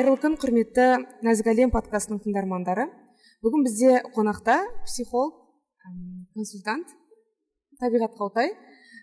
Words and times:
қайырлы 0.00 0.16
күн 0.16 0.36
құрметті 0.40 0.84
нәзік 1.26 1.50
әлем 1.50 1.70
подкастының 1.74 2.22
тыңдармандары. 2.24 2.86
Бүгін 3.44 3.66
бізде 3.66 3.98
қонақта 4.14 4.54
психолог 4.86 5.34
консультант 6.32 6.88
табиғат 7.82 8.14
қаутай. 8.16 8.54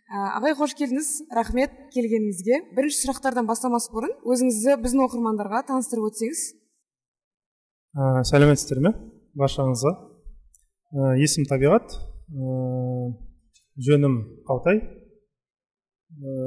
Ағай 0.09 0.55
қош 0.57 0.73
келдіңіз. 0.79 1.11
Рахмет 1.37 1.75
келгеніңізге. 1.93 2.73
Бірінші 2.73 3.03
сұрақтардан 3.03 3.45
бастамас 3.45 3.85
бұрын 3.93 4.15
өзіңізді 4.25 4.79
біздің 4.87 5.03
оқырмандарға 5.05 5.61
таныстырып 5.69 6.09
өтсеңіз. 6.09 6.43
Ә, 7.93 8.25
сәлеметсіздер 8.31 8.81
ме? 8.81 8.95
Баршаңызға. 9.37 9.93
Ә, 10.97 11.13
есім 11.21 11.45
табиғат. 11.45 11.93
Ә, 11.93 13.13
жөнім 13.85 14.17
қаутай. 14.49 14.81
Ә, 14.81 16.37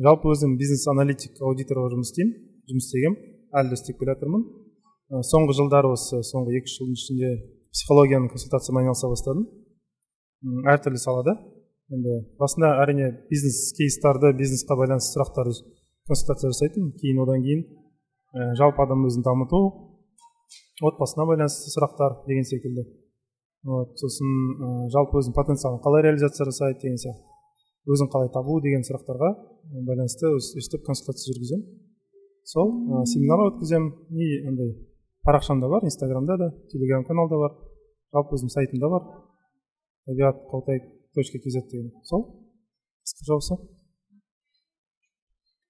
жалпы 0.00 0.32
өзім 0.32 0.56
бизнес 0.56 0.88
аналитик 0.88 1.42
аудитор 1.44 1.84
болып 1.84 1.98
жұмыс 1.98 2.14
істеймін 2.14 2.36
жұмыс 2.70 2.88
істегенмін. 2.88 3.35
Әлі 3.60 3.76
істеп 3.76 3.98
келе 4.00 4.14
жатырмын. 4.14 4.44
Соңғы 5.26 5.54
жылдары 5.58 5.92
осы 5.94 6.20
соңғы 6.26 6.56
екі 6.58 6.70
үш 6.70 6.78
жылдың 6.80 6.96
ішінде 6.98 7.30
психологияның 7.76 8.30
консультациямен 8.32 8.82
айналыса 8.82 9.10
бастадым. 9.12 9.46
Әртүрлі 10.72 11.00
салада. 11.00 11.36
Енді 11.94 12.16
басында 12.40 12.72
әрине 12.82 13.12
бизнес 13.30 13.70
кейстарды 13.78 14.32
бизнесқа 14.34 14.74
байланысты 14.78 15.14
сұрақтарды 15.14 15.54
консультация 16.10 16.50
жасайтынмын 16.50 16.96
кейін 16.98 17.20
одан 17.22 17.44
кейін 17.44 17.62
ә, 18.34 18.56
жалпы 18.58 18.82
адам 18.82 19.04
өзін 19.06 19.22
дамыту 19.22 19.60
отбасына 20.82 21.28
байланысты 21.30 21.70
сұрақтар 21.70 22.24
деген 22.26 22.48
секілді. 22.50 22.88
Вот 23.62 23.94
сосын 24.02 24.26
ә, 24.26 24.90
жалпы 24.90 25.20
өзінің 25.22 25.38
потенциалын 25.38 25.78
қалай 25.86 26.02
реализация 26.08 26.48
жасайды 26.50 26.82
деген 26.82 26.98
сияқты 26.98 27.22
өзін 27.94 28.10
қалай 28.10 28.32
табу 28.34 28.58
деген 28.66 28.82
сұрақтарға 28.82 29.30
байланысты 29.86 30.34
өстіп 30.34 30.82
консультация 30.86 31.30
жүргіземін. 31.30 31.85
Сол 32.46 32.70
ә, 32.94 33.04
семинар 33.10 33.46
өткіземін. 33.50 33.90
И 34.14 34.46
андай 34.46 34.74
парақшам 35.26 35.60
да 35.60 35.68
бар 35.68 35.84
инстаграмда 35.84 36.38
да 36.38 36.50
телеграм 36.70 37.04
каналда 37.04 37.40
бар 37.42 37.56
жалпы 38.14 38.38
өзімнің 38.38 38.54
сайтымда 38.54 38.90
бар. 38.92 39.08
Табиғат 40.06 40.44
қаутай 40.52 40.80
точка 41.14 41.42
kz 41.42 41.66
деген. 41.70 41.90
Сол 42.04 42.28
қысқаша 43.06 43.36
осы 43.36 43.58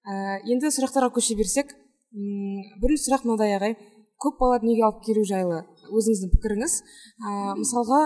ә, 0.07 0.39
енді 0.45 0.71
сұрақтарға 0.71 1.11
көше 1.17 1.35
берсек 1.37 1.73
бірінші 2.13 3.09
сұрақ 3.09 3.25
мынадай 3.27 3.57
ағай. 3.57 3.77
Көп 4.17 4.39
бала 4.39 4.57
дүниеге 4.61 4.85
алып 4.87 5.03
келу 5.05 5.23
жайлы. 5.27 5.59
Өзіңіздің 5.93 6.31
пікіріңіз. 6.33 6.77
Ә, 7.21 7.33
мысалға 7.59 7.99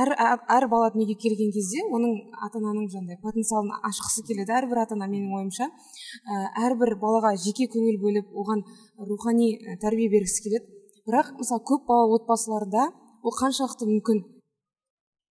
әр, 0.00 0.12
әр 0.56 0.66
бала 0.70 0.90
дүниеге 0.94 1.16
келген 1.20 1.50
кезде 1.54 1.82
оның 1.86 2.14
ата 2.46 2.58
ананың 2.60 2.86
жаңағыдай 2.92 3.18
потенциалын 3.22 3.72
ашқысы 3.88 4.24
келеді. 4.28 4.54
Әрбір 4.58 4.82
ата 4.82 4.96
ана 4.96 5.08
менің 5.10 5.34
ойымша 5.38 5.66
ә, 5.66 6.38
әрбір 6.66 6.96
балаға 7.02 7.34
жеке 7.40 7.68
көңіл 7.72 8.00
бөліп 8.02 8.32
оған 8.32 8.64
рухани 9.10 9.52
тәрбие 9.82 10.08
бергісі 10.12 10.46
келеді. 10.46 10.64
Бірақ 11.06 11.36
мысалы 11.38 11.62
көп 11.70 11.86
балалы 11.88 12.20
отбасыларда 12.20 12.88
ол 13.22 13.36
қаншалықты 13.36 13.88
мүмкін? 13.90 14.24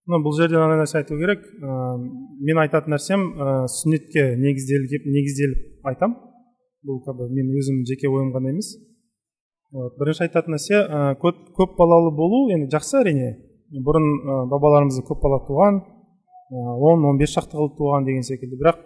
Ну 0.06 0.20
бұл 0.22 0.36
жерде 0.38 0.56
мынандай 0.56 0.84
нәрсе 0.84 1.00
айту 1.02 1.18
керек. 1.18 1.42
Ә, 1.42 1.96
мен 2.46 2.62
айтатын 2.62 2.94
нәрсем 2.94 3.26
ә, 3.34 3.66
сүннетке 3.66 4.36
негізделіп 4.38 5.08
негізделіп 5.10 5.90
айтам. 5.90 6.14
Бұл 6.86 7.02
как 7.04 7.18
бы 7.18 7.26
мен 7.28 7.50
өзім 7.50 7.82
жеке 7.88 8.06
ойым 8.06 8.30
ғана 8.36 8.54
емес. 8.54 8.76
Вот 9.74 9.98
бірінші 9.98 10.28
айтатын 10.28 10.54
нәрсе 10.54 10.78
ә, 10.78 11.00
көп, 11.18 11.50
көп 11.58 11.74
балалы 11.76 12.14
болу 12.14 12.46
енді 12.54 12.70
жақсы 12.70 13.00
әрине. 13.02 13.32
Бұрын 13.70 14.06
ә, 14.06 14.38
бабаларымыз 14.50 15.02
көп 15.06 15.22
бала 15.22 15.42
туған 15.46 15.82
он 16.50 17.04
он 17.04 17.18
бес 17.18 17.32
шақты 17.34 17.56
қылып 17.58 17.74
туған 17.78 18.04
деген 18.06 18.22
секілді. 18.22 18.56
Бірақ 18.60 18.78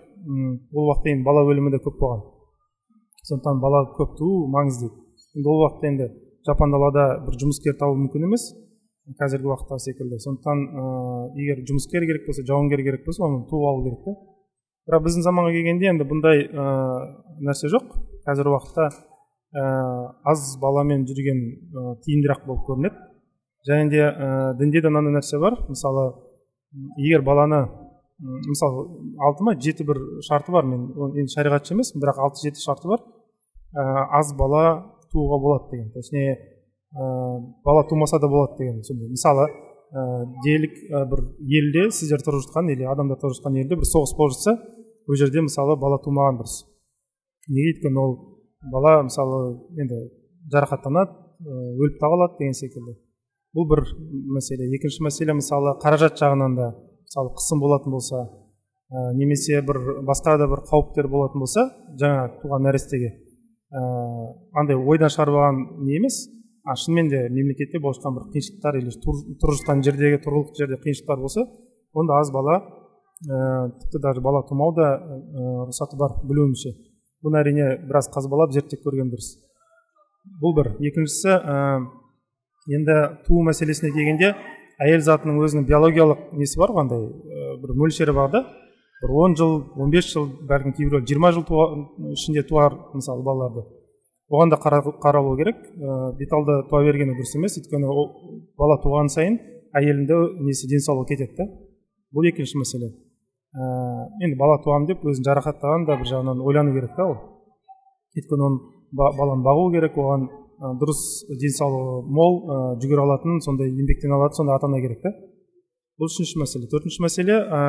ол 0.73 0.89
уақытта 0.89 1.13
енді 1.13 1.25
бала 1.25 1.45
өлімі 1.45 1.71
де 1.75 1.81
көп 1.85 1.99
болған. 2.01 2.23
Сондықтан 3.29 3.61
бала 3.61 3.85
көп 3.99 4.17
туу 4.17 4.47
маңызды. 4.49 4.89
Енді 5.37 5.49
ол 5.49 5.67
уақытта 5.67 5.91
енді 5.93 6.09
жапан 6.47 6.73
далада 6.73 7.21
бір 7.27 7.37
жұмыскер 7.43 7.77
табу 7.77 7.99
мүмкін 8.01 8.25
емес 8.31 8.49
қазіргі 9.21 9.51
уақытта 9.51 9.79
секілді. 9.79 10.17
Сондықтан 10.25 10.65
ә, 10.73 10.83
егер 11.37 11.61
жұмыскер 11.69 12.07
керек 12.09 12.27
болса 12.27 12.47
жауынгер 12.49 12.83
керек 12.87 13.05
болса 13.05 13.27
оны 13.27 13.45
туып 13.51 13.69
алу 13.69 13.85
керек 13.85 14.05
та 14.07 14.17
бірақ 14.89 15.05
біздің 15.05 15.27
заманға 15.27 15.53
келгенде 15.53 15.91
енді 15.93 16.09
бұндай 16.09 16.47
ә, 16.49 16.65
нәрсе 17.45 17.69
жоқ. 17.69 17.93
Қазіргі 18.25 18.57
уақытта 18.57 18.89
ә, 18.89 19.65
аз 20.25 20.57
баламен 20.63 21.05
жүрген 21.05 21.41
ә, 21.45 21.97
тиімдірек 22.07 22.47
болып 22.47 22.65
көрінеді. 22.71 23.10
Және 23.69 23.91
де 23.91 24.03
ә, 24.03 24.57
дінде 24.59 24.81
де 24.81 24.89
мынандай 24.89 25.19
нәрсе 25.19 25.41
бар. 25.41 25.59
Мысалы 25.69 26.13
егер 26.99 27.23
баланы 27.27 27.67
мысалы 28.21 28.87
алты 29.27 29.45
ма 29.45 29.55
жеті 29.57 29.85
бір 29.89 30.01
шарты 30.27 30.53
бар. 30.53 30.65
Мен 30.69 30.89
енді 31.17 31.33
шариғатшы 31.35 31.75
емеспін 31.75 32.05
бірақ 32.05 32.21
алты 32.25 32.47
жеті 32.47 32.63
шарты 32.65 32.89
бар. 32.89 33.05
Ә, 33.75 33.83
аз 34.21 34.33
бала 34.37 34.65
тууға 35.13 35.41
болады 35.43 35.71
деген. 35.73 35.91
Точнее 35.93 36.37
ә, 36.37 37.41
бала 37.65 37.87
тумаса 37.89 38.19
да 38.19 38.29
болады 38.29 38.59
деген 38.59 38.83
сондай. 38.85 39.09
Мысалы 39.09 39.47
ә, 39.47 40.25
делік 40.45 40.77
ә, 40.91 41.05
бір 41.11 41.25
елде 41.61 41.91
сіздер 41.91 42.25
тұрып 42.25 42.47
жатқан 42.47 42.73
или 42.73 42.89
адамдар 42.89 43.21
тұрып 43.21 43.39
жатқан 43.39 43.61
елде 43.61 43.77
бір 43.77 43.89
соғыс 43.89 44.17
болып 44.17 44.37
жатса 44.37 44.57
ол 45.09 45.19
жерде 45.19 45.43
мысалы 45.43 45.77
бала 45.77 46.01
тумаған 46.05 46.41
дұрыс. 46.41 46.65
Неге? 47.51 47.75
Өйткені 47.75 47.99
ол 47.99 48.17
бала 48.73 49.03
мысалы 49.03 49.41
енді 49.81 50.03
жарақаттанады 50.53 51.17
өліп 51.41 51.97
та 52.01 52.11
қалады 52.13 52.39
деген 52.39 52.55
секілді. 52.55 52.99
Бұл 53.57 53.67
бір 53.71 53.83
мәселе. 54.37 54.69
Екінші 54.77 55.05
мәселе 55.07 55.35
мысалы 55.39 55.75
қаражат 55.83 56.19
жағынан 56.21 56.57
да 56.59 56.71
мысалы 57.07 57.33
қысым 57.39 57.63
болатын 57.63 57.95
болса 57.95 58.23
ә, 58.91 59.15
немесе 59.19 59.63
бір 59.67 60.03
басқа 60.07 60.37
да 60.39 60.47
бір 60.51 60.63
қауіптер 60.71 61.09
болатын 61.11 61.43
болса 61.43 61.67
жаңа 62.01 62.29
туған 62.43 62.67
нәрестеге 62.69 63.11
ә, 63.11 63.81
андай 64.55 64.79
ойдан 64.79 65.11
шығарып 65.11 65.39
алған 65.41 65.65
не 65.87 65.99
емес. 65.99 66.27
А 66.65 66.77
шынымен 66.77 67.09
де 67.09 67.23
мемлекетте 67.33 67.81
болып 67.81 67.97
жатқан 67.99 68.19
бір 68.19 68.29
қиыншылықтар 68.35 68.77
или 68.79 68.93
тұрып 68.93 69.57
жатқан 69.59 69.83
жердегі 69.83 70.21
тұрғылықты 70.27 70.61
жерде 70.61 70.77
қиыншылықтар 70.85 71.23
болса 71.23 71.47
онда 71.97 72.21
аз 72.21 72.31
бала 72.31 72.61
ә, 72.61 73.71
тіпті 73.81 74.03
даже 74.05 74.21
бала 74.21 74.45
тумау 74.47 74.75
да 74.77 74.93
ә, 75.01 75.65
рұқсаты 75.67 75.97
бар 75.99 76.21
білуімше 76.23 76.77
бұны 77.25 77.41
әрине 77.41 77.71
біраз 77.89 78.11
қазбалап 78.13 78.53
зерттеп 78.55 78.85
көрген 78.85 79.11
дұрыс. 79.13 79.33
Бұл 80.41 80.55
бір. 80.57 80.75
Екіншісі 80.85 81.41
енді 82.69 82.97
туу 83.27 83.45
мәселесіне 83.47 83.93
келгенде 83.95 84.35
әйел 84.81 85.05
затының 85.05 85.41
өзінің 85.45 85.67
биологиялық 85.69 86.33
несі 86.41 86.61
бар 86.61 86.75
ғой 86.75 86.85
андай 86.85 87.07
бір 87.63 87.77
мөлшері 87.77 88.15
бар 88.17 88.31
да? 88.33 88.45
Бір 89.01 89.13
он 89.17 89.37
жыл 89.37 89.63
он 89.81 89.91
бес 89.91 90.11
жыл 90.13 90.27
бәлкім 90.49 90.75
кейбіреулер 90.77 91.07
жиырма 91.09 91.33
жыл 91.33 91.45
туа, 91.49 91.67
ішінде 92.13 92.43
туар 92.45 92.77
мысалы 92.93 93.25
балаларды. 93.25 93.65
Оған 94.31 94.53
да 94.53 94.59
қаралу 94.61 95.37
керек. 95.39 95.57
Ә, 95.57 96.13
беталды 96.19 96.61
туа 96.69 96.83
бергені 96.85 97.17
дұрыс 97.17 97.33
емес. 97.35 97.57
Өйткені 97.59 97.89
ол 97.89 98.11
бала 98.61 98.77
туған 98.85 99.09
сайын 99.09 99.39
әйелінде 99.75 100.19
несі 100.45 100.69
денсаулығы 100.69 101.09
кетеді 101.15 101.37
да? 101.39 101.49
Бұл 102.15 102.29
екінші 102.29 102.61
мәселе. 102.61 102.93
Ә, 103.57 103.65
енді 104.23 104.37
бала 104.39 104.61
туамын 104.63 104.87
деп 104.87 105.03
өзін 105.03 105.25
жарақаттаған 105.27 105.89
да 105.89 105.97
бір 105.97 106.13
жағынан 106.13 106.45
ойлану 106.45 106.77
керек 106.77 106.93
та 106.95 107.09
ол. 107.09 107.17
Өйткені 108.15 108.47
оны 108.47 108.61
баланы 108.93 109.43
бағу 109.49 109.73
керек 109.73 109.97
оған 109.97 110.29
дұрыс 110.61 111.01
денсаулығы 111.41 112.05
мол 112.13 112.35
ә, 112.45 112.57
жүгіре 112.83 113.01
алатын 113.01 113.41
сондай 113.45 113.71
еңбектене 113.73 114.13
алатын 114.13 114.43
сондай 114.43 114.59
ата 114.59 114.69
ана 114.69 114.81
керек 114.83 115.01
та 115.01 115.13
бұл 116.01 116.09
үшінші 116.11 116.41
мәселе. 116.43 116.69
Төртінші 116.73 117.03
мәселе 117.05 117.37
ә, 117.41 117.61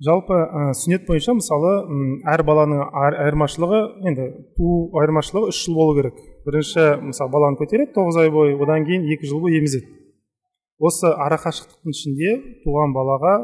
жалпы 0.00 0.36
ә, 0.36 0.62
сүннет 0.80 1.04
бойынша 1.08 1.34
мысалы 1.36 1.72
әр 2.32 2.44
баланың 2.48 2.80
айырмашылығы 3.04 3.80
енді 4.08 4.28
туу 4.56 4.78
айырмашылығы 5.00 5.52
үш 5.52 5.60
жыл 5.66 5.76
болу 5.76 5.96
керек. 5.98 6.16
Бірінші 6.46 6.86
мысалы 7.10 7.32
баланы 7.34 7.60
көтереді 7.60 7.92
тоғыз 7.98 8.22
ай 8.24 8.32
бойы 8.32 8.56
одан 8.56 8.88
кейін 8.88 9.04
екі 9.12 9.28
жыл 9.28 9.44
бойы 9.44 9.60
емізеді. 9.60 9.92
Осы 10.80 11.12
арақашықтықтың 11.12 11.92
ішінде 11.92 12.32
туған 12.64 12.96
балаға 12.96 13.34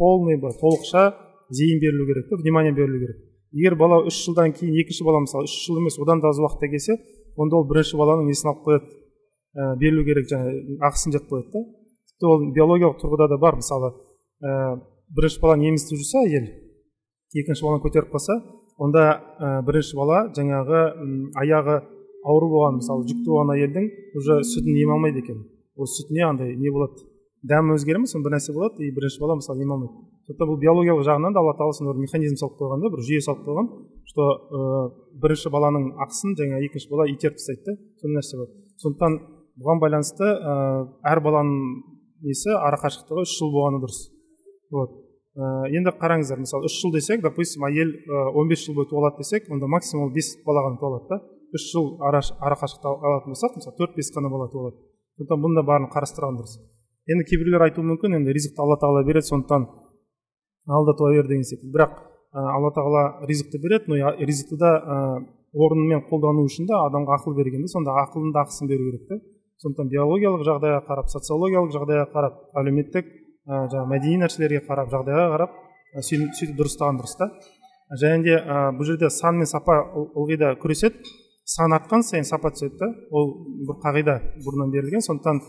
полный 0.00 0.40
толықша 0.40 1.12
зейін 1.52 1.80
берілу 1.84 2.08
керек 2.08 2.30
та 2.30 2.40
внимание 2.40 2.72
берілу 2.72 3.04
керек. 3.04 3.31
Егер 3.52 3.76
бала 3.76 4.00
үш 4.08 4.18
жылдан 4.26 4.54
кейін 4.56 4.74
екінші 4.82 5.04
бала 5.04 5.20
мысалы 5.24 5.48
үш 5.48 5.54
жыл 5.66 5.78
емес 5.80 5.98
одан 6.00 6.20
да 6.20 6.32
аз 6.32 6.40
уақытта 6.40 6.70
келсе 6.72 6.96
онда 7.36 7.60
ол 7.60 7.68
бірінші 7.68 7.98
баланың 8.00 8.28
несін 8.28 8.52
алып 8.52 8.64
қояды? 8.66 8.88
Ә, 9.52 9.76
берілу 9.80 10.04
керек 10.04 10.28
жаңағы 10.30 10.78
ақысын 10.88 11.12
жеп 11.12 11.28
қояды 11.28 11.52
да. 11.52 11.62
Тіпті 12.08 12.28
ол 12.28 12.44
биологиялық 12.56 12.98
тұрғыда 13.00 13.28
да 13.28 13.38
бар. 13.40 13.58
Мысалы 13.60 13.92
ә, 14.40 14.80
бірінші 15.12 15.40
баланы 15.42 15.68
емізтіп 15.68 16.00
жүрсе 16.00 16.24
әйел 16.24 16.48
екінші 17.36 17.66
баланы 17.66 17.84
көтеріп 17.84 18.12
қалса 18.12 18.38
онда 18.78 19.06
ә, 19.38 19.62
бірінші 19.68 19.96
бала 20.00 20.24
жаңағы 20.36 20.82
аяғы 21.44 21.80
ауру 22.24 22.48
болған 22.52 22.80
мысалы 22.80 23.08
жүкті 23.08 23.28
болған 23.28 23.56
әйелдің 23.56 23.88
уже 24.16 24.40
сүтін 24.48 24.80
ем 24.84 24.96
алмайды 24.96 25.24
екен. 25.24 25.44
Ол 25.76 25.88
сүтіне 25.88 26.24
андай 26.28 26.56
не 26.56 26.70
болады? 26.70 27.11
Дәмі 27.42 27.76
өзгере 27.76 27.98
ма 27.98 28.06
бір 28.06 28.36
нәрсе 28.36 28.54
болады. 28.54 28.82
И 28.82 28.90
бірінші 28.94 29.20
бала 29.20 29.36
мысалы 29.38 29.62
ем 29.62 29.72
алмайды 29.74 30.12
сондықтан 30.26 30.48
бұл 30.48 30.58
биологиялық 30.62 31.04
жағынан 31.06 31.34
да 31.34 31.40
алла 31.42 31.54
тағала 31.58 31.74
сондай 31.74 31.96
бір 31.96 32.04
механизм 32.06 32.36
салып 32.38 32.54
қойған 32.60 32.82
да 32.82 32.90
бір 32.92 33.02
жүйе 33.02 33.22
салып 33.26 33.42
қойған 33.46 33.68
что 34.06 34.26
ә, 34.54 34.60
бірінші 35.18 35.50
баланың 35.50 35.88
ақысын 36.04 36.36
жаңа 36.38 36.60
екінші 36.62 36.90
бала 36.90 37.06
итеріп 37.10 37.38
тастайды 37.38 37.64
да. 37.66 37.74
Сондай 37.98 38.20
нәрсе 38.20 38.38
бар. 38.38 38.48
Сондықтан 38.82 39.16
бұған 39.58 39.82
байланысты 39.82 40.28
ә, 40.28 40.54
әр 41.10 41.20
баланың 41.26 41.56
несі 42.22 42.54
арақашықтығы 42.54 43.24
үш 43.26 43.34
жыл 43.38 43.50
болғаны 43.50 43.82
дұрыс. 43.82 44.00
Вот. 44.70 44.94
Ә, 45.34 45.66
енді 45.74 45.94
қараңыздар 45.98 46.38
мысалы 46.38 46.70
үш 46.70 46.78
жыл 46.78 46.94
десек 46.94 47.22
допустим 47.24 47.66
әйел 47.66 47.90
он 48.38 48.48
бес 48.48 48.62
жыл 48.62 48.78
бойы 48.78 48.86
туалады 48.90 49.24
десек 49.24 49.50
онда 49.50 49.66
максимум 49.66 50.12
бес 50.14 50.36
бала 50.46 50.68
ғана 50.68 50.78
туалады 50.78 51.10
да. 51.10 51.18
Үш 51.52 51.66
жыл 51.72 51.96
ара, 52.00 52.22
ара 52.38 52.54
алатын 52.54 53.34
болсақ 53.34 53.58
мысалы 53.58 53.76
төрт 53.80 53.96
бес 53.98 54.12
қана 54.14 54.30
бала 54.30 54.48
туылады 54.52 54.78
сондықтан 55.18 55.42
бұның 55.42 55.58
да 55.58 55.66
барын 55.66 55.90
қарастырған 55.92 56.38
дұрыс. 56.38 56.60
Енді 57.10 57.26
кейбіреулер 57.26 57.66
айтуы 57.66 57.84
мүмкін 57.86 58.18
енді 58.20 58.34
ризықты 58.36 58.62
алла 58.62 58.76
тағала 58.78 59.02
береді 59.06 59.26
сондықтан 59.30 59.66
алда 60.66 60.94
туа 60.98 61.10
бер 61.10 61.26
деген 61.26 61.44
секілді. 61.44 61.72
Бірақ 61.74 61.96
ә, 62.30 62.40
алла 62.56 62.70
тағала 62.76 63.26
ризықты 63.26 63.58
береді 63.62 63.90
но 63.90 64.12
ризықты 64.22 64.58
да 64.60 64.70
ә, 64.78 64.98
орнымен 65.52 66.04
қолдану 66.08 66.46
үшін 66.46 66.68
де 66.70 66.76
адамға 66.78 67.18
ақыл 67.18 67.34
берген 67.36 67.66
сонда 67.66 67.96
ақылдың 68.04 68.32
да 68.32 68.44
ақысын 68.46 68.70
беру 68.70 68.86
керек 68.90 69.08
те. 69.08 69.18
Сондықтан 69.62 69.90
биологиялық 69.90 70.46
жағдайға 70.46 70.84
қарап 70.86 71.10
социологиялық 71.10 71.74
жағдайға 71.74 72.06
қарап 72.14 72.38
әлеуметтік 72.62 73.10
ә, 73.46 73.66
жаңағы 73.72 73.90
мәдени 73.90 74.22
нәрселерге 74.22 74.62
қарап 74.68 74.94
жағдайға 74.94 75.26
қарап 75.34 75.58
сөйтіп 76.06 76.56
дұрыстаған 76.58 77.02
дұрыс 77.02 77.18
та. 77.18 77.28
Және 78.00 78.22
де 78.24 78.38
ә, 78.38 78.70
бұл 78.78 78.88
жерде 78.88 79.10
сан 79.10 79.36
мен 79.36 79.46
сапа 79.46 79.76
ылғи 79.92 80.38
да 80.40 80.54
күреседі. 80.62 81.02
Сан 81.44 81.74
артқан 81.76 82.02
сайын 82.06 82.24
сапа 82.24 82.50
түседі 82.54 82.78
да 82.80 82.88
ол 83.10 83.34
бір 83.68 83.76
қағида 83.84 84.14
бұрыннан 84.46 84.72
берілген. 84.72 85.04
Сондықтан 85.04 85.42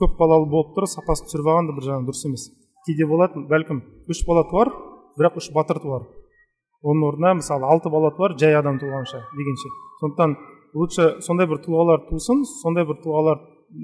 көп 0.00 0.16
балалы 0.18 0.48
болып 0.50 0.74
тұрып 0.76 0.90
сапасын 0.90 1.28
түсіріп 1.28 1.48
алған 1.50 1.70
да 1.70 1.76
бір 1.76 1.86
жағынан 1.88 2.08
дұрыс 2.08 2.24
емес. 2.28 2.48
Кейде 2.86 3.06
болады 3.08 3.44
бәлкім 3.50 3.80
үш 4.10 4.24
бала 4.26 4.44
туар 4.50 4.70
бірақ 5.18 5.38
үш 5.40 5.50
батыр 5.54 5.80
туар. 5.82 6.06
Оның 6.84 7.06
орнына 7.08 7.38
мысалы 7.40 7.68
алты 7.70 7.90
бала 7.92 8.10
туар 8.16 8.34
жай 8.40 8.56
адам 8.58 8.80
туғанша 8.82 9.22
дегенше. 9.38 9.70
Сондықтан 10.00 10.36
лучше 10.74 11.08
сондай 11.24 11.46
бір 11.48 11.62
тұлғалар 11.64 12.08
тусын 12.10 12.42
сондай 12.60 12.84
бір 12.88 12.98
тұлғалар 13.04 13.40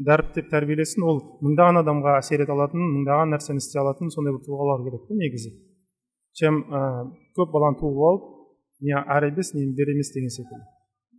дәріптеп 0.07 0.51
тәрбиелесін 0.51 1.07
ол 1.07 1.23
мыңдаған 1.45 1.81
адамға 1.81 2.19
әсер 2.21 2.45
ете 2.45 2.53
алатын 2.55 2.83
мыңдаған 2.83 3.33
нәрсені 3.35 3.63
істей 3.63 3.81
алатын 3.81 4.13
сондай 4.13 4.35
бір 4.35 4.43
тұлғалар 4.47 4.85
керек 4.87 5.07
та 5.09 5.17
негізі. 5.17 5.55
Чем 6.37 6.61
ә, 6.71 6.83
көп 7.39 7.55
баланы 7.55 7.81
туып 7.81 8.05
алып 8.11 8.29
не 8.87 8.95
әрі 9.01 9.33
емес 9.33 9.55
не 9.55 9.67
бері 9.77 9.97
емес 9.97 10.13
деген 10.15 10.31
секілді. 10.31 10.63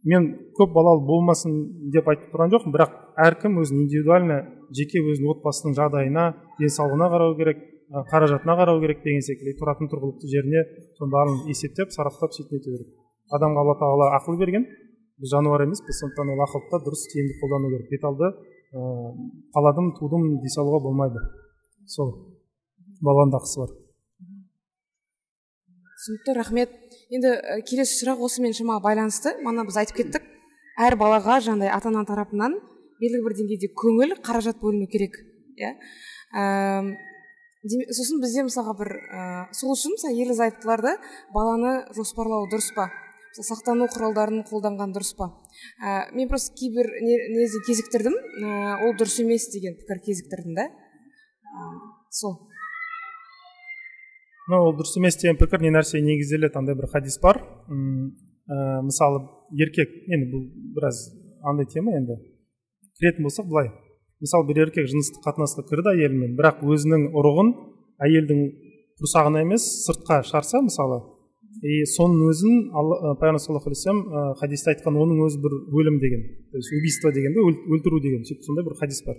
Мен 0.07 0.27
көп 0.57 0.71
балалы 0.73 1.03
болмасын 1.05 1.57
деп 1.93 2.07
айтып 2.09 2.31
тұрған 2.33 2.53
жоқпын. 2.55 2.73
Бірақ 2.75 2.95
әркім 3.27 3.59
өзінің 3.61 3.83
индивидуально 3.85 4.37
жеке 4.77 5.03
өзінің 5.03 5.35
отбасының 5.35 5.75
жағдайына 5.77 6.25
денсаулығына 6.61 7.09
қарау 7.13 7.35
керек 7.37 7.61
қаражатына 8.11 8.55
қарау 8.55 8.79
керек 8.81 9.03
деген 9.03 9.23
секілді 9.25 9.57
тұратын 9.59 9.91
тұрғылықты 9.91 10.29
жеріне 10.31 10.63
соның 10.97 11.11
барлығын 11.11 11.51
есептеп 11.51 11.91
сараптап 11.91 12.31
сөйтіп 12.37 12.55
нету 12.55 12.71
керек. 12.71 12.87
Адамға 13.35 13.65
алла 13.65 13.75
тағала 13.81 14.07
ақыл 14.17 14.39
берген. 14.39 14.65
Біз 15.19 15.35
жануар 15.35 15.65
емеспіз 15.67 15.99
сондықтан 15.99 16.31
ол 16.33 16.43
ақылды 16.47 16.81
дұрыс 16.87 17.03
тиімді 17.11 17.35
қолдану 17.43 17.73
керек. 17.75 17.91
Бет 17.91 18.07
алды 18.07 18.31
ыыы 18.31 19.29
қаладым 19.53 19.91
тудым 19.99 20.39
дей 20.39 20.55
салуға 20.55 20.79
болмайды. 20.87 21.19
Сол. 21.85 22.15
Баланың 23.03 23.35
да 23.35 23.43
ақысы 23.43 23.59
бар. 23.59 23.75
Түсінікті 26.01 26.35
рахмет. 26.35 26.75
Енді 27.13 27.37
келесі 27.69 28.01
сұрақ 28.01 28.25
осымен 28.25 28.57
шамалы 28.57 28.81
байланысты. 28.81 29.37
Мана 29.45 29.67
біз 29.69 29.77
айтып 29.83 30.01
кеттік 30.01 30.25
әр 30.81 30.97
балаға 30.97 31.37
жаңағыдай 31.45 31.69
ата 31.75 31.89
ана 31.91 32.03
тарапынан 32.07 32.57
белгілі 33.01 33.23
бір 33.25 33.37
деңгейде 33.37 33.69
көңіл 33.77 34.15
қаражат 34.25 34.59
бөліну 34.61 34.87
керек 34.89 35.17
иә? 35.59 35.75
Сосын 37.93 38.21
бізде 38.23 38.45
мысалға 38.47 38.73
бір 38.79 38.91
ә, 38.97 39.23
сол 39.53 39.75
үшін 39.75 39.93
мысалы 39.97 40.17
ерлі 40.17 40.37
зайыптыларды 40.37 40.95
баланы 41.35 41.73
жоспарлау 41.97 42.47
дұрыс 42.49 42.71
па? 42.77 42.89
Сақтану 43.37 43.87
құралдарын 43.93 44.41
қолданған 44.49 44.95
дұрыс 44.95 45.13
па? 45.17 45.29
Ә, 45.77 46.09
мен 46.15 46.29
просто 46.31 46.55
кейбір 46.57 46.89
кезіктірдім 47.67 48.17
ә, 48.17 48.79
ол 48.87 48.95
дұрыс 48.97 49.19
емес 49.21 49.49
деген 49.53 49.77
пікір 49.83 50.01
кезіктірдім 50.07 50.57
да. 50.57 50.69
Сол. 52.09 52.39
Но 54.51 54.59
ол 54.67 54.75
дұрыс 54.75 54.97
емес 54.99 55.15
деген 55.21 55.39
пікір 55.39 55.63
не 55.63 55.71
нәрсеге 55.71 56.03
негізделеді 56.03 56.59
андай 56.59 56.75
бір 56.75 56.89
хадис 56.91 57.17
бар. 57.23 57.39
Ә, 57.71 58.81
мысалы 58.83 59.23
еркек 59.55 59.93
енді 60.11 60.27
бұл 60.33 60.43
біраз 60.75 60.99
андай 61.47 61.69
тема 61.71 61.95
енді. 61.95 62.19
Кіретін 62.99 63.27
болсақ 63.27 63.47
былай. 63.47 63.71
Мысалы 64.19 64.49
бір 64.49 64.65
еркек 64.67 64.89
жыныстық 64.91 65.23
қатынасқа 65.23 65.63
кірді 65.69 65.95
әйелімен 65.95 66.35
бірақ 66.35 66.61
өзінің 66.67 67.07
ұрығын 67.15 67.55
әйелдің 68.05 68.43
құрсағына 69.01 69.41
емес 69.45 69.65
сыртқа 69.87 70.21
шығарса 70.27 70.61
мысалы 70.67 70.99
и 71.65 71.81
соның 71.89 72.29
өзін 72.31 72.53
пайғамбар 72.71 73.41
саллаллаху 73.41 73.69
алейхи 73.69 73.81
вассалам 73.81 74.35
хадисте 74.39 74.71
айтқан 74.71 74.97
оның 74.97 75.23
өзі 75.25 75.41
бір 75.41 75.55
өлім 75.79 75.97
деген 76.01 76.21
то 76.51 76.57
есть 76.57 76.71
убийство 76.77 77.11
деген 77.11 77.33
де 77.33 77.41
өлтіру 77.41 77.99
деген 78.01 78.23
сөйтіп 78.25 78.45
сондай 78.45 78.65
бір 78.65 78.77
хадис 78.79 79.01
бар. 79.05 79.17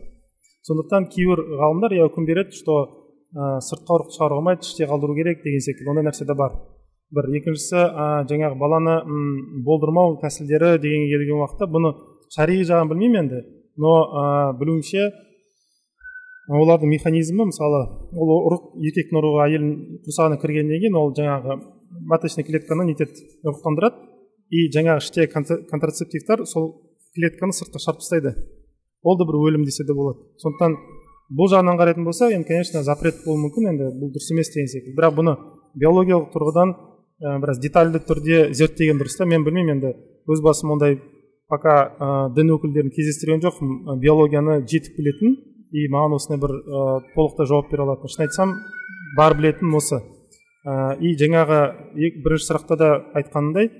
Сондықтан 0.67 1.09
кейбір 1.11 1.43
ғалымдар 1.61 1.97
иә 1.99 2.07
үкім 2.09 2.27
береді 2.27 2.55
что 2.57 3.02
ә, 3.33 3.59
сыртқа 3.65 3.97
ұрық 3.99 4.13
шығаруға 4.15 4.39
болмайды 4.39 4.67
іште 4.67 4.89
қалдыру 4.89 5.17
керек 5.17 5.43
деген 5.45 5.65
секілді. 5.65 5.91
Ондай 5.91 6.07
нәрсе 6.09 6.27
де 6.29 6.37
бар. 6.37 6.55
Бір. 7.13 7.29
Екіншісі 7.41 7.81
ә, 7.81 8.07
жаңағы 8.29 8.59
баланы 8.61 8.95
м, 9.03 9.65
болдырмау 9.67 10.17
тәсілдері 10.23 10.79
дегенге 10.81 11.17
келген 11.17 11.43
уақытта 11.43 11.69
бұны 11.73 11.93
шариғи 12.33 12.69
жағын 12.71 12.93
білмеймін 12.93 13.21
енді. 13.25 13.43
Но 13.81 13.93
ә, 14.05 14.25
білуімше 14.61 15.11
олардың 16.53 16.91
механизмі 16.91 17.47
мысалы 17.49 17.83
ол 18.13 18.33
ұрық 18.37 18.73
еркектің 18.89 19.19
ұрығы 19.21 19.43
әйелдің 19.47 20.01
құрсағына 20.07 20.41
кіргеннен 20.43 20.83
кейін 20.83 20.97
ол 20.99 21.13
жаңағы 21.17 21.59
маточный 22.11 22.45
клетканы 22.45 22.89
нетеді 22.89 23.23
ұрықтандырады 23.47 24.09
и 24.51 24.67
жаңағы 24.75 25.05
іште 25.05 25.29
контрацептивтар 25.71 26.43
сол 26.51 26.73
клетканы 27.15 27.55
сыртқа 27.55 27.81
шығарып 27.85 28.03
тастайды 28.03 28.35
ол 29.03 29.19
да 29.19 29.27
бір 29.29 29.39
өлім 29.39 29.65
десе 29.65 29.87
де 29.87 29.95
болады. 29.95 30.19
Сондықтан 30.43 30.77
бұл 31.39 31.49
жағынан 31.53 31.79
қарайтын 31.81 32.05
болсақ 32.07 32.35
енді 32.37 32.49
конечно 32.49 32.83
запрет 32.85 33.23
болуы 33.25 33.47
мүмкін 33.47 33.71
енді 33.73 33.91
бұл 34.01 34.13
дұрыс 34.15 34.31
емес 34.35 34.51
деген 34.53 34.69
секілді. 34.69 34.97
Бірақ 34.99 35.17
бұны 35.17 35.37
биологиялық 35.81 36.33
тұрғыдан 36.35 36.75
ә, 36.75 37.39
біраз 37.41 37.61
детальды 37.63 38.03
түрде 38.05 38.53
зерттеген 38.53 39.01
дұрыс 39.01 39.17
та 39.19 39.25
мен 39.25 39.45
білмеймін. 39.47 39.79
Енді 39.79 39.95
өз 40.29 40.43
басым 40.45 40.75
ондай 40.77 40.99
пока 41.49 41.77
ә, 41.97 42.11
дін 42.37 42.53
өкілдерін 42.57 42.93
кездестірген 42.93 43.41
жоқпын. 43.45 43.97
Биологияны 44.03 44.61
жетік 44.67 44.99
білетін 44.99 45.39
и 45.73 45.89
маған 45.89 46.19
осындай 46.19 46.43
бір 46.43 46.57
ә, 46.59 46.85
толықтай 47.15 47.49
жауап 47.49 47.73
бере 47.73 47.87
алатын 47.87 48.13
шын 48.13 48.27
айтсам 48.27 48.55
бар 49.17 49.37
білетінім 49.39 49.79
осы. 49.81 50.03
Ә, 50.69 50.99
и 51.01 51.17
жаңағы 51.17 51.63
бірінші 51.97 52.51
сұрақта 52.51 52.77
да 52.77 52.93
айтқанымдай 53.17 53.73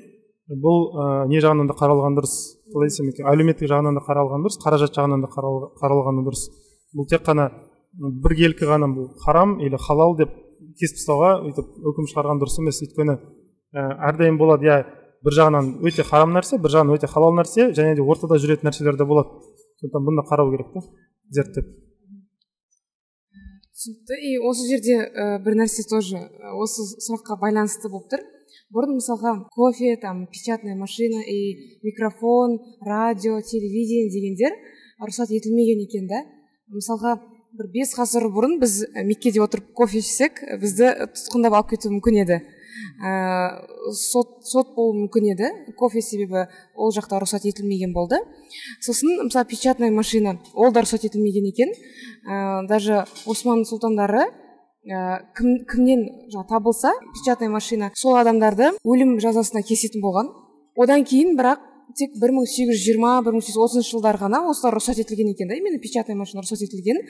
бұл 0.49 0.89
ә, 0.93 1.29
не 1.29 1.41
жағынан 1.41 1.69
да 1.69 1.77
қаралған 1.79 2.17
дұрыс 2.17 2.35
қалай 2.73 2.91
десем 2.91 3.13
екен 3.13 3.29
әлеуметтік 3.31 3.71
жағынан 3.71 3.97
да 3.97 4.03
қаралған 4.05 4.43
дұрыс 4.45 4.59
қаражат 4.65 4.97
жағынан 4.97 5.23
да 5.23 5.31
қаралғаны 5.31 6.25
дұрыс. 6.27 6.49
Бұл 6.97 7.09
тек 7.11 7.25
қана 7.27 7.51
бір 7.93 8.37
келкі 8.39 8.69
ғана 8.69 8.89
бұл 8.93 9.13
харам 9.25 9.59
или 9.61 9.79
халал 9.81 10.17
деп 10.17 10.33
кесіп 10.81 10.99
тастауға 10.99 11.33
өйтіп 11.49 11.71
үкім 11.93 12.09
шығарған 12.11 12.41
дұрыс 12.41 12.59
емес. 12.63 12.81
Өйткені 12.85 13.17
ә, 13.19 13.87
әрдайым 14.09 14.39
болады 14.41 14.69
иә 14.69 14.79
бір 15.25 15.37
жағынан 15.39 15.71
өте 15.87 16.05
харам 16.07 16.35
нәрсе 16.37 16.59
бір 16.63 16.77
жағынан 16.77 16.97
өте 16.97 17.11
халал 17.11 17.37
нәрсе 17.37 17.71
және 17.77 17.97
де 17.99 18.03
ортада 18.03 18.39
жүретін 18.43 18.71
нәрселер 18.71 18.99
де 18.99 19.07
болады. 19.09 19.43
Сондықтан 19.81 20.07
бұны 20.09 20.25
қарау 20.29 20.53
керек 20.55 20.73
та 20.75 20.85
зерттеп. 21.37 21.69
Түсінікті. 23.73 24.19
И 24.23 24.37
осы 24.39 24.69
жерде 24.71 24.99
ә, 25.05 25.39
бір 25.45 25.59
нәрсе 25.63 25.85
тоже 25.91 26.21
осы 26.63 26.87
сұраққа 26.97 27.39
байланысты 27.41 27.91
болып 27.93 28.13
тұр. 28.13 28.25
Бұрын 28.73 28.97
мысалға 28.97 29.35
кофе 29.53 29.97
там 30.01 30.27
печатная 30.33 30.77
машина 30.77 31.21
и 31.29 31.79
микрофон 31.83 32.57
радио 32.81 33.41
телевидение 33.45 34.09
дегендер 34.09 34.55
рұқсат 35.03 35.29
етілмеген 35.35 35.83
екен 35.85 36.09
да. 36.09 36.23
Мысалға 36.73 37.17
бір 37.59 37.69
бес 37.73 37.93
ғасыр 37.97 38.27
бұрын 38.33 38.59
біз 38.63 38.81
меккеде 39.05 39.43
отырып 39.45 39.73
кофе 39.77 40.01
ішсек 40.01 40.41
бізді 40.61 40.93
тұтқындап 41.13 41.57
алып 41.59 41.73
кетуі 41.75 41.93
мүмкін 41.97 42.21
еді. 42.25 42.39
Ә, 43.05 43.13
сот 43.93 44.47
сот 44.49 44.73
болуы 44.77 45.03
мүмкін 45.03 45.29
еді. 45.35 45.51
Кофе 45.77 46.01
себебі 46.01 46.47
ол 46.75 46.93
жақта 46.95 47.21
рұқсат 47.21 47.45
етілмеген 47.49 47.93
болды. 47.93 48.21
Сосын 48.81 49.27
мысалы 49.27 49.45
печатная 49.51 49.93
машина 49.93 50.39
ол 50.55 50.73
да 50.73 50.85
рұқсат 50.85 51.05
етілмеген 51.09 51.51
екен. 51.53 51.75
Ә, 52.25 52.67
даже 52.69 53.05
осман 53.27 53.67
сұлтандары 53.69 54.25
ә, 54.89 55.21
кім, 55.37 55.67
кімнен 55.69 56.07
жаңа 56.33 56.49
табылса 56.49 56.95
печатная 57.19 57.51
машина 57.53 57.93
сол 57.95 58.17
адамдарды 58.17 58.73
өлім 58.83 59.19
жазасына 59.21 59.63
кесетін 59.63 60.01
болған. 60.01 60.33
Одан 60.77 61.05
кейін 61.05 61.37
бірақ 61.37 61.69
тек 61.99 62.15
бір 62.21 62.33
мың 62.37 62.47
сегіз 62.49 62.75
жүз 62.75 62.85
жиырма 62.87 63.13
бір 63.25 63.37
мың 63.37 63.45
сегіз 63.45 63.57
жүз 63.57 63.65
отызыншы 63.67 63.95
жылдары 63.95 64.21
ғана 64.21 64.43
осылар 64.51 64.77
рұқсат 64.79 65.01
етілген 65.03 65.33
екен 65.33 65.49
да 65.49 65.57
именно 65.57 65.81
печатный 65.83 66.17
машина 66.19 66.43
рұқсат 66.43 66.65
етілген. 66.67 67.01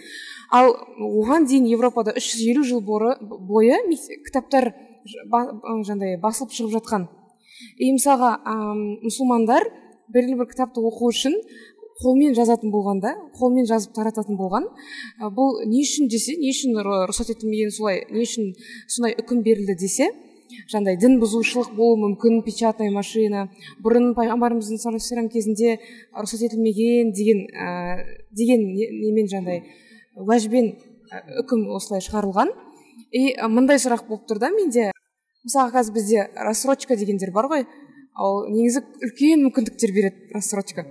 Ал 0.51 0.73
оған 0.99 1.47
дейін 1.49 1.69
европада 1.73 2.15
үш 2.17 2.33
жүз 2.33 2.45
елу 2.51 2.65
жыл 2.67 2.81
бойы 2.83 3.79
кітаптар 4.27 4.73
жаңағыдай 5.07 6.19
басылып 6.23 6.55
шығып 6.57 6.77
жатқан. 6.79 7.09
И 7.79 7.93
мысалға 7.95 8.37
мұсылмандар 9.05 9.69
белгілі 10.13 10.43
бір 10.43 10.51
кітапты 10.51 10.83
оқу 10.83 11.13
үшін 11.13 11.39
қолмен 12.03 12.35
жазатын 12.35 12.73
болған 12.73 13.01
да 13.03 13.15
қолмен 13.39 13.67
жазып 13.69 13.95
тарататын 13.95 14.39
болған. 14.39 14.67
Бұл 15.37 15.63
не 15.69 15.85
үшін 15.85 16.09
десе 16.11 16.35
не 16.41 16.51
үшін 16.51 16.79
рұқсат 16.83 17.35
етілмеген 17.37 17.71
солай 17.75 18.03
не 18.11 18.25
үшін 18.27 18.53
сондай 18.89 19.15
үкім 19.21 19.43
берілді 19.47 19.77
десе 19.79 20.11
жаңағыдай 20.71 20.99
дін 21.01 21.19
бұзушылық 21.23 21.73
болуы 21.77 22.01
мүмкін 22.03 22.43
печатная 22.47 22.91
машина. 22.95 23.49
Бұрын 23.85 24.13
пайғамбарымыздың 24.17 24.81
саллаллаху 24.83 25.33
кезінде 25.33 25.79
рұқсат 26.15 26.47
етілмеген 26.49 27.13
деген 27.17 27.45
ә, 27.53 28.05
деген 28.31 28.65
немен 28.73 29.29
жаңағыдай 29.31 29.63
уәжбен 30.17 30.73
үкім 31.43 31.69
осылай 31.77 32.03
шығарылған. 32.05 32.53
И 33.13 33.35
мындай 33.49 33.81
сұрақ 33.81 34.07
болып 34.09 34.27
тұр 34.29 34.41
да 34.43 34.51
менде. 34.53 34.91
Мысалға 35.45 35.81
қазір 35.81 35.97
бізде 35.97 36.27
рассрочка 36.37 36.97
дегендер 36.97 37.33
бар 37.35 37.49
ғой. 37.51 37.67
Ол 38.21 38.47
негізі 38.53 38.83
үлкен 39.03 39.43
мүмкіндіктер 39.47 39.93
береді 39.93 40.33
рассрочка. 40.35 40.85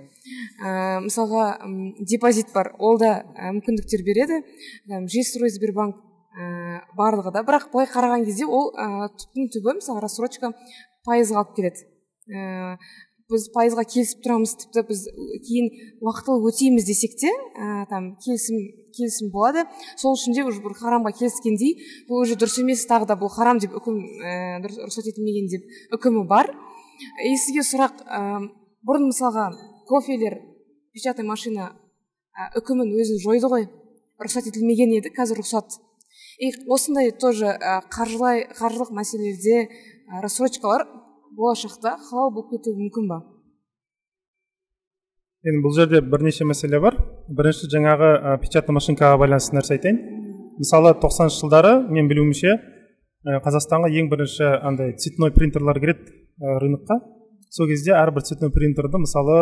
Ә, 0.62 1.00
мысалға 1.04 1.58
депозит 2.00 2.52
бар. 2.54 2.74
Ол 2.78 2.98
да 2.98 3.22
мүмкіндіктер 3.38 4.02
береді. 4.06 4.42
Жилстрой 5.06 5.50
сбербанк 5.50 5.96
ә, 6.32 6.82
барлығы 6.96 7.32
да. 7.34 7.44
Бірақ 7.46 7.70
былай 7.72 7.88
қараған 7.90 8.26
кезде 8.26 8.46
ол 8.46 8.72
ә, 8.72 9.08
түптің 9.20 9.50
түбі 9.54 9.78
мысалы 9.78 10.02
рассрочка 10.04 10.52
пайызға 11.06 11.42
алып 11.42 11.56
келеді. 11.56 11.86
Ә, 12.32 12.76
біз 13.32 13.48
пайызға 13.54 13.84
келісіп 13.88 14.22
тұрамыз 14.24 14.54
тіпті 14.60 14.84
біз 14.88 15.02
кейін 15.46 15.68
уақытылы 16.04 16.50
өтейміз 16.50 16.86
десек 16.88 17.16
те 17.20 17.30
ә, 17.32 17.84
там 17.90 18.14
келісім 18.22 18.60
келісім 18.96 19.30
болады. 19.32 19.64
Сол 19.96 20.16
үшін 20.16 20.36
де 20.36 20.44
уже 20.44 20.62
бір 20.64 20.76
харамға 20.76 21.14
келіскендей 21.16 21.76
бұл 22.08 22.24
уже 22.26 22.36
дұрыс 22.40 22.58
емес 22.60 22.84
тағы 22.88 23.08
да 23.08 23.16
бұл 23.20 23.32
харам 23.32 23.60
деп 23.62 23.76
үкім 23.78 24.00
ә, 24.20 24.60
рұқсат 24.66 25.08
етілмеген 25.12 25.48
деп 25.52 25.96
үкімі 25.96 26.26
бар. 26.28 26.52
И 27.24 27.36
сізге 27.36 27.64
сұрақ 27.66 28.04
ә, 28.04 28.42
бұрын 28.86 29.08
мысалға 29.08 29.48
кофелер 29.88 30.40
печатный 30.92 31.26
машина 31.26 31.72
үкімін 32.58 32.92
өзін 33.00 33.22
жойды 33.22 33.48
ғой. 33.48 33.68
Рұқсат 34.22 34.50
етілмеген 34.52 34.92
еді 34.98 35.12
қазір 35.14 35.40
рұқсат 35.40 35.80
и 36.42 36.50
осындай 36.74 37.12
тоже 37.14 37.54
қаржылай 37.94 38.48
қаржылық 38.58 38.90
мәселелерде 38.96 39.68
рассрочкалар 40.24 40.82
болашақта 41.38 41.94
халал 42.08 42.32
болып 42.34 42.50
кетуі 42.56 42.74
мүмкін 42.80 43.06
ба? 43.10 43.20
Енді 45.46 45.62
бұл 45.62 45.76
жерде 45.76 46.02
бірнеше 46.02 46.46
мәселе 46.46 46.80
бар. 46.82 46.98
Бірінші 47.30 47.70
жаңағы 47.70 48.10
ә, 48.18 48.34
печатный 48.42 48.74
машинкаға 48.74 49.20
байланысты 49.22 49.56
нәрсе 49.56 49.76
айтайын. 49.76 50.02
Мысалы 50.58 50.94
тоқсаныншы 51.02 51.44
жылдары 51.44 51.72
мен 51.94 52.10
білуімше 52.10 52.58
қазақстанға 53.46 53.90
ең 54.02 54.10
бірінші 54.10 54.50
андай 54.66 54.96
цветной 54.98 55.30
принтерлар 55.34 55.78
кіреді 55.78 56.10
ә, 56.10 56.58
рынокқа. 56.62 56.98
Сол 57.54 57.70
кезде 57.70 57.94
әрбір 57.94 58.26
цветной 58.26 58.50
принтерді 58.50 59.02
мысалы 59.06 59.38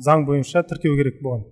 заң 0.00 0.24
бойынша 0.28 0.64
тіркеу 0.64 0.96
керек 0.96 1.20
болған. 1.20 1.44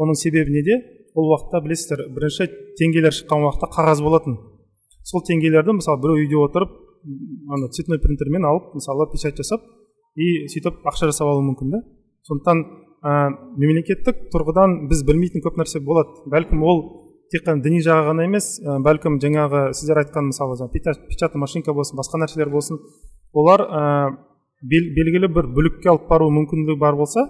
Оның 0.00 0.18
себебі 0.18 0.54
неде? 0.54 0.82
Ол 1.14 1.30
уақытта 1.32 1.60
білесіздер 1.64 2.06
бірінші 2.14 2.46
теңгелер 2.78 3.14
шыққан 3.16 3.44
уақытта 3.46 3.70
қағаз 3.74 4.02
болатын. 4.04 4.38
Сол 5.04 5.24
теңгелерді 5.26 5.76
мысалы 5.78 6.00
біреу 6.02 6.24
үйде 6.24 6.38
отырып 6.44 6.72
ана 7.50 7.68
цветной 7.72 7.98
принтермен 7.98 8.44
алып 8.44 8.74
мысалы 8.76 9.08
печать 9.12 9.36
жасап 9.40 9.64
и 10.14 10.46
сөйтіп 10.52 10.84
ақша 10.86 11.10
жасап 11.10 11.30
алуы 11.30 11.46
мүмкін 11.50 11.74
да. 11.74 11.82
Сондықтан 12.28 12.64
ә, 13.02 13.12
мемлекеттік 13.56 14.28
тұрғыдан 14.34 14.86
біз 14.90 15.04
білмейтін 15.08 15.44
көп 15.44 15.58
нәрсе 15.60 15.80
болады. 15.80 16.20
Бәлкім 16.30 16.62
ол 16.62 16.82
тек 17.32 17.46
қана 17.46 17.62
діни 17.64 17.80
жағы 17.84 18.10
ғана 18.10 18.26
емес 18.28 18.58
ә, 18.60 18.78
бәлкім 18.84 19.20
жаңағы 19.22 19.70
сіздер 19.78 20.02
айтқан 20.04 20.30
мысалы 20.30 20.68
печатный 20.74 21.40
машинка 21.40 21.72
болсын 21.72 21.98
басқа 21.98 22.20
нәрселер 22.20 22.50
болсын 22.52 22.80
олар 23.32 23.64
ә, 23.64 23.82
белгілі 24.60 25.30
бір 25.32 25.48
бүлікке 25.54 25.90
алып 25.92 26.08
бару 26.10 26.28
мүмкіндігі 26.34 26.78
бар 26.78 26.98
болса 26.98 27.24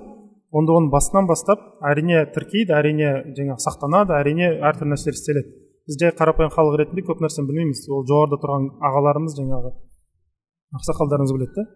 онда 0.50 0.76
оны 0.78 0.90
басынан 0.90 1.28
бастап 1.30 1.61
әрине 1.87 2.25
тіркейді 2.35 2.75
әрине 2.75 3.11
жаңағы 3.37 3.62
сақтанады 3.64 4.16
әрине 4.16 4.50
әртүрлі 4.59 4.95
нәрселер 4.95 5.19
істеледі. 5.19 5.52
Біз 5.87 5.99
жай 6.00 6.12
қарапайым 6.19 6.52
халық 6.54 6.78
ретінде 6.80 7.04
көп 7.07 7.23
нәрсені 7.25 7.49
білмейміз. 7.50 7.87
Ол 7.90 8.04
жоғарыда 8.09 8.40
тұрған 8.42 8.66
ағаларымыз 8.90 9.37
жаңағы 9.38 9.73
ақсақалдарымыз 10.78 11.33
біледі 11.37 11.54
да. 11.57 11.66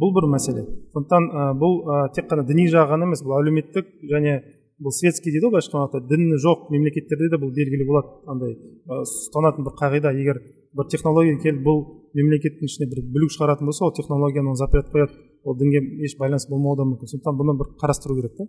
Бұл 0.00 0.14
бір 0.16 0.28
мәселе. 0.32 0.64
Сондықтан 0.94 1.56
бұл 1.60 1.80
тек 2.16 2.28
қана 2.30 2.44
діни 2.48 2.68
жағы 2.72 2.94
ғана 2.94 3.08
емес 3.08 3.24
бұл 3.24 3.36
әлеуметтік 3.40 3.90
және 4.10 4.38
бұл 4.82 4.92
светский 4.94 5.30
дейді 5.30 5.46
ғой 5.46 5.54
былайша 5.54 5.70
айтқанда 5.70 6.08
діні 6.10 6.38
жоқ 6.42 6.70
мемлекеттерде 6.74 7.28
де 7.30 7.38
бұл 7.38 7.52
белгілі 7.54 7.86
болады. 7.86 8.08
Андай 8.26 8.56
ұстанатын 9.04 9.66
бір 9.66 9.76
қағида 9.78 10.12
егер 10.18 10.40
бір 10.74 10.88
технология 10.90 11.38
келіп 11.38 11.62
бұл 11.62 11.82
мемлекеттің 12.18 12.66
ішіне 12.70 12.88
бір 12.90 13.04
бүлік 13.14 13.34
шығаратын 13.36 13.70
болса 13.70 13.86
ол 13.86 13.94
технологияны 13.94 14.56
запрет 14.58 14.90
қояды. 14.90 15.14
Ол 15.44 15.56
дінге 15.58 15.82
еш 16.02 16.16
байланыс 16.18 16.48
болмауы 16.50 16.76
да 16.80 16.88
мүмкін. 16.88 17.12
Сондықтан 17.12 17.38
бұны 17.38 17.56
бір 17.60 17.70
қарастыру 17.78 18.16
керек 18.18 18.34
та. 18.38 18.48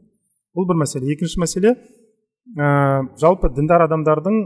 Бұл 0.56 0.66
бір 0.66 0.80
мәселе. 0.82 1.12
Екінші 1.14 1.40
мәселе 1.44 1.76
ә, 2.58 3.06
жалпы 3.22 3.52
діндар 3.54 3.86
адамдардың 3.86 4.42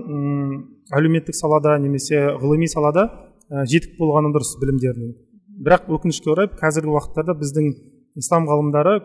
әлеуметтік 0.98 1.38
салада 1.38 1.78
немесе 1.80 2.34
ғылыми 2.42 2.68
салада 2.68 3.08
ә, 3.48 3.66
жетік 3.70 3.96
болғаны 4.00 4.34
дұрыс 4.36 4.56
білімдерінің. 4.60 5.14
Бірақ 5.64 5.92
өкінішке 5.94 6.32
орай 6.34 6.50
қазіргі 6.60 6.96
уақыттарда 6.96 7.38
біздің 7.40 7.72
ислам 8.20 8.48
ғалымдары 8.50 9.00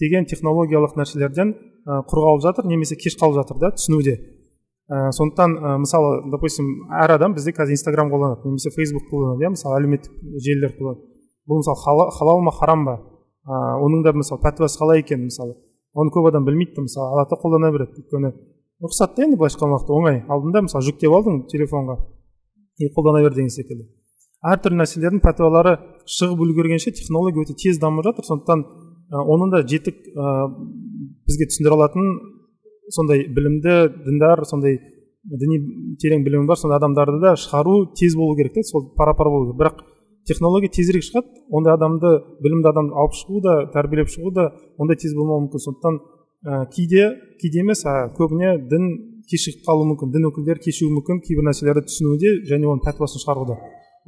көптеген 0.00 0.24
технологиялық 0.24 0.96
нәрселерден 0.96 1.52
құр 1.84 2.20
қалып 2.24 2.42
жатыр 2.42 2.64
немесе 2.66 2.96
кеш 2.96 3.16
қалып 3.20 3.36
жатыр 3.36 3.58
да 3.60 3.70
түсінуде. 3.76 4.16
Ә, 4.90 5.12
сондықтан 5.12 5.52
ә, 5.60 5.78
мысалы 5.78 6.30
допустим 6.32 6.88
әр 6.90 7.14
адам 7.14 7.34
бізде 7.34 7.52
қазір 7.52 7.76
инстаграм 7.76 8.08
қолданады 8.10 8.48
немесе 8.48 8.72
фейсбук 8.74 9.04
қолданады 9.10 9.44
иә 9.44 9.50
мысалы 9.52 9.76
әлеуметтік 9.78 10.12
желілер 10.40 10.72
қолданады. 10.78 11.04
Бұл 11.46 11.60
мысалы 11.60 12.10
халал 12.16 12.40
ма 12.40 12.50
харам 12.50 12.84
ба? 12.88 12.96
Ә, 13.44 13.76
оның 13.84 14.02
да 14.02 14.12
мысалы 14.16 14.40
пәтуасы 14.40 14.80
қалай 14.80 15.04
екен 15.04 15.28
мысалы? 15.28 15.54
Оны 15.94 16.10
көп 16.10 16.30
адам 16.32 16.44
білмейді 16.48 16.80
мысалы 16.88 17.12
алады 17.12 17.36
да 17.36 17.40
қолдана 17.44 17.70
береді 17.70 18.00
өйткені 18.00 18.32
рұқсат 18.80 19.14
та 19.14 19.22
енді 19.28 19.36
былайша 19.36 19.58
айтқан 19.60 19.76
уақытта 19.76 19.94
оңай. 19.94 20.22
Алдында 20.26 20.64
мысалы 20.66 20.88
жүктеп 20.88 21.12
алдың 21.12 21.44
телефонға 21.52 22.00
и 22.78 22.90
қолдана 22.96 23.22
бер 23.22 23.34
деген 23.36 23.52
секілді. 23.52 23.86
Әртүрлі 24.40 24.80
нәрселердің 24.80 25.20
пәтуалары 25.20 25.76
шығып 26.08 26.40
үлгергенше 26.46 26.94
технология 26.96 27.44
өте 27.44 27.54
тез 27.60 27.78
дамып 27.78 28.06
жатыр. 28.08 28.24
Сондықтан 28.24 28.64
ә, 29.10 29.20
оны 29.20 29.50
да 29.52 29.62
жетік 29.66 29.98
бізге 31.26 31.50
түсіндіре 31.50 31.76
алатын 31.76 32.10
сондай 32.94 33.26
білімді 33.28 33.76
діндар 34.06 34.44
сондай 34.46 34.78
діни 35.24 35.60
терең 36.00 36.24
білімі 36.24 36.48
бар 36.48 36.58
сондай 36.58 36.78
адамдарды 36.80 37.20
да 37.22 37.34
шығару 37.38 37.92
тез 37.98 38.16
болу 38.16 38.36
керек 38.38 38.54
та 38.54 38.64
сол 38.64 38.88
пара 38.96 39.14
пар 39.14 39.28
болу 39.28 39.50
керек 39.50 39.60
бірақ 39.60 39.82
технология 40.26 40.72
тезірек 40.72 41.04
шығады 41.04 41.44
ондай 41.50 41.74
адамды 41.76 42.14
білімді 42.42 42.70
адамды 42.72 42.96
алып 42.96 43.16
шығу 43.18 43.42
да 43.44 43.56
тәрбиелеп 43.74 44.10
шығу 44.14 44.32
да 44.34 44.48
ондай 44.78 44.96
тез 44.96 45.14
болмауы 45.14 45.46
мүмкін 45.46 45.64
сондықтан 45.66 46.00
ә, 46.46 46.66
кейде 46.74 47.10
кейде 47.40 47.60
емес 47.64 47.84
көбіне 48.16 48.56
дін 48.70 48.88
кешігіп 49.30 49.66
қалуы 49.66 49.90
мүмкін 49.92 50.14
дін 50.14 50.30
өкілдері 50.30 50.64
кешігуі 50.64 50.96
мүмкін 50.98 51.20
кейбір 51.26 51.50
нәрселерді 51.50 51.86
түсінуде 51.90 52.32
және 52.50 52.66
оның 52.66 52.82
пәтуасын 52.86 53.22
шығаруда 53.22 53.58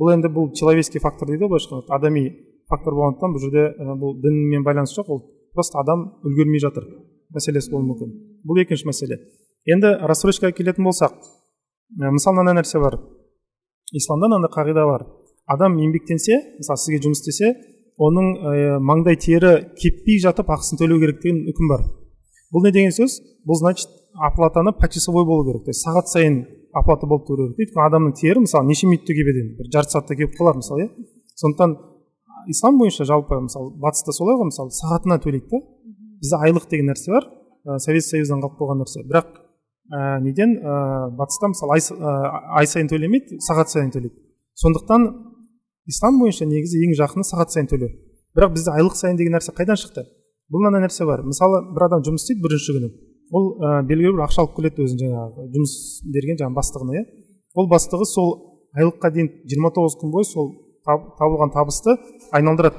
бұл 0.00 0.14
енді 0.14 0.32
бұл 0.32 0.50
человеческий 0.56 1.02
фактор 1.04 1.28
дейді 1.28 1.44
ғой 1.44 1.52
былайша 1.54 1.82
адами 1.94 2.25
фактор 2.73 2.97
болғандықтан 2.97 3.37
бұл 3.37 3.43
жерде 3.45 3.64
бұл 4.00 4.19
дінмен 4.25 4.64
байланысы 4.64 4.97
жоқ 4.99 5.12
ол 5.12 5.25
просто 5.55 5.81
адам 5.83 6.09
үлгермей 6.25 6.62
жатыр 6.62 6.88
мәселесі 7.35 7.73
болуы 7.73 7.93
мүмкін. 7.93 8.12
Бұл 8.47 8.61
екінші 8.62 8.88
мәселе. 8.88 9.19
Енді 9.69 9.95
рассрочкаға 10.09 10.55
келетін 10.57 10.87
болсақ 10.87 11.14
ә, 11.14 12.11
мысалы 12.11 12.38
мынандай 12.38 12.61
нәрсе 12.61 12.81
бар. 12.83 12.99
Исламда 13.93 14.29
мынандай 14.29 14.52
қағида 14.52 14.87
бар. 14.88 15.07
Адам 15.47 15.79
еңбектенсе 15.81 16.38
мысалы 16.59 16.81
сізге 16.83 17.02
жұмыс 17.07 17.23
істесе 17.23 17.52
оның 18.02 18.33
ә, 18.41 18.81
маңдай 18.83 19.19
тері 19.21 19.52
кеппей 19.79 20.21
жатып 20.23 20.50
ақысын 20.50 20.81
төлеу 20.81 21.00
керек 21.02 21.23
деген 21.23 21.45
үкім 21.52 21.71
бар. 21.71 21.87
Бұл 22.52 22.67
не 22.67 22.73
деген 22.75 22.93
сөз? 22.93 23.21
Бұл 23.47 23.61
значит 23.61 23.88
оплатаны 24.12 24.73
почасовой 24.73 25.25
болу 25.25 25.47
керек. 25.47 25.64
То 25.64 25.71
есть 25.71 25.87
сағат 25.87 26.11
сайын 26.11 26.43
оплата 26.75 27.07
болып 27.07 27.29
тұру 27.29 27.52
керек. 27.52 27.69
Өйткені 27.69 27.87
адамның 27.87 28.17
тері 28.19 28.45
мысалы 28.45 28.69
неше 28.69 28.88
минутта 28.88 29.14
кебеді 29.14 29.47
енді 29.47 29.57
бір 29.61 29.73
жарты 29.73 29.95
сағатта 29.95 30.19
кеп 30.19 30.37
қалар 30.37 30.59
мысалы 30.59 30.87
иә? 30.87 30.91
Сондықтан 31.37 31.76
ислам 32.49 32.79
бойынша 32.79 33.05
жалпы 33.05 33.39
мысалы 33.47 33.73
батыста 33.83 34.13
солай 34.13 34.37
ғой 34.39 34.51
мысалы 34.51 34.75
сағатына 34.75 35.19
төлейді 35.23 35.49
да. 35.51 35.61
Бізде 36.23 36.39
айлық 36.47 36.69
деген 36.71 36.91
нәрсе 36.93 37.13
бар 37.13 37.27
ә, 37.67 37.79
совет 37.79 38.05
союздан 38.07 38.43
қалып 38.43 38.59
қойған 38.61 38.83
нәрсе. 38.83 39.03
Бірақ 39.07 39.29
ә, 39.93 40.21
неден 40.23 40.57
ә, 40.59 41.11
батыста 41.19 41.51
мысалы 41.53 41.77
ай, 41.77 41.83
ә, 41.83 42.15
ай 42.61 42.67
сайын 42.67 42.91
төлемейді 42.91 43.39
сағат 43.43 43.73
сайын 43.73 43.93
төлейді. 43.95 44.15
Сондықтан 44.59 45.09
ислам 45.91 46.19
бойынша 46.21 46.47
негізі 46.47 46.83
ең 46.87 46.97
жақыны 46.99 47.27
сағат 47.27 47.55
сайын 47.55 47.71
төлеу. 47.71 47.91
Бірақ 48.37 48.55
бізде 48.57 48.75
айлық 48.75 48.97
сайын 48.99 49.19
деген 49.19 49.37
нәрсе 49.37 49.55
қайдан 49.57 49.79
шықты? 49.79 50.05
Бұл 50.53 50.63
мынандай 50.63 50.87
нәрсе 50.87 51.07
бар. 51.09 51.25
Мысалы 51.27 51.63
бір 51.75 51.89
адам 51.89 52.05
жұмыс 52.07 52.25
істейді 52.25 52.43
бірінші 52.47 52.77
күні. 52.79 52.93
Ол 53.33 53.51
ә, 53.59 53.83
белгілі 53.89 54.17
бір 54.17 54.27
ақша 54.27 54.45
алып 54.45 54.57
келеді 54.59 54.85
өзінің 54.87 55.13
жаңағы 55.13 55.47
жұмыс 55.55 55.75
берген 56.13 56.41
жаңағы 56.41 56.59
бастығына 56.59 56.99
иә. 56.99 57.05
Ол 57.57 57.69
бастығы 57.71 58.09
сол 58.09 58.33
айлыққа 58.77 59.13
дейін 59.15 59.31
29 59.49 59.97
күн 60.01 60.13
бойы 60.13 60.29
сол 60.29 60.51
табылған 60.87 61.53
табысты 61.55 61.97
айналдырады. 62.37 62.79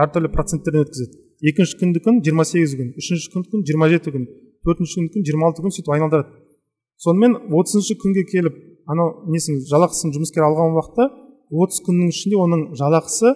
Әртүрлі 0.00 0.30
проценттерден 0.34 0.86
өткізеді. 0.86 1.18
Екінші 1.50 1.78
күнді 1.80 2.02
күн 2.04 2.20
28 2.24 2.76
күн 2.78 2.90
үшінші 3.00 3.30
күн 3.32 3.44
күн 3.50 3.64
27 3.64 4.12
күн 4.14 4.26
төртінші 4.66 4.98
күн 4.98 5.08
күн 5.14 5.24
26 5.24 5.64
күн 5.64 5.74
сөйтіп 5.76 5.94
айналдырады. 5.96 6.28
Сонымен 7.00 7.36
отызыншы 7.48 7.96
күнге 8.02 8.26
келіп 8.28 8.56
анау 8.90 9.24
несін 9.32 9.62
жалақысын 9.70 10.12
жұмыскер 10.14 10.44
алған 10.44 10.76
уақытта 10.76 11.08
отыз 11.50 11.80
күннің 11.86 12.12
ішінде 12.12 12.38
оның 12.44 12.64
жалақысы 12.78 13.32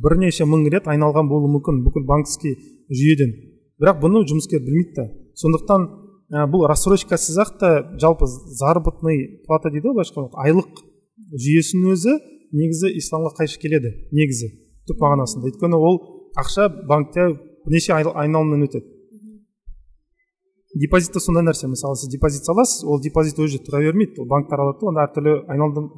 бірнеше 0.00 0.46
мың 0.48 0.64
рет 0.72 0.88
айналған 0.88 1.28
болуы 1.28 1.50
мүмкін 1.58 1.82
бүкіл 1.84 2.06
банковский 2.08 2.56
жүйеден. 2.88 3.34
Бірақ 3.80 4.00
бұны 4.02 4.24
жұмыскер 4.28 4.62
білмейді 4.64 4.96
да 4.96 5.06
сондықтан 5.40 5.86
ә, 6.30 6.46
бұл 6.50 6.66
рассрочкасыз 6.70 7.38
ақ 7.42 7.52
та 7.60 7.70
жалпы 8.00 8.26
заработный 8.26 9.42
плата 9.46 9.70
дейді 9.70 9.90
ғой 9.90 10.00
былайша 10.00 10.26
айлық 10.44 10.82
жүйесінің 11.34 11.94
өзі 11.94 12.16
негізі 12.52 12.90
исламға 13.00 13.34
қайшы 13.38 13.60
келеді 13.62 13.92
негізі 14.12 14.50
түп 14.88 15.02
мағынасында. 15.02 15.50
Өйткені 15.50 15.78
ол 15.78 16.00
ақша 16.40 16.68
банкте 16.88 17.28
бірнеше 17.66 17.94
айналымнан 17.94 18.66
өтеді. 18.66 18.86
Депозит 20.74 21.12
та 21.12 21.20
сондай 21.20 21.42
нәрсе 21.42 21.66
мысалы 21.66 21.96
сіз 21.98 22.10
депозит 22.12 22.46
саласыз 22.46 22.84
ол 22.86 23.00
депозит 23.02 23.38
өзі 23.42 23.58
тұра 23.66 23.82
бермейді 23.82 24.22
ол 24.22 24.28
банктар 24.30 24.62
алады 24.62 24.78
да 24.78 24.90
оны 24.90 25.02
әртүрлі 25.02 25.32
айналым 25.50 25.88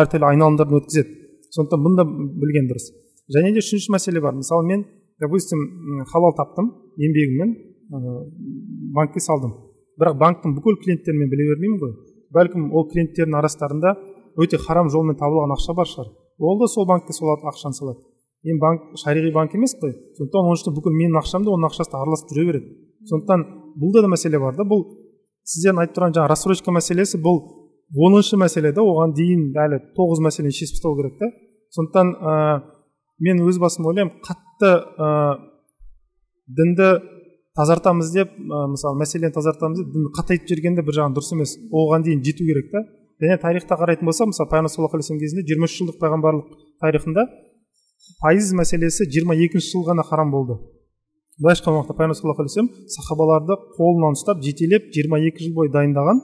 әртүрлі 0.00 0.28
айналымдардан 0.30 0.78
өткізеді. 0.80 1.18
Сондықтан 1.52 1.84
бұны 1.84 1.98
да 2.00 2.04
білген 2.08 2.70
дұрыс. 2.70 2.88
Және 3.28 3.52
де 3.52 3.60
үшінші 3.60 3.92
мәселе 3.92 4.22
бар. 4.24 4.32
Мысалы 4.34 4.64
мен 4.66 4.86
допустим 5.20 5.60
халал 6.08 6.32
таптым 6.36 6.72
еңбегіммен 6.96 7.52
банкке 8.96 9.20
салдым. 9.20 9.52
Бірақ 10.00 10.16
банктың 10.18 10.56
бүкіл 10.56 10.80
клиенттерін 10.80 11.20
мен 11.20 11.30
біле 11.30 11.50
бермеймін 11.52 11.78
ғой. 11.84 11.92
Бәлкім 12.34 12.72
ол 12.72 12.88
клиенттердің 12.88 13.36
арасында 13.38 13.94
өте 14.40 14.58
харам 14.58 14.90
жолмен 14.90 15.16
табылған 15.16 15.54
ақша 15.56 15.74
бар 15.74 15.88
шығар. 15.88 16.10
Ол 16.38 16.58
да 16.58 16.66
сол 16.68 16.86
банкке 16.86 17.12
сол 17.12 17.34
ақшаны 17.34 17.74
салады. 17.74 18.00
Енді 18.44 18.60
банк 18.60 18.82
шариғи 19.00 19.32
банк 19.32 19.54
емес 19.54 19.72
қой. 19.80 19.94
Сондықтан 20.18 20.44
оның 20.44 20.58
ішінде 20.58 20.74
бүкіл 20.76 20.92
менің 20.92 21.20
ақшам 21.22 21.44
да 21.46 21.54
оның 21.54 21.70
ақшасы 21.70 21.92
да 21.92 22.00
араласып 22.02 22.34
жүре 22.34 22.44
береді. 22.50 22.72
Сондықтан 23.08 23.44
бұлда 23.80 24.02
да 24.04 24.10
мәселе 24.12 24.40
бар 24.42 24.56
да. 24.58 24.66
Бұл 24.68 24.84
сіздердің 25.48 25.80
айтып 25.80 25.96
тұрған 25.96 26.16
жаңағы 26.18 26.32
рассрочка 26.32 26.74
мәселесі 26.74 27.20
бұл 27.24 27.40
оныншы 27.94 28.36
мәселе 28.36 28.74
да. 28.76 28.84
Оған 28.84 29.14
дейін 29.16 29.46
әлі 29.64 29.80
тоғыз 29.96 30.20
мәселені 30.26 30.52
шешіп 30.52 30.76
тастау 30.76 30.96
керек 30.98 31.16
та. 31.22 31.30
Сондықтан 31.72 32.12
ә, 32.20 32.34
мен 33.24 33.40
өз 33.48 33.60
басым 33.62 33.88
ойлаймын 33.88 34.12
қатты 34.26 34.74
ә, 34.98 35.38
дінді 36.44 36.90
тазартамыз 37.56 38.12
деп 38.12 38.34
ә, 38.34 38.66
мысалы 38.74 39.00
мәселені 39.00 39.32
тазартамыз 39.32 39.80
деп 39.80 39.94
дінді 39.94 40.12
қатайтып 40.18 40.52
жіберген 40.52 40.76
де 40.76 40.84
бір 40.84 40.98
жағынан 41.00 41.16
дұрыс 41.16 41.32
емес. 41.32 41.56
Оған 41.72 42.04
дейін 42.04 42.20
жету 42.26 42.44
керек 42.44 42.68
та. 42.74 42.84
Және 43.22 43.38
тарихта 43.40 43.78
қарайтын 43.78 44.08
болсақ 44.08 44.30
мысалы 44.32 44.50
пайғамбар 44.50 44.72
саллаллаху 44.74 44.98
алейhi 44.98 45.18
кезінде 45.22 45.44
жиырма 45.48 45.68
үш 45.68 45.76
жылдық 45.78 45.98
пайғамбарлық 46.02 46.54
тарихында 46.82 47.26
пайыз 48.22 48.52
мәселесі 48.58 49.06
жиырма 49.10 49.36
екінші 49.38 49.70
жылы 49.70 49.90
ғана 49.90 50.02
харам 50.02 50.30
болды. 50.34 50.58
Былайша 51.38 51.62
айтқан 51.62 51.78
уақытта 51.78 51.96
пайғамбар 51.98 52.18
саллаллаху 52.18 52.46
сахабаларды 52.96 53.56
қолынан 53.78 54.18
ұстап 54.18 54.42
жетелеп 54.42 54.90
жиырма 54.94 55.20
екі 55.22 55.46
жыл 55.46 55.54
бойы 55.54 55.70
дайындаған. 55.70 56.20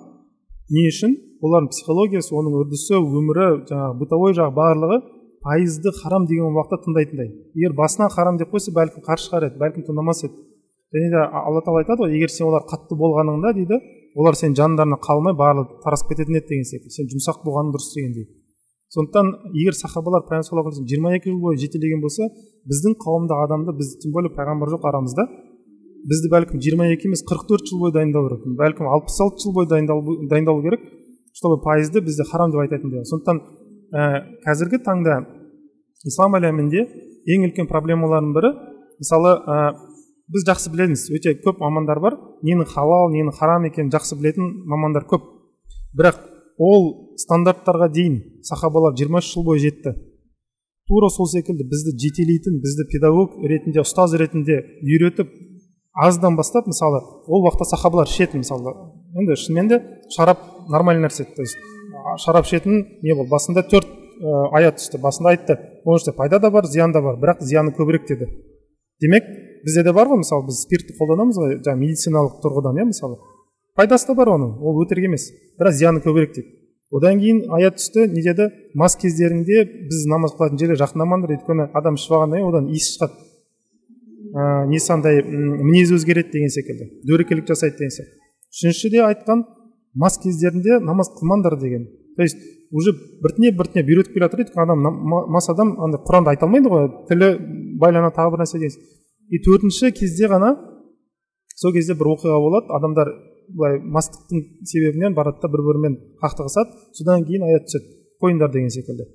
Не 0.70 0.86
үшін? 0.90 1.16
Олардың 1.40 1.70
психологиясы 1.72 2.34
оның 2.36 2.58
үрдісі 2.60 2.98
өмірі 3.00 3.46
жаңағы 3.70 3.96
бытовой 4.02 4.34
жағы 4.36 4.54
барлығы 4.54 4.98
пайызды 5.42 5.90
харам 6.02 6.26
деген 6.28 6.52
уақытта 6.52 6.84
тыңдайтындай. 6.84 7.30
Егер 7.56 7.72
басынан 7.74 8.12
харам 8.12 8.36
деп 8.36 8.52
қойса 8.52 8.74
бәлкім 8.76 9.02
қарсы 9.06 9.30
шығар 9.30 9.48
еді 9.48 9.62
бәлкім 9.62 9.86
тыңдамас 9.88 10.22
еді. 10.26 10.36
Және 10.94 11.10
де 11.14 11.22
алла 11.22 11.62
тағала 11.64 11.80
айтады 11.82 12.04
ғой 12.04 12.14
егер 12.14 12.30
сен 12.30 12.46
олар 12.50 12.66
қатты 12.68 12.98
болғаныңда 12.98 13.54
дейді 13.56 13.80
олар 14.18 14.38
сенің 14.38 14.56
жандарына 14.58 14.98
қалмай 15.04 15.36
барлығы 15.38 15.80
тарасып 15.84 16.12
кететін 16.12 16.38
еді 16.40 16.48
деген 16.50 16.68
секілді 16.70 16.96
сен 16.96 17.10
жұмсақ 17.12 17.44
болғаның 17.46 17.74
дұрыс 17.74 17.90
дегендей 17.94 18.26
сондықтан 18.94 19.28
егер 19.54 19.76
сахабалар 19.78 20.24
пайғамбар 20.26 20.74
жиырма 20.90 21.14
екі 21.18 21.30
жыл 21.30 21.38
бойы 21.44 21.60
жетелеген 21.62 22.00
болса 22.02 22.26
біздің 22.70 22.96
қауымдағы 23.04 23.46
адамды 23.46 23.76
біз 23.78 23.92
тем 24.02 24.14
более 24.16 24.32
пайғамбар 24.34 24.72
жоқ 24.74 24.88
арамызда 24.90 25.26
бізді 26.10 26.30
бәлкім 26.32 26.62
жиырма 26.64 26.88
екі 26.90 27.06
емес 27.06 27.22
қырық 27.28 27.46
төрт 27.46 27.70
жыл 27.70 27.84
бойы 27.84 27.94
дайындау 27.94 28.26
керек. 28.26 28.56
Бәлкім 28.58 28.88
алпыс 28.90 29.20
алты 29.20 29.44
жыл 29.44 29.54
бойы 29.54 29.68
дайындалу 29.70 30.62
керек 30.64 30.82
чтобы 31.36 31.60
пайызды 31.62 32.00
бізде 32.02 32.24
харам 32.30 32.50
деп 32.50 32.64
айтатындай 32.64 33.04
сондықтан 33.06 33.40
ә, 33.94 34.02
қазіргі 34.44 34.80
таңда 34.82 35.20
ислам 36.08 36.34
әлемінде 36.40 36.86
ең 37.30 37.46
үлкен 37.46 37.68
проблемалардың 37.70 38.34
бірі 38.34 38.50
мысалы 38.98 39.36
ә, 39.38 39.58
біз 40.30 40.46
жақсы 40.46 40.70
білеміз 40.72 41.08
өте 41.14 41.34
көп 41.44 41.60
мамандар 41.62 42.00
бар. 42.00 42.16
Ненің 42.46 42.68
халал 42.70 43.10
ненің 43.12 43.34
харам 43.36 43.66
екенін 43.68 43.90
жақсы 43.94 44.18
білетін 44.18 44.52
мамандар 44.70 45.06
көп. 45.10 45.26
Бірақ 45.96 46.20
ол 46.58 47.16
стандарттарға 47.18 47.90
дейін 47.90 48.20
сахабалар 48.46 48.94
23 48.94 49.32
жыл 49.32 49.44
бойы 49.44 49.62
жетті. 49.64 49.94
Тура 50.88 51.10
сол 51.10 51.26
секілді 51.30 51.66
бізді 51.70 51.96
жетелейтін 51.98 52.60
бізді 52.62 52.86
педагог 52.90 53.36
ретінде 53.46 53.82
ұстаз 53.82 54.16
ретінде 54.18 54.58
үйретіп 54.82 55.30
аздан 55.94 56.36
бастап 56.36 56.66
мысалы 56.66 57.02
ол 57.26 57.44
уақытта 57.46 57.68
сахабалар 57.70 58.10
ішетін 58.10 58.42
мысалы 58.42 58.74
енді 59.14 59.36
шынымен 59.38 59.68
де 59.70 59.78
шарап 60.16 60.42
нормальный 60.68 61.06
нәрсе 61.06 61.24
то 61.24 61.42
есть 61.42 61.58
шарап 62.18 62.46
ішетін 62.46 62.84
не 63.02 63.14
болды? 63.14 63.30
Басында 63.30 63.62
төрт 63.70 63.86
ә, 63.86 64.48
аят 64.58 64.80
түсті 64.80 65.00
басында 65.00 65.34
айтты. 65.34 65.56
Оның 65.84 66.16
пайда 66.16 66.38
да 66.38 66.50
бар 66.50 66.66
зиян 66.66 66.92
да 66.92 67.02
бар 67.02 67.18
бірақ 67.20 67.42
зияны 67.44 67.72
көбірек 67.76 68.06
деді. 68.08 68.28
Демек 69.00 69.24
бізде 69.64 69.84
де 69.84 69.92
бар 69.92 70.08
ғой 70.10 70.22
мысалы 70.22 70.46
біз 70.48 70.62
спиртті 70.64 70.96
қолданамыз 70.98 71.40
ғой 71.40 71.56
жаңағы 71.60 71.80
медициналық 71.80 72.38
тұрғыдан 72.44 72.80
иә 72.80 72.86
мысалы. 72.90 73.18
Пайдасы 73.76 74.08
да 74.08 74.14
бар 74.18 74.32
оның 74.34 74.58
ол 74.60 74.80
өтірік 74.84 75.08
емес. 75.08 75.30
Бірақ 75.58 75.76
зияны 75.78 76.02
көбірек 76.04 76.34
дейді. 76.34 76.48
Одан 76.90 77.20
кейін 77.22 77.44
аят 77.54 77.78
түсті 77.78 78.08
не 78.10 78.22
деді? 78.22 78.50
Мас 78.74 78.96
кездеріңде 78.98 79.64
біз 79.90 80.06
намаз 80.10 80.34
қылатын 80.34 80.58
жерге 80.58 80.78
жақындамаңдар 80.80 81.36
өйткені 81.36 81.68
адам 81.74 81.98
ішіп 82.00 82.16
алғаннан 82.16 82.40
кейін 82.40 82.48
одан 82.50 82.70
иіс 82.74 82.88
шығады. 82.96 83.26
Ә, 84.30 84.66
несі 84.70 84.92
андай 84.94 85.22
мінезі 85.22 85.96
өзгереді 85.96 86.34
деген 86.34 86.50
секілді 86.54 86.90
дөрекілік 87.06 87.48
жасайды 87.50 87.78
деген 87.78 87.94
сияқты 87.94 88.20
үшіншіде 88.50 89.00
айтқан 89.06 89.44
мас 89.94 90.18
кездерінде 90.22 90.78
намаз 90.82 91.10
қылмаңдар 91.16 91.56
деген. 91.58 91.86
То 92.16 92.22
есть 92.22 92.36
уже 92.70 92.92
біртіндеп 93.22 93.56
біртіндеп 93.58 93.90
үйретіп 93.90 94.14
келе 94.14 94.26
жатыр 94.26 94.44
өйткені 94.44 94.62
адам 94.62 94.84
мас 95.30 95.48
адам 95.50 95.72
андай 95.82 96.02
құранды 96.06 96.30
айта 96.34 96.46
алмайды 96.46 96.70
ғой 96.70 96.88
тілі 97.08 97.30
байланады 97.80 98.14
тағы 98.16 98.34
бір 98.34 98.44
нәрсе 98.44 98.58
деген. 98.58 98.76
И 99.30 99.38
төртінші 99.46 99.92
кезде 99.94 100.28
ғана 100.30 100.54
сол 101.56 101.72
кезде 101.72 101.94
бір 101.94 102.14
оқиға 102.14 102.38
болады. 102.42 102.66
Адамдар 102.76 103.10
былай 103.54 103.78
мастықтың 103.80 104.42
себебінен 104.66 105.14
барады 105.14 105.42
да 105.42 105.48
бір 105.52 105.62
бірімен 105.68 105.96
қақтығысады. 106.22 106.74
Содан 106.98 107.24
кейін 107.28 107.46
аят 107.48 107.68
түседі. 107.68 107.96
Қойыңдар 108.22 108.52
деген 108.52 108.70
секілді. 108.70 109.06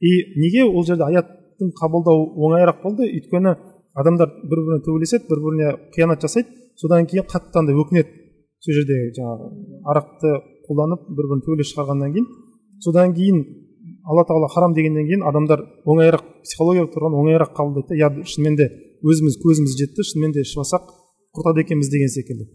И 0.00 0.10
неге 0.40 0.64
ол 0.64 0.84
жерде 0.86 1.06
аяттың 1.06 1.72
қабылдау 1.78 2.26
оңайырақ 2.46 2.82
болды? 2.82 3.06
Өйткені 3.06 3.54
адамдар 3.94 4.32
бір 4.50 4.64
біріне 4.66 4.84
төбелеседі 4.86 5.28
бір 5.30 5.42
біріне 5.46 5.74
қиянат 5.94 6.24
жасайды. 6.26 6.48
Содан 6.76 7.06
кейін 7.06 7.28
қатты 7.30 7.60
андай 7.60 7.76
өкінеді. 7.76 8.08
Сол 8.62 8.76
жерде 8.78 8.98
жаңағы 9.18 9.50
арақты 9.92 10.34
қолданып 10.68 11.06
бір 11.16 11.28
бірін 11.30 11.44
төбелес 11.46 11.72
шығарғаннан 11.72 12.14
кейін. 12.14 12.28
Содан 12.80 13.14
кейін 13.14 13.44
алла 14.08 14.24
тағала 14.26 14.48
харам 14.52 14.74
дегеннен 14.74 15.06
кейін 15.06 15.22
адамдар 15.28 15.62
оңайырақ 15.86 16.24
психологиялық 16.46 16.90
тұрғыдан 16.94 17.18
оңайырақ 17.20 17.52
қабылдайды 17.56 17.88
да 17.88 17.98
иә 17.98 18.26
шынымен 18.26 18.56
де 18.58 18.68
өзіміз 19.02 19.38
көзіміз 19.42 19.76
жетті 19.78 20.06
шынымен 20.08 20.34
де 20.34 20.42
ішіп 20.42 20.62
алсақ 20.64 20.90
құртады 21.36 21.62
екенбіз 21.62 21.90
деген 21.90 22.10
секілді. 22.10 22.48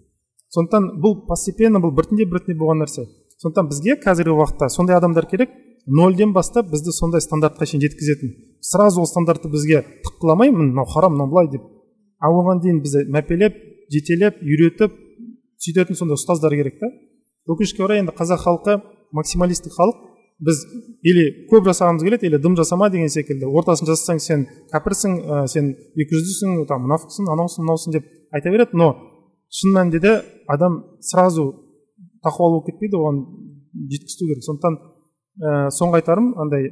Сондықтан 0.53 0.89
бұл 1.03 1.23
постепенно 1.27 1.79
бұл 1.83 1.93
біртіндеп 1.95 2.29
біртіндеп 2.31 2.59
болған 2.61 2.83
нәрсе. 2.83 3.07
Сондықтан 3.41 3.71
бізге 3.71 3.97
қазіргі 4.03 4.35
уақытта 4.35 4.69
сондай 4.69 4.97
адамдар 4.97 5.27
керек. 5.27 5.49
Нөлден 5.87 6.33
бастап 6.35 6.69
бізді 6.71 6.91
сондай 6.91 7.21
стандартқа 7.23 7.65
шейін 7.65 7.83
жеткізетін. 7.85 8.33
Сразу 8.61 9.01
ол 9.01 9.07
стандартты 9.07 9.49
бізге 9.49 9.83
тыққыламай 10.05 10.51
мынау 10.51 10.85
харам 10.85 11.15
мынау 11.15 11.31
былай 11.31 11.51
деп. 11.51 11.63
Ал 12.19 12.35
оған 12.41 12.61
дейін 12.63 12.81
бізді 12.83 13.05
мәпелеп 13.11 13.55
жетелеп 13.91 14.41
үйретіп 14.43 14.95
сөйтетін 15.63 15.95
сондай 15.95 16.19
ұстаздар 16.19 16.55
керек 16.55 16.79
та. 16.79 16.91
Өкінішке 17.47 17.83
орай 17.83 18.03
енді 18.03 18.15
қазақ 18.15 18.43
халқы 18.43 18.81
максималистік 19.15 19.75
халық 19.77 20.06
біз 20.39 20.61
или 21.01 21.25
көп 21.51 21.65
жасағымыз 21.69 22.03
келеді 22.05 22.27
или 22.29 22.39
дым 22.41 22.55
жасама 22.57 22.89
деген 22.93 23.09
секілді. 23.09 23.49
Ортасын 23.49 23.89
жасасаң 23.89 24.19
сен 24.21 24.45
кәпірсің 24.71 25.15
ә, 25.17 25.45
сен 25.49 25.71
екі 25.97 26.13
жүздісің 26.13 26.65
там 26.69 26.85
мұнафықсың 26.85 27.29
анаусың 27.33 27.65
мынаусың 27.65 27.95
деп 27.97 28.09
айта 28.31 28.53
береді. 28.53 28.77
Но 28.77 28.93
шын 29.49 29.73
мәнінде 29.73 30.01
де 30.03 30.13
адам 30.47 30.83
сразу 31.01 31.49
тақуалы 32.25 32.59
болып 32.59 32.69
кетпейді 32.69 32.99
оған 33.01 33.23
жеткізу 33.93 34.29
керек. 34.29 34.43
Сондықтан 34.45 34.77
ә, 34.77 35.69
соңғы 35.73 36.01
айтарым 36.01 36.33
андай 36.37 36.69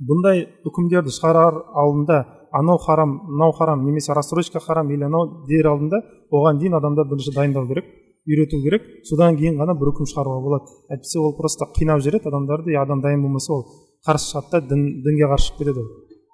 бұндай 0.00 0.46
үкімдерді 0.64 1.12
шығарар 1.12 1.58
алдында 1.74 2.22
анау 2.52 2.78
харам 2.78 3.18
мынау 3.28 3.52
харам 3.52 3.84
немесе 3.84 4.14
рассрочка 4.14 4.60
харам 4.60 4.90
или 4.90 5.04
анау 5.04 5.44
дер 5.48 5.66
алдында 5.74 6.00
оған 6.30 6.58
дейін 6.58 6.78
адамдар 6.78 7.08
бірінші 7.10 7.34
дайындау 7.34 7.66
керек. 7.68 7.84
Үйрету 8.28 8.60
керек. 8.64 8.82
Содан 9.08 9.36
кейін 9.38 9.60
ғана 9.60 9.76
бір 9.78 9.92
үкім 9.92 10.08
шығаруға 10.10 10.40
болады. 10.44 10.74
Әйтпесе 10.92 11.20
ол 11.20 11.36
просто 11.38 11.68
қинап 11.76 12.02
жібереді 12.04 12.28
адамдарды 12.30 12.76
адам 12.76 13.00
дайын 13.00 13.22
болмаса 13.22 13.52
ол 13.54 13.64
қарсы 14.06 14.32
шығады 14.32 14.50
да 14.52 14.74
дін, 14.74 14.84
дінге 15.04 15.30
қарсы 15.30 15.50
шығып 15.50 15.62
кетеді 15.62 15.84
ол. 15.84 15.88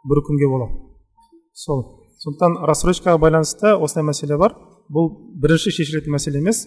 Бір 0.08 0.22
үкімге 0.22 0.48
бола 0.50 0.68
сол. 1.54 1.84
Сондықтан 2.22 2.58
рассрочкаға 2.68 3.20
байланысты 3.20 3.74
осындай 3.76 4.10
мәселе 4.10 4.38
бар. 4.40 4.56
Бұл 4.92 5.10
бірінші 5.42 5.72
шешілетін 5.74 6.14
мәселе 6.16 6.40
емес. 6.40 6.66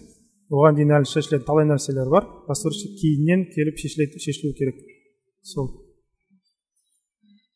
Оған 0.49 0.77
дейін 0.77 0.95
әлі 0.99 1.09
шешілетін 1.09 1.45
талай 1.47 1.67
нәрселер 1.69 2.09
бар. 2.09 2.27
Рассрочка 2.49 2.89
кейіннен 3.01 3.47
келіп 3.53 3.77
шешілуі 3.77 4.55
керек. 4.57 4.77
Сол. 5.45 5.69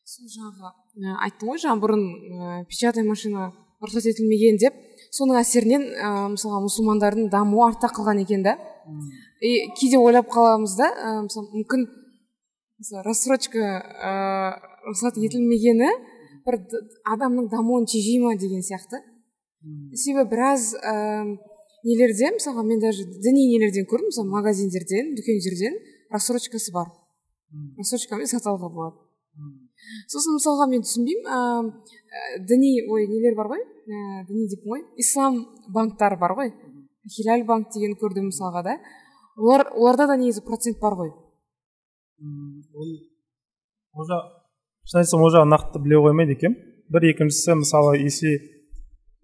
Сол 0.05 0.29
жаңағы 0.29 1.15
айттың 1.25 1.49
ғой 1.49 1.61
жаңа 1.63 1.81
бұрын 1.81 2.03
ә, 2.03 2.65
печатный 2.69 3.05
машина 3.07 3.51
рұқсат 3.81 4.09
етілмеген 4.11 4.59
деп. 4.61 4.77
Соның 5.13 5.39
әсерінен 5.41 5.83
ә, 5.93 6.11
мысалға 6.33 6.63
мұсылмандардың 6.65 7.29
дамуы 7.33 7.67
артта 7.67 7.89
қалған 7.93 8.23
екен 8.23 8.43
да. 8.45 8.57
И 9.41 9.69
кейде 9.79 9.99
ойлап 10.01 10.31
қаламыз 10.33 10.75
да 10.79 10.89
ә, 10.89 11.13
мысалы 11.27 11.51
мүмкін 11.53 11.85
мысалы 12.81 13.03
рассрочка 13.05 13.61
ә, 13.61 14.13
рұқсат 14.89 15.19
етілмегені 15.21 15.91
бір 16.47 16.59
адамның 17.13 17.49
дамуын 17.53 17.85
тежей 17.85 18.19
ма 18.23 18.35
деген 18.39 18.65
сияқты. 18.65 19.03
Себебі 19.95 20.31
біраз 20.33 20.73
ә, 20.81 21.37
нелерде 21.85 22.33
мысалға 22.35 22.65
мен 22.65 22.81
даже 22.81 23.05
діни 23.05 23.47
нелерден 23.53 23.87
көрдім 23.87 24.09
мысалы 24.09 24.33
магазиндерден 24.33 25.13
дүкендерден 25.19 25.77
рассрочкасы 26.11 26.73
бар. 26.73 26.89
Рассрочкамен 27.77 28.27
сатып 28.27 28.55
алуға 28.55 28.73
болады. 28.73 29.12
Сосын 30.11 30.37
мысалға 30.37 30.67
мен 30.71 30.83
түсінбеймін 30.85 31.27
ә, 31.27 31.39
діни 32.49 32.73
ой 32.89 33.07
нелер 33.11 33.35
бар 33.37 33.51
ғой 33.53 33.63
ә, 33.63 34.23
діни 34.27 34.47
деппін 34.51 34.75
ғой 34.75 34.83
ислам 35.03 35.39
банктары 35.73 36.17
бар 36.19 36.35
ғой 36.39 36.53
хилаль 37.15 37.45
банк 37.47 37.71
деген 37.73 37.97
көрдім 37.99 38.29
мысалға 38.31 38.63
да? 38.63 38.77
Олар 39.37 39.67
оларда 39.73 40.07
да 40.07 40.17
негізі 40.17 40.45
процент 40.45 40.79
бар 40.79 40.97
ғой 40.99 41.11
ол 43.93 44.07
шын 44.87 44.99
айтсам 45.01 45.23
ол 45.23 45.31
жағын 45.33 45.51
нақты 45.53 45.81
біле 45.83 46.01
қоймайды 46.03 46.37
екенмін 46.37 46.59
бір 46.93 47.09
екіншісі 47.13 47.59
мысалы 47.61 47.97
если 48.03 48.37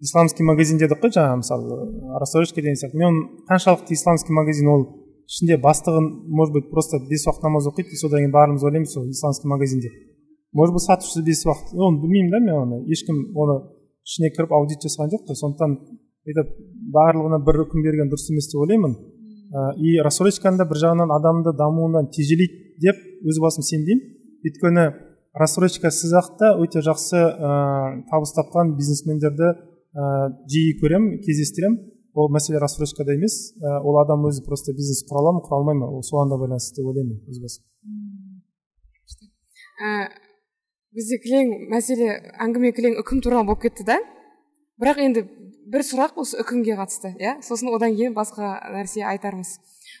исламский 0.00 0.44
магазин 0.44 0.78
дедік 0.80 1.02
қой 1.02 1.12
жаңа 1.14 1.40
мысалы 1.42 1.78
рассрочка 2.18 2.60
деген 2.60 2.78
сияқты 2.80 2.96
мен 2.98 3.18
қаншалықты 3.48 3.94
исламский 3.94 4.34
магазин 4.34 4.68
ол 4.72 4.86
ішінде 5.28 5.58
бастығы 5.62 6.00
может 6.26 6.54
быть 6.54 6.70
просто 6.70 6.98
бес 6.98 7.26
уақыт 7.26 7.44
намаз 7.46 7.68
оқиды 7.68 7.92
и 7.92 8.00
содан 8.00 8.24
кейін 8.24 8.32
барлығымыз 8.34 8.64
ойлаймыз 8.64 8.92
сол 8.92 9.10
исламский 9.10 9.48
магазин 9.48 9.80
деп. 9.80 9.92
Может 10.52 10.74
быть 10.74 10.82
сатушы 10.82 11.22
бес 11.22 11.44
уақыт. 11.46 11.74
Оны 11.74 12.00
білмеймін 12.02 12.30
да 12.30 12.40
мен 12.40 12.54
оны. 12.54 12.76
Ешкім 12.90 13.16
оны 13.34 13.60
ішіне 14.06 14.30
кіріп 14.34 14.52
аудит 14.52 14.82
жасаған 14.84 15.12
жоқ 15.14 15.28
қой 15.28 15.36
сондықтан 15.38 15.76
бүйтіп 16.26 16.48
барлығына 16.94 17.38
бір 17.46 17.64
үкім 17.66 17.84
берген 17.84 18.10
дұрыс 18.10 18.30
емес 18.32 18.50
деп 18.50 18.62
ойлаймын. 18.64 18.96
И 19.78 19.98
рассрочканы 20.02 20.58
да 20.58 20.66
бір 20.66 20.80
жағынан 20.82 21.12
адамды 21.14 21.54
дамуынан 21.58 22.10
тежелейді 22.14 22.74
деп 22.82 22.98
өз 23.26 23.40
басым 23.42 23.66
сенбеймін. 23.66 24.02
Өйткені 24.46 24.84
рассрочка 25.34 25.90
сіз 25.90 26.14
та 26.38 26.54
өте 26.58 26.82
жақсы 26.82 27.18
ә, 27.18 28.02
табыс 28.10 28.32
тапқан 28.34 28.74
бизнесмендерді 28.78 29.50
ә, 29.50 29.54
жиі 30.50 30.78
көремін 30.82 31.20
кездестіремін. 31.24 31.78
Ол 32.14 32.30
мәселе 32.34 32.58
рассрочкада 32.58 33.14
емес. 33.14 33.52
Ә, 33.62 33.78
ол 33.82 34.00
адам 34.02 34.26
өзі 34.26 34.42
просто 34.46 34.72
бизнес 34.72 35.04
құра 35.06 35.22
ала 35.22 35.36
ма 35.38 35.44
құра 35.44 35.60
алмай 35.60 35.78
ма? 35.78 35.90
Ол 35.90 36.02
соған 36.02 36.32
да 36.32 36.40
байланысты 36.40 36.80
деп 36.80 36.90
ойлаймын 36.90 37.20
өз 37.30 37.38
басым. 37.44 37.64
Бізде 40.96 41.18
кілең 41.22 41.52
мәселе 41.70 42.08
әңгіме 42.42 42.72
кілең 42.76 42.96
үкім 43.02 43.22
туралы 43.24 43.46
болып 43.50 43.66
кетті 43.66 43.86
да. 43.88 43.98
Бірақ 44.80 45.02
енді 45.04 45.24
бір 45.70 45.84
сұрақ 45.86 46.16
осы 46.22 46.40
үкімге 46.42 46.78
қатысты 46.78 47.12
иә? 47.20 47.36
Сосын 47.44 47.70
одан 47.74 47.94
кейін 47.94 48.16
басқа 48.16 48.56
нәрсе 48.74 49.04
айтармыз. 49.06 49.58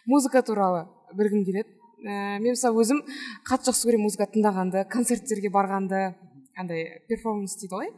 Музыка 0.08 0.42
туралы 0.42 0.86
білгім 1.14 1.44
келеді. 1.44 1.68
Ә, 2.00 2.40
мен 2.40 2.54
мысалы 2.54 2.80
өзім 2.80 3.02
қатты 3.46 3.70
жақсы 3.70 3.86
көремін 3.90 4.06
музыка 4.08 4.26
тыңдағанды 4.32 4.86
концерттерге 4.90 5.52
барғанды 5.52 6.14
андай 6.56 6.86
перформанс 7.08 7.58
дейді 7.60 7.76
ғой. 7.76 7.90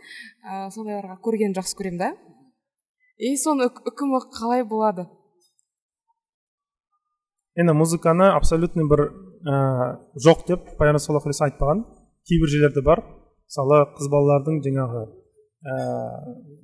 Ә, 0.42 0.68
сондайларға 0.74 1.20
көргенді 1.22 1.62
жақсы 1.62 1.78
көремін 1.78 2.02
да. 2.02 2.12
И 3.22 3.36
соның 3.38 3.70
үкімі 3.86 4.20
қалай 4.34 4.66
болады? 4.66 5.06
Енді 7.54 7.76
музыканы 7.78 8.32
абсолютный 8.34 8.88
бір 8.90 9.06
ә, 9.46 9.56
жоқ 10.18 10.46
деп 10.48 10.70
пайғамбар 10.80 11.04
саллаллаху 11.04 11.30
алейhi 11.30 11.46
айтпаған. 11.46 11.84
Кейбір 12.28 12.52
жерлерде 12.52 12.82
бар. 12.86 13.02
Мысалы 13.48 13.82
қыз 13.98 14.08
балалардың 14.12 14.60
жаңағы 14.64 15.02
ә, 15.06 15.76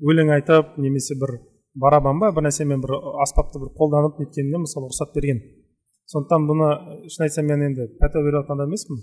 өлең 0.08 0.32
айтып 0.38 0.76
немесе 0.80 1.18
бір 1.20 1.36
барабан 1.78 2.18
ба 2.22 2.32
бір 2.32 2.48
нәрсемен 2.48 2.80
бір 2.82 2.94
аспапты 3.24 3.60
бір 3.62 3.72
қолданып 3.78 4.20
неткеніне 4.22 4.62
мысалы 4.64 4.88
рұқсат 4.88 5.14
берген. 5.14 5.42
Сондықтан 6.08 6.46
бұны 6.48 6.68
шын 7.12 7.26
айтсам 7.26 7.48
мен 7.50 7.66
енді 7.68 7.90
пәтуа 8.00 8.24
беріп 8.24 8.40
жатқан 8.40 8.64
емеспін. 8.64 9.02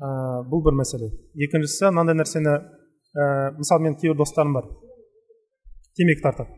Ә, 0.00 0.08
бұл 0.50 0.64
бір 0.66 0.78
мәселе. 0.80 1.12
Екіншісі 1.38 1.92
мынандай 1.92 2.18
нәрсені 2.18 2.56
ә, 2.56 3.52
мысалы 3.58 3.86
менің 3.86 4.00
кейбір 4.00 4.18
достарым 4.18 4.56
бар. 4.56 4.66
Темекі 5.94 6.24
тартады. 6.24 6.56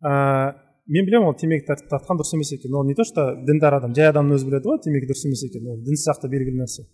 Ә, 0.00 0.54
мен 0.86 1.06
білемін 1.08 1.32
ол 1.32 1.36
темекі 1.36 1.66
тартқан 1.68 2.20
дұрыс 2.20 2.32
емес 2.36 2.52
екенін 2.56 2.80
ол 2.80 2.86
не 2.86 2.94
то 2.94 3.04
что 3.04 3.34
діндар 3.46 3.76
адам 3.80 3.94
жай 3.96 4.10
адамның 4.12 4.38
өзі 4.38 4.48
біледі 4.48 4.70
ғой 4.70 4.80
темекі 4.84 5.10
дұрыс 5.10 5.24
емес 5.26 5.42
екенін 5.48 5.72
ол 5.72 5.80
дін 5.82 5.98
сияқты 5.98 6.30
белгілі 6.30 6.62
нәрсе. 6.62 6.86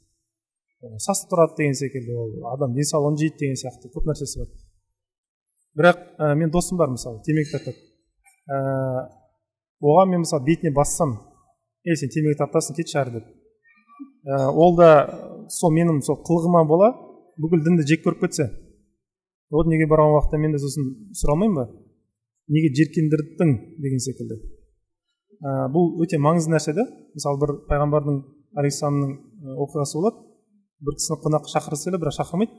Сасып 1.02 1.30
тұрады 1.32 1.56
деген 1.58 1.76
секілді 1.78 2.16
ол 2.18 2.32
адам 2.52 2.74
денсаулығын 2.76 3.18
жейді 3.20 3.38
деген 3.40 3.60
сияқты 3.60 3.90
көп 3.94 4.08
нәрсесі 4.10 4.42
бар 4.42 4.48
бірақ 5.78 6.00
ә, 6.18 6.34
мен 6.38 6.50
досым 6.50 6.78
бар 6.80 6.90
мысалы 6.94 7.22
темекі 7.26 7.52
тартады 7.52 7.76
ә, 8.50 9.08
оған 9.80 10.10
мен 10.14 10.24
мысалы 10.24 10.44
бетіне 10.46 10.74
бассам 10.74 11.14
ей 11.84 11.96
сен 11.96 12.10
темекі 12.12 12.40
тартасың 12.40 12.76
кетші 12.76 12.98
ары 12.98 13.14
деп 13.18 13.30
ә, 14.26 14.50
ол 14.50 14.76
да 14.76 14.90
сол 15.48 15.72
менің 15.74 16.02
сол 16.02 16.20
қылығыма 16.26 16.66
бола 16.66 16.92
бүкіл 17.38 17.64
дінді 17.64 17.86
жек 17.88 18.04
көріп 18.06 18.26
кетсе 18.26 18.50
вот 19.52 19.68
неге 19.68 19.86
барған 19.86 20.16
уақытта 20.16 20.40
мен 20.40 20.54
де 20.54 20.58
сосын 20.58 20.88
сұрамаймын 21.18 21.56
ба? 21.56 21.68
неге 22.52 22.72
жеркендірдің 22.76 23.52
деген 23.80 24.00
секілді. 24.02 24.38
Ә, 25.42 25.68
бұл 25.72 26.02
өте 26.02 26.18
маңызды 26.22 26.52
нәрсе 26.52 26.74
да 26.76 26.84
мысалы 27.14 27.40
бір 27.42 27.54
пайғамбардың 27.70 28.18
алейхисаламның 28.60 29.12
оқиғасы 29.64 29.98
болады. 29.98 30.22
Бір 30.86 30.98
кісіні 30.98 31.18
қонаққа 31.24 31.52
шақырғысы 31.54 31.88
келеді 31.88 32.02
бірақ 32.02 32.16
шақырмайды 32.18 32.52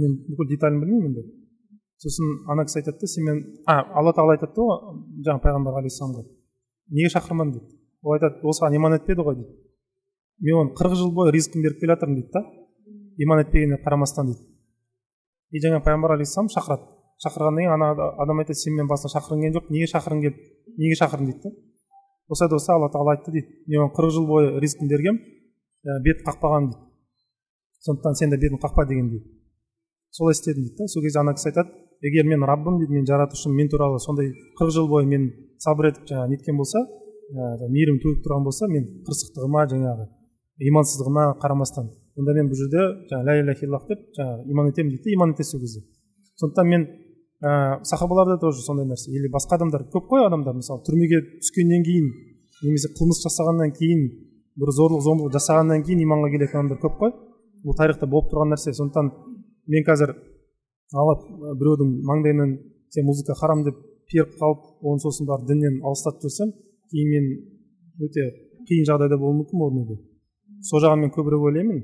мен 0.00 0.16
бүкіл 0.30 0.50
деталін 0.52 0.80
білмеймін 0.82 1.10
енді 1.10 1.22
сосын 2.02 2.32
ана 2.52 2.66
кісі 2.66 2.80
айтады 2.80 3.00
да 3.00 3.06
сен 3.10 3.24
мен 3.24 3.38
а 3.66 3.80
алла 3.98 4.12
тағала 4.16 4.36
айтады 4.36 4.54
да 4.56 4.66
жаңағы 5.26 5.42
пайғамбар 5.46 5.78
алейхисаламға 5.80 6.24
неге 6.98 7.12
шақырмадың 7.14 7.54
дейді 7.56 7.78
ол 8.02 8.16
айтады 8.16 8.42
осыған 8.52 8.76
иман 8.76 8.98
етпеді 8.98 9.24
ғой 9.26 9.38
дейді 9.40 9.54
мен 10.46 10.60
оны 10.62 10.74
қырық 10.78 10.98
жыл 11.00 11.12
бойы 11.16 11.32
ризқын 11.36 11.64
беріп 11.64 11.80
келе 11.80 11.94
жатырмын 11.94 12.20
дейді 12.20 12.32
да 12.34 12.44
иман 13.24 13.40
етпегеніне 13.44 13.80
қарамастан 13.84 14.28
дейді 14.30 14.44
и 15.50 15.62
жаңа 15.64 15.80
пайғамбар 15.86 16.16
алейхисалам 16.18 16.52
шақырады 16.52 16.92
шақырғаннан 17.24 17.64
кейін 17.64 17.72
ана 17.72 18.10
адам 18.22 18.42
айтады 18.42 18.60
сен 18.60 18.76
мені 18.76 18.88
басында 18.90 19.14
шақырғың 19.16 19.40
келген 19.40 19.56
жоқ 19.56 19.70
неге 19.72 19.88
шақырғың 19.94 20.22
келді 20.26 20.76
неге 20.82 20.98
шақырдың 21.00 21.30
дейді 21.30 21.42
да 21.48 21.50
болса 22.28 22.48
да 22.48 22.58
болса 22.58 22.74
алла 22.74 22.90
тағала 22.92 23.16
айтты 23.16 23.32
дейді 23.32 23.48
мен 23.66 23.80
оған 23.80 23.94
қырық 23.96 24.12
жыл 24.16 24.26
бойы 24.28 24.52
ризқын 24.60 24.90
бергенмін 24.92 25.22
ә, 25.86 26.02
бет 26.02 26.26
қақпаған 26.26 26.70
дейді. 26.70 26.84
Сондықтан 27.86 28.14
сен 28.18 28.30
де 28.30 28.36
бетін 28.36 28.58
қақпа 28.58 28.86
дегендей 28.88 29.22
солай 30.16 30.32
істедім 30.32 30.64
дейді 30.64 30.76
да. 30.78 30.88
Сол 30.88 31.02
кезде 31.02 31.20
ана 31.20 31.34
кісі 31.36 31.50
айтады 31.50 31.70
егер 32.00 32.26
мен 32.26 32.44
раббым 32.44 32.78
дейді 32.80 32.96
мен 32.96 33.06
жаратушым 33.06 33.52
мен 33.54 33.68
туралы 33.68 34.00
сондай 34.00 34.32
қырық 34.58 34.72
жыл 34.72 34.88
бойы 34.88 35.06
мен 35.06 35.28
сабыр 35.60 35.90
етіп 35.90 36.08
жаңағы 36.10 36.32
неткен 36.32 36.56
болса 36.56 36.80
ә, 36.80 37.68
мейірім 37.68 38.00
төгіп 38.00 38.22
тұрған 38.24 38.44
болса 38.48 38.68
мен 38.70 38.86
қырсықтығыма 39.06 39.66
жаңағы 39.72 40.06
имансыздығыма 40.70 41.24
қарамастан 41.42 41.90
онда 42.16 42.36
мен 42.38 42.48
бұл 42.48 42.60
жерде 42.60 42.84
жаңағы 43.10 43.26
ля 43.28 43.40
иляха 43.42 43.66
иллах 43.66 43.88
деп 43.90 44.04
жаңағы 44.18 44.50
иман 44.52 44.70
етемін 44.72 44.94
дейді 44.96 45.16
иман 45.16 45.34
етеді 45.34 45.50
сол 45.50 45.60
кезде. 45.60 45.84
Сондықтан 46.40 46.66
мен 46.68 46.86
ә, 47.44 47.84
сахабаларда 47.84 48.38
тоже 48.40 48.62
сондай 48.64 48.86
нәрсе. 48.88 49.10
Или 49.12 49.28
басқа 49.28 49.56
адамдар 49.56 49.84
көп 49.92 50.08
қой 50.08 50.24
адамдар 50.26 50.56
мысалы 50.56 50.80
түрмеге 50.88 51.20
түскеннен 51.42 51.84
кейін 51.84 52.08
немесе 52.64 52.88
қылмыс 52.96 53.20
жасағаннан 53.24 53.72
кейін 53.76 54.08
бір 54.60 54.72
зорлық 54.78 55.02
зомбылық 55.04 55.34
жасағаннан 55.36 55.84
кейін 55.86 56.04
иманға 56.06 56.30
келетін 56.34 56.60
адамдар 56.60 56.80
көп 56.84 56.96
қой. 57.00 57.12
Бұл 57.64 57.76
тарихта 57.76 58.06
болып 58.06 58.30
тұрған 58.32 58.54
нәрсе. 58.54 58.72
Сондықтан 58.76 59.10
мен 59.72 59.84
қазір 59.86 60.14
алып 60.94 61.28
біреудің 61.60 61.92
маңдайынан 62.08 62.56
сен 62.94 63.06
музыка 63.06 63.34
харам 63.40 63.64
деп 63.66 63.78
періп 64.10 64.36
қалып 64.40 64.86
оны 64.86 65.02
сосын 65.02 65.26
барып 65.26 65.48
діннен 65.50 65.80
алыстатып 65.82 66.22
жіберсем 66.26 66.52
кейін 66.92 67.08
мен 67.14 67.26
өте 68.06 68.26
қиын 68.68 68.86
жағдайда 68.88 69.18
болуым 69.18 69.42
мүмкін 69.42 69.64
ол 69.66 69.98
сол 70.62 70.82
жағын 70.82 71.04
мен 71.04 71.12
көбірек 71.14 71.46
ойлаймын. 71.48 71.82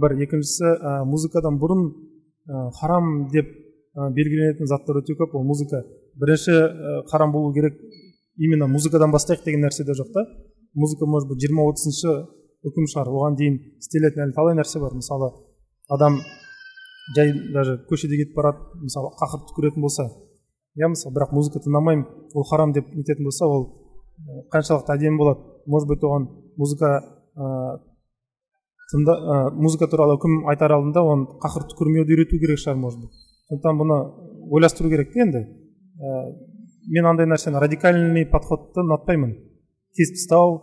Бір 0.00 0.14
екіншісі 0.24 0.66
ә, 0.66 0.90
музыкадан 1.08 1.58
бұрын 1.60 1.82
ә, 1.90 2.70
харам 2.80 3.28
деп 3.32 3.48
ә, 3.50 4.10
белгіленетін 4.14 4.68
заттар 4.70 5.00
өте 5.00 5.16
көп. 5.18 5.34
Ол 5.34 5.44
музыка. 5.44 5.82
Бірінші 6.20 6.52
ә, 6.52 7.02
харам 7.10 7.32
болу 7.32 7.52
керек 7.54 7.78
именно 8.36 8.68
музыкадан 8.70 9.12
бастайық 9.12 9.44
деген 9.44 9.64
нәрсе 9.66 9.84
де 9.84 9.96
жоқ 9.98 10.12
та. 10.14 10.26
Музыка 10.74 11.06
может 11.06 11.28
быть 11.28 11.40
жиырма 11.42 11.66
отызыншы 11.70 12.14
үкім 12.66 12.86
шығар. 12.92 13.08
Оған 13.08 13.36
дейін 13.38 13.58
істелетін 13.80 14.26
әлі 14.26 14.36
талай 14.36 14.56
нәрсе 14.58 14.80
бар. 14.80 14.94
Мысалы 14.94 15.30
адам 15.88 16.20
жай 17.16 17.32
даже 17.54 17.78
көшеде 17.90 18.18
кетіп 18.20 18.36
барады 18.36 18.82
мысалы 18.84 19.12
қақырып 19.20 19.48
түкіретін 19.50 19.82
болса. 19.82 20.08
Иә 20.78 20.90
мысалы 20.92 21.14
бірақ 21.16 21.32
музыка 21.34 21.62
тыңдамаймын 21.64 22.06
ол 22.34 22.44
харам 22.50 22.72
деп 22.72 22.92
нететін 22.94 23.26
болса 23.26 23.46
ол 23.46 23.66
қаншалықты 24.52 24.94
әдемі 24.94 25.18
болады. 25.18 25.40
Может 25.66 25.88
быть 25.88 26.04
оған 26.04 26.28
музыка 26.56 27.00
ә, 27.36 27.80
тыңда, 28.92 29.14
ә, 29.14 29.50
музыка 29.54 29.88
туралы 29.88 30.16
үкім 30.18 30.46
айтар 30.50 30.72
алдында 30.76 31.02
оны 31.02 31.26
қақырып 31.42 31.72
түкірмеуді 31.72 32.14
үйрету 32.14 32.38
керек 32.38 32.60
шығар 32.62 32.78
может 32.80 33.00
быть. 33.00 33.12
Сондықтан 33.50 33.80
бұны 33.80 33.98
ойластыру 34.50 34.90
керек 34.90 35.12
те 35.12 35.24
енді. 35.26 35.44
Ә, 36.00 36.24
мен 36.88 37.06
андай 37.06 37.26
нәрсені 37.26 37.60
радикальный 37.60 38.26
подходты 38.26 38.84
ұнатпаймын. 38.84 39.34
Кесіп 39.96 40.18
тастау 40.18 40.56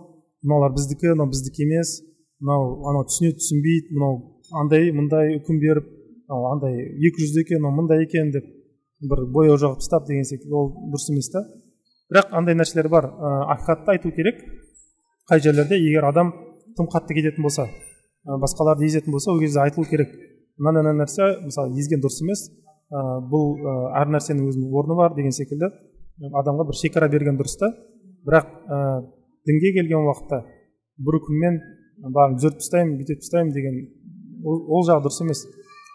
мыналар 0.44 0.76
біздікі 0.78 1.14
мынау 1.14 1.32
біздікі 1.34 1.68
емес 1.68 1.98
мынау 2.40 2.84
анау 2.90 3.08
түсінеді 3.10 3.40
түсінбейді 3.42 3.98
мынау 3.98 4.20
андай 4.62 4.92
мындай 4.92 5.38
үкім 5.40 5.60
беріп 5.64 5.88
мынау 6.28 6.52
андай 6.54 6.78
екі 7.10 7.24
жүзді 7.24 7.44
екен 7.46 7.64
мынау 7.64 7.82
мындай 7.82 8.06
екен 8.06 8.32
деп 8.36 8.46
бір 9.02 9.26
бояу 9.30 9.58
жағып 9.62 9.82
тастап 9.82 10.08
деген 10.08 10.26
секілді 10.26 10.56
ол 10.58 10.72
дұрыс 10.92 11.10
емес 11.12 11.30
та. 11.30 11.44
Бірақ 12.10 12.32
андай 12.40 12.56
нәрселер 12.58 12.90
бар. 12.90 13.06
Ә, 13.06 13.32
ақиқатты 13.54 13.94
айту 13.94 14.12
керек. 14.16 14.40
Қай 15.30 15.42
жерлерде 15.44 15.78
егер 15.78 16.08
адам 16.08 16.32
тым 16.78 16.88
қатты 16.90 17.18
кететін 17.18 17.46
болса 17.46 17.68
ә, 17.68 18.38
басқаларды 18.42 18.88
езетін 18.88 19.14
болса 19.14 19.32
ол 19.32 19.40
кезде 19.40 19.62
айтылу 19.62 19.86
керек. 19.86 20.10
Мынандай 20.58 20.84
мынандай 20.84 21.06
нәрсе 21.06 21.46
мысалы 21.46 21.78
езген 21.78 22.02
дұрыс 22.02 22.22
емес. 22.24 22.48
Ә, 22.90 23.04
бұл 23.22 23.60
ә, 23.60 23.76
әр 24.02 24.14
нәрсенің 24.16 24.50
өзінің 24.50 24.74
орны 24.74 24.98
бар 24.98 25.14
деген 25.16 25.36
секілді. 25.36 25.70
Адамға 26.34 26.70
бір 26.72 26.80
шекара 26.82 27.10
берген 27.12 27.38
дұрыс 27.38 27.60
та. 27.60 27.70
Бірақ 28.28 28.50
дінге 29.48 29.74
келген 29.78 30.08
уақытта 30.08 30.42
бір 31.08 31.20
үкіммен 31.22 31.60
бәрін 32.14 32.38
түзетіп 32.38 32.62
тастаймын 32.62 32.98
бүйтіп 33.00 33.24
тастаймын 33.24 33.54
деген 33.56 33.80
ол, 34.44 34.60
ол 34.78 34.86
жағы 34.88 35.08
дұрыс 35.08 35.22
емес. 35.24 35.46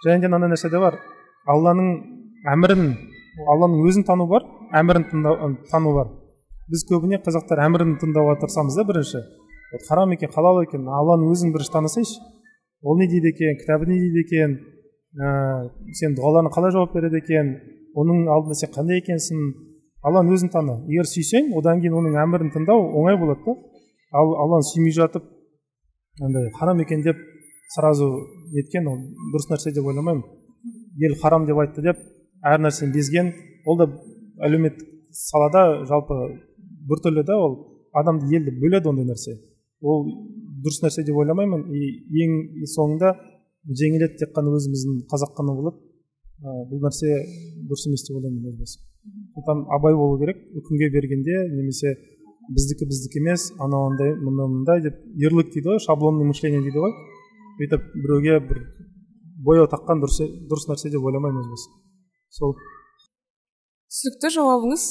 Және 0.06 0.24
де 0.24 0.30
мынандай 0.30 0.54
нәрсе 0.54 0.70
де 0.72 0.80
бар. 0.82 0.98
Алланың 1.46 1.92
әмірін 2.52 2.88
алланың 3.52 3.86
өзін 3.86 4.06
тану 4.08 4.26
бар 4.30 4.46
әмірін 4.80 5.06
тану 5.70 5.94
бар. 5.94 6.10
Біз 6.72 6.86
көбіне 6.88 7.20
қазақтар 7.22 7.62
әмірін 7.66 7.98
тыңдауға 8.02 8.40
тырысамыз 8.42 8.78
да 8.78 8.86
бірінші. 8.88 9.22
Вот 9.72 9.86
харам 9.88 10.12
екен 10.16 10.32
халал 10.32 10.62
екен 10.62 10.88
алланың 10.88 11.32
өзін 11.32 11.52
бірінші 11.54 11.72
танысайыншы 11.72 12.20
ол 12.82 12.98
не 12.98 13.06
дейді 13.08 13.30
екен 13.30 13.56
кітабы 13.60 13.86
не 13.86 13.98
дейді 13.98 14.20
екен 14.26 14.56
ә, 15.16 15.70
сен 15.94 16.16
дұғаларына 16.18 16.50
қалай 16.52 16.74
жауап 16.74 16.94
береді 16.96 17.22
екен 17.22 17.54
оның 17.96 18.26
алдында 18.28 18.58
сен 18.58 18.72
қандай 18.74 19.00
екенсің 19.00 19.38
алланы 20.06 20.34
өзің 20.36 20.50
таны 20.52 20.78
егер 20.90 21.08
сүйсең 21.08 21.52
одан 21.58 21.80
кейін 21.82 21.98
оның 22.00 22.18
әмірін 22.24 22.52
тыңдау 22.54 22.88
оңай 23.00 23.18
болады 23.20 23.44
да. 23.46 23.54
Ал 24.12 24.34
алланы 24.44 24.66
сүймей 24.68 24.94
жатып 24.96 25.24
андай 26.20 26.50
харам 26.58 26.80
екен 26.84 27.02
деп 27.02 27.16
сразу 27.74 28.08
неткен 28.52 28.88
ол 28.88 28.98
дұрыс 29.32 29.48
нәрсе 29.52 29.72
деп 29.72 29.86
ойламаймын. 29.86 30.24
Ел 31.00 31.14
харам 31.22 31.46
деп 31.46 31.58
айтты 31.62 31.82
деп 31.82 32.02
әр 32.44 32.60
нәрсені 32.60 32.92
безген 32.92 33.32
ол 33.66 33.78
да 33.78 33.88
әлеуметтік 34.46 34.88
салада 35.12 35.84
жалпы 35.88 36.18
біртүрлі 36.90 37.24
да 37.24 37.38
ол 37.38 37.56
адамды 37.94 38.34
елді 38.36 38.52
бөледі 38.58 38.90
ондай 38.90 39.06
нәрсе. 39.06 39.38
Ол 39.80 40.04
дұрыс 40.64 40.82
нәрсе 40.84 41.06
деп 41.06 41.16
ойламаймын. 41.16 41.68
И 41.72 42.24
ең 42.24 42.66
соңында 42.74 43.14
жеңіледі 43.70 44.18
тек 44.18 44.34
қана 44.36 44.52
өзіміздің 44.58 45.04
қазақ 45.10 45.36
қана 45.38 45.54
болады 45.56 45.78
ә, 46.42 46.50
бұл 46.70 46.82
нәрсе 46.82 47.08
дұрыс 47.72 47.88
емес 47.88 48.06
деп 48.08 48.20
ойлаймын 48.20 48.52
өз 48.52 48.58
басым 48.60 48.88
сондықтан 49.34 49.66
абай 49.70 49.94
болу 49.94 50.18
керек. 50.18 50.36
Үкімге 50.54 50.90
бергенде 50.92 51.48
немесе 51.50 51.96
біздікі 52.54 52.86
біздікі 52.86 53.18
емес 53.22 53.52
анау 53.58 53.90
андай 53.90 54.14
мынау 54.14 54.48
мындай 54.48 54.82
деп 54.82 54.94
ярлык 55.16 55.52
дейді 55.52 55.68
ғой 55.68 55.78
шаблонный 55.80 56.26
мышление 56.26 56.62
дейді 56.62 56.78
ғой. 56.78 56.92
Бүйтіп 57.58 57.82
біреуге 57.94 58.40
бір 58.46 58.58
бояу 59.44 59.66
таққан 59.66 60.02
дұрыс, 60.02 60.20
дұрыс 60.48 60.68
нәрсе 60.70 60.90
деп 60.90 61.02
ойламаймын 61.02 61.42
өз 61.42 61.50
басым. 61.50 61.72
Сол. 62.30 62.54
Түсінікті 63.90 64.32
жауабыңыз 64.36 64.84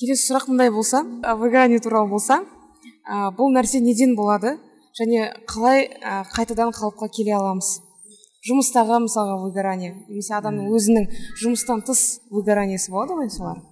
келесі 0.00 0.28
сұрақ 0.28 0.48
мындай 0.50 0.70
болса 0.70 1.04
выгорание 1.38 1.80
туралы 1.80 2.10
болса 2.10 2.40
ә, 3.06 3.30
бұл 3.36 3.52
нәрсе 3.54 3.80
неден 3.80 4.16
болады 4.16 4.56
және 4.98 5.30
қалай 5.46 5.86
ә, 6.00 6.24
қайтадан 6.34 6.72
қалыпқа 6.74 7.10
келе 7.14 7.36
аламыз? 7.36 7.78
Жұмыстағы 8.48 8.98
мысалға 9.06 9.36
выгорание. 9.42 9.94
Немесе 10.08 10.34
адамның 10.38 10.72
өзінің 10.76 11.06
жұмыстан 11.42 11.84
тыс 11.86 12.20
выгораниесі 12.32 12.92
болады 12.92 13.16
ғой 13.18 13.30
солар? 13.32 13.62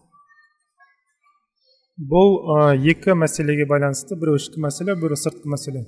Бұл 1.96 2.38
ә, 2.40 2.60
екі 2.80 3.12
мәселеге 3.18 3.66
байланысты 3.68 4.16
біреу 4.16 4.38
ішкі 4.40 4.62
мәселе 4.64 4.96
біреу 4.96 5.18
сыртқы 5.20 5.50
мәселе. 5.52 5.84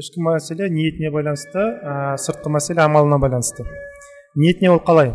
Ішкі 0.00 0.24
мәселе 0.24 0.70
ниетіне 0.72 1.10
байланысты 1.12 1.60
ә, 1.60 2.16
сыртқы 2.16 2.50
мәселе 2.56 2.80
амалына 2.86 3.18
байланысты. 3.20 3.66
Ниетіне 4.34 4.72
ол 4.72 4.80
қалай 4.80 5.12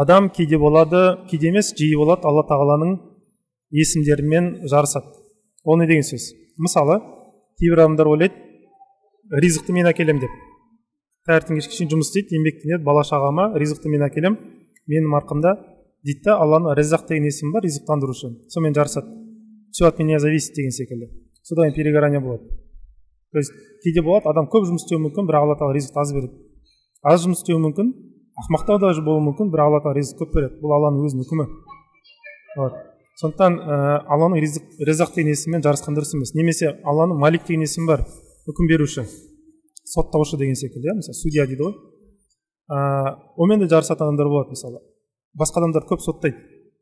адам 0.00 0.30
кейде 0.30 0.56
болады 0.56 1.18
кейде 1.28 1.50
емес 1.52 1.74
жиі 1.76 1.98
болады 2.00 2.24
алла 2.24 2.46
тағаланың 2.48 2.96
есімдерімен 3.70 4.62
жарысады. 4.64 5.12
Ол 5.64 5.76
не 5.76 5.86
деген 5.86 6.08
сөз? 6.08 6.32
Мысалы 6.56 7.02
кейбір 7.60 7.84
адамдар 7.84 8.08
ойлайды 8.14 8.34
ризықты 9.44 9.76
мен 9.76 9.92
әкелемін 9.92 10.24
деп. 10.24 10.40
Таңертең 11.28 11.58
кешке 11.60 11.76
шейін 11.76 11.90
жұмыс 11.92 12.10
істейді 12.10 12.38
еңбектенеді 12.38 12.84
бала 12.84 13.04
шағама 13.06 13.52
ризықты 13.58 13.90
мен 13.92 14.02
әкелемін 14.08 14.38
менің 14.90 15.16
арқамда 15.20 15.54
дейді 16.02 16.24
да 16.26 16.38
алланың 16.42 16.74
ризақ 16.78 17.06
деген 17.08 17.28
есімі 17.30 17.52
бар 17.54 17.62
ризықтандырушы 17.62 18.32
сонымен 18.50 18.74
жарысады. 18.74 19.06
Все 19.70 19.86
от 19.86 19.98
меня 19.98 20.18
зависит 20.18 20.54
деген 20.54 20.70
секілді. 20.70 21.08
Содан 21.42 21.70
кейін 21.70 21.76
перегорание 21.76 22.20
болады. 22.20 22.42
То 23.32 23.38
есть 23.38 23.52
кейде 23.82 24.02
болады 24.02 24.28
адам 24.28 24.48
көп 24.50 24.66
жұмыс 24.66 24.82
істеуі 24.84 25.00
мүмкін 25.06 25.28
бірақ 25.30 25.46
алла 25.46 25.56
тағала 25.56 25.76
ризықты 25.78 26.00
аз 26.02 26.12
береді. 26.12 26.34
Аз 27.02 27.24
жұмыс 27.24 27.40
істеуі 27.40 27.62
мүмкін 27.62 27.94
ақымақтау 28.42 28.80
даже 28.82 29.02
болуы 29.02 29.22
мүмкін 29.30 29.48
бірақ 29.54 29.70
алла 29.70 29.80
тағала 29.80 29.96
ризық 29.96 30.20
көп 30.20 30.34
береді. 30.34 30.58
Бұл 30.60 30.74
алланың 30.76 31.06
өзінің 31.06 31.24
үкімі. 31.24 31.46
Вот. 32.58 32.76
Сондықтан 33.22 33.58
ә, 33.62 34.04
алланың 34.12 34.42
ризық 34.42 34.84
ризақ 34.84 35.14
деген 35.14 35.32
есімімен 35.32 35.64
жарысқан 35.64 35.96
дұрыс 35.96 36.12
емес. 36.16 36.34
Немесе 36.34 36.74
алланың 36.84 37.16
малик 37.16 37.46
деген 37.48 37.64
есімі 37.64 37.86
бар 37.88 38.04
үкім 38.50 38.68
беруші. 38.68 39.06
Соттаушы 39.84 40.38
деген 40.38 40.56
секілді 40.56 40.88
иә 40.88 40.96
мысалы 40.98 41.14
судья 41.14 41.46
дейді 41.46 41.62
ғой. 41.62 41.74
Ыыы 42.72 43.14
онымен 43.36 43.64
де 43.64 43.68
жарысатын 43.72 44.08
адамдар 44.08 44.28
болады 44.28 44.54
мысалы. 44.54 44.80
Басқа 45.38 45.62
адамдар 45.62 45.86
көп 45.88 46.00
соттайды. 46.00 46.36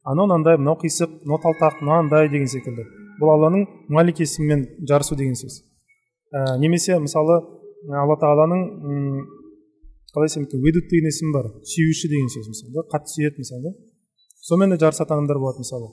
Анау 0.04 0.26
мынандай 0.26 0.56
мынау 0.56 0.78
қисық 0.80 1.22
мынау 1.24 1.40
талтақ 1.44 1.82
мынандай 1.82 2.28
деген 2.28 2.48
секілді. 2.48 2.86
Бұл 3.20 3.34
алланың 3.34 3.66
малик 3.88 4.20
есімімен 4.20 4.86
жарысу 4.88 5.16
деген 5.16 5.36
сөз. 5.36 5.60
Ә, 6.32 6.58
немесе 6.58 6.98
мысалы 6.98 7.40
алла 7.88 8.16
тағаланың 8.20 8.64
қалай 10.14 10.28
айтсам 10.28 10.44
екен 10.46 10.62
ведут 10.64 10.88
деген 10.90 11.08
есімі 11.10 11.32
бар 11.34 11.48
сүйуші 11.72 12.10
деген 12.10 12.30
сөз 12.32 12.48
мысалы 12.50 12.72
да 12.76 12.84
қатты 12.92 13.12
сүйеді 13.14 13.44
мысалы 13.44 13.62
да. 13.68 13.72
Сонымен 14.48 14.74
де 14.74 14.80
жарысатын 14.84 15.18
адамдар 15.18 15.38
болады 15.38 15.64
мысалы. 15.64 15.90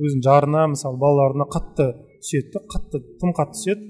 Өзінің 0.00 0.24
жарына 0.24 0.66
мысалы 0.72 0.98
балаларына 1.00 1.46
қатты 1.52 1.90
сүйеді 2.24 2.54
да 2.56 2.64
қатты 2.72 3.02
тым 3.20 3.34
қатты 3.36 3.60
сүйеді. 3.62 3.86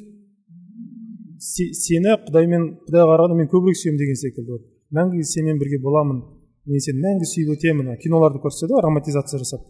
Сені 1.40 2.16
құдаймен 2.26 2.66
құдайға 2.86 3.08
қарағанда 3.14 3.38
мен 3.40 3.48
көбірек 3.50 3.78
сүйемін 3.80 4.00
деген 4.00 4.18
секілді 4.20 4.60
мәңгі 4.96 5.24
сенімен 5.24 5.60
бірге 5.60 5.78
боламын 5.82 6.20
мен 6.68 6.82
сені 6.84 7.00
мәңгі 7.04 7.28
сүйіп 7.30 7.54
өтемін. 7.56 7.94
Киноларды 8.02 8.42
көрсетеді 8.42 8.76
ғой 8.76 8.84
романтизация 8.84 9.38
жасап 9.40 9.62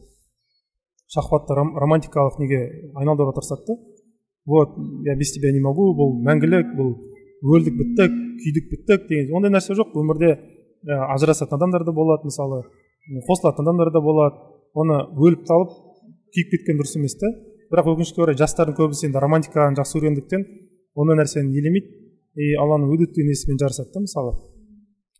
шахватты 1.10 1.54
ром, 1.54 1.74
романтикалық 1.78 2.38
неге 2.40 2.60
айналдыруға 2.94 3.36
тырысады 3.38 3.66
да? 3.66 3.76
Вот 4.46 4.74
я 5.04 5.14
без 5.16 5.32
тебя 5.32 5.52
не 5.52 5.60
могу 5.60 5.90
бұл 5.94 6.14
мәңгілік 6.26 6.74
бұл 6.78 6.94
өлдік 7.54 7.76
біттік 7.76 8.16
күйдік 8.40 8.70
біттік 8.72 9.06
деген 9.08 9.36
ондай 9.36 9.52
нәрсе 9.52 9.76
жоқ. 9.78 9.92
Өмірде 9.94 10.38
ажырасатын 10.86 11.58
адамдар 11.58 11.84
да 11.84 11.92
болады 11.92 12.26
мысалы 12.30 12.64
қосылатын 13.28 13.66
адамдар 13.66 13.92
да 13.92 14.00
болады. 14.00 14.36
Оны 14.74 15.02
өліп 15.18 15.44
талып 15.46 15.76
күйіп 16.34 16.50
кеткен 16.54 16.80
дұрыс 16.80 16.96
емес 16.96 17.18
та 17.20 17.30
бірақ 17.70 17.92
өкінішке 17.94 18.22
орай 18.22 18.38
жастардың 18.38 18.78
көбісі 18.78 19.08
енді 19.10 19.22
романтиканы 19.22 19.78
жақсы 19.78 19.98
көргендіктен 19.98 20.46
ондай 20.94 21.18
нәрсені 21.20 21.56
елемейді. 21.58 21.96
И 22.38 22.54
алланың 22.62 22.92
өдет 22.94 23.14
деген 23.14 23.32
есімімен 23.34 23.60
жарысады 23.60 23.92
да 23.94 24.04
мысалы. 24.04 24.32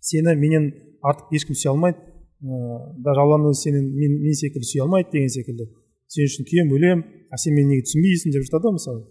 Сені 0.00 0.34
менен 0.38 0.70
артық 1.02 1.34
ешкім 1.36 1.58
сүйе 1.58 1.72
алмайды. 1.74 1.98
Ыыы 2.40 3.02
даже 3.04 3.20
алланың 3.20 3.52
өзі 3.52 3.66
сенен 3.66 3.90
мен, 3.94 4.18
мен 4.22 4.34
секілді 4.34 4.68
сүйе 4.70 4.84
алмайды 4.86 5.10
деген 5.12 5.28
секілді. 5.28 5.66
Сен 6.08 6.30
үшін 6.30 6.46
күйемін 6.48 6.76
өлемін 6.76 7.04
а 7.30 7.38
сен 7.38 7.54
мені 7.54 7.74
неге 7.74 7.86
түсінбейсің 7.88 8.34
деп 8.34 8.46
жатады 8.46 8.70
ғой 8.70 8.76
мысалы. 8.78 9.02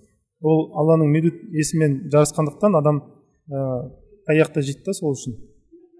Ол 0.41 0.65
алланың 0.79 1.11
медут 1.11 1.37
есімімен 1.51 2.09
жарысқандықтан 2.13 2.79
адам 2.79 3.03
ыыы 3.51 3.91
қай 4.27 4.41
жақта 4.41 4.63
жейді 4.63 4.85
да 4.85 4.93
сол 4.93 5.13
үшін. 5.13 5.37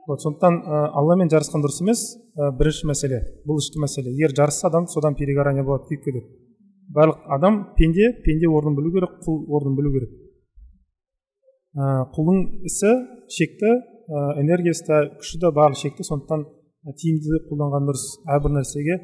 Вот 0.10 0.24
сондықтан 0.24 0.56
ә, 0.65 0.78
алламен 0.98 1.30
жарысқан 1.30 1.62
дұрыс 1.62 1.84
емес. 1.84 2.02
Ә, 2.34 2.50
бірінші 2.58 2.88
мәселе 2.89 3.19
бұл 3.45 3.60
ішкі 3.62 3.82
мәселе. 3.84 4.10
Егер 4.10 4.34
жарысса 4.34 4.67
адам 4.67 4.88
содан 4.88 5.13
перегорание 5.15 5.63
болады 5.63 5.86
күйіп 5.89 6.06
кетеді. 6.08 6.26
Барлық 6.95 7.28
адам 7.30 7.60
пенде 7.78 8.10
пенде 8.26 8.50
орнын 8.50 8.74
білу 8.78 8.89
керек 8.95 9.19
құл 9.22 9.43
орнын 9.54 9.76
білу 9.78 9.93
керек. 9.93 10.15
Құлдың 11.78 12.40
ісі 12.66 12.92
шекті 13.30 13.70
ә, 13.70 14.22
энергиясы 14.42 14.88
да 14.88 15.02
күші 15.20 15.42
да 15.44 15.52
барлығы 15.54 15.84
шекті 15.84 16.06
сондықтан 16.08 16.46
тиімді 16.98 17.44
қолданған 17.50 17.86
дұрыс 17.90 18.06
әрбір 18.26 18.56
нәрсеге 18.58 18.98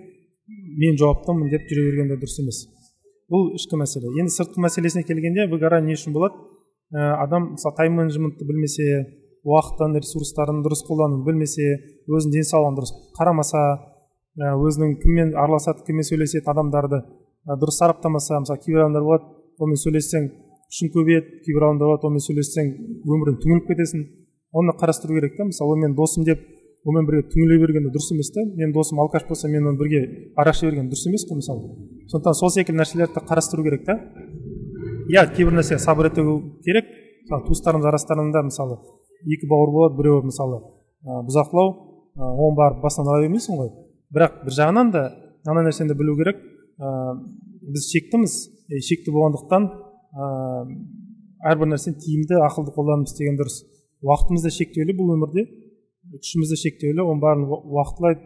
мен 0.81 0.97
жауаптымын 0.97 1.51
деп 1.51 1.67
жүре 1.69 1.91
берген 1.91 2.09
де 2.09 2.17
дұрыс 2.21 2.39
емес. 2.41 2.63
Бұл 3.29 3.51
ішкі 3.57 3.77
мәселе. 3.77 4.09
Енді 4.17 4.33
сыртқы 4.33 4.61
мәселесіне 4.65 5.05
келгенде 5.05 5.45
выгорание 5.51 5.93
не 5.93 5.97
үшін 5.97 6.13
болады? 6.13 6.41
Адам 6.93 7.51
мысалы 7.53 7.77
тайм 7.77 7.99
менеджментті 7.99 8.45
білмесе 8.45 9.05
уақытын 9.45 9.97
ресурстарын 9.99 10.61
дұрыс 10.65 10.81
қолдануын 10.87 11.25
білмесе 11.25 11.65
өзінің 12.09 12.33
денсаулығын 12.33 12.77
дұрыс 12.79 12.93
қарамаса 13.17 13.61
өзінің 14.35 14.97
кіммен 15.01 15.33
араласады 15.37 15.85
кіммен 15.85 16.05
сөйлеседі 16.05 16.49
адамдарды 16.49 17.01
дұрыс 17.61 17.77
сараптамаса 17.81 18.39
мысалы 18.41 18.61
кейбір 18.65 18.85
адамдар 18.85 19.05
болады 19.05 19.29
онымен 19.61 19.81
сөйлессең 19.81 20.29
күшің 20.69 20.91
көбейеді 20.95 21.39
кейбір 21.45 21.67
адамдар 21.69 22.05
онымен 22.09 22.23
сөйлессең 22.25 22.71
өмірің 23.05 23.39
түңіліп 23.43 23.69
кетесің. 23.71 24.05
Оны 24.55 24.75
қарастыру 24.79 25.17
керек 25.17 25.37
та 25.37 25.47
мысалы 25.49 25.77
мен 25.81 25.95
досым 25.95 26.25
деп 26.25 26.41
онымен 26.85 27.07
бірге 27.09 27.27
түңіле 27.33 27.57
берген 27.61 27.87
дұрыс 27.89 28.11
емес 28.13 28.29
та 28.33 28.43
менің 28.45 28.73
досым 28.75 28.99
алкаш 29.01 29.25
болса 29.27 29.49
мен 29.49 29.65
онымен 29.65 29.79
бірге 29.79 30.01
арақ 30.37 30.55
іше 30.55 30.69
берген 30.69 30.89
дұрыс 30.91 31.07
емес 31.09 31.25
қой 31.29 31.39
мысалы. 31.41 31.75
Сондықтан 32.11 32.37
сол 32.39 32.51
секілді 32.53 32.79
нәрселерді 32.79 33.23
қарастыру 33.25 33.65
керек 33.65 33.85
та. 33.85 33.97
Иә 35.09 35.25
кейбір 35.35 35.57
нәрсеге 35.59 35.79
сабыр 35.81 36.11
ету 36.11 36.25
керек. 36.63 36.85
Мысалы 37.25 37.47
туыстарымыз 37.47 37.89
арасында 37.89 38.43
мысалы 38.45 38.77
екі 39.25 39.49
бауыр 39.49 39.71
болады 39.73 39.97
біреуі 39.97 40.27
мысалы 40.29 40.61
ә, 40.61 41.23
бұзақылау 41.25 41.71
ә, 42.13 42.21
оны 42.21 42.55
барып 42.57 42.83
басынан 42.83 43.09
ала 43.09 43.23
бермейсің 43.25 43.57
ғой. 43.57 43.71
Бірақ 44.13 44.43
бір 44.45 44.53
жағынан 44.59 44.91
да 44.93 45.07
ана 45.49 45.65
нәрсені 45.65 45.97
білу 45.97 46.15
керек. 46.19 46.37
Ә, 46.77 47.17
біз 47.65 47.89
шектіміз. 47.89 48.37
Шекті 48.65 49.13
болғандықтан 49.13 49.67
әрбір 50.15 51.69
нәрсені 51.71 51.99
тиімді 51.99 52.39
ақылды 52.45 52.73
қолданып 52.75 53.09
істеген 53.09 53.37
дұрыс. 53.39 53.61
Уақытымыз 54.05 54.45
да 54.45 54.51
шектеулі 54.53 54.95
бұл 54.95 55.13
өмірде. 55.15 55.45
Күшіміз 56.15 56.53
де 56.53 56.59
шектеулі 56.61 57.03
оның 57.03 57.21
бәрін 57.23 57.45
уақытылай 57.49 58.17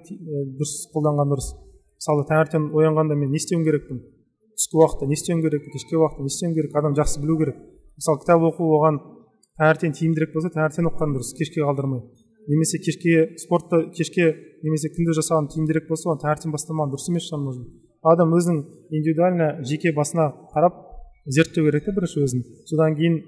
дұрыс 0.60 0.76
қолданған 0.94 1.34
дұрыс. 1.34 1.50
Мысалы 2.00 2.26
таңертең 2.30 2.70
оянғанда 2.78 3.18
мен 3.18 3.32
не 3.34 3.42
істеуім 3.42 3.66
керекпін? 3.66 4.04
Түскі 4.60 4.82
уақытта 4.82 5.08
не 5.08 5.18
істеуім 5.18 5.42
керек? 5.44 5.66
Кешкі 5.74 6.00
уақытта 6.00 6.26
не 6.26 6.32
істеуім 6.34 6.56
керек? 6.56 6.76
Адам 6.76 6.96
жақсы 7.00 7.24
білу 7.24 7.38
керек. 7.40 7.60
Мысалы 7.98 8.22
кітап 8.22 8.46
оқу 8.52 8.70
оған 8.78 9.02
таңертең 9.60 9.96
тиімдірек 9.98 10.34
болса 10.36 10.52
таңертең 10.54 10.92
оқыған 10.92 11.16
дұрыс 11.16 11.34
кешке 11.40 11.64
қалдырмай. 11.64 12.04
Немесе 12.48 12.80
кешке 12.84 13.36
спортты 13.40 13.90
кешке 13.96 14.34
немесе 14.64 14.92
күнде 14.92 15.16
жасаған 15.16 15.52
тиімдірек 15.54 15.88
болса 15.90 16.12
оны 16.12 16.24
таңертең 16.24 16.56
бастамаған 16.56 16.94
дұрыс 16.94 17.10
емес 17.12 17.28
шығар 17.28 17.44
может 17.44 17.68
адам 18.02 18.32
өзінің 18.36 18.60
индивидуально 18.96 19.48
жеке 19.68 19.92
басына 19.96 20.30
қарап 20.54 20.78
зерттеу 21.26 21.66
керек 21.68 21.86
та 21.86 21.94
бірінші 21.96 22.24
өзін 22.26 22.44
содан 22.70 22.96
кейін 23.00 23.20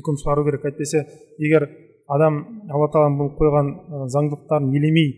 үкім 0.00 0.18
шығару 0.22 0.44
керек. 0.46 0.64
Әйтпесе 0.70 1.04
егер 1.38 1.68
адам 2.08 2.38
алла 2.70 2.88
тағаланың 2.92 3.18
бұл 3.20 3.30
қойған 3.38 3.68
заңдылықтарын 4.14 4.72
елемей 4.76 5.10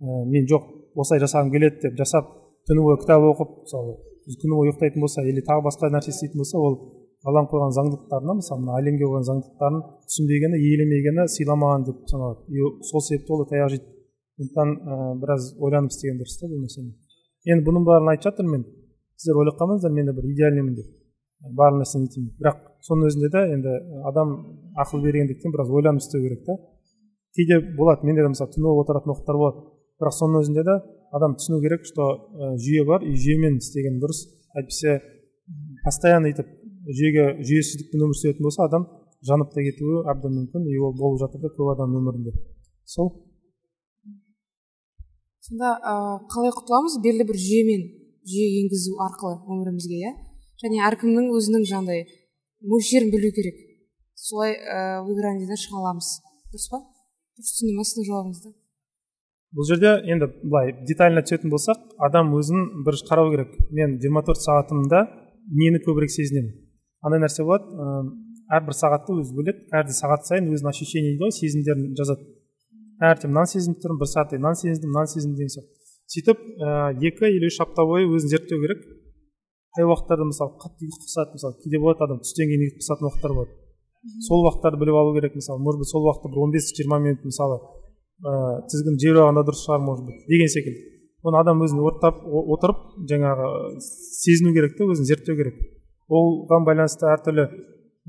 ә, 0.00 0.24
мен 0.28 0.48
жоқ 0.50 0.64
осылай 0.96 1.22
жасағым 1.22 1.52
келеді 1.52 1.86
деп 1.86 1.98
жасап 2.00 2.28
түні 2.68 2.82
бойы 2.86 2.98
кітап 3.02 3.22
оқып 3.28 3.54
мысалы 3.62 3.96
күні 4.40 4.56
бойы 4.56 4.72
ұйықтайтын 4.72 5.04
болса 5.04 5.24
или 5.26 5.44
тағы 5.46 5.64
басқа 5.68 5.92
нәрсе 5.92 6.12
істейтін 6.12 6.42
болса 6.42 6.58
ол 6.58 6.76
алланың 7.22 7.48
қойған 7.52 7.74
заңдылықтарына 7.78 8.36
мысалы 8.40 8.64
мына 8.64 8.78
әлемге 8.80 9.06
қойған 9.06 9.26
заңдылықтарын 9.28 9.82
түсінбегені 10.10 10.60
елемегені 10.72 11.26
сыйламаған 11.30 11.86
деп 11.86 12.02
саналады. 12.10 12.40
И 12.50 12.58
сол 12.88 13.00
себепті 13.00 13.32
ол 13.32 13.46
таяқ 13.46 13.70
жейді. 13.70 13.86
Сондықтан 14.36 14.68
ә, 14.74 15.20
біраз 15.22 15.52
ойланып 15.60 15.92
істеген 15.92 16.18
дұрыс 16.18 16.38
та 16.40 16.50
бұл 16.50 16.64
мәселені 16.64 16.96
енді 17.46 17.66
бұның 17.66 17.86
бәрін 17.86 18.10
айтып 18.12 18.26
жатырмын 18.30 18.58
мен. 18.58 18.66
Сіздер 19.18 19.38
ойлап 19.38 19.58
қалмаңыздар 19.60 19.94
мен 19.94 20.06
де 20.08 20.14
бір 20.16 20.28
идеальныймын 20.32 20.74
деп. 20.78 20.88
Барлық 21.42 21.82
нәрсені 21.82 22.28
бірақ 22.38 22.58
соның 22.86 23.10
өзінде 23.10 23.30
де 23.34 23.42
енді 23.56 23.74
адам 24.08 24.34
ақыл 24.78 25.02
бергендіктен 25.02 25.52
біраз 25.54 25.70
ойланып 25.70 26.02
істеу 26.02 26.22
керек 26.22 26.44
та. 26.46 26.56
Кейде 27.36 27.60
болады 27.76 28.06
менде 28.06 28.22
де 28.22 28.32
мысалы 28.32 28.52
түні 28.54 28.72
отыратын 28.82 29.12
уақыттар 29.12 29.38
болады. 29.40 29.64
Бірақ 30.00 30.16
соның 30.18 30.42
өзінде 30.42 30.64
де 30.66 30.78
адам 31.12 31.36
түсіну 31.38 31.60
керек 31.64 31.86
что 31.86 32.08
жүйе 32.62 32.84
бар 32.86 33.04
и 33.04 33.14
жүйемен 33.16 33.58
істеген 33.58 33.98
дұрыс. 34.02 34.24
Әйтпесе 34.54 35.00
постоянно 35.84 36.30
өйтіп 36.30 36.48
жүйеге 36.88 37.26
жүйесіздікпен 37.42 38.06
өмір 38.06 38.18
сүретін 38.18 38.46
болса 38.46 38.66
адам 38.66 38.86
жанып 39.26 39.52
та 39.54 39.62
кетуі 39.62 40.02
әбден 40.10 40.34
мүмкін 40.38 40.66
и 40.66 40.78
ол 40.78 40.94
болып 40.98 41.20
жатыр 41.22 41.42
да 41.44 41.52
көп 41.54 41.74
адамның 41.76 42.02
өмірінде. 42.02 42.32
Сол. 42.84 43.12
Сонда 45.42 45.76
қалай 46.32 46.52
құтыламыз? 46.54 46.98
Белгілі 47.04 47.28
бір 47.30 47.38
жүйемен 47.38 47.86
жүйе 48.26 48.48
енгізу 48.62 48.98
арқылы 49.06 49.38
өмірімізге 49.46 50.00
иә? 50.02 50.12
Және 50.62 50.82
әркімнің 50.88 51.30
өзінің 51.36 51.68
жаңағыдай 51.70 52.06
мөлшерін 52.70 53.10
білу 53.12 53.30
керек. 53.34 53.60
Солай 54.14 54.54
ә, 54.54 55.02
выиграниеден 55.06 55.58
шыға 55.58 55.80
аламыз. 55.82 56.08
Дұрыс 56.52 56.68
па? 56.70 56.82
Дұрыс 57.36 57.54
түсіндім 57.56 57.78
ма 57.80 57.86
сіздің 57.88 58.08
жауабыңызды? 58.08 58.52
Бұл 59.52 59.66
жерде 59.68 59.96
енді 60.08 60.28
былай 60.44 60.72
детально 60.88 61.24
түсетін 61.26 61.52
болсақ 61.52 61.80
адам 62.06 62.30
өзін 62.38 62.84
бір 62.86 62.96
қарау 63.08 63.32
керек. 63.34 63.56
Мен 63.74 63.98
24 64.00 64.38
сағатымда 64.46 65.02
нені 65.50 65.82
көбірек 65.84 66.14
сезінемін? 66.14 66.54
Андай 67.02 67.20
нәрсе 67.24 67.44
болады. 67.44 67.66
Ә, 67.66 67.98
әрбір 68.58 68.78
сағатты 68.78 69.18
өзі 69.18 69.34
бөледі. 69.36 69.66
Каждый 69.74 69.98
сағат 69.98 70.28
сайын 70.28 70.48
өзінің 70.54 70.70
ощущение 70.70 71.12
дейді 71.12 71.26
ғой 71.26 71.34
сезімдерін 71.36 71.92
жазады. 71.98 72.24
Таңертең 73.02 73.32
мынаны 73.34 73.50
сезініп 73.50 73.82
тұрмын 73.82 74.00
бір 74.00 74.12
сағат 74.12 74.34
мынаны 74.38 74.60
сезіндім 74.62 74.92
мынаны 74.94 75.10
сезіндім 75.10 75.36
деген 75.40 75.52
сияқты. 75.56 75.72
Сөйтіп 76.12 76.42
ә, 76.62 76.72
екі 77.10 77.32
или 77.34 77.50
үш 77.50 77.58
апта 77.64 77.84
бойы 77.88 78.06
өзін 78.06 78.30
зерттеу 78.36 78.60
керек. 78.62 78.84
Қай 79.76 79.86
уақыттарда 79.88 80.28
мысалы 80.28 80.56
қатты 80.60 80.88
ұйқы 80.88 81.06
қысады 81.06 81.36
мысалы 81.38 81.56
кейде 81.62 81.80
болады 81.80 82.04
адам 82.04 82.20
түстен 82.20 82.50
кейін 82.50 82.64
ұйқы 82.66 82.80
қысатын 82.82 83.08
уақыттар 83.08 83.32
болады. 83.36 83.52
Сол 84.26 84.44
уақыттарды 84.44 84.80
біліп 84.82 84.98
алу 85.00 85.14
керек 85.16 85.34
мысалы 85.38 85.62
может 85.62 85.80
быть 85.80 85.88
сол 85.88 86.04
уақытта 86.04 86.28
бір 86.28 86.42
он 86.44 86.50
бес 86.52 86.72
жиырма 86.76 86.98
минут 86.98 87.24
мысалы 87.24 87.60
ә, 88.20 88.60
тізгін 88.68 88.98
жіберіп 89.00 89.22
алғанда 89.22 89.46
дұрыс 89.48 89.62
шығар 89.64 89.80
может 89.80 90.04
быть 90.06 90.26
деген 90.28 90.50
секілді. 90.52 90.82
Оны 91.22 91.38
адам 91.38 91.62
өзін 91.62 91.80
ортап 91.86 92.18
отырып 92.26 92.82
жаңағы 93.08 93.46
сезіну 93.80 94.52
керек 94.52 94.76
та 94.76 94.90
өзін 94.90 95.06
зерттеу 95.06 95.38
керек. 95.38 95.56
Оған 96.10 96.66
байланысты 96.66 97.06
әртүрлі 97.08 97.46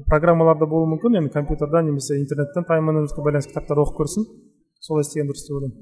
программалар 0.10 0.58
да 0.58 0.65
болуы 0.65 0.89
мүмкін 0.95 1.21
енді 1.21 1.32
компьютерда 1.32 1.84
немесе 1.86 2.17
интернеттен 2.17 2.65
тайм 2.65 2.89
менеджментке 2.89 3.21
байланысты 3.21 3.54
кітаптар 3.54 3.84
оқып 3.86 4.02
көрсін. 4.02 4.26
Солай 4.82 5.06
істеген 5.06 5.30
дұрыс 5.30 5.45
деп 5.45 5.60
ойлаймын. 5.60 5.78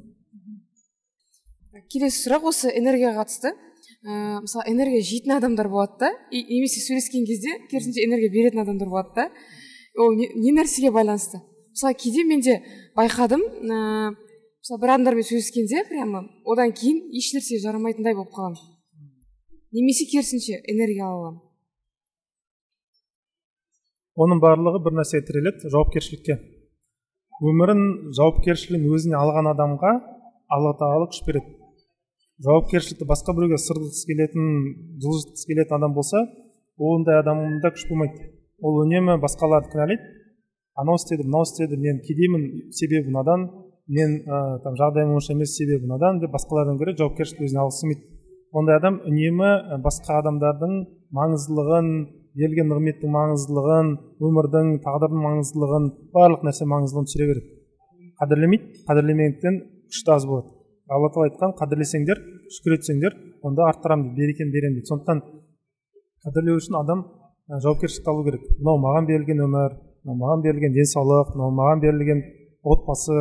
Келесі 1.91 2.28
сұрақ 2.28 2.52
осы 2.52 2.72
энергияға 2.76 3.24
қатысты. 3.24 3.56
Ә, 4.05 4.41
мысалы 4.41 4.63
энергия 4.71 5.01
жейтін 5.01 5.37
адамдар 5.37 5.69
болады 5.69 5.99
да. 5.99 6.11
Немесе 6.31 6.81
сөйлескен 6.81 7.25
кезде 7.25 7.57
керісінше 7.69 8.05
энергия 8.05 8.31
беретін 8.31 8.63
адамдар 8.65 8.89
болады 8.89 9.15
да. 9.15 9.29
Ол 9.97 10.13
не, 10.15 10.29
не 10.35 10.51
нәрсеге 10.55 10.91
байланысты? 10.91 11.41
Мысалы 11.71 11.95
кейде 11.95 12.23
мен 12.23 12.41
де 12.41 12.61
байқадым 12.97 13.41
ә, 13.41 14.13
мысалы 14.61 14.81
бір 14.81 14.95
адамдармен 14.97 15.27
сөйлескенде 15.27 15.85
прямо 15.89 16.25
одан 16.45 16.73
кейін 16.73 17.07
еш 17.15 17.33
нәрсе 17.35 17.61
жарамайтындай 17.63 18.15
болып 18.15 18.33
қаламын 18.35 18.71
немесе 19.71 20.05
керісінше 20.11 20.59
энергия 20.67 21.05
ала 21.07 21.19
аламын. 21.19 21.39
Оның 24.21 24.41
барлығы 24.43 24.81
бір 24.85 24.97
нәрсеге 24.99 25.25
тіреледі 25.29 25.71
жауапкершілікке. 25.71 26.37
Өмірін 27.41 27.83
жауапкершілігін 28.17 28.91
өзіне 28.91 29.17
алған 29.17 29.49
адамға 29.53 29.93
алла 30.51 30.73
тағала 30.81 31.07
күш 31.13 31.23
береді. 31.27 31.55
Жауапкершілікті 32.41 33.06
басқа 33.10 33.36
біреуге 33.38 33.60
сырғытқысы 33.62 34.08
келетін 34.10 34.45
жылжытқысы 35.04 35.47
келетін 35.49 35.75
адам 35.77 35.93
болса 35.93 36.23
ондай 36.77 37.19
адамда 37.21 37.69
күш 37.75 37.86
болмайды. 37.89 38.32
Ол 38.62 38.82
үнемі 38.82 39.19
басқаларды 39.21 39.69
кінәлайды. 39.73 40.01
Анау 40.73 40.97
істеді 40.97 41.27
мынау 41.27 41.45
істеді 41.45 41.77
мен 41.77 41.99
кедеймін 42.06 42.71
себебі 42.73 43.12
мынадан 43.12 43.49
мен 43.88 44.15
ә, 44.25 44.62
там 44.63 44.77
жағдайым 44.80 45.13
онша 45.17 45.36
емес 45.36 45.54
себебі 45.58 45.86
мынадан 45.86 46.21
деп 46.21 46.34
басқалардан 46.34 46.80
гөрі 46.80 46.95
жауапкершілікті 46.97 47.45
өзіне 47.45 47.62
алғысы 47.62 47.86
келмейді. 47.86 48.08
Ондай 48.58 48.80
адам 48.80 48.97
үнемі 49.06 49.51
басқа 49.84 50.21
адамдардың 50.21 50.73
маңыздылығын 51.17 51.91
берілген 52.39 52.71
нығметтің 52.71 53.13
маңыздылығын 53.17 53.91
өмірдің 54.23 54.73
тағдырдың 54.86 55.25
маңыздылығын 55.27 55.91
барлық 56.15 56.47
нәрсе 56.47 56.67
маңыздылығын 56.73 57.12
түсіре 57.12 57.30
береді. 57.34 57.54
Қадірлемейді. 58.21 58.84
Қадірлемегендіктен 58.88 59.62
күшті 59.91 60.15
аз 60.15 60.27
болады. 60.30 60.61
Алла 60.91 61.10
тағала 61.12 61.30
айтқан 61.30 61.54
қадірлесеңдер 61.60 62.19
шүкір 62.56 62.75
етсеңдер 62.77 63.15
онда 63.47 63.67
арттырамын 63.71 64.12
дейді 64.12 64.21
берекені 64.21 64.51
беремін 64.56 64.75
дейді 64.77 64.89
сондықтан 64.91 65.21
қадірлеу 66.25 66.60
үшін 66.62 66.77
адам 66.82 66.99
жауапкершілікті 67.51 68.10
алу 68.12 68.23
керек. 68.27 68.43
Мынау 68.60 68.77
маған 68.86 69.08
берілген 69.10 69.39
өмір 69.47 69.77
мынау 70.06 70.17
маған 70.21 70.43
берілген 70.45 70.75
денсаулық 70.75 71.34
мынау 71.36 71.51
маған 71.58 71.82
берілген 71.84 72.21
отбасы 72.63 73.17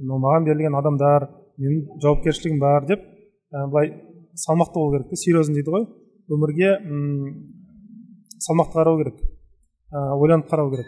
мынау 0.00 0.18
маған 0.24 0.48
берілген 0.48 0.76
адамдар 0.80 1.28
менің 1.60 2.00
жауапкершілігім 2.02 2.58
бар 2.60 2.86
деп 2.88 3.04
былай 3.52 3.92
салмақты 4.34 4.74
болу 4.74 4.96
керек 4.96 5.16
серьезно 5.16 5.54
дейді 5.54 5.70
ғой. 5.70 5.86
Өмірге 6.30 6.70
салмақты 8.40 8.78
қарау 8.78 8.98
керек 9.00 9.22
ойланып 9.90 10.50
қарау 10.50 10.70
керек. 10.74 10.86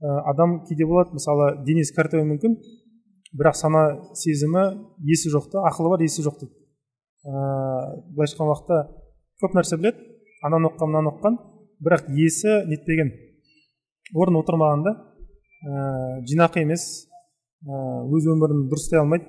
Адам 0.00 0.60
кейде 0.68 0.84
болады 0.84 1.16
мысалы 1.16 1.64
денесі 1.64 1.94
кәртеуі 1.96 2.26
мүмкін 2.28 2.56
бірақ 3.32 3.56
сана 3.58 3.82
сезімі 4.14 4.64
есі 5.02 5.30
жоқ 5.32 5.50
та 5.52 5.64
ақылы 5.70 5.94
бар 5.94 6.04
есі 6.04 6.22
жоқ 6.22 6.38
дейді. 6.40 6.52
Ыыы 7.26 8.14
былайша 8.14 8.36
айтқан 8.36 8.50
уақытта 8.52 8.78
көп 9.42 9.56
нәрсе 9.58 9.78
біледі 9.80 10.04
ананы 10.46 10.70
оқыған 10.70 10.92
мынаны 10.92 11.10
оқыған 11.12 11.38
бірақ 11.82 12.06
есі 12.14 12.62
нетпеген. 12.70 13.10
Орын 14.14 14.38
отырмаған 14.40 14.84
да 14.86 14.92
ә, 15.66 16.22
жинақы 16.28 16.62
емес 16.62 17.08
ә, 17.66 18.06
өз 18.06 18.28
өмірін 18.30 18.68
дұрыстай 18.70 19.00
алмайды. 19.02 19.26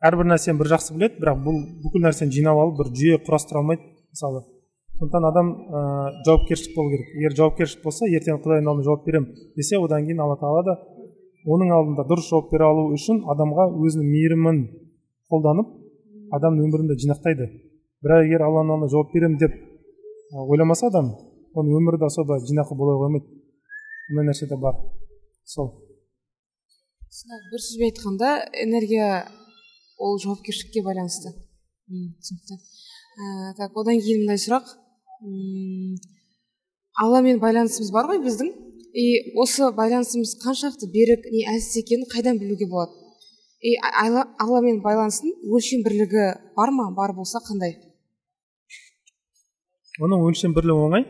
Әрбір 0.00 0.30
нәрсені 0.30 0.60
бір 0.60 0.70
жақсы 0.76 0.94
біледі 0.94 1.20
бірақ 1.20 1.42
бұл 1.44 1.58
бүкіл 1.82 2.06
нәрсені 2.06 2.32
жинап 2.32 2.60
алып 2.62 2.78
бір 2.80 2.92
жүйе 2.94 3.18
құрастыра 3.26 3.60
алмайды 3.60 3.82
мысалы. 4.14 4.44
Сондықтан 5.00 5.26
адам 5.26 5.50
ә, 5.50 5.82
жауапкершілік 6.26 6.76
болу 6.76 6.94
керек. 6.94 7.10
Егер 7.18 7.36
жауапкершілік 7.36 7.84
болса 7.84 8.06
ертең 8.06 8.40
құдайдың 8.40 8.70
алдында 8.70 8.86
жауап 8.86 9.04
беремін 9.06 9.34
десе 9.56 9.80
одан 9.80 10.06
кейін 10.06 10.22
алла 10.22 10.38
тағала 10.40 10.64
да 10.70 10.76
оның 11.46 11.72
алдында 11.72 12.04
дұрыс 12.10 12.28
жауап 12.28 12.50
бере 12.52 12.66
алу 12.66 12.90
үшін 12.94 13.22
адамға 13.32 13.70
өзінің 13.80 14.08
мейірімін 14.12 14.60
қолданып 15.30 15.68
адамның 16.36 16.66
өмірінде 16.68 16.96
жинақтайды. 17.00 17.48
Бірақ 18.04 18.26
егер 18.26 18.44
алланың 18.46 18.76
алдында 18.76 18.92
жауап 18.92 19.12
беремін 19.14 19.38
деп 19.40 19.54
ойламаса 20.32 20.88
адам 20.90 21.12
оның 21.54 21.80
өмірі 21.80 22.00
де 22.00 22.06
особо 22.06 22.38
жинақы 22.44 22.76
бола 22.76 22.98
қоймайды. 23.00 23.26
Ондай 24.10 24.26
нәрсе 24.30 24.48
де 24.50 24.56
бар. 24.56 24.76
Сол. 25.44 25.72
Бір 27.50 27.60
сөзбен 27.64 27.90
айтқанда 27.90 28.28
энергия 28.62 29.26
ол 29.98 30.18
жауапкершілікке 30.22 30.84
байланысты. 30.86 31.34
Түсінікті. 31.90 32.60
Так 33.58 33.76
одан 33.76 33.98
кейін 33.98 34.24
мындай 34.24 34.38
сұрақ. 34.38 34.70
Алламен 37.00 37.40
байланысымыз 37.42 37.90
бар 37.92 38.08
ғой 38.12 38.22
біздің? 38.24 38.52
И 38.94 39.34
осы 39.38 39.70
байланысымыз 39.74 40.36
қаншалықты 40.42 40.88
берік 40.90 41.26
не 41.30 41.44
әлсіз 41.50 41.82
екенін 41.82 42.08
қайдан 42.10 42.38
білуге 42.38 42.66
болады? 42.70 42.92
И 43.60 43.76
алламен 44.40 44.80
байланыстың 44.82 45.34
өлшем 45.52 45.82
бірлігі 45.84 46.26
бар 46.56 46.72
ма? 46.72 46.90
Бар 46.96 47.12
болса 47.14 47.42
қандай? 47.44 47.76
Оның 50.00 50.24
өлшем 50.28 50.54
бірлігі 50.56 50.86
оңай. 50.86 51.04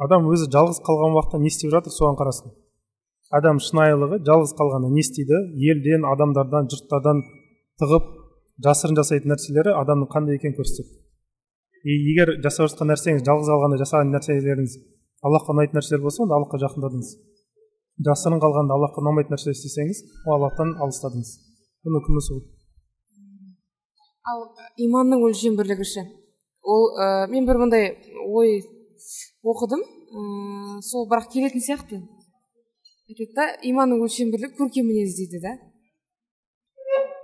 Адам 0.00 0.26
өзі 0.32 0.48
жалғыз 0.50 0.80
қалған 0.82 1.14
уақытта 1.16 1.38
не 1.38 1.52
істеп 1.52 1.70
жатыр 1.70 1.94
соған 1.94 2.16
қарасын. 2.18 2.54
Адам 3.30 3.60
шынайылығы 3.62 4.22
жалғыз 4.26 4.56
қалғанда 4.58 4.90
не 4.90 5.04
істейді? 5.04 5.36
Елден 5.70 6.06
адамдардан 6.08 6.70
жұрттардан 6.72 7.20
тығып 7.78 8.08
жасырын 8.64 8.96
жасайтын 8.98 9.30
нәрселері 9.34 9.76
адамның 9.78 10.10
қандай 10.10 10.40
екенін 10.40 10.56
көрсетеді. 10.58 10.96
И 11.84 11.96
егер 12.10 12.34
жасап 12.42 12.72
жатқан 12.72 12.90
нәрсеңіз 12.90 13.22
жалғыз 13.28 13.52
қалғанда 13.52 13.78
жасаған 13.84 14.10
нәрселеріңіз 14.16 14.74
аллахқа 15.26 15.52
ұнайтын 15.54 15.76
нәрселер 15.78 16.02
болса 16.04 16.22
онда 16.24 16.36
аллахқа 16.38 16.60
жақындадыңыз. 16.62 17.10
Жасырын 18.06 18.40
қалғанда 18.40 18.76
аллахқа 18.76 19.02
ұнамайтын 19.02 19.34
нәрсе 19.34 19.52
істесеңіз 19.52 20.00
ол 20.24 20.38
аллахтан 20.38 20.72
алыстадыңыз. 20.80 21.32
Бұны 21.84 22.00
кім 22.06 22.20
сол. 22.24 22.40
Ал 24.30 24.46
иманның 24.80 25.24
өлшем 25.28 25.58
бірлігі 25.58 25.84
ше? 25.84 26.06
Ол 26.64 26.88
ә, 26.96 27.26
мен 27.28 27.48
бір 27.48 27.60
мындай 27.60 27.90
ой 28.24 28.62
оқыдым. 29.44 29.82
Ә, 29.84 30.80
сол 30.84 31.08
бірақ 31.10 31.28
келетін 31.34 31.64
сияқты. 31.64 32.00
Айтады 33.10 33.34
да 33.36 33.46
иманның 33.68 34.04
өлшем 34.06 34.32
бірлігі 34.32 34.56
көркем 34.56 34.88
мінез 34.88 35.18
дейді 35.18 35.42
да. 35.44 35.56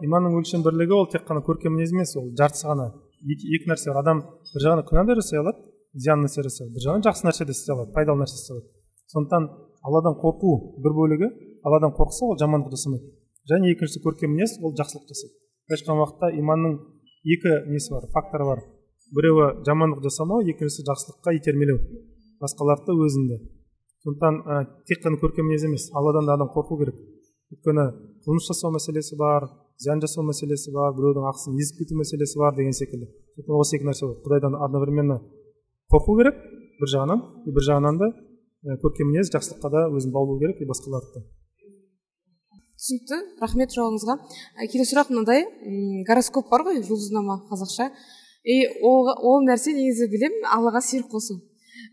Иманның 0.05 0.37
өлшем 0.43 0.65
бірлігі 0.67 0.99
ол 0.99 1.09
тек 1.09 1.25
қана 1.29 1.41
көркем 1.47 1.77
мінез 1.79 1.95
емес 1.97 2.17
ол 2.21 2.29
жартысы 2.37 2.69
ғана. 2.69 2.91
Екі, 3.25 3.57
екі 3.57 3.73
нәрсе 3.73 3.93
бар. 3.93 4.03
Адам 4.05 4.25
бір 4.53 4.67
жағынан 4.67 4.89
күнә 4.89 5.07
да 5.09 5.17
жасай 5.21 5.41
алады 5.41 5.76
зиян 5.97 6.23
нәрсе 6.25 6.45
жасай 6.47 6.67
алады 6.67 6.77
бір 6.77 6.85
жағынан 6.87 7.07
жақсы 7.07 7.27
нәрсе 7.27 7.47
де 7.49 7.57
істей 7.57 7.75
алады 7.75 7.93
пайдалы 7.97 8.23
нәрсе 8.23 8.37
істей 8.37 8.55
алады. 8.57 8.69
Сондықтан 9.13 9.49
алладан 9.87 10.15
қорқу 10.21 10.53
бір 10.85 10.93
бөлігі 10.99 11.29
алладан 11.65 11.95
қорықса 11.97 12.29
ол 12.29 12.39
жамандық 12.41 12.75
жасамайды. 12.77 13.11
Және 13.51 13.73
екіншісі 13.73 14.03
көркем 14.05 14.35
мінез 14.35 14.59
ол 14.61 14.75
жақсылық 14.77 15.09
жасайды. 15.11 15.35
Былайша 15.67 15.83
айтқан 15.83 16.01
уақытта 16.03 16.31
иманның 16.41 16.79
екі 17.25 17.53
несі 17.71 17.95
бар 17.95 18.09
факторы 18.15 18.45
бар. 18.51 18.65
Біреуі 19.15 19.65
жамандық 19.67 20.03
жасамау 20.07 20.43
екіншісі 20.43 20.87
жақсылыққа 20.91 21.37
итермелеу. 21.39 21.79
Басқаларды 22.43 22.93
өзіңді 22.93 23.39
сондықтан 24.07 24.35
ә, 24.47 24.57
тек 24.87 25.03
қана 25.03 25.19
көркем 25.19 25.49
мінез 25.49 25.65
емес 25.67 25.91
алладан 25.95 26.27
да 26.27 26.35
адам 26.35 26.51
қорқу 26.55 26.79
керек. 26.79 26.99
Өйткені 27.51 27.87
қылмыс 28.27 28.47
жасау 28.51 28.71
мәселесі 28.75 29.17
бар 29.19 29.49
зиян 29.83 30.01
жасау 30.03 30.23
мәселесі 30.27 30.71
бар 30.75 30.95
біреудің 30.95 31.27
ақысын 31.31 31.59
езіп 31.59 31.81
кету 31.83 31.99
мәселесі 31.99 32.39
бар 32.39 32.55
деген 32.55 32.75
секілді. 32.75 33.09
Осы 33.47 33.77
екі 33.79 33.89
нәрсе 33.89 34.07
құдайдан 34.23 34.55
одновременно 34.63 35.19
қорқу 35.93 36.19
керек 36.21 36.37
бір 36.81 36.93
жағынан. 36.95 37.25
И 37.47 37.55
бір 37.57 37.67
жағынан 37.71 37.99
да 38.03 38.13
көркем 38.83 39.13
мінез 39.13 39.33
жақсылыққа 39.35 39.73
да 39.73 39.89
өзін 39.95 40.13
баулу 40.13 40.39
керек 40.41 40.61
и 40.61 40.69
басқаларды. 40.69 41.21
да 41.21 41.25
түсінікті. 42.77 43.17
Рахмет 43.41 43.73
жауабыңызға. 43.73 44.17
Келесі 44.71 44.95
сұрақ 44.95 45.11
мынандай. 45.11 45.47
Гороскоп 46.07 46.51
бар 46.51 46.67
ғой 46.67 46.83
жұлдызнама 46.85 47.41
қазақша. 47.51 47.91
И 48.45 48.67
ол, 48.85 49.43
нәрсе 49.43 49.73
негізі 49.75 50.07
білемін 50.13 50.45
аллаға 50.55 50.83
серік 50.85 51.09
қосу 51.11 51.41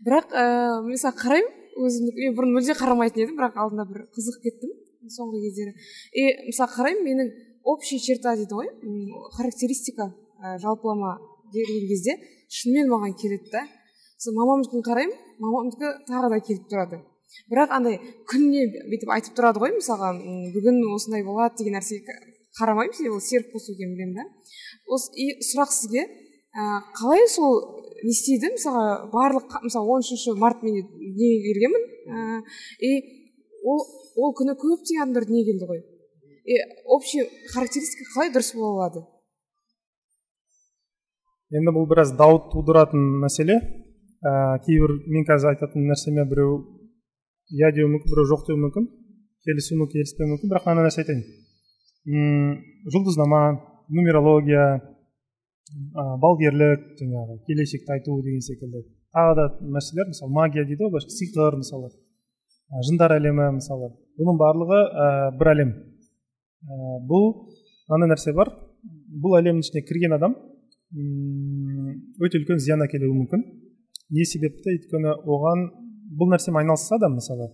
бірақ 0.06 0.30
ә, 0.30 0.44
мен 0.84 0.94
мысалы 0.94 1.16
қараймын 1.18 1.80
өзімді 1.82 2.12
мен 2.14 2.36
бұрын 2.36 2.52
мүлде 2.54 2.76
қарамайтын 2.78 3.24
едім 3.24 3.38
бірақ 3.40 3.58
алдында 3.58 3.86
бір 3.90 4.04
қызығып 4.14 4.44
кеттім 4.44 4.74
соңғы 5.10 5.40
кездері. 5.44 5.74
И 6.14 6.22
мысалы 6.46 6.70
қараймын 6.76 7.04
менің 7.08 7.32
общий 7.74 7.98
черта 7.98 8.36
дейді 8.38 8.54
ғой 8.54 8.70
характеристика 9.34 10.12
жалпылама 10.62 11.16
берген 11.52 11.88
кезде 11.90 12.16
шынымен 12.48 12.92
маған 12.92 13.16
келеді 13.18 13.50
да. 13.50 13.64
Сол 14.24 14.36
мамамдікін 14.38 14.84
қараймын 14.88 15.18
мамамдікі 15.44 15.90
тағы 16.08 16.30
да 16.32 16.40
келіп 16.48 16.68
тұрады 16.72 17.00
бірақ 17.50 17.72
андай 17.76 17.98
күніне 18.30 18.66
бүйтіп 18.90 19.10
айтып 19.16 19.36
тұрады 19.36 19.60
ғой 19.62 19.74
мысалға 19.76 20.12
бүгін 20.54 20.80
осындай 20.94 21.24
болады 21.26 21.60
деген 21.60 21.76
нәрсеге 21.76 22.16
қарамаймын 22.58 22.96
себебі 22.96 23.18
ол 23.18 23.24
серік 23.24 23.50
қосу 23.52 23.74
екенін 23.74 23.96
білемін 23.98 24.14
да 24.20 24.24
осы 24.94 25.12
и 25.18 25.26
сұрақ 25.44 25.72
сізге 25.74 26.04
ә, 26.04 26.80
қалай 26.96 27.26
сол 27.28 27.58
не 28.04 28.14
істейді 28.14 28.54
мысалға 28.54 29.10
барлық 29.12 29.58
мысалы 29.66 29.96
он 29.96 30.04
үшінші 30.06 30.36
март 30.40 30.62
мен 30.62 30.78
дүниеге 30.86 31.40
келгенмін 31.48 31.84
ә, 31.84 32.42
и 32.80 32.92
ол 33.64 33.82
ол 34.16 34.36
күні 34.38 34.54
көптеген 34.54 35.04
адамдар 35.04 35.26
дүниеге 35.28 35.52
келді 35.52 35.70
ғой 35.72 35.82
и 36.44 36.60
общий 36.86 37.26
характеристика 37.52 38.06
қалай 38.14 38.32
дұрыс 38.32 38.54
бола 38.54 38.86
алады 38.86 39.04
енді 41.50 41.74
бұл 41.74 41.88
біраз 41.90 42.14
дау 42.16 42.38
тудыратын 42.52 43.02
мәселе 43.24 43.58
ә, 44.24 44.58
кейбір 44.64 44.96
мен 45.06 45.26
қазір 45.28 45.52
айтатын 45.52 45.86
нәрсеме 45.90 46.24
біреу 46.30 46.58
иә 47.52 47.72
деуі 47.76 47.92
мүмкін 47.92 48.10
біреу 48.14 48.30
жоқ 48.32 48.46
деуі 48.48 48.62
мүмкін 48.64 48.88
келісуі 49.44 49.78
мүмкін 49.82 49.92
келіспеуі 49.98 50.30
мүмкін 50.32 50.52
бірақ 50.52 50.68
мына 50.70 50.86
нәрсе 50.88 51.04
айтайын 51.04 51.24
жұлдызнама 52.92 53.42
нумерология 53.88 54.64
ә, 54.76 56.02
балгерлік 56.20 56.94
жаңағы 57.00 57.38
келешекті 57.48 57.96
айту 57.96 58.18
деген 58.22 58.42
секілді. 58.44 58.84
Тағы 59.14 59.34
да 59.38 59.46
нәрселер 59.76 60.10
мысалы 60.10 60.32
магия 60.32 60.64
дейді 60.64 60.84
ғой 60.84 60.94
былайша 60.94 61.12
сиқыр 61.14 61.58
мысалы 61.60 61.90
жындар 62.88 63.16
әлемі 63.16 63.50
мысалы. 63.58 63.92
Бұның 64.18 64.38
барлығы 64.40 64.80
ә, 64.84 65.08
бір 65.38 65.52
әлем. 65.54 65.74
Ә, 66.64 66.98
бұл 67.08 67.30
мынандай 67.88 68.14
нәрсе 68.14 68.34
бар. 68.36 68.52
Бұл 69.24 69.38
әлемнің 69.40 69.64
ішіне 69.64 69.84
кірген 69.88 70.16
адам 70.16 70.36
өте 70.94 72.38
үлкен 72.38 72.60
зиян 72.62 72.84
әкелуі 72.84 73.14
мүмкін. 73.14 73.44
Не 74.14 74.24
себепті 74.28 74.74
өйткені 74.74 75.14
оған 75.24 75.68
бұл 76.18 76.30
нәрсемен 76.34 76.62
айналысса 76.62 76.98
да 77.02 77.10
мысалы 77.10 77.50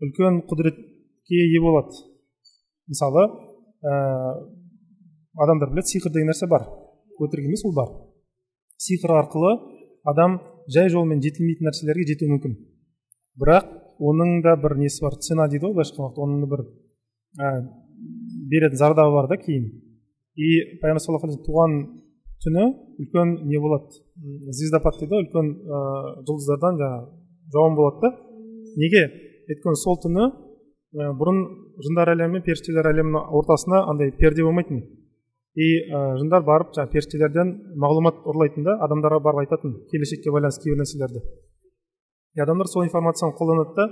үлкен 0.00 0.40
құдіретке 0.48 1.42
ие 1.44 1.60
болады. 1.60 1.92
Мысалы 2.88 3.26
ә, 3.84 3.92
адамдар 5.44 5.70
біледі 5.72 5.92
сиқыр 5.92 6.14
деген 6.14 6.32
нәрсе 6.32 6.48
бар. 6.48 6.66
Өтірік 7.20 7.50
емес 7.50 7.64
ол 7.68 7.74
бар. 7.76 7.92
Сиқыр 8.80 9.16
арқылы 9.18 9.52
адам 10.08 10.40
жай 10.72 10.88
жолмен 10.88 11.20
жетілмейтін 11.20 11.68
нәрселерге 11.68 12.08
жетуі 12.08 12.32
мүмкін. 12.32 12.56
Бірақ 13.40 13.68
оның 14.00 14.40
да 14.46 14.56
бір 14.56 14.78
несі 14.80 15.04
бар 15.04 15.18
цена 15.20 15.48
дейді 15.48 15.66
ғой 15.66 15.76
былайша 15.76 15.94
айтқан 15.94 16.24
оның 16.24 16.48
бір 16.48 16.64
ә, 17.36 17.50
беретін 18.50 18.80
зардабы 18.80 19.14
бар 19.18 19.28
да 19.28 19.36
кейін. 19.40 19.68
И 20.36 20.80
пайғамбар 20.80 21.04
саллаллаху 21.04 21.42
туған 21.44 21.76
түні 22.44 22.64
үлкен 23.02 23.34
не 23.48 23.60
болады? 23.62 24.00
Звездопад 24.50 24.98
дейді 25.00 25.14
ғой 25.16 25.26
үлкен 25.26 25.50
ә, 25.50 25.82
жұлдыздардан 26.28 26.80
жаңағы 26.80 27.10
жауын 27.56 27.76
болады 27.78 28.00
да. 28.06 28.12
Неге? 28.80 29.04
Өйткені 29.50 29.82
сол 29.82 30.00
түні 30.04 30.24
ә, 30.30 31.12
бұрын 31.20 31.42
жындар 31.84 32.14
әлемі 32.14 32.38
мен 32.38 32.46
періштелер 32.46 32.90
әлемінің 32.92 33.30
ортасына 33.40 33.84
андай 33.90 34.14
перде 34.16 34.46
болмайтын. 34.46 34.82
И 35.54 35.68
ә, 35.90 36.16
жындар 36.22 36.46
барып 36.46 36.74
жаңағы 36.76 36.96
періштелерден 36.96 37.54
мағлұмат 37.82 38.24
ұрлайтын 38.24 38.66
да 38.68 38.78
адамдарға 38.86 39.22
барып 39.24 39.44
айтатын 39.44 39.78
келешекке 39.92 40.32
байланысты 40.32 40.68
кейбір 40.68 40.84
нәрселерді 40.84 41.24
и 42.34 42.40
адамдар 42.40 42.68
сол 42.70 42.84
информацияны 42.84 43.34
қолданады 43.38 43.74
да 43.74 43.86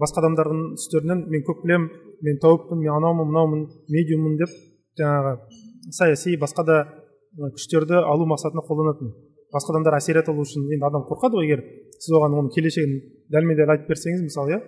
басқа 0.00 0.22
адамдардың 0.22 0.62
түстерінен 0.80 1.24
мен 1.28 1.42
көп 1.44 1.60
білемін 1.64 1.88
мен 2.24 2.38
тәуіппін 2.40 2.80
мен 2.80 2.92
анаумын 2.96 3.28
мынаумын 3.28 3.66
медиуммын 3.92 4.38
деп 4.40 4.54
жаңағы 5.00 5.34
саяси 5.98 6.38
басқа 6.40 6.64
да 6.64 6.78
күштерді 7.40 8.00
алу 8.04 8.26
мақсатында 8.28 8.64
қолданатын. 8.66 9.12
Басқа 9.52 9.74
адамдар 9.74 9.96
әсер 9.98 10.20
ете 10.20 10.32
алу 10.32 10.44
үшін 10.44 10.64
енді 10.68 10.86
адам 10.86 11.04
қорқады 11.08 11.38
ғой 11.38 11.48
егер 11.48 11.62
сіз 11.98 12.16
оған 12.16 12.36
оның 12.38 12.52
келешегін 12.54 12.94
дәлме 13.32 13.56
дәл 13.56 13.72
айтып 13.74 13.90
берсеңіз 13.92 14.22
мысалы 14.24 14.54
иә 14.54 14.60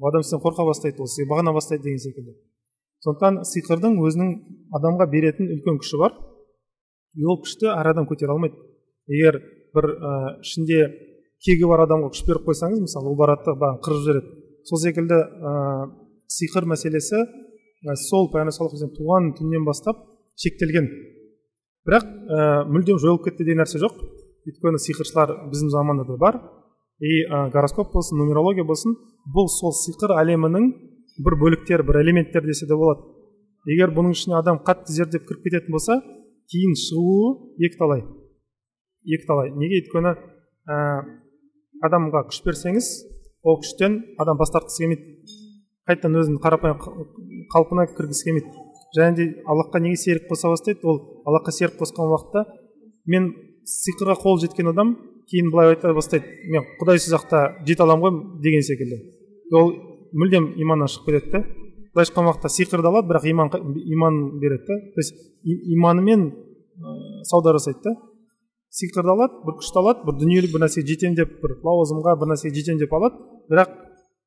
ол 0.00 0.08
адам 0.10 0.24
сізден 0.24 0.42
қорқа 0.44 0.66
бастайды 0.68 1.00
ол 1.00 1.08
сізге 1.08 1.28
бағына 1.32 1.54
бастайды 1.56 1.84
деген 1.88 2.00
секілді. 2.04 2.36
Сондықтан 3.04 3.42
сиқырдың 3.48 3.98
өзінің 4.02 4.30
адамға 4.76 5.08
беретін 5.12 5.50
үлкен 5.56 5.80
күші 5.80 6.00
бар. 6.00 6.16
И 7.16 7.24
ол 7.24 7.40
күшті 7.44 7.68
әр 7.72 7.92
адам 7.92 8.08
көтере 8.08 8.32
алмайды. 8.32 8.56
Егер 9.08 9.40
бір 9.76 9.88
ә, 9.96 10.12
ішінде 10.44 10.80
кегі 11.44 11.68
бар 11.70 11.84
адамға 11.86 12.12
күш 12.12 12.24
беріп 12.28 12.48
қойсаңыз 12.48 12.82
мысалы 12.84 13.12
ол 13.12 13.16
барады 13.16 13.56
да 13.60 13.72
қырып 13.84 14.02
жібереді. 14.04 14.32
Сол 14.68 14.80
секілді 14.82 15.16
ә, 15.16 15.52
сиқыр 16.28 16.68
мәселесі 16.72 17.20
ә, 17.22 17.96
сол 18.08 18.28
пайғамбар 18.32 18.92
туған 18.98 19.32
түннен 19.38 19.64
бастап 19.64 20.02
шектелген. 20.36 20.88
Бірақ 21.86 22.06
ә, 22.06 22.38
мүлдем 22.66 22.98
жойылып 23.02 23.28
кетті 23.28 23.46
деген 23.46 23.62
нәрсе 23.62 23.80
жоқ. 23.82 23.98
Өйткені 24.46 24.80
сиқыршылар 24.82 25.32
біздің 25.50 25.70
заманда 25.74 26.06
да 26.08 26.16
бар. 26.18 26.40
И 26.98 27.22
ә, 27.26 27.50
гороскоп 27.54 27.92
болсын 27.94 28.18
нумерология 28.18 28.64
болсын 28.64 28.96
бұл 29.34 29.48
сол 29.52 29.74
сиқыр 29.76 30.16
әлемінің 30.18 30.70
бір 31.24 31.38
бөліктері 31.40 31.86
бір 31.86 32.00
элементтер 32.02 32.46
десе 32.46 32.66
де 32.66 32.74
болады. 32.74 33.04
Егер 33.66 33.90
бұның 33.94 34.14
ішіне 34.14 34.38
адам 34.38 34.60
қатты 34.66 34.94
зерттеп 34.94 35.26
кіріп 35.28 35.46
кететін 35.48 35.74
болса 35.74 36.00
кейін 36.50 36.76
шығуы 36.78 37.66
екіталай. 37.66 38.04
Екіталай. 39.06 39.50
Неге? 39.54 39.82
Өйткені 39.82 40.14
ә, 40.66 40.76
адамға 41.86 42.26
күш 42.30 42.42
берсеңіз 42.46 42.90
ол 43.46 43.60
күштен 43.62 44.00
адам 44.22 44.38
бас 44.38 44.54
тартқысы 44.54 44.84
келмейді. 44.84 45.34
Қайтадан 45.86 46.18
өзінің 46.22 46.40
қарапайым 46.42 46.80
қалпына 47.52 47.86
кіргісі 47.94 48.30
келмейді. 48.30 48.65
Және 48.96 49.16
де 49.16 49.24
аллахқа 49.46 49.80
неге 49.80 49.96
серік 49.96 50.30
қоса 50.30 50.48
бастайды? 50.48 50.80
Ол 50.82 51.22
аллахқа 51.26 51.52
серік 51.52 51.78
қосқан 51.80 52.08
уақытта 52.10 52.46
мен 53.06 53.34
сиқырға 53.66 54.16
қол 54.22 54.40
жеткен 54.40 54.72
адам 54.72 54.96
кейін 55.30 55.50
былай 55.50 55.74
айта 55.74 55.92
бастайды. 55.94 56.26
Мен 56.50 56.64
құдайсыз 56.80 57.14
ақ 57.18 57.28
та 57.30 57.44
жете 57.66 57.82
аламын 57.82 58.02
ғой 58.02 58.42
деген 58.42 58.62
секілді. 58.62 58.98
Ол 59.52 59.72
мүлдем 60.12 60.52
иманнан 60.56 60.88
шығып 60.88 61.06
кетеді 61.06 61.32
да 61.32 61.44
былайша 61.96 62.12
айтқан 62.12 62.28
уақытта 62.28 62.50
сиқырды 62.52 62.90
алады 62.90 63.08
бірақ 63.08 63.24
иман 63.30 63.50
иман 63.74 64.38
береді 64.38 64.66
да 64.68 64.76
то 64.94 65.00
есть 65.00 65.14
иманымен 65.42 66.28
ә, 66.28 67.24
сауда 67.24 67.52
жасайды 67.56 67.80
да. 67.84 67.94
Сиқырды 68.70 69.08
алады 69.08 69.40
бір 69.46 69.56
күшті 69.60 69.80
алады 69.80 70.04
бір 70.04 70.18
дүниелік 70.20 70.52
бір 70.52 70.66
нәрсеге 70.66 70.92
жетемін 70.92 71.16
деп 71.16 71.38
бір 71.40 71.56
лауазымға 71.64 72.18
бір 72.20 72.32
нәрсеге 72.34 72.60
жетемін 72.60 72.82
деп 72.84 72.92
алады. 72.92 73.16
Бірақ 73.48 73.72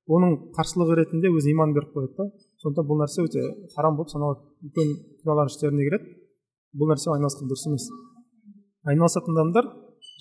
оның 0.10 0.36
қарсылығы 0.56 0.98
ретінде 1.00 1.30
өзі 1.30 1.52
иман 1.54 1.74
беріп 1.76 1.94
қояды 1.94 2.16
да. 2.18 2.26
Сондықтан 2.64 2.88
бұл 2.90 3.02
нәрсе 3.04 3.24
өте 3.26 3.44
харам 3.76 3.98
болып 4.00 4.10
саналады. 4.12 4.42
Үлкен 4.66 4.90
күнәлардың 5.22 5.54
іштеріне 5.54 5.86
кіреді. 5.86 6.16
Бұл 6.74 6.92
нәрсемен 6.92 7.20
айналысқан 7.20 7.50
дұрыс 7.50 7.66
емес. 7.70 7.86
Айналысатын 8.90 9.38
адамдар 9.38 9.70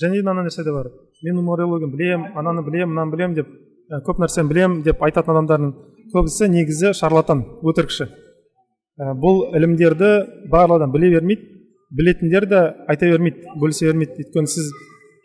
және 0.02 0.20
де 0.20 0.26
мына 0.28 0.44
нәрсе 0.46 0.64
де 0.64 0.72
бар. 0.72 0.90
Мен 1.24 1.40
нумерологияны 1.40 1.92
білемін 1.96 2.36
ананы 2.36 2.64
білемін 2.66 2.94
мынаны 2.94 3.14
білемін 3.16 3.36
деп 3.40 3.48
ә, 3.48 4.02
көп 4.06 4.20
нәрсені 4.22 4.52
білемін 4.52 4.82
деп 4.86 5.02
айтатын 5.02 5.34
адамдардың 5.34 5.72
көбісі 6.14 6.50
негізі 6.52 6.92
шарлатан 6.94 7.44
өтірікші. 7.64 8.06
Ә, 8.98 9.14
бұл 9.18 9.48
ілімдерді 9.56 10.12
барлық 10.52 10.82
адам 10.82 10.92
біле 10.92 11.10
бермейді 11.16 11.48
білетіндер 11.90 12.46
де 12.46 12.62
айта 12.86 13.08
бермейді 13.08 13.56
бөлісе 13.58 13.90
бермейді. 13.90 14.22
Өйткені 14.22 14.52
сіз 14.52 14.70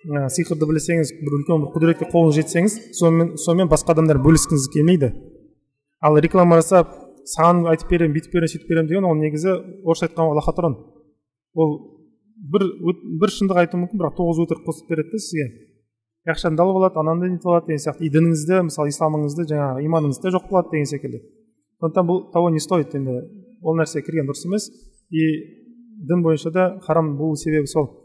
ә, 0.04 0.28
сиқырды 0.34 0.68
білсеңіз 0.68 1.14
бір 1.22 1.38
үлкен 1.39 1.64
бір 1.64 1.72
құдіретке 1.76 2.10
қолыңыз 2.12 2.39
жетсеңіз 2.41 2.76
сонымен 2.99 3.34
сонымен 3.39 3.72
басқа 3.72 3.95
адамдар 3.95 4.20
бөліскіңіз 4.24 4.68
келмейді. 4.74 5.12
Ал 6.04 6.20
реклама 6.20 6.60
жасап 6.60 6.91
саған 7.30 7.66
айтып 7.72 7.91
беремін 7.93 8.16
бүйтіп 8.18 8.36
беремін 8.36 8.51
сөйтіп 8.51 8.70
беремін 8.70 8.89
деген 8.89 9.08
ол 9.08 9.16
негізі 9.16 9.54
орысша 9.86 10.10
айтқанда 10.10 10.39
лохотрон. 10.39 10.76
Ол 11.56 11.78
бір 12.51 12.68
бір 13.22 13.32
шындық 13.32 13.62
айтуы 13.64 13.84
мүмкін 13.86 14.01
бірақ 14.01 14.18
тоғыз 14.20 14.43
өтірік 14.43 14.68
қосып 14.68 14.91
береді 14.91 15.14
да 15.14 15.24
сізге. 15.24 15.47
Ақшаны 16.28 16.60
алып 16.60 16.80
алады 16.82 16.99
ананы 16.99 17.30
нетіп 17.32 17.47
алады 17.47 17.72
деген 17.72 17.84
сияқты. 17.84 18.04
И 18.04 18.12
дініңізді 18.12 18.62
мысалы 18.68 18.91
исламыңызды 18.91 19.47
жаңағы 19.51 19.88
иманыңызды 19.88 20.32
жоқ 20.36 20.47
қылады 20.51 20.72
деген 20.72 20.88
секілді. 20.91 21.20
Сондықтан 21.80 22.08
бұл 22.08 22.22
того 22.32 22.49
не 22.49 22.60
стоит 22.60 22.95
енді. 22.95 23.22
Ол 23.62 23.76
нәрсеге 23.80 24.06
кірген 24.08 24.28
дұрыс 24.28 24.45
емес. 24.47 24.70
И 25.12 25.24
дін 26.08 26.24
бойынша 26.24 26.51
да 26.51 26.80
харам 26.84 27.18
болу 27.18 27.36
себебі 27.36 27.68
сол. 27.68 28.03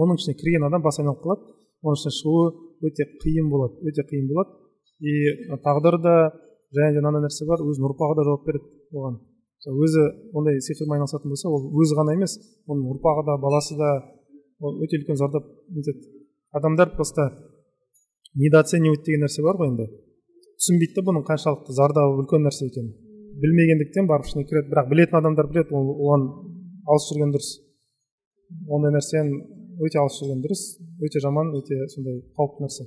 Оның 0.00 0.20
ішіне 0.20 0.36
кірген 0.40 0.68
адам 0.68 0.82
бас 0.82 1.00
айналып 1.00 1.20
қалады. 1.24 1.42
Оның 1.82 1.98
ішінен 1.98 2.16
шығуы 2.18 2.46
өте 2.88 3.08
қиын 3.22 3.50
болады 3.52 3.74
өте 3.88 4.06
қиын 4.08 4.28
болады. 4.30 4.50
И 5.02 5.12
тағдыр 5.66 5.98
да 6.02 6.14
және 6.72 6.94
де 6.96 7.02
мынандай 7.02 7.26
нәрсе 7.26 7.46
бар 7.48 7.62
өзінің 7.64 7.90
ұрпағы 7.90 8.18
да 8.18 8.26
жауап 8.28 8.46
береді 8.46 8.66
оған. 8.94 9.20
Өзі 9.62 10.02
ондай 10.34 10.58
сиқырмен 10.58 10.98
айналысатын 10.98 11.30
болса 11.30 11.50
ол 11.50 11.68
өзі 11.82 11.98
ғана 11.98 12.16
емес 12.16 12.38
оның 12.66 12.88
ұрпағы 12.96 13.26
да 13.28 13.36
баласы 13.42 13.76
да 13.78 13.90
ол 14.62 14.80
өте 14.82 14.98
үлкен 14.98 15.18
зардап 15.20 15.46
нетеді 15.70 16.22
адамдар 16.52 16.90
просто 16.96 17.28
недооценивать 18.34 19.04
деген 19.06 19.26
нәрсе 19.26 19.42
бар 19.42 19.58
ғой 19.60 19.72
енді. 19.72 19.86
Түсінбейді 20.58 20.96
да 20.98 21.04
бұның 21.08 21.26
қаншалықты 21.28 21.74
зардабы 21.76 22.22
үлкен 22.22 22.46
нәрсе 22.46 22.68
екенін. 22.68 22.92
Білмегендіктен 23.42 24.06
барып 24.06 24.28
ішіне 24.28 24.46
кіреді 24.48 24.70
бірақ 24.72 24.90
білетін 24.90 25.18
адамдар 25.18 25.48
біледі 25.50 25.74
оған 25.74 26.26
алыс 26.86 27.08
жүрген 27.10 27.32
дұрыс. 27.34 27.50
Ондай 28.68 28.94
нәрсені 28.94 29.40
өте 29.80 30.02
жүрген 30.02 30.42
дұрыс 30.44 30.62
өте 31.02 31.20
жаман 31.22 31.52
өте 31.56 31.86
сондай 31.94 32.20
қауіпті 32.36 32.64
нәрсе. 32.66 32.86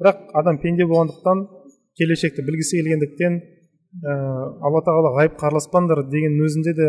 Бірақ 0.00 0.30
адам 0.40 0.58
пенде 0.62 0.86
болғандықтан 0.88 1.44
келешекті 1.98 2.44
білгісі 2.46 2.80
келгендіктен 2.80 3.38
ә, 3.38 4.12
алла 4.66 4.82
тағала 4.86 5.14
ғайыпқа 5.18 5.48
араласпаңдар 5.50 6.04
дегеннің 6.10 6.46
өзінде 6.46 6.74
де 6.78 6.88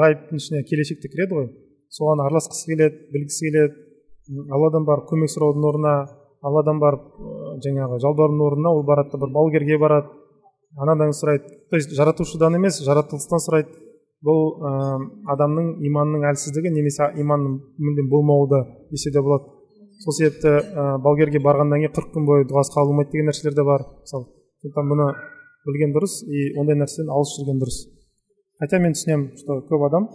ғайыптың 0.00 0.40
ішіне 0.40 0.62
келешек 0.68 1.02
те 1.02 1.10
кіреді 1.12 1.38
ғой. 1.38 1.48
Соған 1.92 2.24
араласқысы 2.26 2.70
келеді 2.72 3.10
білгісі 3.12 3.50
келеді. 3.50 3.74
Алладан 4.50 4.86
барып 4.88 5.10
көмек 5.10 5.30
сұраудың 5.30 5.66
орнына 5.70 5.96
алладан 6.42 6.80
барып 6.82 7.04
ә, 7.14 7.58
жаңағы 7.64 8.00
жалбарудың 8.02 8.46
орнына 8.50 8.72
ол 8.74 8.84
барады 8.86 9.12
да 9.14 9.22
бір 9.24 9.34
балгерге 9.36 9.78
барады. 9.78 10.12
Анадан 10.76 11.14
сұрайды. 11.16 11.48
То 11.70 11.76
есть 11.76 11.92
жаратушыдан 11.96 12.56
емес 12.58 12.80
жаратылыстан 12.84 13.40
сұрайды. 13.40 13.85
Бұл 14.24 14.40
ә, 14.64 14.70
адамның 15.34 15.82
иманның 15.88 16.24
әлсіздігі 16.30 16.72
немесе 16.72 17.10
иманның 17.20 17.58
мүлдем 17.82 18.08
болмауы 18.10 18.48
да 18.50 18.62
десе 18.90 19.12
де 19.12 19.20
болады. 19.20 19.52
Сол 20.04 20.12
себепті 20.16 20.52
ә, 20.56 20.96
балгерге 21.04 21.40
барғаннан 21.44 21.82
кейін 21.82 21.94
қырық 21.96 22.12
күн 22.14 22.28
бойы 22.28 22.46
дұғасы 22.48 22.74
қабыл 22.76 23.04
деген 23.12 23.28
нәрселер 23.30 23.56
де 23.56 23.64
бар. 23.64 23.84
Мысалы 24.00 24.28
сондықтан 24.62 24.90
бұны 24.92 25.08
білген 25.66 25.94
дұрыс 25.96 26.22
и 26.28 26.52
ондай 26.60 26.78
нәрседен 26.80 27.12
алыс 27.12 27.34
жүрген 27.36 27.60
дұрыс. 27.60 27.78
Хотя 28.60 28.80
мен 28.80 28.96
түсінемін 28.96 29.36
что 29.36 29.60
көп 29.68 29.86
адам 29.88 30.08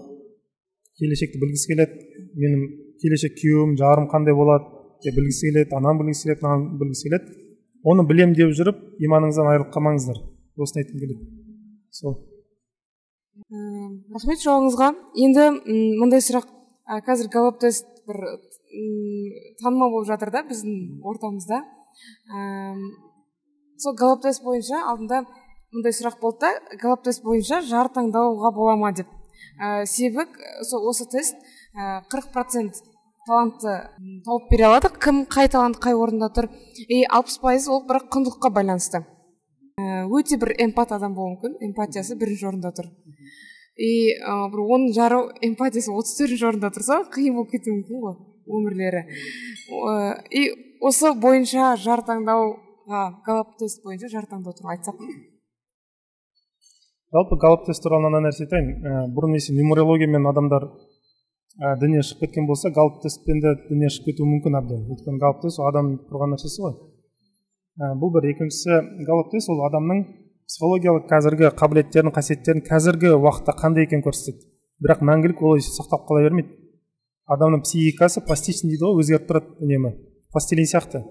келешекті 0.98 1.42
білгісі 1.42 1.74
келеді. 1.74 2.02
Менің 2.42 2.66
келешек 3.02 3.38
күйеуім 3.38 3.78
жарым 3.78 4.10
қандай 4.10 4.38
болады 4.38 4.66
деп 5.06 5.18
білгісі 5.18 5.52
келеді 5.52 5.78
ананы 5.78 6.04
білгісі 6.04 6.30
келеді 6.30 6.46
мынаны 6.46 6.82
білгісі 6.82 7.10
келеді. 7.10 7.38
Оны 7.84 8.06
білем 8.08 8.36
деп 8.38 8.54
жүріп 8.58 8.82
иманыңыздан 9.02 9.50
айырылып 9.54 9.74
қалмаңыздар. 9.74 10.22
Осыны 10.58 10.84
айтқым 10.84 11.02
келеді. 11.02 11.26
Сол. 11.90 12.20
Рахмет 13.50 14.42
жауабыңызға. 14.44 14.90
Енді 15.26 15.46
мындай 16.00 16.22
сұрақ 16.24 16.48
қазір 17.08 17.30
галоп 17.34 17.60
тест 17.62 17.88
бір 18.08 18.18
танымал 19.62 19.92
болып 19.92 20.08
жатыр 20.10 20.32
да 20.32 20.44
біздің 20.48 21.02
ортамызда. 21.08 21.62
Сол 23.82 23.96
галоп 23.98 24.22
тест 24.24 24.44
бойынша 24.44 24.84
алдында 24.92 25.24
мындай 25.72 25.96
сұрақ 25.96 26.20
болды 26.22 26.46
да 26.46 26.78
галоп 26.82 27.04
тест 27.08 27.24
бойынша 27.24 27.62
жар 27.68 27.92
таңдауға 27.96 28.54
бола 28.56 28.76
ма 28.78 28.92
деп. 28.94 29.08
Ә, 29.60 29.86
себебі 29.86 30.28
сол 30.68 30.90
осы 30.90 31.08
тест 31.10 31.36
қырық 31.76 32.32
процент 32.34 32.82
талантты 33.28 33.78
тауып 34.26 34.50
бере 34.52 34.68
алады. 34.68 34.90
Кім 35.02 35.26
қай 35.26 35.50
талант 35.50 35.80
қай 35.82 35.96
орында 35.96 36.32
тұр? 36.34 36.50
И 36.88 37.04
алпыс 37.10 37.38
пайыз 37.42 37.68
ол 37.70 37.84
бірақ 37.88 38.10
құндылыққа 38.14 38.52
байланысты. 38.54 39.06
Өте 40.18 40.38
бір 40.42 40.54
эмпат 40.66 40.94
адам 40.96 41.16
болуы 41.16 41.36
мүмкін. 41.36 41.58
Эмпатиясы 41.70 42.18
бірінші 42.20 42.50
орында 42.52 42.74
тұр. 42.78 42.92
И 43.78 43.92
бір 44.22 44.64
оның 44.66 44.94
жары 44.96 45.22
эмпатиясы 45.48 45.94
отыз 45.96 46.18
төртінші 46.20 46.48
орында 46.52 46.72
тұрса 46.76 47.02
қиын 47.14 47.38
болып 47.40 47.56
кетуі 47.56 47.78
мүмкін 47.80 48.06
ғой 48.06 48.16
өмірлері. 48.52 49.06
И 50.32 50.48
осы 50.82 51.14
бойынша 51.14 51.76
жар 51.82 52.06
таңдауға 52.08 53.04
галоп 53.28 53.58
тест 53.60 53.84
бойынша 53.86 54.12
жар 54.12 54.30
таңдау 54.30 54.58
туралы 54.58 54.78
айтсақ 54.78 55.04
жалпы 57.12 57.36
галоп 57.38 57.66
тест 57.68 57.84
туралы 57.84 58.08
мынандай 58.08 58.30
нәрсе 58.30 58.46
айтайын. 58.46 58.70
Ә, 58.72 59.04
бұрын 59.12 59.36
если 59.36 59.56
нумерологиямен 59.58 60.28
адамдар 60.32 60.68
ә, 60.68 61.74
діннен 61.82 62.06
шығып 62.08 62.24
кеткен 62.26 62.48
болса 62.48 62.72
галоп 62.72 63.02
тестпен 63.04 63.42
де 63.44 63.52
діннен 63.68 63.92
шығып 63.92 64.14
кетуі 64.14 64.30
мүмкін 64.30 64.60
әбден. 64.62 64.86
Өйткені 64.96 65.20
галоп 65.20 65.42
тест 65.44 65.60
ол 65.60 65.68
адамның 65.72 65.98
құрған 66.08 66.36
нәрсесі 66.36 66.64
ғой. 66.64 66.78
Ә, 67.80 67.94
бұл 68.00 68.12
бір 68.16 68.32
екіншісі 68.34 69.06
галоп 69.08 69.32
тест 69.32 69.52
ол 69.52 69.64
адамның 69.68 70.04
психологиялық 70.52 71.08
қазіргі 71.08 71.52
қабілеттерін 71.56 72.12
қасиеттерін 72.16 72.66
қазіргі 72.68 73.14
уақытта 73.16 73.56
қандай 73.56 73.88
екенін 73.88 74.04
көрсетеді. 74.04 74.44
Бірақ 74.84 75.04
мәңгілік 75.08 75.42
олай 75.46 75.64
сақталып 75.64 76.08
қала 76.10 76.24
бермейді. 76.26 76.58
Адамның 77.32 77.64
психикасы 77.64 78.24
пластичный 78.26 78.74
дейді 78.74 78.90
ғой 78.90 79.04
өзгеріп 79.04 79.28
тұрады 79.30 79.54
үнемі. 79.64 79.94
Пластилин 80.34 80.68
сияқты. 80.68 81.04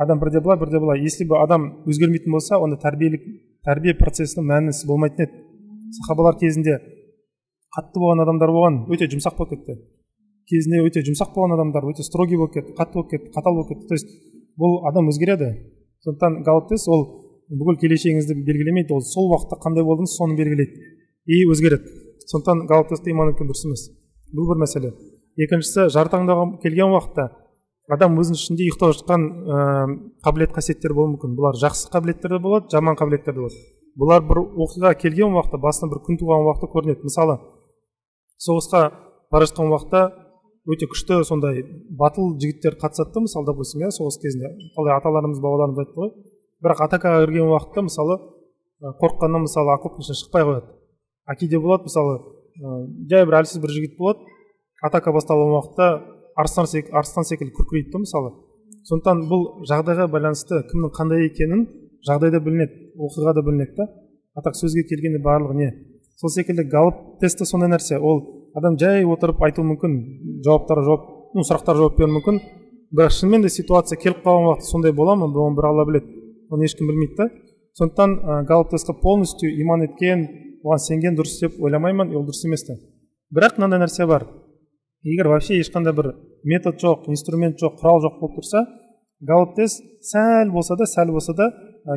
Адам 0.00 0.18
бірде 0.18 0.40
былай 0.40 0.58
бірде 0.58 0.80
былай. 0.80 1.02
Если 1.04 1.24
бы 1.28 1.38
адам 1.38 1.84
өзгермейтін 1.86 2.32
болса 2.32 2.58
онда 2.58 2.80
тәрбиелік 2.80 3.22
тәрбие 3.68 3.94
процесінің 4.00 4.48
мәнісі 4.50 4.88
болмайтын 4.88 5.28
еді. 5.28 5.44
Сахабалар 6.00 6.38
кезінде 6.40 6.78
қатты 7.76 8.00
болған 8.00 8.24
адамдар 8.24 8.50
болған 8.50 8.78
өте 8.90 9.06
жұмсақ 9.12 9.36
болып 9.38 9.58
кетті. 9.58 9.76
Кезінде 10.50 10.80
өте 10.82 11.04
жұмсақ 11.06 11.34
болған 11.36 11.54
адамдар 11.58 11.86
өте 11.92 12.02
строгий 12.02 12.40
болып 12.40 12.56
кетті 12.56 12.74
қатты 12.78 12.98
болып 12.98 13.10
кетті 13.10 13.34
қатал 13.36 13.58
болып 13.60 13.74
кетті. 13.74 13.86
То 13.86 13.94
есть 13.94 14.08
бұл 14.58 14.80
адам 14.88 15.12
өзгереді. 15.12 15.52
Сондықтан 16.04 16.42
галоптес 16.46 16.86
ол 16.88 17.04
бүкіл 17.50 17.80
келешегіңізді 17.82 18.36
белгілемейді 18.46 18.94
ол 18.94 19.02
сол 19.04 19.30
уақытта 19.34 19.58
қандай 19.62 19.84
болдыңыз 19.84 20.14
соны 20.16 20.36
белгілейді. 20.38 20.80
И 21.26 21.44
өзгереді. 21.50 21.90
Сондықтан 22.30 22.66
галоптесті 22.70 23.10
иман 23.10 23.32
еткен 23.32 23.50
дұрыс 23.50 23.66
емес. 23.66 23.88
Бұл 24.32 24.48
бір 24.52 24.62
мәселе. 24.62 24.94
Екіншісі 25.40 25.88
жар 25.92 26.10
таңдауға 26.12 26.60
келген 26.62 26.94
уақытта 26.94 27.28
адам 27.90 28.18
өзінің 28.22 28.38
ішінде 28.38 28.66
ұйықтап 28.68 28.94
жатқан 29.00 29.26
ә, 29.26 29.60
қабілет 30.22 30.54
қасиеттер 30.54 30.94
болуы 30.94 31.16
мүмкін. 31.16 31.34
Бұлар 31.34 31.58
жақсы 31.58 31.90
қабілеттер 31.90 32.36
де 32.36 32.38
болады 32.38 32.70
жаман 32.70 32.98
қабілеттер 32.98 33.34
де 33.34 33.42
болады. 33.42 33.64
Бұлар 33.98 34.22
бір 34.28 34.42
оқиға 34.62 34.94
келген 35.00 35.34
уақытта 35.34 35.58
басына 35.58 35.90
бір 35.90 36.02
күн 36.06 36.20
туған 36.20 36.46
уақытта 36.46 36.70
көрінеді. 36.70 37.02
Мысалы 37.08 37.40
соғысқа 38.38 38.84
бара 39.32 39.48
жатқан 39.50 39.72
уақытта 39.74 40.04
өте 40.70 40.86
күшті 40.90 41.20
сондай 41.26 41.62
батыл 41.98 42.34
жігіттер 42.40 42.76
қатысады 42.80 43.12
да 43.14 43.24
мысалы 43.26 43.46
допустим 43.46 43.82
иә 43.82 43.90
соғыс 43.94 44.18
кезінде. 44.22 44.50
Қалай 44.76 44.96
аталарымыз 44.96 45.40
бабаларымыз 45.42 45.80
айтты 45.82 45.98
ғой. 45.98 46.12
Бірақ 46.62 46.84
атакаға 46.86 47.24
кірген 47.24 47.50
уақытта 47.50 47.84
мысалы 47.86 48.18
қорыққаннан 49.00 49.46
мысалы 49.46 49.74
окоптың 49.76 50.04
ішінен 50.04 50.20
шықпай 50.20 50.46
қояды. 50.48 50.70
А 51.26 51.36
кейде 51.36 51.58
болады 51.58 51.88
мысалы 51.88 52.18
жай 53.10 53.26
бір 53.26 53.40
әлсіз 53.40 53.60
бір 53.62 53.74
жігіт 53.76 53.98
болады. 53.98 54.24
Атака 54.82 55.12
басталған 55.12 55.54
уақытта 55.56 55.88
арыстан, 56.36 56.66
арыстан 56.92 57.24
секілді 57.24 57.52
күркірейді 57.56 57.92
да 57.92 58.02
мысалы. 58.04 58.32
Сондықтан 58.88 59.26
бұл 59.28 59.42
жағдайға 59.68 60.06
байланысты 60.08 60.62
кімнің 60.70 60.92
қандай 60.96 61.26
екенін 61.28 61.66
жағдайда 62.08 62.40
білінеді 62.40 62.94
оқиғада 62.96 63.44
білінеді 63.44 63.76
да. 63.76 63.88
А 64.34 64.42
так 64.42 64.56
сөзге 64.56 64.86
келгенде 64.88 65.20
барлығы 65.20 65.56
не? 65.58 65.68
Сол 66.16 66.32
секілді 66.32 66.64
галып 66.70 67.20
тест 67.20 67.44
сондай 67.44 67.68
нәрсе. 67.68 67.98
Ол 68.00 68.22
адам 68.56 68.78
жай 68.78 69.04
отырып 69.04 69.42
айтуы 69.46 69.64
мүмкін 69.68 69.96
жауаптарға 70.46 70.84
жауап 70.86 71.06
ну 71.34 71.44
сұрақтарға 71.46 71.84
жауап 71.84 71.98
беруі 71.98 72.16
мүмкін. 72.16 72.40
Бірақ 72.90 73.14
шынымен 73.14 73.44
де 73.44 73.52
ситуация 73.54 73.98
келіп 74.00 74.24
қалған 74.24 74.48
уақытта 74.48 74.70
сондай 74.70 74.92
бола 74.92 75.14
ма? 75.14 75.28
Оны 75.30 75.56
бір 75.56 75.68
алла 75.68 75.86
біледі. 75.86 76.10
Оны 76.50 76.66
ешкім 76.66 76.90
білмейді 76.90 77.16
да. 77.18 77.28
Сондықтан 77.78 78.16
ә, 78.18 78.42
галып 78.48 78.72
тестқа 78.74 78.96
полностью 79.00 79.50
иман 79.62 79.84
еткен 79.86 80.26
оған 80.64 80.82
сенген 80.82 81.14
дұрыс 81.14 81.38
деп 81.40 81.60
ойламаймын. 81.62 82.10
Ол 82.16 82.26
дұрыс 82.26 82.42
емес 82.48 82.66
те. 82.66 82.80
Бірақ 83.30 83.60
мынандай 83.60 83.84
нәрсе 83.84 84.06
бар. 84.10 84.26
Егер 85.06 85.30
вообще 85.30 85.60
ешқандай 85.60 85.94
бір 85.94 86.10
метод 86.44 86.82
жоқ 86.82 87.06
инструмент 87.08 87.62
жоқ 87.62 87.78
құрал 87.80 88.02
жоқ 88.02 88.18
болып 88.20 88.40
тұрса 88.40 88.66
галоп 89.20 89.54
тест 89.56 89.84
сәл 90.04 90.50
болса 90.52 90.76
да 90.76 90.86
сәл 90.88 91.12
болса 91.12 91.32
да 91.36 91.48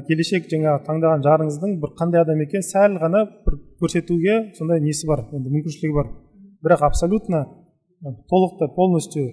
келешек 0.08 0.48
жаңағы 0.52 0.86
таңдаған 0.88 1.24
жарыңыздың 1.26 1.78
бір 1.82 1.94
қандай 2.00 2.24
адам 2.24 2.42
екенін 2.44 2.64
сәл 2.68 2.98
ғана 3.02 3.26
бір 3.46 3.58
көрсетуге 3.82 4.38
сондай 4.58 4.80
несі 4.84 5.08
бар 5.08 5.26
енді 5.32 5.52
мүмкіншілігі 5.52 5.96
бар. 5.96 6.12
Бірақ 6.64 6.86
абсолютно 6.88 7.46
толықтай 8.30 8.70
полностью 8.76 9.26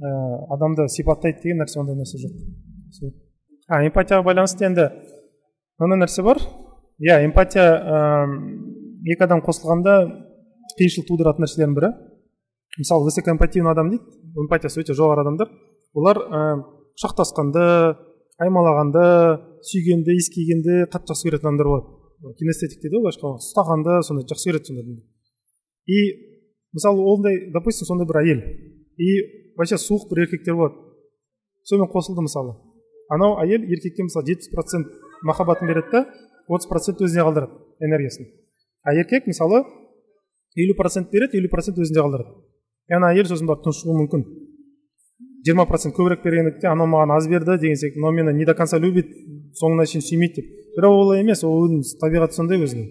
ә, 0.00 0.08
адамды 0.54 0.88
сипаттайды 0.88 1.42
деген 1.42 1.62
нәрсе 1.62 1.80
ондай 1.80 1.96
нәрсе 1.96 2.20
жоқ. 2.20 3.12
А 3.68 3.80
эмпатияға 3.86 4.24
байланысты 4.26 4.66
енді 4.68 4.88
мынандай 5.80 6.04
нәрсе 6.04 6.24
бар. 6.24 6.40
Иә 7.00 7.24
эмпатия 7.26 7.64
ә, 7.64 8.26
екі 9.04 9.24
адам 9.24 9.42
қосылғанда 9.44 9.96
қиыншылық 10.78 11.08
тудыратын 11.08 11.46
нәрселердің 11.46 11.78
бірі. 11.78 11.92
Мысалы 12.78 13.08
высокоэмпативный 13.08 13.72
адам 13.72 13.92
дейді 13.92 14.04
эмпатиясы 14.44 14.82
өте 14.82 14.96
жоғары 14.96 15.24
адамдар. 15.24 15.50
Олар 15.94 16.20
ә, 16.20 16.44
құшақтасқанды 16.98 17.64
аймалағанды 18.44 19.04
сүйгенді 19.64 20.16
иіскегенді 20.18 20.84
қатты 20.92 21.12
жақсы 21.14 21.28
көретін 21.28 21.48
адамдар 21.48 21.70
болады. 21.70 22.34
Кинестетик 22.38 22.82
дейді 22.82 22.98
ғой 22.98 23.04
былайша 23.06 23.34
ұстағанды 23.38 24.00
сондай 24.06 24.26
жақсы 24.30 24.50
көреді 24.50 24.70
сондай 24.70 25.02
и 25.86 25.98
мысалы 26.74 27.00
ондай 27.14 27.50
допустим 27.54 27.86
сондай 27.86 28.06
бір 28.06 28.20
әйел. 28.22 28.40
И 28.98 29.08
вообще 29.56 29.78
суық 29.78 30.08
бір 30.10 30.24
еркектер 30.26 30.54
болады. 30.54 30.74
Сонымен 31.64 31.90
қосылды 31.90 32.26
мысалы. 32.26 32.54
Анау 33.08 33.38
әйел 33.42 33.62
еркекке 33.62 34.04
мысалы 34.04 34.26
жетпіс 34.26 34.50
процент 34.52 34.88
махаббатын 35.22 35.68
береді 35.70 35.90
да 35.92 36.06
отыз 36.48 36.68
процент 36.68 37.00
өзіне 37.00 37.24
қалдырады 37.24 37.54
энергиясын. 37.80 38.26
А 38.82 38.94
еркек 38.94 39.26
мысалы 39.26 39.64
елу 40.56 40.74
процент 40.76 41.10
береді 41.10 41.38
елу 41.38 41.48
процент 41.48 41.78
өзінде 41.78 42.00
қалдырады. 42.00 42.34
И 42.90 42.94
ана 42.94 43.14
әйел 43.14 43.30
сосын 43.30 43.46
барып 43.46 43.64
тұншығуы 43.64 44.02
мүмкін. 44.02 44.26
жиырма 45.44 45.66
процент 45.68 45.94
көбірек 45.96 46.22
бергендіктен 46.24 46.70
анау 46.70 46.86
маған 46.88 47.16
аз 47.16 47.28
берді 47.28 47.58
деген 47.60 47.76
секілді 47.76 48.00
мынау 48.00 48.12
мені 48.16 48.38
не 48.38 48.44
до 48.44 48.54
конца 48.54 48.78
любит 48.78 49.10
соңына 49.60 49.84
шейін 49.84 50.04
сүймейді 50.04 50.40
деп. 50.40 50.46
Бірақ 50.76 50.94
олай 51.00 51.20
емес 51.20 51.44
ол 51.44 51.66
өзінің 51.66 51.82
табиғаты 52.00 52.34
сондай 52.34 52.58
өзінің. 52.64 52.86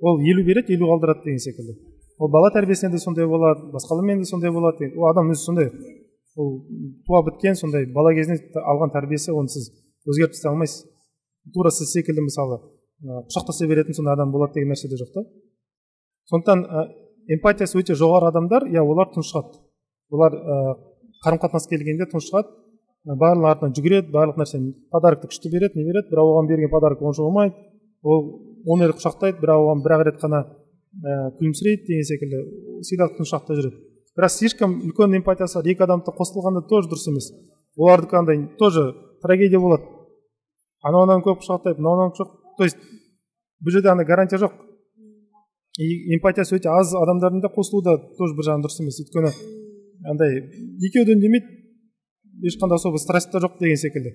Ол 0.00 0.20
елу 0.22 0.44
береді 0.46 0.74
елу 0.76 0.86
қалдырады 0.92 1.24
деген 1.24 1.38
секілді. 1.38 1.74
Ол 2.18 2.30
бала 2.30 2.50
тәрбиесінде 2.54 2.96
де 2.96 3.02
сондай 3.02 3.26
болады 3.26 3.70
басқалармен 3.74 4.18
де 4.22 4.28
сондай 4.28 4.50
болады. 4.50 4.90
Ол 4.96 5.10
адам 5.10 5.30
өзі 5.32 5.42
сондай 5.44 5.70
ол 6.36 6.66
туа 7.06 7.22
біткен 7.26 7.54
сондай 7.54 7.86
бала 7.86 8.14
кезінен 8.14 8.38
алған 8.54 8.92
тәрбиесі 8.94 9.32
оны 9.32 9.48
сіз 9.48 9.70
өзгертіп 10.06 10.34
тастай 10.34 10.50
алмайсыз. 10.52 10.86
Тура 11.54 11.70
сіз 11.70 11.92
секілді 11.92 12.24
мысалы 12.26 12.60
құшақтаса 13.04 13.66
беретін 13.68 13.94
сондай 13.94 14.14
адам 14.14 14.32
болады 14.32 14.54
деген 14.54 14.72
нәрсе 14.72 14.88
де 14.88 14.96
жоқ 15.00 15.12
та. 15.14 15.24
Сондықтан 16.30 16.64
эмпатиясы 17.28 17.78
өте 17.78 17.94
жоғары 17.98 18.30
адамдар 18.30 18.68
иә 18.70 18.82
олар 18.82 19.10
тұншығады 19.14 19.60
олар 20.10 20.38
қарым 21.24 21.40
қатынасқа 21.42 21.74
келгенде 21.74 22.08
тұншығады 22.12 22.48
барлығының 23.04 23.50
артынан 23.50 23.74
жүгіреді 23.76 24.12
барлық 24.12 24.38
нәрсені 24.40 24.72
подарокты 24.92 25.28
күшті 25.28 25.50
береді 25.52 25.78
не 25.78 25.84
береді. 25.84 26.08
Бірақ 26.08 26.30
оған 26.30 26.48
берген 26.48 26.70
подарок 26.72 27.02
онша 27.02 27.22
болмайды. 27.22 27.54
Ол 28.02 28.40
он 28.64 28.80
рет 28.80 28.96
құшақтайды 28.96 29.40
бірақ 29.42 29.60
оған 29.60 29.82
бір 29.84 29.96
ақ 29.98 30.04
рет 30.08 30.20
қана 30.22 30.40
ә, 31.02 31.32
күлімсірейді 31.38 31.86
деген 31.88 32.06
секілді. 32.08 32.42
Всегда 32.84 33.08
тұншақта 33.16 33.56
жүреді. 33.58 33.80
Бірақ 34.14 34.30
слишком 34.30 34.76
үлкен 34.86 35.16
эмпатиясы 35.18 35.58
бар. 35.58 35.70
Екі 35.72 35.84
адамды 35.86 36.14
қосылғанда 36.14 36.62
тоже 36.70 36.90
дұрыс 36.92 37.08
емес. 37.10 37.30
Олардікі 37.76 38.18
андай 38.20 38.44
тоже 38.58 38.92
трагедия 39.22 39.58
болады. 39.58 39.88
Анауынан 40.86 41.24
көп 41.24 41.42
құшақтайды 41.42 41.80
мынауынан 41.80 42.12
құшақ 42.14 42.30
то 42.58 42.64
есть 42.68 42.78
бұл 43.64 43.74
жерде 43.74 43.90
андай 43.90 44.06
гарантия 44.06 44.38
жоқ. 44.38 44.52
И 45.78 46.14
эмпатиясы 46.14 46.54
өте 46.60 46.70
аз 46.70 46.94
адамдардың 46.94 47.42
да 47.42 47.50
қосылуы 47.50 47.82
да 47.82 47.96
тоже 48.18 48.36
бір 48.36 48.46
жағынан 48.46 48.66
дұрыс 48.66 48.78
емес. 48.84 49.00
Өйткені 49.02 49.32
андай 50.12 50.38
екеуі 50.78 51.08
де 51.08 51.16
үндемейді. 51.16 51.50
Ешқандай 52.46 52.78
особо 52.78 52.98
страсть 52.98 53.32
та 53.32 53.42
жоқ 53.42 53.58
деген 53.58 53.76
секілді. 53.76 54.14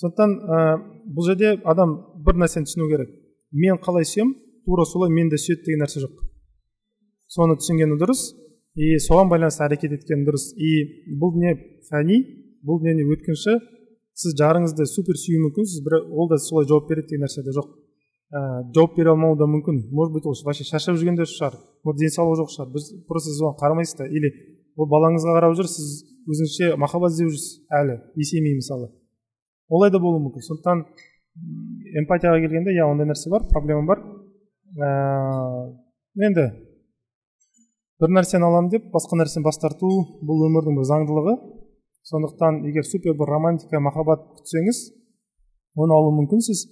Сондықтан 0.00 0.32
ә, 0.32 0.80
бұл 1.12 1.28
жерде 1.28 1.56
адам 1.64 1.96
бір 2.24 2.40
нәрсені 2.40 2.68
түсіну 2.68 2.88
керек. 2.88 3.12
Мен 3.52 3.76
қалай 3.80 4.04
сүйемін? 4.04 4.34
Тура 4.66 4.84
солай 4.84 5.10
мені 5.14 5.30
де 5.30 5.38
сүйеді 5.38 5.64
деген 5.64 5.84
нәрсе 5.84 6.02
жоқ. 6.02 6.18
Соны 7.30 7.56
түсінгені 7.60 7.96
дұрыс. 8.00 8.34
И 8.76 8.98
соған 9.00 9.30
байланысты 9.30 9.64
әрекет 9.64 9.94
еткені 9.96 10.26
дұрыс. 10.26 10.50
И 10.58 11.16
бұл 11.20 11.32
дүние 11.36 11.54
фәни 11.88 12.18
бұл 12.66 12.82
дүние 12.82 13.06
өткінші. 13.14 13.56
Сіз 14.16 14.36
жарыңызды 14.40 14.86
супер 14.90 15.16
сүюі 15.20 15.42
мүмкінсіз 15.46 15.82
бірақ 15.86 16.10
ол 16.10 16.28
да 16.28 16.38
солай 16.40 16.66
жауап 16.68 16.88
береді 16.90 17.14
деген 17.14 17.26
нәрсе 17.26 17.44
де 17.44 17.54
жоқ. 17.56 17.68
Ә, 18.32 18.40
жауап 18.74 18.96
бере 18.96 19.12
алмауы 19.12 19.36
да 19.38 19.46
мүмкін. 19.46 19.86
Может 19.92 20.12
быть 20.14 20.26
ол 20.26 20.34
вообще 20.44 20.64
шаршап 20.64 20.96
жүрген 20.96 21.16
де 21.16 21.28
шығар 21.28 21.56
может 21.84 22.00
денсаулығы 22.00 22.40
жоқ 22.42 22.52
шығар 22.54 22.70
біз 22.74 22.86
просто 23.06 23.30
сіз 23.30 23.42
оған 23.44 23.58
қарамайсыз 23.60 23.98
да. 24.00 24.08
Или 24.08 24.32
ол 24.76 24.88
балаңызға 24.90 25.36
қарап 25.36 25.56
жүр 25.58 25.68
сіз 25.70 25.90
өзіңізше 26.26 26.76
махаббат 26.80 27.12
іздеп 27.12 27.30
жүрсіз 27.34 27.60
әлі 27.70 28.00
есеймей 28.16 28.56
мысалы. 28.56 28.90
Олай 29.68 29.92
да 29.92 30.00
болуы 30.00 30.24
мүмкін. 30.24 30.42
Сондықтан 30.48 30.84
эмпатияға 32.00 32.40
келгенде 32.40 32.72
иә 32.72 32.88
ондай 32.88 33.06
нәрсе 33.06 33.30
бар 33.30 33.44
проблема 33.52 33.84
бар. 33.86 34.02
Ә, 34.74 34.88
енді 36.28 36.46
бір 38.02 38.12
нәрсені 38.18 38.46
аламын 38.48 38.70
деп 38.72 38.88
басқа 38.94 39.18
нәрсені 39.20 39.46
бас 39.46 39.60
тарту 39.62 39.88
бұл 40.26 40.46
өмірдің 40.48 40.76
бір 40.78 40.88
заңдылығы. 40.90 41.36
Сондықтан 42.06 42.62
егер 42.68 42.84
супер 42.86 43.16
бір 43.18 43.32
романтика 43.34 43.80
махаббат 43.80 44.26
күтсеңіз 44.38 44.82
оны 45.76 45.96
алу 45.96 46.12
мүмкінсіз. 46.20 46.66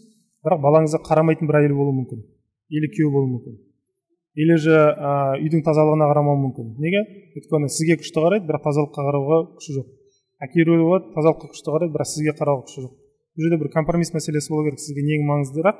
Бірақ 0.44 0.60
балаңызға 0.60 1.00
қарамайтын 1.06 1.48
бір 1.48 1.62
әйел 1.62 1.76
болуы 1.78 1.94
мүмкін. 2.02 2.20
Или 2.74 2.90
күйеу 2.92 3.10
болуы 3.14 3.30
мүмкін. 3.32 3.56
Или 4.34 4.56
же 4.58 4.74
ә, 4.74 5.38
үйдің 5.38 5.62
тазалығына 5.64 6.08
қарамауы 6.10 6.40
мүмкін. 6.48 6.74
Неге? 6.82 7.00
Өйткені 7.38 7.70
сізге 7.70 7.96
күшті 8.02 8.20
қарайды 8.24 8.48
бірақ 8.48 8.64
тазалыққа 8.66 9.04
қарауға 9.08 9.38
күші 9.60 9.78
жоқ. 9.78 9.90
Кейбіреулер 10.52 10.84
болады 10.84 11.12
тазалыққа 11.14 11.50
күшті 11.52 11.70
қарайды 11.70 11.94
бірақ 11.94 12.10
сізге 12.10 12.34
қарауға 12.40 12.66
күші 12.66 12.84
жоқ. 12.84 12.94
Бұл 13.34 13.46
жерде 13.46 13.60
бір 13.62 13.70
компромисс 13.72 14.10
мәселесі 14.14 14.50
болу 14.50 14.66
керек. 14.66 14.82
Сізге 14.82 15.06
нең 15.06 15.22
маңыздырақ? 15.30 15.78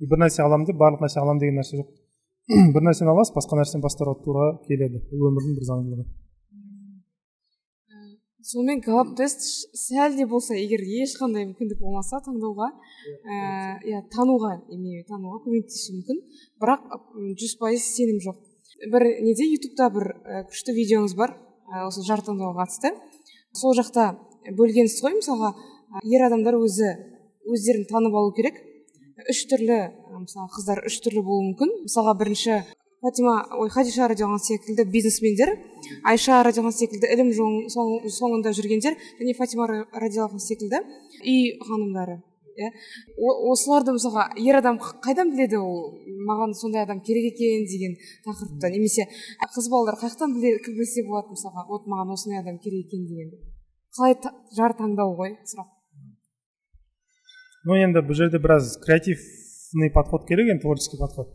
Бір 0.00 0.24
нәрсе 0.24 0.42
аламын 0.42 0.66
деп 0.68 0.80
барлық 0.80 1.04
нәрсе 1.04 1.20
аламын 1.22 1.42
деген 1.42 1.60
нәрсе 1.60 1.78
жоқ. 1.80 1.92
Бір 2.74 2.82
нәрсені 2.84 3.08
аласыз 3.08 3.32
басқа 3.32 3.56
нәрсені 3.56 3.80
бас 3.80 3.94
тура 3.96 4.50
келеді. 4.66 5.00
Бұл 5.08 5.30
өмірдің 5.30 5.54
бір 5.56 5.64
заңдылығы. 5.70 6.04
Сонымен 8.44 8.82
галап 8.84 9.14
тест 9.16 9.40
сәл 9.72 10.18
де 10.18 10.26
болса 10.28 10.52
егер 10.52 10.82
ешқандай 10.84 11.46
мүмкіндік 11.48 11.78
болмаса 11.80 12.18
таңдауға 12.26 12.66
иә 13.88 14.02
тануға 14.12 14.50
имею 14.76 15.06
тануға 15.08 15.40
көмектесуі 15.46 15.96
мүмкін. 15.96 16.20
Бірақ 16.60 16.84
жүз 17.40 17.56
пайыз 17.62 17.86
сенім 17.94 18.20
жоқ. 18.26 18.42
Бір 18.92 19.06
неде? 19.24 19.48
Ютубта 19.48 19.88
бір 19.94 20.10
күшті 20.50 20.76
видеоңыз 20.76 21.16
бар. 21.16 21.32
Осы 21.86 22.04
жар 22.04 22.20
таңдауға 22.26 22.66
қатысты. 22.66 22.92
Сол 23.56 23.72
жақта 23.80 24.10
бөлгенсіз 24.52 25.00
ғой 25.06 25.16
мысалға 25.22 25.54
ер 26.04 26.28
адамдар 26.28 26.60
өзі 26.60 26.92
өздерін 27.48 27.88
танып 27.88 28.20
алу 28.20 28.36
керек. 28.36 28.60
Үш 29.30 29.44
түрлі 29.50 29.78
мысалы 30.18 30.48
қыздар 30.54 30.82
үш 30.88 30.98
түрлі 31.04 31.22
болуы 31.22 31.50
мүмкін. 31.50 31.70
Мысалға 31.86 32.14
бірінші 32.18 32.60
фатима 33.04 33.34
ой 33.60 33.70
хадиша 33.70 34.08
радиаллаху 34.08 34.42
секілді 34.42 34.86
бизнесмендер 34.90 35.54
айша 36.08 36.42
радиаллаху 36.42 36.78
секілді 36.78 37.10
ілім 37.14 37.32
соңында 37.70 38.54
жүргендер 38.56 38.96
және 39.20 39.34
фатима 39.38 39.68
радиаллаху 39.92 40.40
секілді 40.40 40.80
үй 41.22 41.58
ханымдары 41.62 42.22
иә. 42.54 42.70
Осыларды 43.50 43.92
мысалға 43.96 44.28
ер 44.38 44.56
адам 44.60 44.78
қайдан 44.78 45.34
біледі 45.34 45.58
ол? 45.58 45.98
Маған 46.28 46.54
сондай 46.54 46.86
адам 46.86 47.00
керек 47.04 47.34
екен 47.34 47.66
деген 47.66 47.96
тақырыпты 48.24 48.70
немесе 48.72 49.08
қыз 49.42 49.68
балалар 49.70 49.98
қай 49.98 50.14
жақтан 50.14 50.38
білсе 50.38 51.02
болады 51.06 51.34
мысалға 51.34 51.66
вот 51.68 51.90
маған 51.90 52.14
осындай 52.14 52.40
адам 52.40 52.58
керек 52.62 52.86
екен 52.86 53.06
дегенді 53.10 53.42
қалай 53.94 54.14
жар 54.56 54.74
таңдау 54.78 55.16
ғой 55.18 55.36
сұрақ. 55.44 55.73
Ну 57.64 57.76
енді 57.80 58.02
бұл 58.04 58.16
жерде 58.18 58.38
біраз 58.42 58.76
креативный 58.84 59.90
подход 59.94 60.26
керек 60.28 60.50
енді 60.52 60.62
творческий 60.64 61.00
подход 61.00 61.30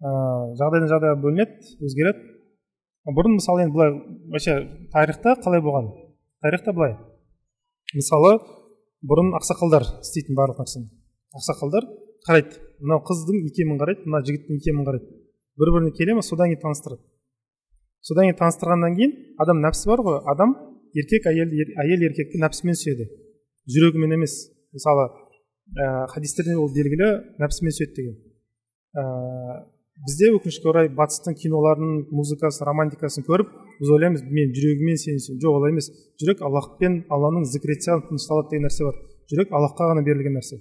ыыы 0.00 0.56
жағдайдан 0.60 0.88
жағдайға 0.92 1.20
бөлінеді 1.20 1.76
өзгереді 1.84 3.14
бұрын 3.16 3.36
мысалы 3.36 3.66
енді 3.66 3.74
былай 3.76 3.92
вообще 4.32 4.54
тарихта 4.92 5.36
қалай 5.44 5.60
болған 5.64 5.90
тарихта 6.44 6.72
былай 6.72 6.96
мысалы 7.92 8.38
бұрын 9.04 9.34
ақсақалдар 9.38 9.84
істейтін 10.00 10.38
барлық 10.38 10.62
нәрсені 10.64 10.88
ақсақалдар 11.36 11.88
қарайды 12.24 12.62
мынау 12.80 13.04
қыздың 13.04 13.44
икемін 13.50 13.80
қарайды 13.82 14.08
мына 14.08 14.22
жігіттің 14.24 14.62
икемін 14.62 14.88
қарайды 14.88 15.10
бір 15.60 15.72
біріне 15.76 15.92
келе 15.98 16.16
ма 16.16 16.24
содан 16.24 16.48
кейін 16.52 16.62
таныстырады 16.64 17.04
содан 18.00 18.30
кейін 18.30 18.38
таныстырғаннан 18.40 18.96
кейін 18.96 19.12
адам 19.44 19.60
нәпсі 19.60 19.90
бар 19.92 20.04
ғой 20.08 20.18
адам 20.32 20.56
еркек 20.96 21.28
әйел 21.28 21.52
әйел 21.84 22.08
еркекті 22.08 22.40
нәпсімен 22.40 22.80
сүйеді 22.80 23.10
жүрегімен 23.68 24.16
емес 24.16 24.38
мысалы 24.72 25.10
ә, 25.72 26.06
хадистерде 26.12 26.56
ол 26.58 26.70
белгілі 26.74 27.08
нәпсімен 27.42 27.74
сүйеді 27.76 27.94
деген. 27.98 28.14
Ә, 28.94 29.02
бізде 30.06 30.30
өкінішке 30.36 30.70
орай 30.70 30.90
батыстың 30.92 31.36
киноларының 31.40 32.06
музыкасын 32.12 32.68
романтикасын 32.68 33.26
көріп 33.26 33.50
біз 33.80 33.92
ойлаймыз 33.96 34.24
мен 34.28 34.54
жүрегіммен 34.54 35.00
сені 35.00 35.38
жоқ 35.42 35.60
олай 35.60 35.74
емес. 35.74 35.90
Жүрек 36.22 36.42
аллахпен 36.46 37.02
алланың 37.10 37.46
зікір 37.50 37.76
етсе 37.76 37.98
тынышталады 38.08 38.54
деген 38.54 38.68
нәрсе 38.68 38.88
бар. 38.88 38.98
Жүрек 39.32 39.54
аллахқа 39.54 39.92
ғана 39.92 40.04
берілген 40.06 40.36
нәрсе. 40.38 40.60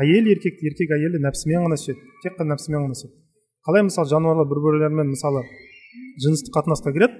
Әйел 0.00 0.30
еркек 0.30 0.62
еркек 0.62 0.94
әйелді 0.96 1.22
нәпсімен 1.26 1.66
ғана 1.66 1.80
сүйеді 1.80 1.98
тек 2.22 2.38
қана 2.38 2.54
нәпсімен 2.54 2.86
ғана 2.86 2.94
сүйеді 2.94 3.18
қалай 3.66 3.84
мысалы 3.84 4.08
жануарлар 4.08 4.48
бір 4.48 4.60
бірлерімен 4.64 5.10
мысалы 5.12 5.42
жыныстық 6.24 6.54
қатынасқа 6.56 6.92
кіреді 6.94 7.18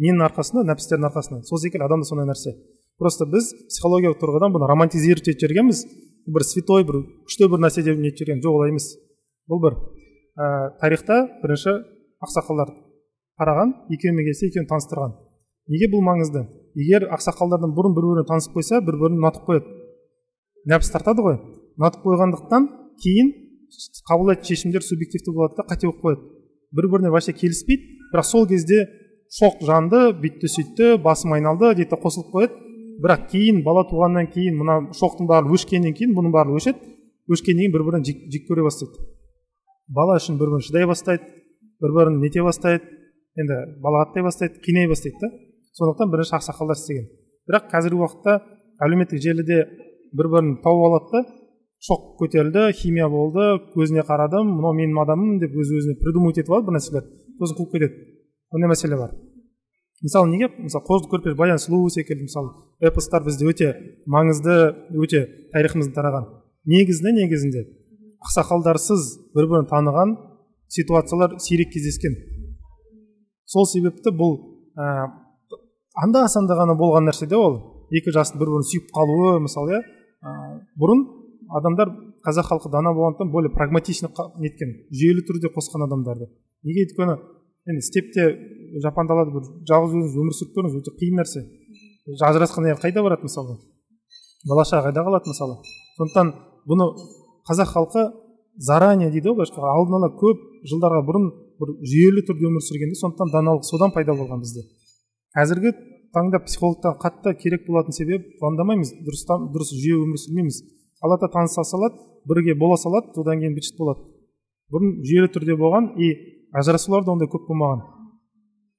ненің 0.00 0.24
арқасында 0.28 0.64
нәпстердің 0.70 1.08
арқасында. 1.10 1.42
Сол 1.44 1.60
секілді 1.60 1.84
адамда 1.86 2.08
сондай 2.08 2.26
нәрсе. 2.30 2.54
Просто 2.98 3.26
біз 3.28 3.50
психологиялық 3.68 4.18
тұрғыдан 4.22 4.54
бұны 4.54 4.68
романтизировать 4.70 5.28
етіп 5.28 5.44
жібергенбіз. 5.44 5.84
Бір 6.26 6.44
святой 6.46 6.84
бір 6.88 7.00
күшті 7.28 7.48
бір 7.52 7.62
нәрсе 7.64 7.84
деп 7.84 8.00
жіберген 8.00 8.42
жоқ 8.44 8.58
олай 8.58 8.72
емес. 8.72 8.88
Бұл 9.50 9.60
бір 9.64 9.76
ә, 10.38 10.46
тарихта 10.80 11.20
бірінші 11.42 11.76
ақсақалдар 12.24 12.72
қараған 13.40 13.74
екеуімен 13.94 14.28
келсе 14.28 14.48
екеуін 14.48 14.68
таныстырған. 14.70 15.14
Неге 15.72 15.90
бұл 15.92 16.04
маңызды? 16.06 16.44
Егер 16.74 17.08
ақсақалдардан 17.14 17.74
бұрын 17.76 17.94
бір 17.96 18.08
біріне 18.08 18.26
танысып 18.28 18.56
қойса 18.56 18.80
бір 18.84 18.98
бірін 19.00 19.20
ұнатып 19.20 19.46
қояды. 19.48 19.78
Нәпсі 20.70 20.92
тартады 20.94 21.24
ғой. 21.24 21.38
Ұнатып 21.78 22.04
қойғандықтан 22.06 22.68
кейін 23.02 23.32
қабылдайтын 24.08 24.48
шешімдер 24.48 24.84
субъективті 24.86 25.34
болады 25.34 25.58
да 25.58 25.66
қате 25.68 25.88
болып 25.88 26.02
қояды. 26.04 26.22
Бір 26.74 26.90
біріне 26.92 27.12
вообще 27.14 27.32
келіспейді 27.32 28.10
бірақ 28.12 28.28
сол 28.28 28.46
кезде 28.48 28.84
шоқ 29.34 29.64
жанды 29.66 30.00
бүйтті 30.20 30.50
сөйтті 30.50 30.90
басым 31.02 31.34
айналды 31.36 31.74
дейді 31.74 31.98
қосылып 31.98 32.30
қояды. 32.34 32.63
Бірақ 33.02 33.28
кейін 33.32 33.62
бала 33.66 33.84
туғаннан 33.88 34.28
кейін 34.32 34.58
мына 34.60 34.76
шоқтың 34.94 35.28
барлығы 35.30 35.58
өшкеннен 35.58 35.94
кейін 35.96 36.14
бұның 36.16 36.34
барлығы 36.34 36.60
өшеді. 36.60 36.92
Өшкеннен 37.32 37.64
кейін 37.64 37.74
бір 37.74 37.84
бірін 37.88 38.04
жек, 38.04 38.44
көре 38.48 38.64
бастайды. 38.66 39.00
Бала 39.88 40.18
үшін 40.20 40.38
бір 40.38 40.52
бірін 40.52 40.64
шыдай 40.64 40.86
бастайды 40.86 41.24
бір 41.82 41.94
бірін 41.96 42.20
нете 42.22 42.42
бастайды 42.44 42.84
енді 43.40 43.56
балағаттай 43.84 44.24
бастайды 44.24 44.60
қинай 44.64 44.88
бастайды 44.88 45.18
да. 45.20 45.30
Сондықтан 45.74 46.12
бірінші 46.12 46.36
ақсақалдар 46.38 46.78
істеген. 46.78 47.08
Бірақ 47.48 47.70
қазіргі 47.72 48.00
уақытта 48.04 48.38
әлеуметтік 48.84 49.20
желіде 49.24 49.64
бір 50.14 50.30
бірін 50.30 50.56
тауып 50.62 50.86
алады 50.88 51.10
да 51.12 51.24
шок 51.84 52.14
көтерілді 52.20 52.70
химия 52.78 53.08
болды 53.12 53.58
көзіне 53.74 54.06
қарадым 54.08 54.54
мынау 54.54 54.72
менің 54.78 55.02
адамым 55.02 55.38
деп 55.42 55.52
өз 55.52 55.74
өзіне 55.80 55.98
придумывать 56.00 56.40
етіп 56.40 56.54
алады 56.54 56.70
бір 56.70 56.78
нәрселер. 56.78 57.08
Сосын 57.40 57.58
қуып 57.58 57.74
кетеді. 57.74 58.06
Ондай 58.54 58.70
мәселе 58.70 58.96
бар. 58.96 59.12
Мысалы 60.04 60.30
неге 60.30 60.50
мысалы 60.60 60.84
қозы 60.84 61.08
көрпеш 61.08 61.36
баян 61.38 61.60
сұлу 61.60 61.88
секілді 61.90 62.28
мысалы 62.28 62.52
эпостар 62.84 63.24
бізде 63.24 63.48
өте 63.48 63.70
маңызды 64.06 64.54
өте 65.00 65.24
тарихымызда 65.54 65.96
тараған. 65.96 66.28
Негізінде 66.68 67.14
негізінде 67.22 67.64
ақсақалдарсыз 68.24 69.08
бір 69.36 69.48
бірін 69.50 69.68
таныған 69.70 70.16
ситуациялар 70.68 71.38
сирек 71.40 71.72
кездескен. 71.72 72.16
Сол 73.44 73.66
себепті 73.68 74.12
бұл 74.12 74.38
ә, 74.76 75.08
анда 76.04 76.26
санда 76.28 76.56
ғана 76.58 76.76
болған 76.76 77.08
нәрсе 77.08 77.28
де 77.28 77.36
ол. 77.36 77.86
Екі 77.92 78.14
жастың 78.14 78.40
бір 78.40 78.52
бірін 78.54 78.68
сүйіп 78.70 78.88
қалуы 78.96 79.38
мысалы 79.44 79.76
иә. 79.76 79.82
Бұрын 80.80 81.04
адамдар 81.60 81.92
қазақ 82.24 82.48
халқы 82.48 82.72
дана 82.72 82.94
болғандықтан 82.96 83.30
более 83.30 83.52
прагматично 83.52 84.08
неткен 84.40 84.72
жүйелі 84.90 85.24
түрде 85.28 85.52
қосқан 85.52 85.84
адамдарды. 85.86 86.30
Неге 86.64 86.86
өйткені 86.86 87.18
енді 87.68 87.84
степте 87.84 88.24
жапан 88.82 89.06
далада 89.06 89.30
бір 89.34 89.46
жалғыз 89.68 89.94
өзіңіз 89.94 90.18
өмір 90.22 90.36
сүріп 90.38 90.58
көріңіз 90.58 90.80
өте 90.80 90.94
қиын 90.98 91.20
нәрсе. 91.20 91.44
Ажырасқан 92.28 92.66
әйел 92.68 92.80
қайда 92.82 93.04
барады 93.04 93.28
мысалы 93.28 93.58
бала 94.48 94.64
шаға 94.68 94.90
қайда 94.90 95.04
қалады 95.06 95.30
мысалы? 95.32 95.56
Сондықтан 95.96 96.32
бұны 96.68 96.88
қазақ 97.48 97.70
халқы 97.72 98.02
заранее 98.58 99.10
дейді 99.10 99.32
ғой 99.32 99.40
былайша 99.40 99.72
алдын 99.72 99.98
ала 99.98 100.10
көп 100.20 100.42
жылдарға 100.68 101.00
бұрын 101.08 101.30
бір 101.60 101.72
жүйелі 101.80 102.24
түрде 102.28 102.48
өмір 102.50 102.64
сүргенде 102.66 102.98
сондықтан 103.00 103.32
даналық 103.32 103.64
содан 103.64 103.94
пайда 103.94 104.12
болған 104.12 104.42
бізде. 104.44 104.66
Қазіргі 105.36 105.72
таңда 106.14 106.42
психологтар 106.44 106.98
қатты 107.00 107.34
керек 107.40 107.66
болатын 107.66 107.96
себебі 107.96 108.36
пландамаймыз 108.40 108.92
дұрыс 109.06 109.24
дұрыс 109.54 109.72
жүйе 109.72 110.02
өмір 110.04 110.20
сүрмейміз. 110.20 110.60
Алла 111.02 111.18
тағала 111.18 111.32
таныса 111.48 111.64
салады 111.64 111.98
бірге 112.28 112.54
бола 112.54 112.76
салады 112.76 113.14
содан 113.16 113.40
кейін 113.40 113.56
быт 113.56 113.72
болады. 113.78 114.04
Бұрын 114.72 115.00
жүйелі 115.04 115.32
түрде 115.34 115.56
болған 115.56 115.94
и 115.98 116.12
ажырасулар 116.52 117.04
да 117.04 117.12
ондай 117.12 117.28
көп 117.28 117.48
болмаған. 117.48 117.82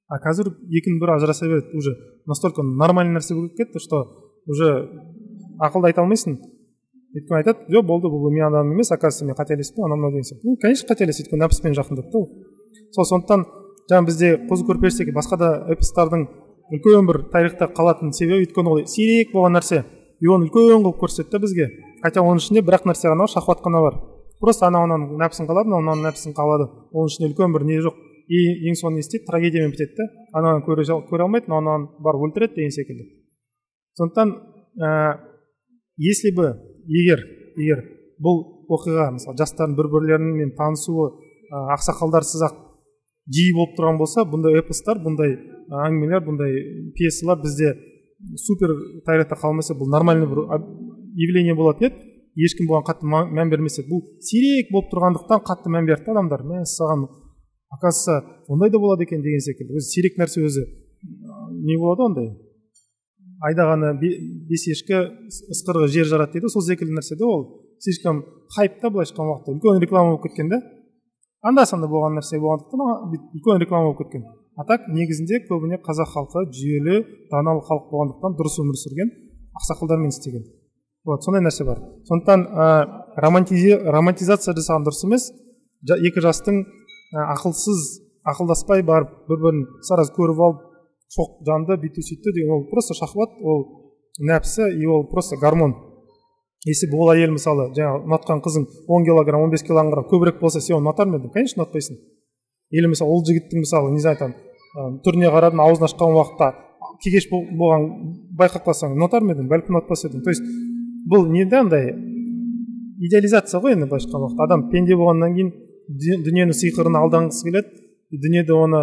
А 0.08 0.18
қазір 0.22 0.52
екінің 0.70 1.00
бірі 1.02 1.16
ажыраса 1.16 1.48
береді 1.48 1.76
уже 1.76 1.94
настолько 2.26 2.62
нормальный 2.62 3.18
нәрсе 3.18 3.34
болып 3.34 3.56
кетті 3.58 3.82
что 3.82 4.04
уже 4.46 4.88
ақылды 5.58 5.90
айта 5.90 6.02
алмайсың. 6.02 6.38
Өйткені 7.16 7.40
айтады 7.40 7.66
жоқ 7.72 7.86
болды 7.86 8.10
бұл 8.12 8.30
менің 8.30 8.48
адамым 8.50 8.76
емес 8.76 8.92
оказывается 8.92 9.24
мен 9.24 9.34
қателестім 9.38 9.86
анау 9.86 9.96
мынау 9.96 10.12
деген 10.12 10.28
сияқты 10.28 10.44
ну 10.44 10.56
конечно 10.62 10.88
қателесті 10.92 11.24
өйткені 11.24 11.42
нәпсімен 11.42 11.76
жақындады 11.78 12.10
да 12.12 12.18
ол. 12.18 12.28
Сол 12.92 13.08
сондықтан 13.10 13.46
жаңа 13.90 14.06
бізде 14.06 14.32
қозы 14.50 14.66
көрпеш 14.68 14.98
секілді 14.98 15.16
басқа 15.16 15.38
да 15.40 15.50
эпостардың 15.74 16.26
үлкен 16.70 17.06
бір 17.06 17.22
тарихта 17.32 17.70
қалатын 17.70 18.12
себебі 18.12 18.46
өйткені 18.46 18.72
ол 18.72 18.86
сирек 18.86 19.32
болған 19.34 19.58
нәрсе. 19.58 19.84
И 20.20 20.26
оны 20.26 20.46
үлкен 20.46 20.84
қылып 20.84 21.00
көрсетті 21.02 21.40
бізге. 21.40 21.70
Хотя 22.02 22.20
оның 22.20 22.42
ішінде 22.42 22.62
бір 22.62 22.78
ақ 22.78 22.90
нәрсе 22.90 23.08
ғана 23.08 23.26
бар 23.26 23.32
шахват 23.32 23.62
қана 23.64 23.82
бар. 23.84 23.98
Просто 24.40 24.66
анау 24.66 24.86
мынаның 24.86 25.16
нәпсін 25.20 25.48
қалады 25.48 25.70
мынау 25.70 25.84
мынаның 25.84 26.08
нәпсін 26.10 26.34
қалады. 26.36 26.68
Оның 26.92 27.12
ішінде 27.12 27.30
үлкен 27.30 27.54
бір 27.54 27.64
не 27.68 27.78
жоқ. 27.84 27.96
И 28.28 28.68
ең 28.68 28.76
соңында 28.78 28.98
не 28.98 29.04
істейді 29.04 29.26
трагедиямен 29.28 29.72
бітеді 29.74 29.96
да 29.98 30.06
ананы 30.38 30.64
көре, 30.66 30.84
көре 31.10 31.26
алмайды 31.26 31.50
мынау 31.50 31.86
барып 32.02 32.26
өлтіреді 32.28 32.58
деген 32.58 32.74
секілді. 32.74 33.06
Сондықтан 33.98 34.32
ә, 34.82 35.18
если 35.96 36.34
бы 36.36 36.52
егер 36.86 37.22
егер 37.56 37.84
бұл 38.20 38.42
оқиға 38.68 39.12
мысалы 39.16 39.38
жастардың 39.38 39.76
бір 39.78 39.90
бірлерімен 39.94 40.54
танысуы 40.58 41.10
ә, 41.50 41.76
ақсақалдарсыз 41.76 42.46
ақ 42.48 42.56
жиі 43.32 43.54
болып 43.56 43.76
тұрған 43.78 44.00
болса 44.00 44.26
бұндай 44.26 44.58
эпостар 44.60 45.00
бұндай 45.02 45.36
әңгімелер 45.86 46.26
бұндай 46.26 46.92
пьесалар 46.98 47.40
бізде 47.42 47.74
супер 48.38 48.74
тарихта 49.06 49.38
қалмаса 49.38 49.74
бұл 49.74 49.90
нормальный 49.90 50.26
бір 50.26 50.44
явление 51.16 51.54
болатын 51.54 51.90
еді. 51.90 52.02
Ешкім 52.36 52.68
бұған 52.68 52.84
қатты 52.84 53.08
мән 53.08 53.48
бермесе 53.48 53.86
бұл 53.88 54.02
сирек 54.20 54.68
болып 54.72 54.90
тұрғандықтан 54.92 55.40
қатты 55.46 55.72
мән 55.72 55.86
берді 55.88 56.12
адамдар. 56.12 56.42
Мәссаған 56.44 57.06
оказывается 57.70 58.42
ондай 58.48 58.70
да 58.70 58.78
болады 58.78 59.04
екен 59.04 59.22
деген 59.22 59.40
секілді. 59.40 59.76
Өзі 59.76 59.88
сирек 59.90 60.18
нәрсе 60.18 60.44
өзі 60.44 60.64
не 61.66 61.76
болады 61.76 62.06
ондай? 62.06 62.30
Айдағаны 63.46 63.92
бес 64.00 64.66
ешкі 64.72 65.02
ысқырығы 65.52 65.88
жер 65.92 66.06
жарады 66.06 66.38
дейді 66.38 66.50
сол 66.52 66.62
секілді 66.62 66.96
нәрсе 66.98 67.18
да 67.18 67.26
ол. 67.26 67.44
Слишком 67.78 68.24
хайп 68.56 68.80
та 68.80 68.90
былайша 68.90 69.12
айтқан 69.12 69.28
уақытта. 69.28 69.52
Үлкен 69.52 69.82
реклама 69.82 70.14
болып 70.14 70.28
кеткен 70.28 70.48
да 70.48 70.62
анда 71.42 71.66
санда 71.66 71.86
болған 71.86 72.16
нәрсе 72.18 72.40
болғандықтан 72.40 73.14
үлкен 73.36 73.60
реклама 73.60 73.92
болып 73.92 74.06
кеткен. 74.06 74.24
А 74.56 74.64
так 74.64 74.88
негізінде 74.88 75.42
көбіне 75.50 75.78
қазақ 75.84 76.08
халқы 76.14 76.46
жүйелі 76.56 77.02
даналы 77.30 77.60
халық 77.66 77.90
болғандықтан 77.92 78.38
дұрыс 78.38 78.56
өмір 78.62 78.78
сүрген 78.80 79.10
ақсақалдармен 79.60 80.14
істеген. 80.14 80.46
Вот 81.04 81.22
сондай 81.22 81.44
нәрсе 81.44 81.64
бар. 81.64 81.78
Сондықтан 82.08 82.46
ә, 82.50 82.66
романтизация 83.20 84.54
жасаған 84.56 84.86
дұрыс 84.88 85.04
емес. 85.04 85.28
Екі 85.86 86.24
жастың 86.24 86.64
ақылсыз 87.12 87.82
ақылдаспай 88.26 88.82
барып 88.82 89.12
бір 89.28 89.42
бірін 89.42 89.66
сразу 89.86 90.12
көріп 90.16 90.40
алып 90.46 90.62
шоқ 91.14 91.42
жанды 91.46 91.76
бүйтті 91.82 92.02
сөйтті 92.02 92.32
деген 92.34 92.54
ол 92.56 92.64
просто 92.70 92.94
шахват 92.98 93.36
ол 93.40 93.62
нәпсі 94.18 94.72
и 94.74 94.86
ол 94.86 95.06
просто 95.06 95.36
гормон. 95.36 95.74
Если 96.66 96.88
ол 96.90 97.12
әйел 97.12 97.30
мысалы 97.30 97.68
жаңағы 97.76 98.08
ұнатқан 98.08 98.42
қызың 98.42 98.66
он 98.88 99.04
килограмм 99.04 99.44
он 99.46 99.50
бес 99.50 99.62
килограмм 99.62 100.08
көбірек 100.10 100.40
болса 100.40 100.60
сен 100.60 100.76
оны 100.76 100.88
ұнатар 100.88 101.06
ма 101.06 101.20
едің? 101.20 101.30
Конечно 101.30 101.62
ұнатпайсың. 101.62 101.96
Или 102.70 102.90
мысалы 102.90 103.10
ол 103.12 103.22
жігіттің 103.22 103.62
мысалы 103.62 103.92
не 103.92 104.00
знаю 104.02 104.18
там 104.18 104.34
түріне 105.06 105.30
қарадың 105.30 105.62
аузын 105.62 105.86
ашқан 105.86 106.16
уақытта 106.16 106.50
кегеш 107.04 107.28
болған 107.30 107.86
байқап 108.40 108.66
қалсаң 108.66 108.96
ұнатар 108.96 109.22
ма 109.22 109.36
едің? 109.36 109.46
Бәлкім 109.52 109.76
ұнатпас 109.76 110.08
едің. 110.08 110.24
То 110.24 110.34
есть 110.34 110.42
бұл 111.06 111.28
не 111.30 111.44
да 111.46 111.60
андай 111.62 111.92
идеализация 112.98 113.60
ғой 113.60 113.76
енді 113.76 113.86
былайша 113.86 114.08
айтқан 114.08 114.26
уақытта. 114.26 114.48
Адам 114.48 114.68
пенде 114.72 114.96
болғаннан 114.96 115.36
кейін 115.36 115.52
дүниенің 115.88 116.54
сиқырына 116.56 117.02
алданғысы 117.04 117.46
келеді. 117.46 117.70
Дүниеде 118.10 118.54
оны 118.54 118.82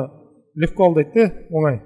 легко 0.56 0.88
алдайды 0.88 1.14
да 1.16 1.32
оңай. 1.52 1.80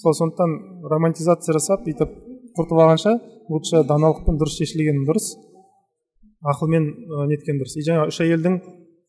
Сол 0.00 0.14
сондықтан 0.16 0.86
романтизация 0.90 1.54
жасап 1.56 1.84
бүйтіп 1.86 2.12
құртып 2.56 2.80
алғанша 2.80 3.16
лучше 3.50 3.82
даналықпен 3.88 4.38
дұрыс 4.40 4.56
шешілген 4.60 5.04
дұрыс 5.08 5.34
ақылмен 6.40 6.86
неткен 7.28 7.60
дұрыс. 7.60 7.76
И 7.76 7.84
жаңағы 7.84 8.12
үш 8.12 8.20
әйелдің 8.24 8.56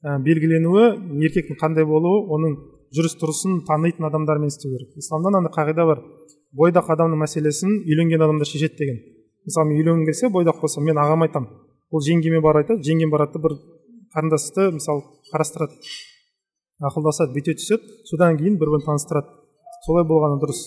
ә, 0.04 0.18
белгіленуі 0.26 0.86
еркектің 1.28 1.60
қандай 1.62 1.88
болуы 1.88 2.26
оның 2.36 2.58
жүріс 2.96 3.16
тұрысын 3.22 3.62
танитын 3.68 4.10
адамдармен 4.10 4.52
істеу 4.52 4.74
керек. 4.74 4.92
Исламда 5.00 5.32
мынандай 5.32 5.56
қағида 5.56 5.88
бар. 5.88 6.04
Бойдақ 6.52 6.92
адамның 6.92 7.24
мәселесін 7.24 7.78
үйленген 7.88 8.20
адамдар 8.20 8.50
шешеді 8.50 8.82
деген. 8.82 9.00
Мысалы 9.48 9.70
мен 9.70 9.80
үйленгім 9.80 10.06
келсе 10.10 10.28
бойдақ 10.28 10.60
болса 10.60 10.84
мен 10.84 11.00
ағама 11.00 11.30
айтамын 11.30 11.48
ол 11.92 12.04
жеңгеме 12.04 12.42
барып 12.44 12.66
айтады 12.66 12.86
жеңгем 12.88 13.12
барады 13.12 13.38
да 13.38 13.44
бір 13.44 13.56
қарындасты 14.14 14.70
мысалы 14.76 15.04
қарастырады. 15.32 15.78
Ақылдасады. 16.82 17.34
Бүйте 17.36 17.56
түседі 17.60 18.02
содан 18.10 18.38
кейін 18.40 18.58
бір 18.60 18.74
бірін 18.74 18.86
таныстырады. 18.88 19.30
Солай 19.86 20.06
болғаны 20.10 20.40
дұрыс. 20.42 20.62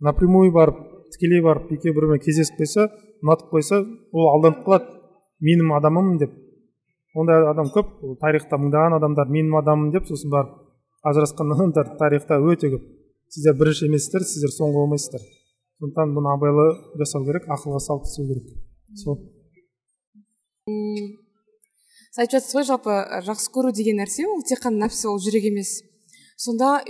Напрямую 0.00 0.52
барып 0.52 0.80
тікелей 1.14 1.42
барып 1.44 1.70
екеуі 1.72 1.94
бір 1.94 2.06
бірімен 2.06 2.22
кездесіп 2.24 2.58
қойса 2.60 2.88
ұнатып 3.22 3.52
қойса 3.52 3.80
ол 4.12 4.30
алданып 4.34 4.64
қалады. 4.66 4.92
Менің 5.44 5.72
адамымын 5.78 6.18
деп. 6.20 6.32
Ондай 7.14 7.44
адам 7.48 7.70
көп. 7.72 7.96
Ол 8.02 8.16
тарихта 8.20 8.58
мыңдаған 8.60 8.98
адамдар 8.98 9.28
менің 9.32 9.58
адамым 9.60 9.92
деп 9.92 10.08
сосын 10.08 10.32
барып 10.32 10.56
ажырасқан 11.06 11.52
адамдар 11.54 11.96
тарихта 12.00 12.40
өте 12.40 12.72
көп. 12.72 12.86
Сіздер 13.32 13.56
бірінші 13.60 13.90
емессіздер 13.90 14.24
сіздер 14.24 14.54
соңғы 14.54 14.80
болмайсыздар. 14.80 15.22
Сондықтан 15.80 16.16
бұны 16.16 16.32
абайлы 16.32 16.66
жасау 17.02 17.26
керек 17.28 17.48
ақылға 17.52 17.82
салып 17.84 18.08
істеу 18.08 18.28
керек. 18.30 18.46
Сол. 19.04 19.20
Сіз 22.16 22.22
айтып 22.22 22.38
жатсыз 22.40 22.54
ғой 22.56 22.64
жалпы 22.64 22.92
жақсы 23.26 23.50
көру 23.52 23.70
деген 23.76 23.98
нәрсе 24.00 24.24
ол 24.24 24.40
тек 24.40 24.62
қана 24.64 24.86
нәпсі 24.86 25.04
ол 25.10 25.18
жүрек 25.20 25.44
емес. 25.50 25.82
Сонда 26.40 26.80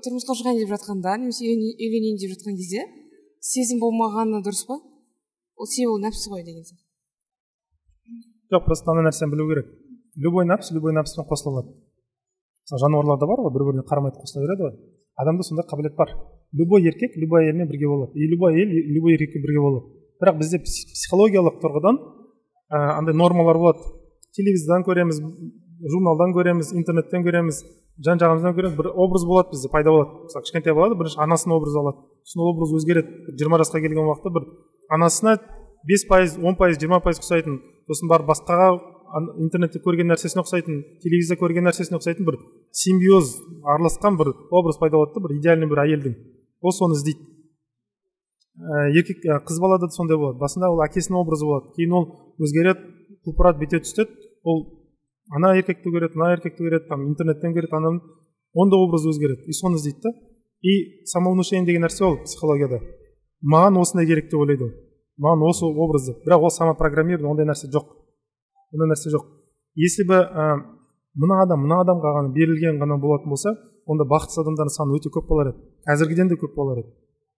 тұрмысқа 0.00 0.32
шығайын 0.38 0.62
деп 0.62 0.72
жатқанда 0.72 1.18
немесе 1.20 1.44
үйленейін 1.44 2.16
деп 2.16 2.32
жатқан 2.32 2.56
кезде 2.56 2.86
сезім 3.44 3.82
болмағаны 3.84 4.40
дұрыс 4.40 4.64
па 4.64 4.78
ол 4.80 5.68
себебі 5.68 5.92
ол 5.92 6.00
нәпсі 6.00 6.32
ғой 6.32 6.46
деген 6.48 6.64
сияқты. 6.64 6.80
Жоқ 8.48 8.64
просто 8.64 8.90
ана 8.94 9.04
нәрсені 9.04 9.28
білу 9.34 9.50
керек. 9.52 9.68
Любой 10.16 10.48
нәпсі 10.48 10.72
любой 10.72 10.96
нәпспен 10.96 11.28
қосыла 11.28 11.60
алады. 11.60 11.76
Мысалы 12.64 12.80
жануарларда 12.80 13.28
бар 13.28 13.44
ғой 13.44 13.52
бір 13.52 13.68
біріне 13.68 13.84
қарамайды 13.84 14.16
қосыла 14.16 14.46
береді 14.48 14.64
ғой. 14.64 14.74
Адамда 15.20 15.44
сондай 15.44 15.68
қабілет 15.68 15.94
бар. 16.00 16.16
Любой 16.56 16.88
еркек 16.88 17.20
любой 17.20 17.44
әйелмен 17.44 17.68
бірге 17.68 17.86
болады. 17.86 18.16
И 18.16 18.32
любой 18.32 18.56
әйел 18.56 18.72
любой 18.96 19.12
еркекпен 19.20 19.44
бірге 19.44 19.60
болады. 19.60 19.86
Бірақ 20.24 20.40
бізде 20.40 20.64
психологиялық 20.64 21.60
тұрғыдан 21.60 22.00
андай 22.70 23.14
нормалар 23.14 23.60
болады. 23.60 23.99
Телевизордан 24.36 24.84
көреміз 24.86 25.20
журналдан 25.90 26.34
көреміз 26.36 26.74
интернеттен 26.76 27.24
көреміз 27.26 27.62
жан 28.04 28.20
жағымыздан 28.20 28.54
көреміз. 28.56 28.76
Бір 28.76 28.90
образ 28.94 29.24
болады 29.28 29.54
бізде 29.54 29.70
пайда 29.72 29.92
болады. 29.94 30.24
Мысалы 30.28 30.44
кішкентай 30.46 30.74
бала 30.76 30.96
бірінші 30.96 31.20
анасының 31.24 31.56
образы 31.56 31.80
алады. 31.80 32.04
Сосын 32.24 32.44
ол 32.44 32.52
образ 32.54 32.74
өзгереді. 32.78 33.34
Жиырма 33.36 33.60
жасқа 33.60 33.80
келген 33.80 34.06
уақытта 34.06 34.32
бір 34.36 34.46
анасына 34.92 35.36
бес 35.88 36.06
пайыз 36.08 36.36
он 36.38 36.56
пайыз 36.56 36.80
жиырма 36.80 37.00
пайыз 37.04 37.20
ұқсайтын 37.20 37.60
сосын 37.88 38.10
барып 38.10 38.28
басқаға 38.30 38.70
интернетте 39.42 39.80
көрген 39.82 40.10
нәрсесіне 40.12 40.44
ұқсайтын 40.44 40.82
телевизорда 41.02 41.40
көрген 41.40 41.66
нәрсесіне 41.66 41.98
ұқсайтын 41.98 42.28
бір 42.28 42.38
симбиоз 42.76 43.32
араласқан 43.64 44.18
бір 44.20 44.32
образ 44.50 44.78
пайда 44.78 45.00
болады 45.00 45.16
да 45.16 45.24
бір 45.26 45.36
идеальный 45.40 45.70
бір 45.70 45.82
әйелдің. 45.86 46.14
Ол 46.60 46.76
соны 46.76 46.94
іздейді. 46.98 47.24
Ә, 48.60 48.90
еркек 48.92 49.24
ә, 49.24 49.40
қыз 49.40 49.58
балада 49.60 49.88
да 49.88 49.96
сондай 49.96 50.20
болады. 50.20 50.38
Басында 50.38 50.70
ол 50.70 50.84
әкесінің 50.84 51.18
образы 51.18 51.48
болады. 51.48 51.72
Кейін 51.78 51.96
ол 51.96 52.06
өзгереді. 52.38 52.84
Құлпырады 53.26 53.60
бүйте 53.62 53.80
түседі 53.84 54.08
ол 54.44 54.64
ана 55.36 55.54
еркекті 55.58 55.92
көреді 55.92 56.18
мына 56.18 56.34
еркекті 56.36 56.64
көреді 56.64 56.88
там 56.88 57.06
интернеттен 57.08 57.54
көреді 57.56 57.76
ана 57.76 57.92
оның 58.54 58.70
да 58.72 58.80
образы 58.80 59.10
өзгереді 59.12 59.46
и 59.46 59.56
соны 59.56 59.78
іздейді 59.78 60.00
да 60.08 60.12
и 60.62 61.04
самовнушение 61.06 61.66
деген 61.66 61.84
нәрсе 61.86 62.04
ол 62.04 62.18
психологияда 62.24 62.80
маған 63.42 63.80
осындай 63.80 64.06
керек 64.06 64.30
деп 64.30 64.40
ойлайды 64.40 64.64
ол 64.64 64.72
маған 65.20 65.46
осы 65.48 65.64
образды 65.66 66.16
бірақ 66.26 66.46
ол 66.48 66.50
самопрограммирование 66.50 67.30
ондай 67.30 67.46
нәрсе 67.46 67.70
жоқ 67.70 67.86
ондай 68.74 68.90
нәрсе 68.92 69.12
жоқ 69.14 69.26
если 69.76 70.04
бы 70.04 70.14
ә, 70.14 70.44
мына 71.14 71.42
адам 71.44 71.64
мына 71.64 71.80
адамға 71.84 72.14
ғана 72.18 72.32
берілген 72.34 72.80
ғана 72.82 72.98
болатын 72.98 73.30
болса 73.30 73.54
онда 73.86 74.04
бақытсыз 74.04 74.42
адамдардың 74.44 74.74
саны 74.74 74.96
өте 74.98 75.12
көп 75.14 75.28
болар 75.28 75.52
еді 75.52 75.62
қазіргіден 75.88 76.28
де 76.32 76.38
көп 76.40 76.54
болар 76.56 76.82
еді 76.82 76.90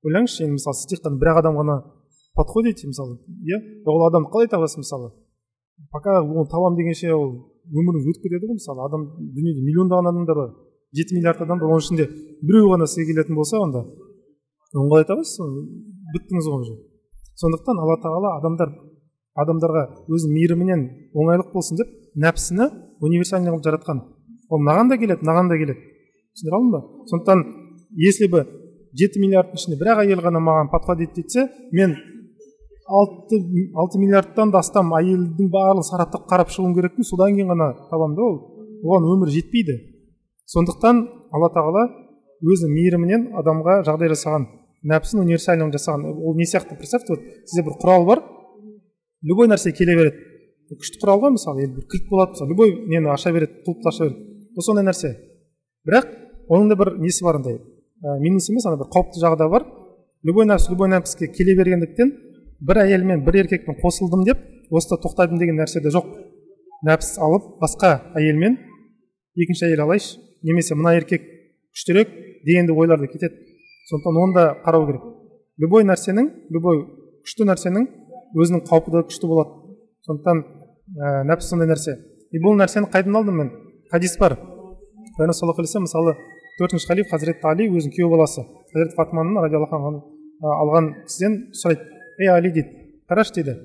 ойлаңызшы 0.07 0.47
енді 0.47 0.59
мысалы 0.59 0.79
сіз 0.79 0.89
тек 0.91 1.05
қана 1.05 1.21
бір 1.21 1.33
ақ 1.33 1.43
адам 1.43 1.59
ғана 1.61 1.77
подходите 2.35 2.89
мысалы 2.89 3.19
иә 3.47 3.61
ол 3.87 4.07
адамды 4.09 4.31
қалай 4.33 4.49
табасыз 4.49 4.83
мысалы 4.83 5.13
пока 5.91 6.21
оны 6.23 6.47
табамын 6.51 6.79
дегенше 6.79 7.13
ол 7.15 7.33
өміріңіз 7.71 8.09
өтіп 8.13 8.23
кетеді 8.27 8.49
ғой. 8.49 8.59
Мысалы 8.59 8.85
адам 8.87 9.09
дүниеде 9.19 9.63
миллиондаған 9.67 10.11
адамдар 10.13 10.37
бар 10.41 10.51
жеті 10.97 11.17
миллиард 11.17 11.43
адам 11.43 11.59
бар 11.61 11.73
оның 11.73 11.85
ішінде 11.85 12.07
біреу 12.43 12.71
ғана 12.73 12.87
сізге 12.87 13.13
келетін 13.13 13.37
болса 13.39 13.61
онда 13.61 13.85
оны 14.75 14.89
қалай 14.89 15.07
табасыз? 15.09 15.39
Біттіңіз 16.13 16.49
ғой 16.53 16.65
уже. 16.65 16.75
Сондықтан 17.41 17.81
алла 17.81 17.97
тағала 18.03 18.37
адамдар 18.41 18.75
адамдарға 19.43 19.85
өзінің 20.13 20.35
мейірімінен 20.37 20.83
оңайлық 21.17 21.53
болсын 21.55 21.81
деп 21.81 21.89
нәпсіні 22.21 22.69
универсальный 23.01 23.53
қылып 23.53 23.65
жаратқан. 23.65 24.03
Ол 24.51 24.61
мынаған 24.61 24.93
да 24.93 24.99
келеді 25.01 25.25
мынаған 25.25 25.49
да 25.49 25.57
келеді. 25.57 25.79
Түсіндіре 26.37 26.57
алдым 26.59 26.73
ба 26.75 26.81
сондықтан 27.09 27.45
если 27.97 28.29
бы 28.29 28.45
жеті 28.93 29.21
миллиардтың 29.23 29.61
ішінде 29.61 29.79
бір 29.81 29.95
ақ 29.95 30.05
әйел 30.05 30.21
ғана 30.25 30.41
маған 30.45 30.71
подходить 30.73 31.19
етсе 31.23 31.49
мен 31.73 31.97
алты, 32.89 33.39
алты 33.75 33.99
миллиардтан 33.99 34.51
да 34.53 34.61
астам 34.63 34.93
әйелдің 34.97 35.51
барлығын 35.53 35.87
сараптап 35.87 36.27
қарап 36.31 36.51
шығуым 36.53 36.75
керекпін. 36.77 37.07
Содан 37.07 37.37
кейін 37.37 37.53
ғана 37.53 37.73
табамын 37.91 38.17
да 38.17 38.23
ол. 38.27 38.39
Оған 38.83 39.07
өмір 39.15 39.31
жетпейді. 39.31 39.79
Сондықтан 40.51 41.05
алла 41.33 41.53
тағала 41.55 41.87
өзінің 42.43 42.75
мейірімінен 42.75 43.29
адамға 43.39 43.79
жағдай 43.87 44.11
жасаған 44.13 44.49
нәпсін 44.83 45.23
универсальным 45.23 45.71
жасаған. 45.73 46.11
Ол 46.11 46.35
не 46.37 46.45
сияқты? 46.45 46.77
Представьте 46.77 47.15
вот 47.15 47.23
сізде 47.47 47.63
бір 47.63 47.79
құрал 47.79 48.07
бар. 48.07 48.23
Любой 49.23 49.49
нәрсе 49.49 49.73
келе 49.73 49.95
береді. 49.97 50.17
Күшті 50.73 50.99
құрал 51.03 51.21
ғой 51.23 51.37
мысалы 51.37 51.63
енді 51.63 51.79
бір 51.79 51.87
кілт 51.93 52.09
болады 52.11 52.35
мысалы. 52.35 52.51
Любой 52.51 52.75
нені 52.91 53.13
аша 53.13 53.33
береді 53.33 53.63
құлыпты 53.67 53.89
аша 53.89 54.09
береді. 54.09 54.51
Ол 54.57 54.67
сондай 54.67 54.85
нәрсе. 54.85 55.15
Бірақ 55.87 56.11
оның 56.51 56.73
да 56.73 56.79
бір 56.81 56.97
несі 56.99 57.25
бар 57.25 57.39
андай? 57.39 57.61
Ә, 58.03 58.19
минус 58.19 58.51
емес 58.51 58.67
ана 58.67 58.81
бір 58.81 58.91
қауіпті 58.91 59.23
жағы 59.23 59.39
да 59.39 59.49
бар. 59.49 59.67
Любой 60.27 60.47
нәпсі 60.51 60.75
любой 60.75 60.91
нәпсіге 60.91 61.31
келе 61.37 61.55
бергендіктен 61.59 62.11
бір 62.69 62.83
әйелмен 62.85 63.25
бір 63.27 63.43
еркекпен 63.43 63.79
қосылдым 63.83 64.25
деп 64.27 64.43
осында 64.71 65.01
тоқтадым 65.03 65.41
деген 65.41 65.59
нәрсе 65.61 65.83
де 65.83 65.91
жоқ. 65.95 66.07
Нәпсі 66.87 67.21
алып 67.23 67.57
басқа 67.63 67.95
әйелмен 68.19 68.59
екінші 69.39 69.69
әйел 69.69 69.85
алайыншы 69.87 70.21
немесе 70.47 70.77
мына 70.79 70.95
еркек 70.99 71.25
күштірек 71.75 72.11
дегенде 72.47 72.73
ойлар 72.73 73.01
да 73.01 73.07
кетеді. 73.07 73.35
Сондықтан 73.91 74.23
оны 74.23 74.35
да 74.35 74.45
қарау 74.65 74.87
керек. 74.87 75.03
Любой 75.59 75.85
нәрсенің 75.85 76.31
любой 76.51 76.85
күшті 77.27 77.47
нәрсенің 77.49 77.87
өзінің 78.39 78.65
қаупі 78.69 78.95
да 78.95 79.05
күшті 79.07 79.29
болады. 79.31 79.77
Сондықтан 80.07 80.43
ә, 80.43 81.23
нәпсі 81.29 81.53
сондай 81.53 81.69
нәрсе. 81.71 81.99
И 82.33 82.41
бұл 82.43 82.57
нәрсені 82.59 82.91
қайдан 82.91 83.17
алдым 83.17 83.39
мен? 83.43 83.51
Хадис 83.93 84.17
бар. 84.19 84.39
Пайғамбар 85.19 85.37
саллаллаху 85.37 85.85
мысалы 85.85 86.17
төртінші 86.59 86.89
халиф 86.89 87.11
хазіреті 87.11 87.47
али 87.49 87.69
өзінің 87.69 87.95
күйеу 87.97 88.11
баласы 88.13 88.45
радиаллаху 88.73 89.77
анханы 89.77 90.01
алған 90.43 90.93
кісіден 91.07 91.37
сұрайды. 91.57 91.92
Ей 92.19 92.29
али 92.29 92.53
дейді 92.53 93.03
қарашы 93.09 93.35
дейді 93.39 93.57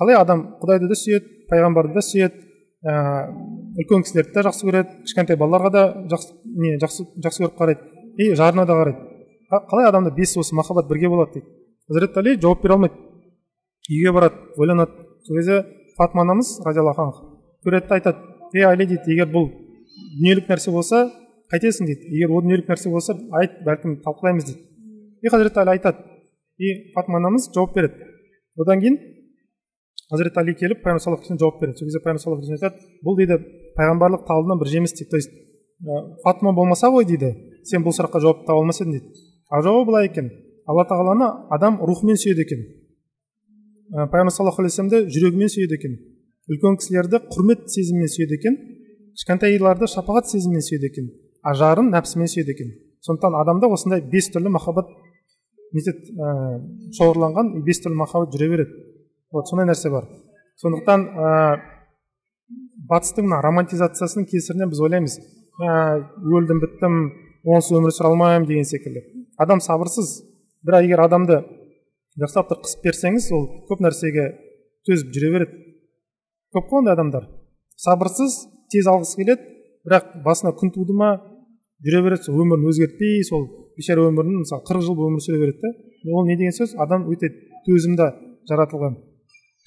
қалай 0.00 0.16
адам 0.18 0.46
құдайды 0.62 0.88
да 0.88 0.98
сүйеді 0.98 1.46
пайғамбарды 1.50 1.94
да 1.94 2.02
сүйеді 2.02 2.52
ә, 2.82 2.92
үлкен 3.78 4.04
кісілерді 4.04 4.34
да 4.34 4.46
жақсы 4.48 4.66
көреді 4.66 5.02
кішкентай 5.06 5.38
балаларға 5.38 5.70
да 5.72 5.82
жақсы 6.10 6.34
не 6.58 6.76
жақсы 6.82 7.06
жақсы 7.22 7.44
көріп 7.44 7.58
қарайды 7.58 7.92
и 8.16 8.34
жарына 8.34 8.66
да 8.66 8.76
қарайды. 8.76 8.98
Қалай 9.70 9.88
адамда 9.88 10.10
бес 10.16 10.36
осы 10.36 10.54
махаббат 10.54 10.88
бірге 10.88 11.08
болады 11.08 11.32
дейді. 11.34 11.46
Хазірет 11.88 12.16
али 12.16 12.36
жауап 12.40 12.62
бере 12.62 12.74
алмайды. 12.74 12.94
Үйге 13.90 14.12
барады 14.12 14.36
ойланады. 14.56 14.92
Сол 15.26 15.36
кезде 15.36 15.64
фатма 15.96 16.22
анамыз 16.22 16.60
радиаллаху 16.64 17.02
анха 17.02 17.24
көреді 17.64 17.92
айтады. 17.96 18.18
Ей 18.54 18.64
али 18.64 18.86
дейді 18.86 19.12
егер 19.12 19.28
бұл 19.32 19.50
дүниелік 20.18 20.48
нәрсе 20.48 20.70
болса 20.70 21.10
қайтесің 21.52 21.86
дейді. 21.86 22.08
Егер 22.16 22.32
ол 22.32 22.42
дүниелік 22.42 22.68
нәрсе 22.68 22.90
болса 22.90 23.16
айт 23.38 23.60
бәлкім 23.64 24.00
талқылаймыз 24.04 24.44
дейді. 24.44 24.60
И 25.22 25.28
хазірет 25.28 25.56
али 25.58 25.76
айтады. 25.76 25.98
И 26.58 26.92
фатма 26.94 27.18
анамыз 27.18 27.50
жауап 27.54 27.74
береді. 27.76 28.06
Одан 28.56 28.80
кейін 28.80 28.98
хазірет 30.10 30.36
али 30.36 30.54
келіп 30.54 30.82
пайғамбар 30.84 31.02
саллаллаху 31.02 31.38
жауап 31.38 31.60
береді. 31.60 31.78
Сол 31.78 31.88
кезде 31.88 32.02
пайғамбар 32.04 32.22
саллаллаху 32.22 32.56
айтады 32.56 32.76
бұл 33.04 33.16
дейді 33.16 33.38
пайғамбарлық 33.78 34.26
талынан 34.28 34.60
бір 34.60 34.72
жеміс 34.74 34.92
дейді 34.92 35.10
то 35.10 35.16
есть 35.16 35.32
фатма 36.24 36.52
болмаса 36.52 36.92
ғой 36.92 37.06
дейді 37.08 37.32
сен 37.64 37.84
бұл 37.84 37.96
сұраққа 37.96 38.20
жауап 38.20 38.44
таба 38.46 38.60
алмас 38.60 38.82
едің 38.82 38.98
дейді 38.98 39.30
ал 39.52 39.62
жауабы 39.62 39.90
былай 39.90 40.08
екен. 40.08 40.30
Алла 40.66 40.84
тағаланы 40.86 41.28
адам 41.50 41.80
рухымен 41.82 42.16
сүйеді 42.16 42.44
екен. 42.46 42.62
Пайғамбар 43.92 44.32
саллаллаху 44.32 44.62
алейхи 44.62 44.78
вассаламды 44.78 45.02
жүрегімен 45.12 45.50
сүйеді 45.52 45.76
екен. 45.76 45.96
Үлкен 46.48 46.78
кісілерді 46.78 47.20
құрмет 47.32 47.66
сезімімен 47.68 48.08
сүйеді 48.08 48.38
екен. 48.38 48.56
Кішкентайларды 49.18 49.88
шапағат 49.90 50.30
сезімімен 50.30 50.64
сүйеді 50.64 50.88
екен. 50.88 51.10
А 51.42 51.52
жарын 51.58 51.90
нәпсімен 51.92 52.30
сүйеді 52.30 52.54
екен. 52.54 52.70
Сондықтан 53.04 53.36
адамда 53.42 53.68
осындай 53.74 54.00
бес 54.00 54.30
түрлі 54.32 54.54
махаббат 54.54 54.88
нетеді 55.76 56.14
ә, 56.16 56.32
шоғырланған 56.98 57.52
бес 57.66 57.82
түрлі 57.82 57.98
махаббат 58.00 58.34
жүре 58.34 58.48
береді. 58.52 58.82
Вот 59.32 59.48
сондай 59.48 59.68
нәрсе 59.68 59.90
бар. 59.92 60.08
Сондықтан 60.60 61.06
ә, 61.08 61.32
батыстың 62.90 63.28
мына 63.28 63.40
романтизациясының 63.46 64.28
кесірінен 64.30 64.72
біз 64.72 64.82
ойлаймыз 64.84 65.18
ә, 65.18 66.02
өлдім 66.22 66.60
біттім 66.62 66.98
онсыз 67.44 67.78
өмір 67.78 67.94
сүре 67.94 68.12
алмаймын 68.12 68.48
деген 68.48 68.68
секілді. 68.68 69.02
Адам 69.38 69.60
сабырсыз. 69.64 70.20
Бірақ 70.62 70.86
егер 70.86 71.02
адамды 71.02 71.40
жақсылап 72.20 72.52
тұрып 72.52 72.66
қысып 72.68 72.84
берсеңіз 72.86 73.30
ол 73.34 73.48
көп 73.70 73.80
нәрсеге 73.82 74.28
төзіп 74.86 75.10
жүре 75.16 75.32
береді. 75.34 75.62
Көп 76.54 76.68
қой 76.70 76.82
ондай 76.82 76.94
адамдар. 76.94 77.26
Сабырсыз 77.80 78.36
тез 78.70 78.86
алғысы 78.86 79.18
келеді 79.18 79.48
бірақ 79.86 80.12
басына 80.24 80.52
күн 80.54 80.70
туды 80.74 80.94
ма 80.94 81.16
жүре 81.82 82.02
береді 82.04 82.28
сол 82.28 82.42
өмірін 82.44 82.68
өзгертпей 82.70 83.24
сол 83.26 83.48
бейшара 83.76 84.04
өмірін 84.08 84.42
мысалы 84.42 84.64
қырық 84.68 84.84
жыл 84.86 85.00
өмір 85.06 85.22
сүре 85.24 85.40
береді 85.40 85.60
да. 85.62 85.72
Ол 86.12 86.26
не 86.26 86.36
деген 86.36 86.54
сөз? 86.56 86.74
Адам 86.78 87.06
өте 87.12 87.30
төзімді 87.66 88.08
жаратылған. 88.50 88.96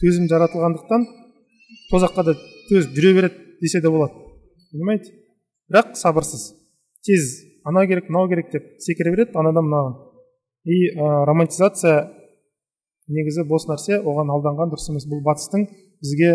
Төзім 0.01 0.27
жаратылғандықтан 0.31 1.05
тозаққа 1.91 2.25
да 2.27 2.35
төзіп 2.69 2.95
жүре 2.97 3.13
береді 3.17 3.45
десе 3.61 3.81
де 3.81 3.89
болады. 3.89 4.13
Понимаете? 4.71 5.13
Бірақ 5.71 5.95
сабырсыз. 5.95 6.53
Тез 7.05 7.45
анау 7.65 7.87
керек 7.87 8.09
мынау 8.09 8.29
керек 8.29 8.51
деп 8.51 8.65
секіре 8.79 9.15
береді 9.15 9.37
анадан 9.39 9.65
мынаған. 9.65 9.95
И 10.65 10.91
ә, 10.97 11.25
романтизация 11.29 12.11
негізі 13.07 13.45
бос 13.47 13.67
нәрсе 13.69 14.01
оған 14.01 14.31
алданған 14.33 14.73
дұрыс 14.73 14.89
емес. 14.91 15.07
Бұл 15.09 15.23
батыстың 15.25 15.67
бізге 16.01 16.31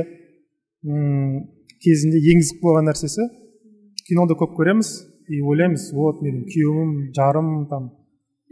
м 0.87 1.45
кезінде 1.83 2.21
енгізіп 2.33 2.62
қойған 2.64 2.91
нәрсесі. 2.91 3.27
Кинода 4.09 4.37
көп 4.39 4.57
көреміз. 4.59 4.91
И 5.31 5.41
ойлаймыз 5.47 5.91
вот 5.95 6.22
менің 6.24 6.47
күйеуім 6.51 6.95
жарым 7.14 7.51
там 7.70 7.91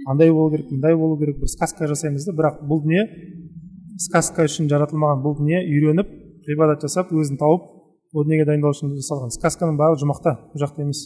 андай 0.07 0.31
болу 0.31 0.53
керек 0.53 0.70
мындай 0.70 0.95
болу 0.97 1.18
керек 1.18 1.41
бір 1.41 1.51
сказка 1.51 1.89
жасаймыз 1.91 2.26
да. 2.29 2.35
Бірақ 2.39 2.61
бұл 2.62 2.85
дүние 2.85 3.05
сказка 3.99 4.47
үшін 4.47 4.70
жаратылмаған 4.70 5.24
бұл 5.24 5.37
дүние 5.41 5.64
үйреніп 5.66 6.12
ғибадат 6.47 6.87
жасап 6.87 7.11
өзін 7.12 7.41
тауып 7.41 7.66
ол 8.14 8.24
дүниеге 8.24 8.47
дайындау 8.49 8.72
үшін 8.76 8.95
жасалған. 9.01 9.35
Сказканың 9.35 9.76
барлығы 9.81 10.05
жұмақта 10.05 10.37
бұл 10.53 10.62
жақта 10.62 10.87
емес. 10.87 11.03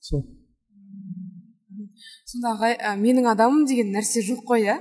Сол. 0.00 0.22
Сонда 2.30 2.54
ағай 2.54 2.78
ә, 2.78 2.94
менің 2.96 3.28
адамым 3.34 3.66
деген 3.68 3.92
нәрсе 3.92 4.22
жоқ 4.24 4.46
қой 4.48 4.64
иә? 4.64 4.78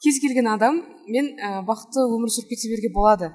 Кез 0.00 0.20
келген 0.22 0.48
адам 0.54 0.80
мен 1.10 1.34
ә, 1.36 1.60
бақытты 1.66 2.06
өмір 2.06 2.30
сүріп 2.32 2.54
кете 2.54 2.70
беруге 2.70 2.94
болады 2.94 3.32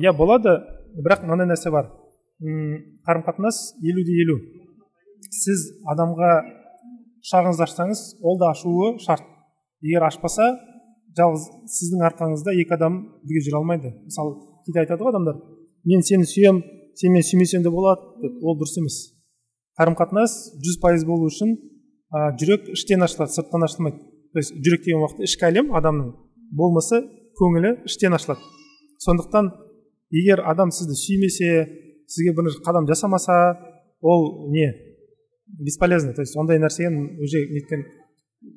иә 0.00 0.14
болады 0.16 0.56
бірақ 0.96 1.26
мынандай 1.26 1.50
нәрсе 1.52 1.70
бар. 1.70 1.90
Қарым 2.40 3.24
қатынас 3.26 3.74
елу 3.82 4.04
де 4.06 4.14
елу. 4.22 4.38
Сіз 5.28 5.64
адамға 5.90 6.30
құшағыңызды 7.24 7.64
ашсаңыз 7.66 8.02
ол 8.22 8.38
да 8.38 8.52
ашуы 8.52 8.96
шарт. 9.02 9.26
Егер 9.82 10.06
ашпаса 10.06 10.52
жалғыз 11.18 11.46
сіздің 11.74 12.04
арқаңызда 12.08 12.54
екі 12.62 12.76
адам 12.76 13.00
бірге 13.26 13.42
жүре 13.46 13.58
алмайды. 13.58 13.92
Мысалы 14.06 14.36
кейде 14.66 14.84
айтады 14.84 15.02
ғой 15.02 15.14
адамдар 15.14 15.40
мен 15.88 16.02
сені 16.02 16.26
сүйемін 16.28 16.62
сен 16.98 17.14
мені 17.14 17.26
сүймесең 17.26 17.64
де 17.66 17.72
болады 17.74 18.06
деп. 18.22 18.38
Ол 18.42 18.58
дұрыс 18.58 18.78
емес. 18.78 18.98
Қарым 19.78 19.98
қатынас 19.98 20.34
жүз 20.58 20.78
пайыз 20.82 21.04
болу 21.06 21.28
үшін 21.30 21.54
ә, 21.54 22.34
жүрек 22.38 22.70
іштен 22.74 23.02
ашылады 23.02 23.34
сырттан 23.34 23.66
ашылмайды. 23.66 23.98
То 24.32 24.42
есть 24.42 24.54
жүрек 24.54 24.84
деген 24.84 25.02
уақытта 25.02 25.26
ішкі 25.28 25.46
әлем 25.50 25.70
адамның 25.78 26.10
болмысы 26.58 27.02
көңілі 27.38 27.84
іштен 27.86 28.14
ашылады. 28.14 28.42
Сондықтан 29.04 29.52
егер 30.10 30.42
адам 30.46 30.72
сізді 30.74 30.98
сүймесе 30.98 31.52
сізге 32.08 32.34
бір 32.36 32.50
қадам 32.64 32.88
жасамаса 32.88 33.58
ол 34.00 34.50
не 34.50 34.72
бесполезно 35.46 36.14
то 36.14 36.22
есть 36.22 36.36
ондай 36.36 36.58
нәрсені 36.58 37.20
уже 37.22 37.44
неткен. 37.52 37.84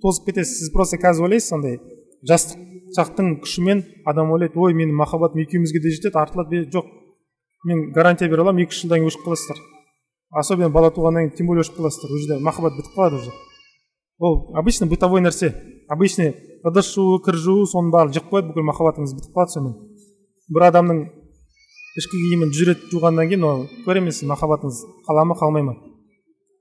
Тозып 0.01 0.25
кетесіз. 0.29 0.59
Сіз 0.59 0.73
просто 0.73 0.97
қазір 0.97 1.27
ойлайсыз 1.27 1.53
андай 1.57 1.79
жастық 2.27 2.59
шақтың 2.97 3.37
күшімен 3.43 3.83
адам 4.05 4.31
ойлайды 4.35 4.59
ой 4.59 4.75
менің 4.77 4.95
махаббатым 4.99 5.41
екеумізге 5.41 5.81
де 5.81 5.93
жетеді 5.95 6.19
артылады 6.21 6.65
жоқ. 6.69 6.85
Мен 7.65 7.91
гарантия 7.95 8.29
бере 8.29 8.43
аламын 8.43 8.65
екі 8.65 8.75
үш 8.75 8.81
жылдан 8.83 9.01
кейін 9.01 9.09
өшіп 9.09 9.25
қаласыздар. 9.25 9.61
Особенно 10.31 10.69
бала 10.69 10.91
туғаннан 10.91 11.29
кейін 11.29 11.37
тем 11.37 11.47
более 11.47 11.65
өшіп 11.65 11.79
қаласыздар. 11.79 12.11
Уже 12.11 12.39
махаббат 12.39 12.77
бітіп 12.77 12.93
қалады 12.97 13.21
уже. 13.21 13.31
Ол 14.19 14.53
обычно 14.55 14.87
бытовой 14.87 15.21
нәрсе. 15.21 15.53
Обычный 15.89 16.35
ыдыс 16.63 16.93
жуу 16.93 17.19
кір 17.25 17.35
жуу 17.35 17.65
соның 17.65 17.91
барлығы 17.91 18.19
жеп 18.19 18.29
қояды 18.29 18.51
бүкіл 18.51 18.67
махаббатыңыз 18.69 19.15
бітіп 19.17 19.33
қалады 19.35 19.55
сонымен. 19.55 19.75
Бір 20.53 20.67
адамның 20.69 21.01
ішкі 21.99 22.17
киімін 22.17 22.51
жүз 22.55 22.67
рет 22.69 22.83
жуғаннан 22.91 23.27
кейін 23.31 23.43
ол 23.43 23.63
көреміз 23.85 24.21
махаббатыңыз 24.29 24.77
қала 25.07 25.25
ма 25.27 25.35
қалмай 25.39 25.65
ма? 25.65 25.75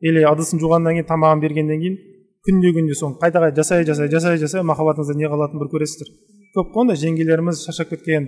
Или 0.02 0.24
ыдысын 0.26 0.58
жуғаннан 0.62 0.96
кейін 0.96 1.06
тамағын 1.06 1.42
бергеннен 1.44 1.82
кейін 1.82 1.98
күнде 2.46 2.72
күнде 2.74 2.96
соны 2.98 3.18
қайта 3.20 3.42
қайта 3.44 3.60
жасай 3.62 3.84
жасай 3.86 4.10
жасай 4.10 4.40
жасай 4.42 4.64
махаббатыңызда 4.66 5.14
не 5.14 5.28
қалатынын 5.30 5.62
бір 5.62 5.70
көресіздер. 5.74 6.08
Көп 6.56 6.72
қой 6.74 6.82
ондай 6.82 6.98
жеңгелеріміз 6.98 7.62
шаршап 7.66 7.92
кеткен 7.92 8.26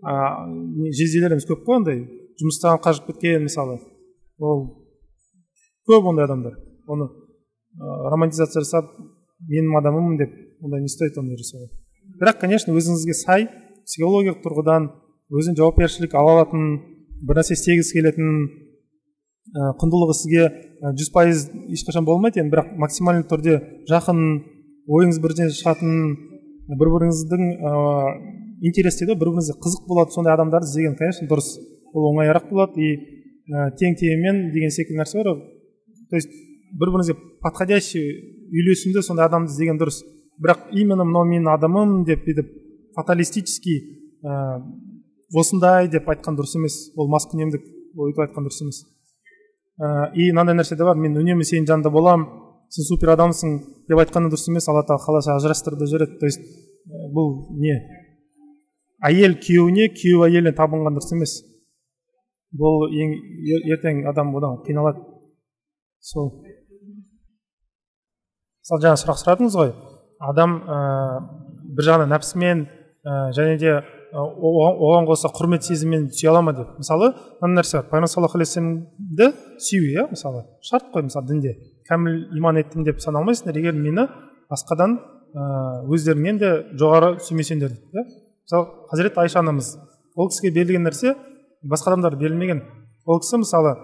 ыыы 0.00 0.92
жезделеріміз 0.96 1.46
көп 1.50 1.62
қой 1.68 1.76
ондай 1.78 2.00
жұмыстан 2.40 2.80
қажып 2.82 3.12
кеткен 3.12 3.44
мысалы. 3.46 3.78
Ол 4.40 4.64
көп 5.86 6.08
ондай 6.10 6.24
адамдар. 6.24 6.56
Оны 6.88 7.06
ә, 7.06 8.10
романтизация 8.10 8.64
жасап 8.64 8.90
менің 9.46 9.76
адамымын 9.78 10.18
деп 10.18 10.32
ондай 10.64 10.80
не 10.80 10.88
стоит 10.88 11.18
ондай 11.20 11.36
жасауға. 11.36 11.68
Бірақ 12.18 12.40
конечно 12.40 12.74
өзіңізге 12.74 13.14
сай 13.14 13.46
психологиялық 13.84 14.42
тұрғыдан 14.42 14.88
өзін 15.30 15.58
жауапкершілік 15.58 16.16
ала 16.18 16.38
алатын 16.38 16.66
бір 17.26 17.40
нәрсе 17.40 17.54
істегісі 17.58 17.98
келетін 17.98 18.32
ә, 19.54 19.70
құндылығы 19.80 20.16
сізге 20.18 20.48
жүз 20.98 21.12
пайыз 21.14 21.46
ешқашан 21.76 22.08
болмайды 22.08 22.42
енді 22.42 22.54
бірақ 22.56 22.74
максимальный 22.80 23.26
түрде 23.30 23.60
жақын 23.90 24.20
ойыңыз 24.90 25.20
бірден 25.22 25.52
шығатын 25.54 25.96
бір 26.78 26.92
біріңіздің 26.96 27.48
ыыы 27.60 28.38
интерес 28.60 28.98
дейді 29.00 29.16
бір 29.16 29.30
біріңізге 29.30 29.56
қызық 29.64 29.86
болады 29.88 30.14
сондай 30.14 30.34
адамдарды 30.34 30.68
іздеген 30.68 30.96
конечно 30.98 31.28
дұрыс. 31.30 31.48
Ол 31.94 32.10
оңайырақ 32.12 32.50
болады 32.50 32.80
и 32.80 32.90
ә, 33.48 33.70
тең 33.80 33.96
теңімен 33.98 34.50
деген 34.54 34.70
секілді 34.70 35.00
нәрсе 35.00 35.22
бар. 35.24 35.40
То 36.10 36.16
есть 36.16 36.30
бір 36.78 36.92
біріңізге 36.92 37.16
подходящий 37.42 38.06
үйлесімді 38.52 39.02
сондай 39.02 39.26
адамды 39.30 39.52
іздеген 39.52 39.80
дұрыс. 39.80 40.02
Бірақ 40.40 40.68
именно 40.72 41.04
мынау 41.08 41.24
менің 41.28 41.50
адамым 41.54 42.04
деп 42.04 42.26
бүйтіп 42.26 42.52
фаталистический 42.96 43.80
ә, 44.24 44.60
осындай 45.36 45.88
деп 45.90 46.08
айтқан 46.10 46.36
дұрыс 46.38 46.56
емес. 46.58 46.78
Ол 46.96 47.10
маскүнемдік 47.12 47.62
өйтіп 47.94 48.24
айтқан 48.26 48.46
дұрыс 48.46 48.62
емес. 48.64 48.80
Ә, 49.80 50.10
и 50.14 50.30
мынандай 50.32 50.56
нәрсе 50.58 50.76
де 50.76 50.86
бар. 50.86 50.98
Мен 50.98 51.16
үнемі 51.18 51.46
сенің 51.46 51.68
жанында 51.70 51.92
боламын 51.94 52.26
сен 52.70 52.86
супер 52.86 53.14
адамсың 53.14 53.58
деп 53.90 54.02
айтқан 54.02 54.28
дұрыс 54.30 54.48
емес. 54.50 54.68
Алла 54.68 54.82
тағала 54.88 55.20
қаласа 55.20 55.36
ажырастырып 55.36 55.80
да 55.80 55.86
жібереді 55.90 56.18
то 56.18 56.26
есть 56.26 56.42
бұл 57.14 57.54
не? 57.60 57.76
Әйел 59.06 59.38
күйеуіне 59.40 59.90
күйеу 59.94 60.26
әйеліне 60.26 60.52
табынған 60.56 60.98
дұрыс 60.98 61.14
емес. 61.14 61.36
Бұл 62.50 62.90
ең 62.90 63.14
ертең 63.70 64.04
адам 64.10 64.34
одан 64.36 64.58
қиналады. 64.66 65.04
Сол. 66.00 66.32
Мысалы 68.60 68.82
жаңа 68.84 68.98
сұрақ 69.00 69.22
сұрадыңыз 69.22 69.56
ғой. 69.56 69.72
Адам 70.20 70.58
ә, 70.66 70.76
бір 71.76 71.86
жағынан 71.86 72.12
нәпсімен 72.12 72.66
ә, 72.66 73.30
және 73.36 73.56
де 73.60 73.78
оған 74.12 75.06
қоса 75.08 75.30
құрмет 75.34 75.62
сезіммен 75.66 76.08
сүйе 76.10 76.30
ала 76.30 76.42
ма 76.42 76.52
деп. 76.52 76.72
Мысалы 76.78 77.12
мынандай 77.40 77.62
нәрсе 77.62 77.76
бар. 77.78 77.86
Пайғамбар 77.90 78.10
саллаллаху 78.10 78.38
алейхи 78.38 78.50
вассаламды 78.50 79.32
сүю 79.58 79.84
иә 79.92 80.06
мысалы. 80.10 80.44
Шарт 80.62 80.90
қой 80.94 81.06
мысалы 81.06 81.26
дінде. 81.28 81.54
Кәміл 81.88 82.38
иман 82.38 82.58
еттім 82.58 82.84
деп 82.84 82.98
саналмайсыңдар 83.02 83.58
егер 83.58 83.74
мені 83.74 84.08
басқадан 84.50 84.98
өздеріңнен 85.86 86.40
де 86.40 86.50
жоғары 86.74 87.20
сүймесеңдер 87.22 87.70
дейді 87.76 88.02
иә. 88.02 88.04
Мысалы 88.46 88.66
хазірет 88.90 89.18
айша 89.18 89.38
анамыз. 89.44 89.76
Ол 90.16 90.28
кісіге 90.30 90.54
берілген 90.54 90.86
нәрсе 90.88 91.14
басқа 91.62 91.94
адамдарға 91.94 92.18
берілмеген. 92.18 92.64
Ол 93.06 93.20
кісі 93.22 93.44
мысалы 93.44 93.76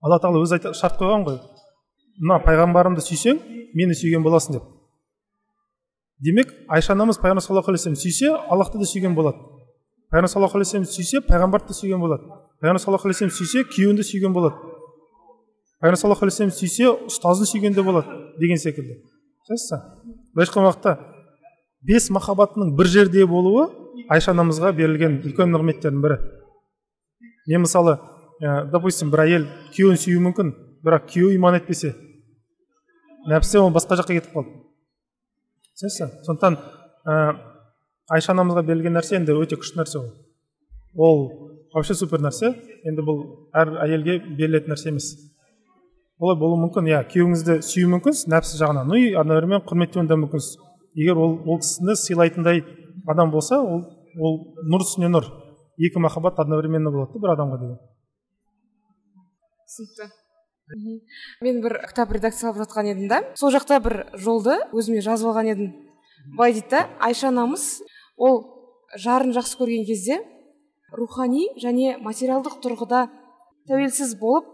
алла 0.00 0.18
тағала 0.22 0.42
өзі 0.44 0.72
шарт 0.72 0.96
қойған 1.00 1.26
ғой. 1.28 1.38
Мына 2.22 2.40
пайғамбарымды 2.46 3.04
сүйсең 3.04 3.38
мені 3.74 3.94
сүйген 3.94 4.24
боласың 4.24 4.58
деп. 4.58 4.77
Демек 6.24 6.52
айша 6.68 6.92
анамыз 6.92 7.18
пайғамбар 7.22 7.42
саллаллаху 7.44 7.70
алейхи 7.70 7.88
вассалам 7.88 8.00
сүйсе 8.00 8.32
аллахты 8.50 8.78
да 8.78 8.84
сүйген 8.84 9.14
болады. 9.14 9.38
Пайғамбар 10.10 10.30
саллаллаху 10.32 10.58
алейхи 10.58 10.76
вассалам 10.76 10.88
сүйсе 10.88 11.20
пайғамбарды 11.26 11.68
да 11.68 11.74
сүйген 11.78 12.00
болады. 12.00 12.22
Пайғамбар 12.60 12.82
саллаллаху 12.82 13.08
алейхи 13.08 13.24
вассалам 13.24 13.36
сүйсе 13.38 13.64
күйеуін 13.68 13.96
де 13.96 14.06
сүйген 14.06 14.32
болады. 14.34 14.56
Пайғамбар 15.80 16.00
саллаллаху 16.00 16.26
алейхи 16.26 16.42
вассалам 16.42 16.56
сүйсе 16.58 16.90
ұстазын 17.06 17.50
сүйген 17.52 17.76
де 17.76 17.82
болады 17.86 18.18
деген 18.40 18.58
секілді. 18.58 18.98
Түсінесіз 19.46 19.78
былайша 20.34 20.50
айтқан 20.50 20.66
уақытта 20.66 20.96
бес 21.86 22.10
махаббатының 22.10 22.74
бір 22.76 22.90
жерде 22.90 23.24
болуы 23.26 23.68
айша 24.10 24.34
анамызға 24.34 24.74
берілген 24.76 25.20
үлкен 25.24 25.54
нығметтердің 25.54 26.02
бірі. 26.02 26.18
Мен 27.46 27.64
мысалы 27.64 27.98
ә, 28.42 28.66
допустим 28.70 29.10
бір 29.14 29.24
әйел 29.24 29.46
күйеуін 29.72 30.00
сүюі 30.02 30.20
мүмкін 30.26 30.52
бірақ 30.84 31.08
күйеуі 31.12 31.38
иман 31.38 31.56
етпесе 31.58 31.94
нәпсі 33.28 33.62
ол 33.62 33.72
басқа 33.74 33.98
жаққа 34.02 34.18
кетіп 34.18 34.34
қалды. 34.34 34.67
Түсінесіз 35.78 36.26
сондықтан 36.26 36.56
ә, 37.06 37.16
айша 38.10 38.34
анамызға 38.34 38.64
берілген 38.66 38.96
нәрсе 38.98 39.16
енді 39.18 39.36
өте 39.38 39.58
күшті 39.60 39.78
нәрсе 39.78 40.00
ол. 40.00 40.08
Ол 40.94 41.20
вообще 41.74 41.94
супер 41.94 42.22
нәрсе. 42.24 42.52
Енді 42.88 43.04
бұл 43.06 43.20
әр 43.54 43.76
әйелге 43.84 44.18
берілетін 44.38 44.74
нәрсе 44.74 44.90
емес. 44.90 45.12
Олай 46.18 46.38
болуы 46.40 46.58
мүмкін. 46.64 46.90
Иә 46.90 47.04
күйеуіңізді 47.12 47.60
сүю 47.62 47.92
мүмкінсіз 47.94 48.26
нәпсі 48.32 48.58
жағынан. 48.58 48.90
Ну 48.90 48.98
и 48.98 49.12
одновременно 49.14 49.62
құрметтеуін 49.68 50.10
де 50.10 50.18
мүмкінсіз. 50.18 50.58
Егер 50.98 51.20
ол 51.20 51.38
ол 51.46 51.60
кісіні 51.62 51.94
сыйлайтындай 51.94 52.64
адам 53.06 53.30
болса 53.30 53.60
ол 53.62 53.84
ол 54.18 54.40
нұр 54.66 54.82
үстіне 54.82 55.12
нұр. 55.12 55.28
Екі 55.78 56.02
махаббат 56.02 56.40
одновременно 56.42 56.90
болады 56.90 57.22
бір 57.22 57.36
адамға 57.36 57.60
деген. 57.62 57.78
Түсінікті 59.68 60.10
мен 61.40 61.60
бір 61.62 61.78
кітап 61.88 62.12
редакциялап 62.12 62.58
жатқан 62.60 62.90
едім 62.92 63.08
да. 63.08 63.22
Сол 63.34 63.52
жақта 63.54 63.80
бір 63.80 64.06
жолды 64.14 64.58
өзіме 64.72 65.00
жазып 65.04 65.30
алған 65.30 65.52
едім. 65.52 65.72
Былай 66.36 66.52
дейді 66.52 66.68
да 66.70 66.86
айша 67.00 67.28
анамыз 67.28 67.82
ол 68.16 68.42
жарын 68.96 69.32
жақсы 69.36 69.58
көрген 69.60 69.86
кезде 69.88 70.20
рухани 70.92 71.48
және 71.60 71.96
материалдық 72.00 72.60
тұрғыда 72.64 73.06
тәуелсіз 73.68 74.16
болып 74.20 74.48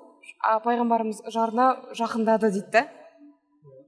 пайғамбарымыз 0.64 1.24
жарына 1.34 1.70
жақындады 1.98 2.50
дейді 2.50 2.70
да. 2.72 2.86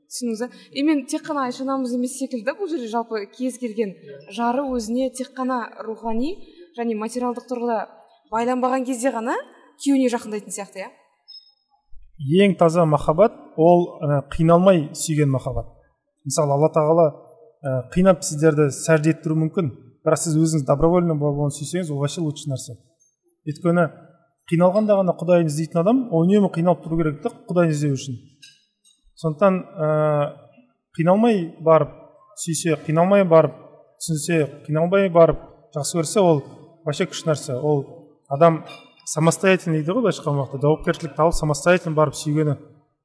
Түсіндіңіз 0.06 0.70
и 0.70 0.82
мен 0.86 1.04
тек 1.10 1.24
қана 1.26 1.48
айша 1.48 1.64
анамыз 1.64 1.94
емес 1.96 2.14
секілді 2.18 2.54
бұл 2.58 2.70
жерде 2.70 2.86
жалпы 2.86 3.24
кез 3.32 3.58
келген 3.58 3.96
жары 4.30 4.62
өзіне 4.70 5.10
тек 5.10 5.32
қана 5.34 5.64
рухани 5.82 6.36
және 6.78 6.94
материалдық 6.94 7.48
тұрғыда 7.50 7.80
байланбаған 8.30 8.86
кезде 8.86 9.10
ғана 9.10 9.34
күйеуіне 9.82 10.08
жақындайтын 10.14 10.54
сияқты 10.54 10.84
иә. 10.84 10.92
Ең 12.18 12.56
таза 12.58 12.84
махаббат 12.86 13.34
ол 13.56 13.86
қиналмай 14.32 14.90
сүйген 14.94 15.30
махаббат. 15.30 15.68
Мысалы 16.24 16.56
алла 16.56 16.70
тағала 16.74 17.06
қинап 17.94 18.22
сіздерді 18.24 18.70
сәжде 18.74 19.12
еттіруі 19.14 19.46
мүмкін 19.46 19.70
бірақ 20.06 20.22
сіз 20.22 20.36
өзіңіз 20.38 20.66
добровольно 20.68 21.16
болып 21.18 21.46
оны 21.46 21.56
сүйсеңіз 21.56 21.90
ол 21.92 22.00
вообще 22.02 22.22
лучший 22.22 22.50
нәрсе. 22.52 22.76
Өйткені 23.46 23.88
қиналғанда 24.50 25.00
ғана 25.00 25.14
құдайын 25.18 25.50
іздейтін 25.50 25.80
адам 25.82 26.02
ол 26.14 26.26
үнемі 26.26 26.52
қиналып 26.54 26.84
тұру 26.84 27.00
керек 27.00 27.22
та 27.24 27.32
құдайын 27.48 27.72
іздеу 27.74 27.96
үшін. 27.96 28.18
Сондықтан 29.18 29.58
ә, 29.58 29.88
қиналмай 30.94 31.40
барып 31.66 31.94
сүйсе 32.38 32.76
қиналмай 32.86 33.26
барып 33.26 33.56
түсінсе 33.98 34.44
қиналмай 34.68 35.10
барып 35.10 35.40
жақсы 35.74 35.98
көрсе 35.98 36.22
ол 36.22 36.42
вообще 36.84 37.08
күшті 37.10 37.32
нәрсе. 37.32 37.56
Ол 37.58 37.82
адам 38.30 38.62
самостоятельный 39.07 39.80
дейді 39.80 39.94
ғой 39.94 40.02
былайша 40.02 40.20
айтқан 40.20 40.40
уақытта 40.40 40.66
жауапкершілік 40.66 41.20
алып 41.22 41.34
самостоятельно 41.38 41.94
барып 41.94 42.16
сүйгені. 42.18 42.57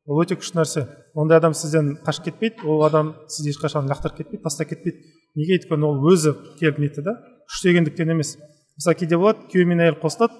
Ол 0.10 0.22
өте 0.24 0.36
күшті 0.36 0.58
нәрсе. 0.58 0.86
Ондай 1.14 1.38
адам 1.38 1.54
сізден 1.54 1.94
қашып 2.06 2.32
кетпейді 2.32 2.66
ол 2.66 2.82
адам 2.88 3.14
сізді 3.30 3.54
ешқашан 3.54 3.90
лақтырып 3.90 4.18
кетпейді 4.18 4.44
тастап 4.44 4.72
кетпейді. 4.72 4.98
Неге? 5.38 5.60
Өйткені 5.60 5.86
ол 5.86 6.02
өзі 6.10 6.34
келіп 6.58 6.80
нетті 6.82 7.06
да 7.06 7.14
күштегендіктен 7.52 8.16
емес. 8.16 8.34
Мысалы 8.80 8.98
кейде 8.98 9.20
болады 9.22 9.46
күйеу 9.52 9.70
мен 9.70 9.84
әйел 9.86 10.00
қосылады 10.02 10.34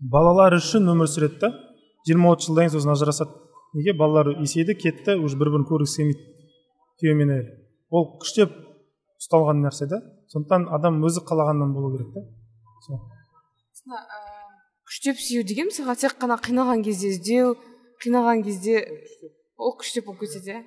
балалар 0.00 0.56
үшін 0.56 0.88
өмір 0.90 1.10
сүреді 1.12 1.40
да. 1.42 1.52
жиырма 2.08 2.32
отыз 2.32 2.48
жылдан 2.48 2.70
кейін 2.70 2.78
сосын 2.78 2.94
ажырасады. 2.94 3.36
Неге? 3.74 3.92
Балалар 3.92 4.32
есейді 4.40 4.78
кетті 4.80 5.18
уже 5.20 5.36
бір 5.36 5.52
бірін 5.52 5.68
көргісі 5.68 6.00
келмейді 6.00 6.24
күйеу 7.02 7.18
мен 7.20 7.34
әйел. 7.36 7.50
Ол 7.90 8.08
күштеп 8.22 8.54
ұсталған 9.20 9.60
нәрсе 9.66 9.90
да. 9.92 10.00
Сондықтан 10.32 10.70
адам 10.72 11.02
өзі 11.04 11.20
қалағаннан 11.28 11.76
болу 11.76 11.92
керек 11.96 12.14
та. 12.16 12.24
Күштеп 14.94 15.18
сүю 15.18 15.42
деген 15.42 15.66
мысалға 15.72 15.96
тек 15.98 16.12
қана 16.22 16.36
қиналған 16.38 16.84
кезде 16.86 17.08
іздеу 17.10 17.56
қиналған 18.04 18.44
кезде 18.46 18.84
ол 19.58 19.72
күштеп 19.80 20.06
болып 20.06 20.20
кетеді 20.22 20.52
иә? 20.54 20.60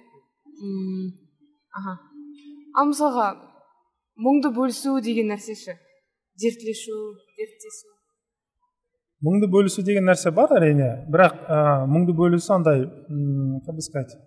Аха. 1.72 1.94
Ал 2.76 2.90
мысалға 2.90 3.28
мұңды 4.20 4.52
бөлісу 4.52 4.98
деген 5.00 5.32
нәрсе 5.32 5.56
ше? 5.56 5.78
Дертлесу 6.36 6.98
дерттесу. 7.38 7.94
Мұңды 9.24 9.48
бөлісу 9.48 9.86
деген 9.88 10.10
нәрсе 10.12 10.36
бар 10.36 10.58
әрине 10.60 11.08
бірақ 11.08 11.40
ә, 11.48 11.88
мұңды 11.88 12.12
бөлісу 12.12 12.52
андай 12.58 12.84
как 13.64 13.80
бы 13.80 13.82
сказать 13.82 14.18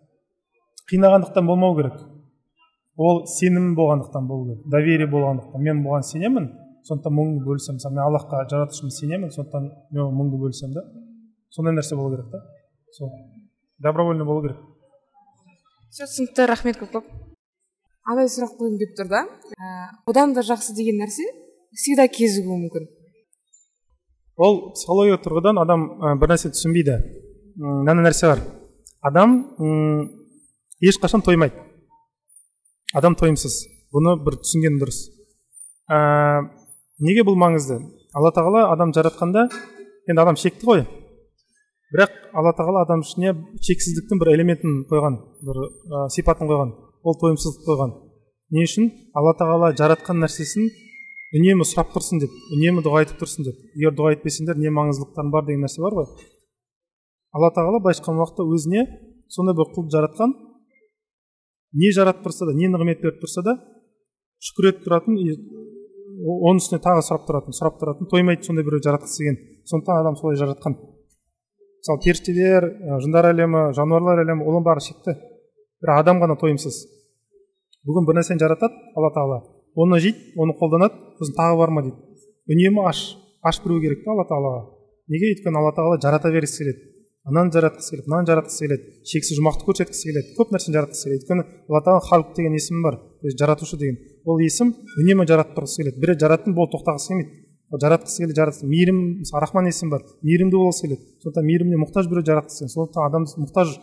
қинағандықтан 0.88 1.44
болмау 1.44 1.76
керек. 1.76 2.00
Ол 2.96 3.26
сенім 3.26 3.74
болғандықтан 3.76 4.26
болу 4.26 4.48
керек 4.48 4.66
доверие 4.72 5.12
болғандықтан. 5.12 5.60
Мен 5.60 5.84
бұған 5.84 6.08
сенемін. 6.08 6.48
Сондықтан 6.88 7.14
мұңды 7.16 7.44
бөлісемін 7.46 7.78
мысалы 7.78 7.94
мен 7.96 8.04
аллахқа 8.04 8.44
жаратушыма 8.50 8.90
сенемін 8.94 9.32
сондықтан 9.34 9.68
мен 9.92 10.14
мұңды 10.16 10.40
бөлісемін 10.40 10.74
да 10.78 10.84
сондай 11.50 11.74
нәрсе 11.74 11.96
болу 11.96 12.14
керек 12.14 12.30
та. 12.30 12.40
Сол. 12.92 13.10
Добровольно 13.78 14.24
болу 14.24 14.42
керек. 14.42 14.58
Все 15.90 16.06
түсінікті 16.06 16.46
рахмет 16.46 16.78
көп 16.78 16.92
көп. 16.94 17.10
Андай 18.06 18.30
сұрақ 18.30 18.56
қойғым 18.58 18.78
келіп 18.78 18.96
тұр 18.98 19.10
да. 19.10 19.24
Одан 20.06 20.34
да 20.34 20.44
жақсы 20.46 20.74
деген 20.76 21.00
нәрсе 21.02 21.26
всегда 21.74 22.06
кезігуі 22.08 22.58
мүмкін. 22.64 22.86
Ол 24.40 24.72
психология 24.74 25.18
тұрғыдан 25.20 25.60
адам 25.60 25.86
ә, 26.00 26.14
бір 26.20 26.32
нәрсе 26.32 26.52
түсінбейді. 26.54 26.96
Мынандай 27.60 28.06
нәрсе 28.06 28.30
бар. 28.30 28.40
Адам 29.02 29.36
м 29.58 30.06
ешқашан 30.80 31.22
тоймайды. 31.26 31.58
Адам 32.94 33.16
тойымсыз. 33.18 33.64
Бұны 33.92 34.16
бір 34.24 34.38
түсінген 34.40 34.78
дұрыс. 34.80 35.02
Ә, 35.90 35.98
неге 37.00 37.24
бұл 37.26 37.36
маңызды? 37.40 37.78
Алла 38.16 38.32
тағала 38.34 38.66
адам 38.72 38.92
жаратқанда 38.96 39.46
енді 40.08 40.20
адам 40.20 40.36
шекті 40.40 40.66
ғой. 40.68 40.84
Бірақ 41.94 42.12
алла 42.36 42.52
тағала 42.58 42.84
адам 42.84 43.02
ішіне 43.04 43.34
шексіздіктің 43.66 44.20
бір 44.20 44.32
элементін 44.34 44.84
қойған 44.90 45.16
бір 45.46 45.60
ә, 45.64 46.08
сипатын 46.14 46.50
қойған 46.50 46.74
ол 47.02 47.16
тойымсыздық 47.22 47.66
қойған. 47.66 47.94
Не 48.54 48.66
үшін? 48.66 48.90
Алла 49.14 49.34
тағала 49.38 49.72
жаратқан 49.78 50.20
нәрсесін 50.22 50.68
үнемі 51.38 51.66
сұрап 51.66 51.94
тұрсын 51.94 52.22
деп 52.22 52.34
үнемі 52.56 52.84
дұға 52.84 53.04
айтып 53.04 53.22
тұрсын 53.22 53.46
деп. 53.46 53.58
Егер 53.74 53.96
дұға 53.96 54.14
етпесеңдер 54.18 54.58
не 54.58 54.70
маңыздылықтарың 54.74 55.32
бар 55.34 55.46
деген 55.46 55.66
нәрсе 55.66 55.82
бар 55.82 55.98
ғой. 55.98 56.08
Алла 57.34 57.50
тағала 57.54 57.82
былайша 57.82 58.02
айтқан 58.02 58.18
уақытта 58.18 58.46
өзіне 58.46 58.86
сондай 59.30 59.54
бір 59.54 59.70
құлды 59.74 59.94
жаратқан 59.94 60.34
не 61.78 61.92
жаратып 61.94 62.26
тұрса 62.26 62.48
да 62.48 62.54
не 62.58 62.70
нығмет 62.70 63.02
беріп 63.02 63.20
тұрса 63.22 63.44
да 63.46 63.54
шүкір 64.42 64.72
етіп 64.72 64.88
тұратын 64.88 65.18
оның 66.20 66.60
үстіне 66.60 66.80
тағы 66.84 67.02
сұрап 67.06 67.26
тұратын 67.28 67.56
сұрап 67.56 67.78
тұратын 67.80 68.08
тоймайтын 68.10 68.46
сондай 68.46 68.66
біреу 68.66 68.82
жаратқысы 68.84 69.22
келген. 69.22 69.38
Сондықтан 69.70 70.00
адам 70.02 70.16
солай 70.20 70.36
жаратқан. 70.40 70.76
Мысалы 71.80 72.02
періштелер 72.04 72.66
жындар 73.00 73.30
әлемі 73.30 73.70
жануарлар 73.76 74.20
әлемі 74.24 74.44
оның 74.44 74.66
бәрі 74.66 74.84
шекті. 74.84 75.16
Бірақ 75.80 76.02
адам 76.02 76.20
ғана 76.20 76.36
тойымсыз. 76.40 76.76
Бүгін 77.88 78.08
бір 78.08 78.20
нәрсені 78.20 78.42
жаратады 78.42 78.76
алла 78.96 79.12
тағала. 79.16 79.40
Оны 79.80 80.00
жейді 80.04 80.34
оны 80.36 80.56
қолданады 80.60 81.00
сосын 81.16 81.38
тағы 81.38 81.56
бар 81.62 81.72
ма 81.72 81.86
дейді. 81.86 81.96
Үнемі 82.52 82.84
аш 82.90 83.00
аш 83.40 83.62
беру 83.64 83.80
керек 83.80 84.04
та 84.04 84.12
алла 84.12 84.26
тағалаға? 84.28 84.62
Неге 85.08 85.32
өйткені 85.32 85.56
алла 85.56 85.72
тағала 85.72 86.00
жарата 86.02 86.28
бергісі 86.34 86.64
келеді? 86.64 86.89
Ананы 87.30 87.54
жаратқысы 87.54 87.94
келеді 87.94 88.10
мынаны 88.10 88.28
жаратқысы 88.30 88.66
келеді 88.66 88.90
шексіз 89.10 89.38
жұмақты 89.38 89.66
көрсеткісі 89.68 90.10
келеді 90.10 90.34
көп 90.36 90.52
нәрсені 90.54 90.76
жаратқысы 90.76 91.06
келеді. 91.06 91.20
Өйткені 91.22 91.44
алла 91.70 91.80
тағала 91.86 92.02
халық 92.10 92.34
деген 92.36 92.58
есімі 92.58 92.82
бар 92.84 92.98
то 93.20 93.26
есть 93.28 93.38
жаратушы 93.38 93.76
деген. 93.76 93.98
Ол 94.24 94.40
есім 94.40 94.72
үнемі 94.98 95.26
жаратып 95.28 95.58
тұрғысы 95.58 95.82
келеді. 95.82 96.00
Бір 96.00 96.14
рет 96.14 96.20
жараттым 96.20 96.54
болды 96.56 96.76
тоқтағысы 96.76 97.12
келмейді. 97.12 97.32
Жаратқысы 97.70 98.22
келеді 98.24 98.40
жаратқысы 98.40 98.68
мейірім 98.70 99.00
мысалы 99.20 99.42
рахман 99.44 99.68
есімі 99.68 99.90
бар 99.92 100.06
мейірімді 100.24 100.56
болғысы 100.56 100.86
келеді. 100.86 101.04
Сондықтан 101.20 101.46
мейіріміне 101.46 101.80
мұқтаж 101.84 102.08
біреу 102.08 102.24
жаратқысы 102.30 102.64
келеді. 102.64 102.74
Сондықтан 102.74 103.06
адамды 103.06 103.44
мұқтаж 103.44 103.74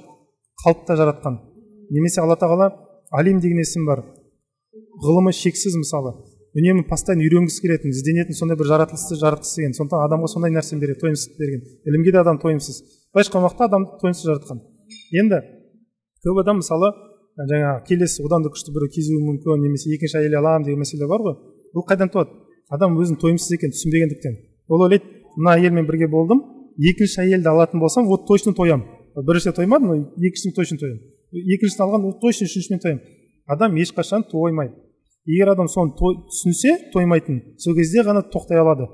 қалыпта 0.65 0.97
жаратқан. 0.97 1.37
Немесе 1.93 2.21
алла 2.21 2.35
тағала 2.35 2.71
алим 3.11 3.39
деген 3.39 3.61
есім 3.61 3.85
бар. 3.85 4.03
Ғылымы 5.05 5.31
шексіз 5.37 5.77
мысалы. 5.77 6.17
Үнемі 6.57 6.87
постоянно 6.89 7.21
үйренгісі 7.21 7.61
келетін 7.61 7.93
ізденетін 7.93 8.33
сондай 8.33 8.57
бір 8.57 8.71
жаратылысты 8.71 9.17
жаратқысы 9.21 9.61
келген. 9.61 9.75
Сондықтан 9.77 10.05
адамға 10.07 10.29
сондай 10.31 10.53
нәрсені 10.55 10.81
береді 10.81 11.03
тойымсыз 11.03 11.37
берген. 11.37 11.61
Ілімге 11.85 12.15
де 12.15 12.21
адам 12.23 12.39
тойымсыз. 12.41 12.81
Былайша 13.13 13.29
айтқан 13.29 13.45
уақытта 13.45 13.67
адамды 13.69 13.99
тойымсыз 14.01 14.25
жаратқан. 14.29 14.61
Енді 15.11 15.41
көп 16.23 16.41
адам 16.41 16.61
мысалы 16.61 16.91
жаңағы 17.37 17.85
келесі 17.87 18.25
одан 18.25 18.43
да 18.43 18.51
күшті 18.53 18.73
біреу 18.75 18.91
кезуі 18.91 19.21
мүмкін 19.23 19.63
немесе 19.63 19.93
екінші 19.93 20.19
әйел 20.21 20.39
аламын 20.39 20.65
деген 20.67 20.81
мәселе 20.81 21.07
бар 21.07 21.21
ғой. 21.21 21.35
Бұл 21.73 21.85
қайдан 21.87 22.11
туады? 22.11 22.33
Адам 22.69 22.97
өзінің 22.97 23.19
тойымсыз 23.21 23.53
екенін 23.57 23.75
түсінбегендіктен. 23.75 24.37
Ол 24.67 24.83
ойлайды 24.87 25.05
мына 25.37 25.55
әйелмен 25.57 25.85
бірге 25.87 26.09
болдым 26.11 26.41
екінші 26.77 27.21
әйелді 27.23 27.51
алатын 27.53 27.79
болсам 27.79 28.07
вот 28.07 28.27
точно 28.27 28.53
тоямын 28.57 28.85
біріншісіне 29.15 29.55
тоймадым 29.55 30.03
екіншісіне 30.17 30.53
точно 30.57 30.77
тоямын 30.81 30.99
екіншісін 31.55 31.85
алған 31.85 32.09
точно 32.21 32.47
үшіншісімен 32.49 32.81
тоямын 32.83 33.03
адам 33.47 33.77
ешқашан 33.79 34.25
тоймайды. 34.29 34.75
Егер 35.25 35.53
адам 35.53 35.67
соны 35.67 35.95
түсінсе 35.97 36.91
тоймайтын 36.93 37.41
сол 37.59 37.75
кезде 37.75 38.03
ғана 38.03 38.21
тоқтай 38.23 38.59
алады. 38.61 38.87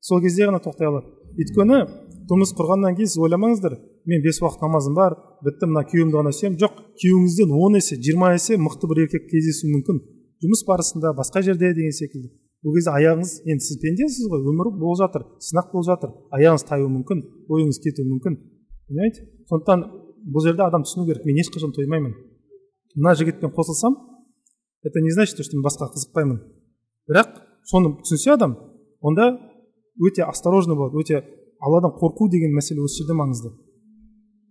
Сол 0.00 0.22
кезде 0.22 0.46
ғана 0.46 0.60
тоқтай 0.62 0.88
алады. 0.88 1.10
Өйткені 1.36 1.80
тұрмыс 2.28 2.52
құрғаннан 2.58 2.96
кейін 2.98 3.10
сіз 3.10 3.20
ойламаңыздар 3.24 3.74
мен 4.10 4.22
бес 4.24 4.40
уақыт 4.42 4.62
намазым 4.64 4.94
бар 4.98 5.16
бітті 5.44 5.68
мына 5.70 5.82
күйеуімді 5.88 6.18
ғана 6.18 6.32
сүйемін 6.36 6.58
жоқ 6.60 6.76
күйеуіңізден 7.00 7.54
он 7.54 7.78
есе 7.78 7.96
жиырма 7.96 8.32
есе 8.34 8.58
мықты 8.60 8.88
бір 8.90 9.04
еркек 9.06 9.28
кездесуі 9.30 9.72
мүмкін. 9.74 10.00
Жұмыс 10.40 10.62
барысында 10.68 11.12
басқа 11.16 11.42
жерде 11.44 11.72
деген 11.76 11.92
секілді. 11.92 12.30
Ол 12.64 12.74
кезде 12.76 12.92
аяғыңыз 12.92 13.32
енді 13.48 13.64
сіз 13.64 13.80
пендесіз 13.80 14.28
ғой 14.32 14.44
өмір 14.52 14.72
болып 14.76 15.00
жатыр 15.00 15.26
сынақ 15.40 15.72
болып 15.72 15.86
жатыр 15.88 16.14
аяғыңыз 16.36 16.64
таюы 16.68 16.88
мүмкін 16.92 17.22
ойыңыз 17.48 17.80
кетуі 17.84 18.08
мүмкін. 18.08 18.36
Понимаете? 18.88 19.26
Сондықтан 19.48 19.84
бұл 20.32 20.44
жерде 20.44 20.64
адам 20.64 20.84
түсіну 20.84 21.06
керек 21.08 21.24
мен 21.24 21.40
ешқашан 21.40 21.72
тоймаймын. 21.76 22.14
Мына 22.96 23.14
жігітпен 23.16 23.52
қосылсам 23.56 23.96
это 24.82 25.00
не 25.00 25.12
значит 25.12 25.40
что 25.40 25.56
мен 25.56 25.64
басқаға 25.64 25.94
қызықпаймын. 25.96 26.40
Бірақ 27.08 27.40
соны 27.64 27.96
түсінсе 28.02 28.34
адам 28.34 28.56
онда 29.00 29.38
өте 30.00 30.24
осторожный 30.24 30.76
болады 30.76 31.00
өте 31.00 31.24
алладан 31.60 31.92
қорқу 32.00 32.28
деген 32.30 32.54
мәселе 32.56 32.82
осы 32.84 33.02
жерде 33.02 33.16
маңызды. 33.16 33.52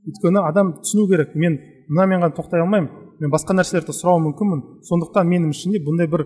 Өйткені 0.07 0.43
адам 0.47 0.73
түсіну 0.83 1.07
керек. 1.09 1.35
Мен 1.35 1.59
мынамен 1.89 2.23
ғана 2.23 2.35
тоқтай 2.35 2.61
алмаймын. 2.63 2.89
Мен 3.19 3.31
басқа 3.33 3.55
нәрселерді 3.57 3.95
сұрауым 3.95 4.29
мүмкінмін. 4.29 4.61
Сондықтан 4.89 5.27
менің 5.27 5.53
ішімде 5.53 5.81
бұндай 5.85 6.07
бір 6.07 6.25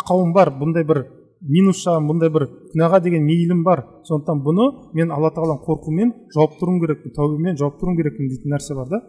ақауым 0.00 0.32
бар 0.32 0.52
бұндай 0.60 0.86
бір 0.86 1.04
минус 1.40 1.82
жағым 1.84 2.08
бұндай 2.10 2.30
бір 2.32 2.46
күнәға 2.72 3.00
деген 3.04 3.24
мейілім 3.26 3.64
бар. 3.64 3.84
Сондықтан 4.08 4.42
бұны 4.46 4.68
мен 4.94 5.12
алла 5.12 5.32
тағаладан 5.34 5.64
қорқумен 5.66 6.14
жауып 6.34 6.56
тұруым 6.60 6.80
керекпін 6.84 7.16
тәубемен 7.16 7.58
жауып 7.60 7.80
тұруым 7.80 7.98
керекпін 8.00 8.30
дейтін 8.30 8.54
нәрсе 8.54 8.76
бар 8.76 8.88
да. 8.88 9.00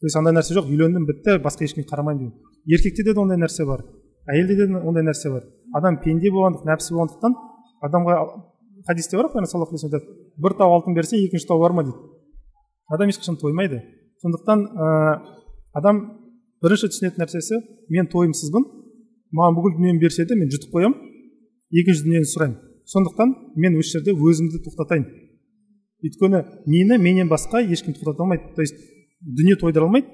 То 0.00 0.06
есть 0.06 0.16
андай 0.16 0.34
нәрсе 0.34 0.54
жоқ 0.54 0.68
үйлендім 0.70 1.06
бітті 1.08 1.40
басқа 1.42 1.64
ешкімге 1.66 1.88
қарамаймын 1.90 2.18
деген 2.18 2.34
еркекте 2.70 3.02
де 3.02 3.18
ондай 3.18 3.38
нәрсе 3.40 3.66
бар 3.66 3.82
әйелде 4.28 4.56
де 4.56 4.66
ондай 4.78 5.02
нәрсе 5.02 5.32
бар. 5.32 5.42
Адам 5.74 5.98
пенде 6.04 6.30
болғандық 6.30 6.68
нәпсі 6.68 6.94
болғандықтан 6.94 7.34
адамға 7.88 8.16
хадисте 8.88 9.16
бар 9.16 9.28
ғой 9.28 9.46
саллаллаху 9.46 9.76
алейхи 9.76 10.06
бір 10.40 10.54
тау 10.56 10.72
алтын 10.72 10.94
берсе 10.96 11.20
екінші 11.20 11.46
тау 11.46 11.60
бар 11.60 11.72
ма? 11.72 11.84
дейді. 11.84 11.98
Адам 12.88 13.08
ешқашан 13.12 13.36
тоймайды. 13.36 13.82
Сондықтан 14.22 14.64
ә, 14.64 15.20
адам 15.76 16.00
бірінші 16.64 16.88
түсінетін 16.88 17.20
нәрсесі 17.22 17.60
мен 17.92 18.08
тойымсызбын 18.08 18.64
маған 19.36 19.58
бүкіл 19.58 19.76
дүниені 19.76 20.00
берсе 20.00 20.24
де 20.24 20.38
мен 20.40 20.48
жұтып 20.48 20.72
қоямын 20.72 20.96
екінші 21.82 22.06
дүниені 22.06 22.30
сұраймын. 22.32 22.56
Сондықтан 22.88 23.34
мен 23.60 23.76
осы 23.76 23.98
жерде 23.98 24.16
өзімді 24.16 24.62
тоқтатайын 24.64 25.04
өйткені 26.02 26.42
мені 26.64 26.98
менен 26.98 27.28
басқа 27.28 27.60
ешкім 27.60 27.92
тоқтата 27.92 28.24
алмайды. 28.24 28.54
То 28.56 28.62
есть 28.62 28.74
дүние 29.20 29.60
тойдыра 29.60 29.84
алмайды 29.84 30.08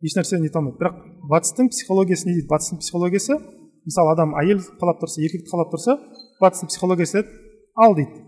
ешнәрсе 0.00 0.38
нете 0.38 0.58
алмайды. 0.58 0.78
Бірақ 0.78 1.02
батыстың 1.26 1.68
психологиясы 1.74 2.28
не 2.28 2.38
дейді? 2.38 2.48
Батыстың 2.48 2.78
психологиясы 2.78 3.40
мысалы 3.84 4.14
адам 4.14 4.36
әйел 4.38 4.62
қалап 4.78 5.02
тұрса 5.02 5.24
еркекті 5.24 5.50
қалап 5.50 5.74
тұрса 5.74 5.98
батыстың 6.40 6.70
психологиясы 6.70 7.20
айтады 7.20 7.49
ал 7.76 7.94
дейді 7.94 8.24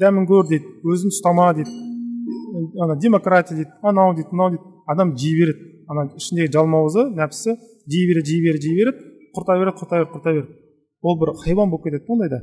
дәмін 0.00 0.26
көр 0.28 0.48
дейді 0.50 0.72
өзін 0.84 1.12
ұстама 1.14 1.52
дейді 1.56 1.72
ана 2.82 2.96
демократия 3.00 3.56
дейді 3.56 3.70
анау 3.82 4.14
дейді 4.14 4.32
мынау 4.32 4.50
дейді 4.54 4.76
адам 4.86 5.16
жей 5.16 5.34
береді. 5.38 5.72
Ана 5.86 6.08
ішіндегі 6.18 6.50
жалмауызы 6.52 7.04
нәпсісі 7.14 7.56
жей 7.86 8.06
береді 8.08 8.32
жей 8.32 8.40
береді 8.42 8.68
жей 8.68 8.78
береді 8.78 9.04
құрта 9.36 9.58
береді 9.60 9.76
құрта 9.78 9.98
береді 9.98 10.12
құрта 10.14 10.32
береді 10.34 10.54
ол 11.02 11.18
бір 11.20 11.32
хайуан 11.42 11.70
болып 11.70 11.84
кетеді 11.84 12.06
да. 12.06 12.12
Ондайда 12.12 12.40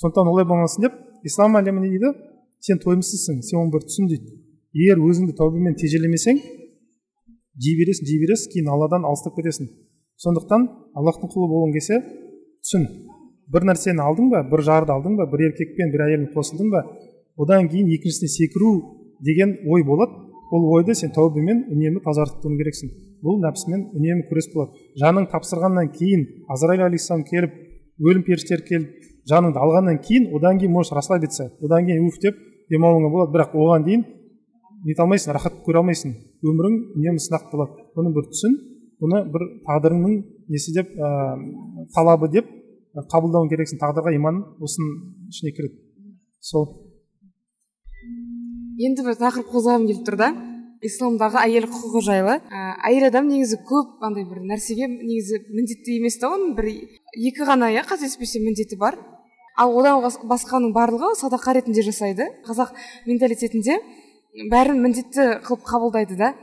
сондықтан 0.00 0.30
олай 0.30 0.44
болмасын 0.44 0.86
деп 0.86 0.92
ислам 1.24 1.56
әлемі 1.58 1.82
не 1.82 1.90
дейді? 1.94 2.12
Сен 2.60 2.78
тойымсызсың 2.82 3.42
сен 3.42 3.58
оны 3.60 3.72
бір 3.74 3.86
түсін 3.86 4.10
дейді. 4.10 4.30
Егер 4.74 5.02
өзіңді 5.02 5.34
тәубемен 5.38 5.74
тежелемесең 5.78 6.38
жей 7.62 7.74
бересің 7.80 8.06
жей 8.06 8.20
бересің 8.22 8.52
кейін 8.52 8.70
алладан 8.70 9.06
алыстап 9.08 9.34
кетесің. 9.38 9.70
Сондықтан 10.22 10.68
аллахтың 10.94 11.32
құлы 11.32 11.50
болғың 11.50 11.74
келсе 11.76 12.00
түсін. 12.62 12.86
Бір 13.52 13.66
нәрсені 13.70 14.02
алдың 14.02 14.30
ба 14.32 14.42
бір 14.50 14.62
жарды 14.66 14.92
алдың 14.94 15.16
ба 15.18 15.26
бір 15.30 15.48
еркекпен 15.50 15.92
бір 15.92 16.06
әйелмен 16.06 16.30
қосылдың 16.34 16.70
ба 16.72 16.82
одан 17.38 17.68
кейін 17.68 17.90
екіншісіне 17.94 18.28
секіру 18.28 18.72
деген 19.20 19.56
ой 19.66 19.84
болады. 19.84 20.22
Ол 20.52 20.62
ойды 20.76 20.94
сен 20.94 21.10
тәубемен 21.10 21.64
үнемі 21.74 22.00
тазартып 22.04 22.44
тұруың 22.44 22.58
керексің. 22.60 22.90
Бұл 23.24 23.40
нәпсімен 23.42 23.88
үнемі 23.98 24.28
күрес 24.28 24.46
болады. 24.52 24.78
Жаның 25.00 25.26
тапсырғаннан 25.32 25.88
кейін 25.96 26.22
азраил 26.52 26.84
алейхисалам 26.86 27.24
келіп 27.26 27.56
өлім 27.98 28.22
періштелері 28.28 28.66
келіп 28.68 29.08
жаныңды 29.26 29.58
алғаннан 29.58 29.98
кейін 30.06 30.28
одан 30.38 30.60
кейін 30.60 30.72
можешь 30.76 30.94
расслабиться 30.94 31.50
одан 31.58 31.88
кейін 31.88 32.06
уф 32.06 32.20
деп 32.22 32.38
демалуыңа 32.70 33.10
болады. 33.10 33.32
Бірақ 33.34 33.56
оған 33.58 33.86
дейін 33.88 34.04
нете 34.86 35.02
алмайсың 35.02 35.34
рахат 35.34 35.58
көре 35.66 35.82
алмайсың. 35.82 36.14
Өмірің 36.46 36.78
үнемі 36.94 37.22
сынақ 37.26 37.50
болады. 37.50 37.88
Бұны 37.96 38.14
бір 38.14 38.30
түсін 38.30 38.54
бұны 39.02 39.24
бір 39.32 39.48
тағдырыңның 39.66 40.20
несі 40.52 40.76
деп 40.76 40.94
ә, 40.94 41.10
талабы 41.96 42.30
деп 42.30 42.46
қабылдауың 42.96 43.50
керексің 43.52 43.80
тағдырға 43.82 44.14
иман 44.16 44.42
осының 44.64 44.92
ішіне 45.32 45.52
кіреді. 45.56 45.80
Сол. 46.40 46.68
Енді 48.76 49.04
бір 49.06 49.18
тақырып 49.20 49.50
қозғағым 49.52 49.86
келіп 49.88 50.06
тұр 50.06 50.16
да. 50.20 50.30
Исламдағы 50.84 51.40
әйел 51.40 51.66
құқығы 51.72 52.02
жайлы. 52.04 52.34
Ә, 52.52 52.64
әйел 52.88 53.08
адам 53.08 53.28
негізі 53.30 53.58
көп 53.66 54.02
андай 54.04 54.26
бір 54.28 54.42
нәрсеге 54.44 54.86
негізі 54.92 55.40
міндетті 55.48 55.96
емес 55.96 56.18
та 56.20 56.30
оның. 56.30 56.52
Бір 56.58 56.68
екі 57.16 57.46
ғана 57.48 57.70
иә 57.72 57.84
қателеспесем 57.88 58.44
міндеті 58.44 58.76
бар. 58.80 58.98
Ал 59.56 59.72
одан 59.80 60.04
басқаның 60.28 60.74
барлығы 60.76 61.14
садақа 61.16 61.56
ретінде 61.56 61.82
жасайды. 61.82 62.28
Қазақ 62.44 62.76
менталитетінде 63.08 63.80
бәрін 64.52 64.82
міндетті 64.84 65.40
қылып 65.48 65.64
қабылдайды 65.64 66.20
да. 66.20 66.34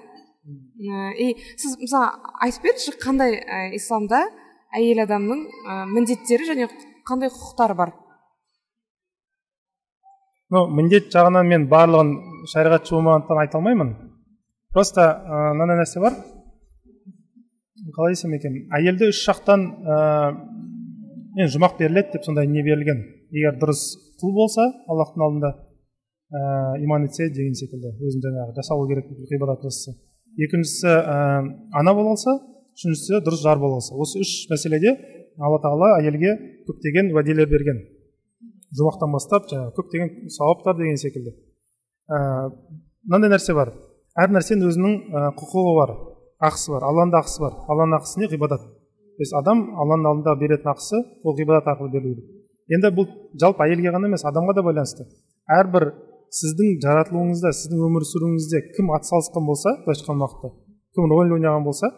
И 1.15 1.35
сіз 1.55 1.77
мысалы 1.80 2.09
айтып 2.41 2.65
беріңізші 2.65 2.97
қандай 2.99 3.38
ә, 3.38 3.69
исламда 3.77 4.25
әйел 4.77 5.03
адамның 5.05 5.43
ә, 5.67 5.83
міндеттері 5.91 6.47
және 6.49 6.67
қандай 7.07 7.31
құқықтары 7.33 7.75
бар? 7.77 7.93
Ну 10.53 10.67
міндет 10.69 11.09
жағынан 11.13 11.47
мен 11.49 11.67
барлығын 11.71 12.11
шариғатшы 12.51 12.93
болмағандықтан 12.95 13.41
айта 13.41 13.57
алмаймын. 13.57 13.91
Просто 14.73 15.05
мынандай 15.57 15.79
нәрсе 15.79 16.01
бар. 16.03 16.15
Қалай 17.95 18.15
десем 18.15 18.33
екен? 18.37 18.59
Әйелді 18.73 19.09
үш 19.09 19.23
жақтан 19.27 19.65
мен 21.37 21.49
жұмақ 21.55 21.77
беріледі 21.79 22.13
деп 22.15 22.25
сондай 22.27 22.47
не 22.47 22.63
берілген. 22.65 23.01
Егер 23.33 23.57
дұрыс 23.61 23.81
құл 24.21 24.33
болса 24.37 24.67
аллахтың 24.87 25.25
алдында 25.25 25.53
ә, 25.53 26.41
иман 26.85 27.07
етсе 27.09 27.29
деген 27.33 27.57
секілді. 27.57 27.95
Өзін 27.97 28.21
жаңағы 28.27 28.55
жасалу 28.57 28.87
керек 28.89 29.09
ғибадат 29.31 29.65
жасаса 29.65 29.97
екіншісі 30.37 30.89
ә, 30.89 31.17
ана 31.77 31.91
алса 31.93 32.37
үшіншісі 32.73 33.21
дұрыс 33.25 33.43
жар 33.43 33.59
бола 33.61 33.79
алса 33.79 33.95
осы 33.95 34.21
үш 34.23 34.31
мәселеде 34.51 34.93
алла 35.37 35.59
тағала 35.63 35.97
әйелге 35.99 36.33
көптеген 36.67 37.11
уәделер 37.13 37.49
берген. 37.49 37.81
Жұмақтан 38.73 39.13
бастап 39.13 39.49
жаңағы 39.51 39.73
көптеген 39.77 40.29
сауаптар 40.33 40.77
деген 40.79 40.97
секілді. 40.97 41.33
Ә, 42.09 42.17
мынандай 43.05 43.33
нәрсе 43.33 43.53
бар. 43.53 43.73
Әр 44.17 44.33
нәрсенің 44.33 44.69
өзінің 44.69 44.95
құқығы 45.39 45.75
бар 45.77 45.93
ақысы 46.49 46.73
бар. 46.73 46.87
Алланың 46.89 47.13
да 47.13 47.21
ақысы 47.21 47.43
бар. 47.43 47.59
Алланың 47.69 47.99
ақысы 47.99 48.21
не? 48.21 48.29
ғибадат. 48.33 48.63
То 49.13 49.21
есть 49.21 49.35
адам 49.37 49.67
алланың 49.77 50.09
алдында 50.09 50.35
беретін 50.41 50.71
ақысы 50.73 50.97
ол 51.23 51.37
ғибадат 51.37 51.69
арқылы 51.73 51.93
берілу 51.93 52.15
керек. 52.15 52.25
Енді 52.73 52.91
бұл 52.97 53.07
жалпы 53.41 53.67
әйелге 53.67 53.93
ғана 53.93 54.09
емес 54.09 54.25
адамға 54.25 54.57
да 54.57 54.65
байланысты. 54.65 55.05
Әрбір 55.59 55.91
сіздің 56.33 56.79
жаратылуыңызда 56.81 57.51
сіздің 57.53 57.83
өмір 57.87 58.05
сүруіңізде 58.09 58.61
кім 58.73 58.89
атсалысқан 58.97 59.45
болса 59.45 59.75
былайша 59.83 60.01
айтқан 60.01 60.23
уақытта 60.23 60.49
кім 60.95 61.09
роль 61.11 61.33
ойнаған 61.35 61.65
болса 61.67 61.89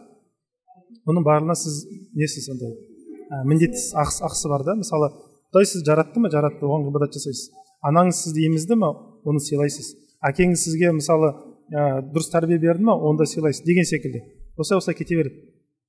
оның 1.09 1.25
барлығына 1.25 1.55
сіз 1.59 1.83
несіз 2.17 2.49
андай 2.53 2.73
ә, 2.73 3.43
міндетті 3.45 3.81
ақысы, 4.01 4.23
ақысы 4.25 4.49
бар 4.51 4.65
да? 4.65 4.75
мысалы 4.79 5.11
құдай 5.53 5.69
сізді 5.69 5.91
жаратты 5.91 6.19
ма? 6.19 6.31
Жаратты 6.33 6.65
оған 6.65 6.87
ғибадат 6.89 7.15
жасайсыз 7.17 7.51
анаңыз 7.85 8.21
сізді 8.25 8.45
емізді 8.49 8.77
ма? 8.81 8.91
Оны 9.25 9.41
сыйлайсыз 9.43 9.93
әкеңіз 10.25 10.63
сізге 10.65 10.91
мысалы 10.95 11.31
ә, 11.69 12.01
дұрыс 12.13 12.31
тәрбие 12.33 12.57
берді 12.61 12.87
ма? 12.87 12.95
Онда 12.95 13.27
сыйлайсыз 13.29 13.65
деген 13.65 13.85
секілді. 13.85 14.23
Осылай 14.57 14.79
осылай 14.79 14.97
кете 14.97 15.17
береді. 15.19 15.43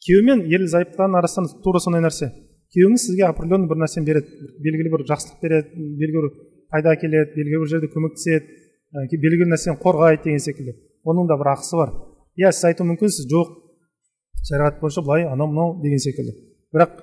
Күйеу 0.04 0.24
мен 0.26 0.44
ерлі 0.44 0.68
зайыптылардың 0.70 1.18
арасында 1.20 1.60
тура 1.64 1.80
сондай 1.80 2.04
нәрсе. 2.04 2.30
Күйеуіңіз 2.74 3.06
сізге 3.08 3.26
определенный 3.28 3.70
бір 3.70 3.80
нәрсені 3.82 4.06
береді. 4.06 4.50
Белгілі 4.64 4.92
бір 4.92 5.04
жақсылық 5.10 5.40
береді 5.42 5.86
белгілі 6.00 6.24
бір 6.24 6.32
пайда 6.72 6.92
әкеледі 6.96 7.36
белгілі 7.36 7.62
бір 7.62 7.70
жерде 7.72 7.90
көмектеседі 7.92 8.44
ә, 8.92 9.06
белгілі 9.12 9.50
нәрсені 9.52 9.78
қорғайды 9.80 10.26
деген 10.26 10.42
секілді. 10.42 10.76
Оның 11.06 11.30
да 11.30 11.38
бір 11.40 11.52
ақысы 11.54 11.78
бар. 11.80 11.94
Иә 12.36 12.52
сіз 12.52 12.68
айтуы 12.72 12.88
мүмкінсіз 12.90 13.28
жоқ. 13.30 13.54
Шариғат 14.44 14.80
бойынша 14.80 15.02
былай 15.02 15.26
анау 15.30 15.48
мынау 15.48 15.80
деген 15.82 15.98
секілді. 15.98 16.34
Бірақ 16.74 17.00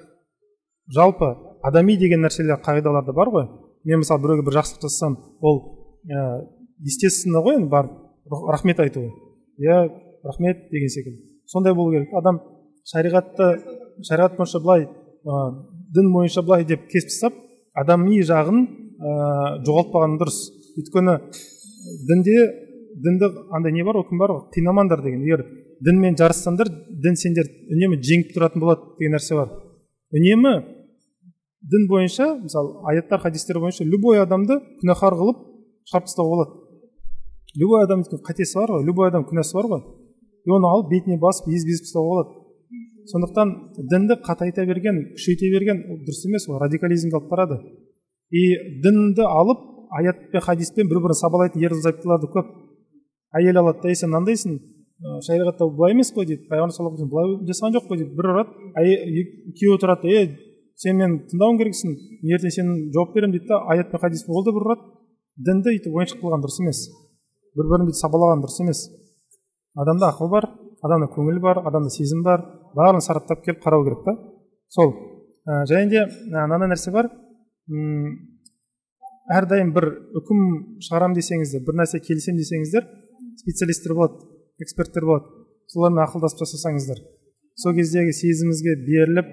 жалпы 0.93 1.35
адами 1.63 1.97
деген 1.97 2.23
нәрселер 2.25 2.61
қағидаларда 2.61 3.13
бар 3.13 3.31
ғой. 3.33 3.47
Мен 3.83 4.03
мысалы 4.03 4.21
біреуге 4.21 4.45
бір 4.47 4.59
жақсылық 4.59 4.85
жасасам 4.87 5.17
ол 5.41 5.61
ә, 6.07 6.45
естественно 6.79 7.43
ғой 7.43 7.59
енді 7.59 7.69
барып 7.69 7.91
рахмет 8.51 8.79
айту 8.79 9.09
иә 9.57 9.89
рахмет 10.23 10.69
деген 10.71 10.89
секілді. 10.89 11.21
Сондай 11.45 11.73
болу 11.73 11.91
керек. 11.91 12.13
Адам 12.13 12.41
шариғатты 12.85 13.61
шариғат 14.03 14.37
бойынша 14.37 14.59
былай 14.59 14.87
ә, 14.87 15.65
дін 15.95 16.11
бойынша 16.13 16.41
былай 16.41 16.65
деп 16.65 16.87
кесіп 16.87 17.09
тастап 17.09 17.39
адами 17.73 18.21
жағын 18.21 18.65
ә, 18.99 19.63
жоғалтпаған 19.65 20.17
дұрыс. 20.21 20.39
Өйткені 20.77 21.19
дінде 22.07 22.37
дінді 23.03 23.29
андай 23.51 23.73
не 23.73 23.83
бар 23.83 23.99
ғой 23.99 24.07
кім 24.09 24.21
бар 24.21 24.35
ғой? 24.35 24.47
Қинамаңдар 24.55 25.03
деген. 25.03 25.23
Егер 25.25 25.45
дінмен 25.85 26.15
жарыссаңдар 26.19 26.69
дін 27.03 27.17
сендер 27.19 27.49
үнемі 27.71 27.99
жеңіп 28.03 28.33
тұратын 28.35 28.63
болады 28.63 28.93
деген 28.99 29.15
нәрсе 29.17 29.35
бар. 29.37 29.49
Үнемі 30.13 30.53
дін 31.71 31.87
бойынша 31.89 32.27
мысалы 32.41 32.83
аяттар 32.91 33.21
хадистер 33.23 33.59
бойынша 33.59 33.85
любой 33.87 34.21
адамды 34.21 34.59
күнәһар 34.81 35.17
қылып 35.19 35.41
шығарып 35.89 36.07
тастауға 36.07 36.35
болады. 36.35 36.59
Любой 37.59 37.85
адамдікі 37.85 38.21
қатесі 38.27 38.59
бар 38.59 38.75
ғой 38.75 38.87
любой 38.87 39.09
адам 39.09 39.27
күнәсі 39.29 39.57
бар 39.57 39.69
ғой. 39.71 39.83
И 40.45 40.51
оны 40.51 40.69
алып 40.69 40.89
бетіне 40.91 41.19
басып 41.21 41.47
езіп 41.51 41.73
езіп 41.73 41.87
тастауға 41.87 42.09
болады. 42.09 42.39
Сондықтан 43.11 43.53
дінді 43.91 44.19
қатайта 44.23 44.65
берген 44.65 44.99
күшейте 45.15 45.51
берген 45.51 45.83
дұрыс 46.07 46.23
емес 46.27 46.47
ол 46.49 46.59
радикализмге 46.63 47.19
алып 47.19 47.29
барады. 47.31 47.59
И 48.31 48.43
дінді 48.83 49.27
алып 49.27 49.59
аят 49.91 50.29
пен 50.31 50.41
хадиспен 50.41 50.89
бір 50.89 51.03
бірін 51.03 51.19
сабалайтын 51.19 51.61
ерлі 51.63 51.81
зайыптылар 51.83 52.23
көп. 52.33 52.47
Әйел 53.37 53.59
алады 53.61 53.83
да 53.83 53.91
ей 53.91 53.99
сен 53.99 54.09
мынандайсың 54.09 54.57
шариғатта 55.03 55.67
былай 55.67 55.93
емес 55.93 56.13
қой 56.15 56.25
дейді 56.29 56.47
пайғамбар 56.47 56.75
саллаллаху 56.75 57.09
былай 57.11 57.35
жасаған 57.49 57.75
жоқ 57.75 57.87
қой 57.89 57.99
дейді 57.99 58.15
бір 58.17 58.29
ұрады 58.31 58.51
күйеуі 59.59 59.79
тұрады 59.81 60.13
е 60.15 60.21
сен 60.79 60.97
мені 60.97 61.19
тыңдауың 61.31 61.59
керексің 61.59 61.95
ертең 62.35 62.53
сен 62.55 62.69
жауап 62.95 63.13
беремін 63.15 63.35
дейді 63.35 63.51
да 63.51 63.59
аят 63.73 63.91
пен 63.91 63.99
хадиспен 63.99 64.35
ол 64.37 64.45
да 64.47 64.53
бір 64.55 64.67
ұрады 64.67 64.87
дінді 65.49 65.73
өйтіп 65.75 65.97
ойыншық 65.99 66.23
қылған 66.23 66.45
дұрыс 66.45 66.59
емес 66.63 66.81
бір 67.57 67.69
бірін 67.71 67.89
бүйтіп 67.89 67.99
сабалаған 67.99 68.43
дұрыс 68.45 68.59
емес 68.63 68.83
адамда 69.83 70.11
ақыл 70.13 70.31
бар 70.31 70.49
адамда 70.87 71.09
көңіл 71.13 71.39
бар 71.43 71.61
адамда 71.67 71.91
сезім 71.93 72.23
бар 72.23 72.45
барлығын 72.77 73.03
сараптап 73.03 73.43
келіп 73.43 73.63
қарау 73.63 73.83
керек 73.85 74.05
та 74.07 74.15
сол 74.69 74.93
ә, 75.47 75.63
және 75.69 75.89
де 75.91 76.05
мынандай 76.31 76.71
нәрсе 76.71 76.93
бар 76.95 77.11
м 77.69 78.13
әрдайым 79.35 79.73
бір 79.75 79.89
үкім 80.19 80.43
шығарамын 80.87 81.17
десеңіздер 81.19 81.65
бір 81.67 81.81
нәрсе 81.81 82.01
келісемін 82.03 82.41
десеңіздер 82.41 82.87
специалисттер 83.43 83.95
болады 83.97 84.32
эксперттер 84.61 85.05
болады. 85.05 85.25
Солармен 85.71 86.03
ақылдасып 86.05 86.43
жасасаңыздар 86.43 87.01
сол 87.59 87.75
кездегі 87.77 88.13
сезіміңізге 88.17 88.75
беріліп 88.87 89.29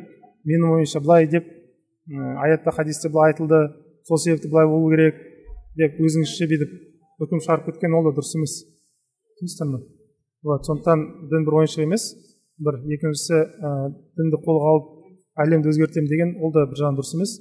менің 0.49 0.75
ойымша 0.75 1.01
былай 1.01 1.27
деп 1.31 1.47
аятта 2.45 2.73
хадисте 2.75 3.09
былай 3.09 3.33
айтылды. 3.33 3.61
Сол 4.05 4.19
себепті 4.19 4.49
былай 4.49 4.67
болу 4.69 4.91
керек 4.93 5.17
деп 5.79 6.01
өзіңізше 6.01 6.49
бүйтіп 6.51 6.75
үкім 7.25 7.43
шығарып 7.45 7.71
кеткен 7.71 7.95
ол 7.97 8.09
да 8.09 8.15
дұрыс 8.17 8.35
емес. 8.37 8.57
Түсінесіздер 9.39 9.71
ма 9.73 9.81
вот 10.45 10.69
сондықтан 10.69 11.05
дін 11.33 11.45
бір 11.47 11.59
ойыншық 11.63 11.85
емес. 11.85 12.07
Бір 12.61 12.81
екіншісі 12.97 13.37
ә, 13.41 13.71
дінді 14.17 14.41
қолға 14.45 14.73
алып 14.73 14.89
әлемді 15.41 15.73
өзгертемін 15.73 16.09
деген 16.09 16.35
ол 16.41 16.53
да 16.53 16.67
бір 16.69 16.81
жағынан 16.81 17.01
дұрыс 17.01 17.15
емес. 17.17 17.37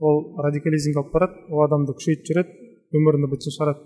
Ол 0.00 0.36
радикализмге 0.44 1.00
алып 1.00 1.12
барады 1.12 1.44
ол 1.48 1.64
адамды 1.64 1.96
күшейтіп 1.96 2.28
жібереді 2.28 2.96
өмірін 2.96 3.28
бытын 3.32 3.56
шығарады. 3.56 3.84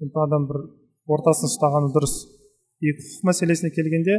Сондықтан 0.00 0.28
адам 0.28 0.48
бір 0.50 0.60
ортасын 1.08 1.48
ұстағаны 1.52 1.92
дұрыс. 1.96 2.16
И 2.80 2.92
құқық 2.96 3.28
мәселесіне 3.30 3.70
келгенде 3.76 4.16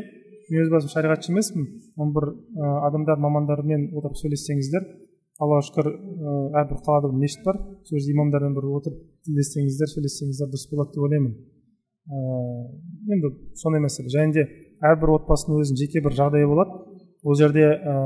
мен 0.49 0.63
өз 0.63 0.71
басым 0.71 0.91
шариғатшы 0.93 1.34
емеспін. 1.34 1.67
Оны 1.99 2.15
бір 2.15 2.29
ә, 2.31 2.71
адамдар 2.88 3.19
мамандармен 3.21 3.89
отырып 3.93 4.17
сөйлессеңіздер 4.21 4.85
аллаға 5.43 5.65
шүкір 5.67 5.89
әрбір 6.61 6.79
қалада 6.85 7.11
мешіт 7.13 7.43
бар. 7.45 7.59
Сол 7.85 7.99
жерде 7.99 8.15
имамдармен 8.15 8.55
бір 8.57 8.69
отырып 8.79 9.01
тілдессеңіздер 9.27 9.91
сөйлессеңіздер 9.93 10.49
дұрыс 10.53 10.67
болады 10.71 10.95
деп 10.95 11.05
ойлаймын. 11.05 11.34
Ә, 12.07 12.17
енді 13.13 13.34
сондай 13.59 13.84
мәселе. 13.84 14.09
Және 14.13 14.34
де 14.34 14.47
әрбір 14.88 15.13
отбасының 15.17 15.61
өзінің 15.61 15.81
жеке 15.84 16.01
бір 16.05 16.17
жағдайы 16.17 16.49
болады. 16.49 16.79
Ол 17.23 17.38
жерде 17.38 17.67
ә, 17.75 17.97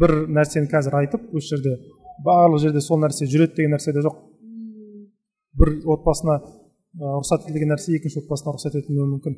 бір 0.00 0.16
нәрсені 0.32 0.70
қазір 0.72 0.96
айтып 1.02 1.28
осы 1.34 1.54
жерде 1.54 1.76
барлық 2.24 2.64
жерде 2.64 2.80
сол 2.80 3.00
нәрсе 3.04 3.28
жүреді 3.30 3.60
деген 3.60 3.76
нәрсе 3.76 3.94
де 3.94 4.02
жоқ. 4.06 4.16
Бір 5.60 5.76
отбасына 5.94 6.40
рұқсат 6.98 7.46
етілген 7.46 7.70
нәрсе 7.74 7.94
екінші 7.96 8.24
отбасына 8.24 8.54
рұқсат 8.56 8.78
етілмеуі 8.80 9.08
мүмкін. 9.14 9.36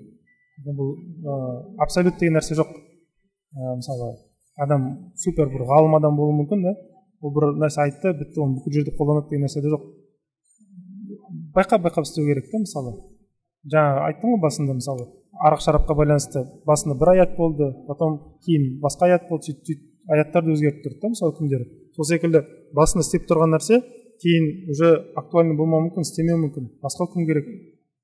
Бұл 0.67 0.93
ә, 0.97 1.37
абсолют 1.85 2.19
деген 2.21 2.39
нәрсе 2.39 2.57
жоқ. 2.57 2.71
Ә, 2.73 3.77
мысалы 3.77 4.13
адам 4.57 5.13
супер 5.17 5.49
бір 5.53 5.67
ғалым 5.69 5.97
адам 5.97 6.17
болуы 6.17 6.37
мүмкін 6.43 6.65
да? 6.65 6.75
Ол 7.21 7.33
бір 7.35 7.53
нәрсе 7.61 7.83
айтты 7.85 8.13
бітті 8.17 8.43
оны 8.45 8.59
бүкіл 8.59 8.79
жерде 8.79 8.97
қолданады 8.97 9.31
деген 9.31 9.47
нәрсе 9.47 9.63
де 9.63 9.73
жоқ. 9.73 9.85
Байқап 11.57 11.85
байқап 11.85 12.09
істеу 12.09 12.27
керек 12.27 12.51
та 12.51 12.61
мысалы. 12.61 12.97
Жаңа 13.73 14.07
айттым 14.09 14.35
ғой 14.35 14.43
басында 14.43 14.77
мысалы. 14.77 15.09
Арақ 15.47 15.63
шарапқа 15.65 15.97
байланысты 15.97 16.45
басында 16.67 16.99
бір 17.01 17.15
аят 17.15 17.37
болды 17.37 17.73
потом 17.87 18.19
кейін 18.45 18.79
басқа 18.83 19.09
аят 19.09 19.29
болды 19.31 19.53
сөйтіп 19.53 19.67
сөйтіп 19.67 19.89
аяттар 20.11 20.45
да 20.45 20.53
өзгеріп 20.53 20.83
тұрды 20.85 21.01
да 21.01 21.11
мысалы 21.13 21.33
үкімдері 21.33 21.67
сол 21.97 22.09
секілді 22.09 22.43
басында 22.77 23.07
істеп 23.07 23.27
тұрған 23.31 23.55
нәрсе 23.57 23.81
кейін 24.23 24.71
уже 24.71 24.89
актуальный 25.19 25.57
болмауы 25.59 25.89
мүмкін 25.89 26.07
істемеуі 26.07 26.41
мүмкін. 26.47 26.71
Басқа 26.83 27.09
үкім 27.09 27.27
керек? 27.29 27.47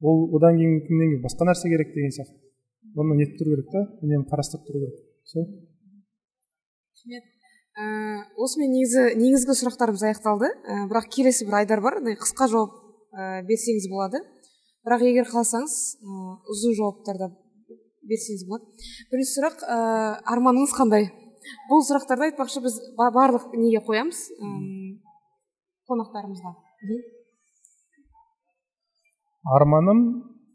Ол 0.03 0.28
одан 0.36 0.59
кейін 0.59 0.78
үкімнен 0.82 1.15
кейін? 1.15 1.23
Басқа 1.24 1.49
нәрсе 1.49 1.70
керек 1.70 1.95
деген 1.95 2.15
сияқты. 2.15 2.36
Оны 2.99 3.19
нетіп 3.19 3.40
тұру 3.40 3.55
керек 3.55 3.73
та? 3.73 3.85
Үнемі 4.03 4.27
қарастырып 4.31 4.66
тұру 4.66 4.82
керек. 4.85 5.01
Сол. 5.28 5.47
Рахмет 6.99 7.27
ә, 7.78 7.85
осымен 8.36 8.73
негізі 8.74 9.05
негізгі 9.19 9.55
сұрақтарымыз 9.61 10.05
аяқталды. 10.09 10.51
Бірақ 10.90 11.11
келесі 11.15 11.47
бір 11.47 11.61
айдар 11.62 11.82
бар. 11.85 12.01
Қысқа 12.03 12.49
жауап 12.51 12.74
берсеңіз 13.47 13.89
болады. 13.93 14.23
Бірақ 14.86 15.05
егер 15.07 15.28
қаласаңыз 15.31 15.77
ұзын 16.03 16.77
жауаптарда 16.78 17.31
берсеңіз 18.09 18.47
болады. 18.49 18.66
Бірінші 19.12 19.36
сұрақ 19.36 19.62
ә, 19.62 19.78
арманыңыз 20.35 20.74
қандай? 20.74 21.11
Бұл 21.69 21.85
сұрақтарды 21.86 22.28
айтпақшы 22.28 22.62
біз 22.65 22.81
барлық 22.99 23.53
неге 23.57 23.82
қоямыз? 23.85 24.24
Қонақтарымызға. 25.89 26.52
Арманым 29.56 30.01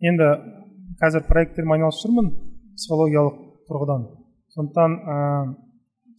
енді 0.05 0.27
қазір 1.01 1.26
проекттермен 1.30 1.80
айналысып 1.80 2.10
жүрмін 2.10 2.30
психологиялық 2.77 3.38
тұрғыдан. 3.69 4.03
Сондықтан 4.53 4.97
ә, 5.01 5.15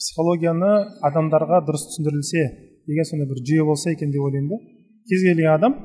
психологияны 0.01 0.73
адамдарға 1.07 1.61
дұрыс 1.69 1.87
түсіндірілсе 1.91 2.45
деген 2.89 3.07
сондай 3.09 3.29
бір 3.31 3.43
жүйе 3.47 3.67
болса 3.69 3.93
екен 3.95 4.11
деп 4.11 4.25
ойлаймын 4.27 4.51
да. 4.51 4.59
Кез 5.09 5.23
келген 5.29 5.53
адам 5.53 5.77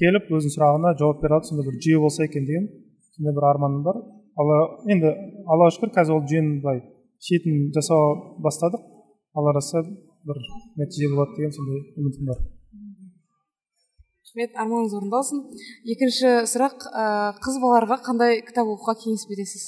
келіп 0.00 0.30
өзінің 0.30 0.54
сұрағына 0.54 0.94
жауап 1.00 1.20
бере 1.20 1.36
алады 1.36 1.50
сондай 1.50 1.68
бір 1.68 1.76
жүйе 1.84 2.00
болса 2.00 2.24
екен 2.24 2.46
деген 2.48 2.70
сондай 3.16 3.36
бір 3.36 3.48
арманым 3.50 3.82
бар. 3.84 4.00
Алла 4.40 4.60
енді 4.88 5.12
аллаға 5.44 5.74
шүкір 5.76 5.92
қазір 5.98 6.16
ол 6.16 6.24
жүйенің 6.30 6.62
былай 6.64 6.80
шетін 7.20 7.68
жасау 7.76 8.40
бастадық. 8.40 8.80
Алла 9.36 9.52
бір 9.52 10.40
нәтиже 10.80 11.12
болады 11.12 11.36
деген 11.36 11.52
сондай 11.52 11.84
үмітім 11.98 12.32
бар. 12.32 12.40
Рахмет 14.20 14.54
арманыңыз 14.54 14.94
орындалсын 14.98 15.40
екінші 15.90 16.30
сұрақ 16.50 16.84
қыз 17.42 17.56
балаларға 17.62 17.96
қандай 18.04 18.40
кітап 18.46 18.68
оқуға 18.68 18.94
кеңес 19.00 19.26
бересіз? 19.30 19.64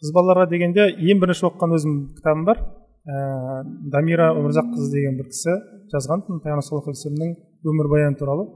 Қыз 0.00 0.12
балаларға 0.14 0.48
дегенде 0.52 0.86
ең 0.94 1.20
бірінші 1.22 1.48
оқыған 1.50 1.74
өзім 1.76 1.94
кітабым 2.16 2.44
бар. 2.48 2.62
Ә, 3.04 3.64
дамира 3.92 4.30
өмірзаққызы 4.38 4.90
деген 4.94 5.18
бір 5.18 5.28
кісі 5.28 5.56
жазған 5.92 6.24
пайғамбар 6.40 6.64
саллаллаху 6.64 6.94
өмірбаяны 7.68 8.16
туралы. 8.16 8.46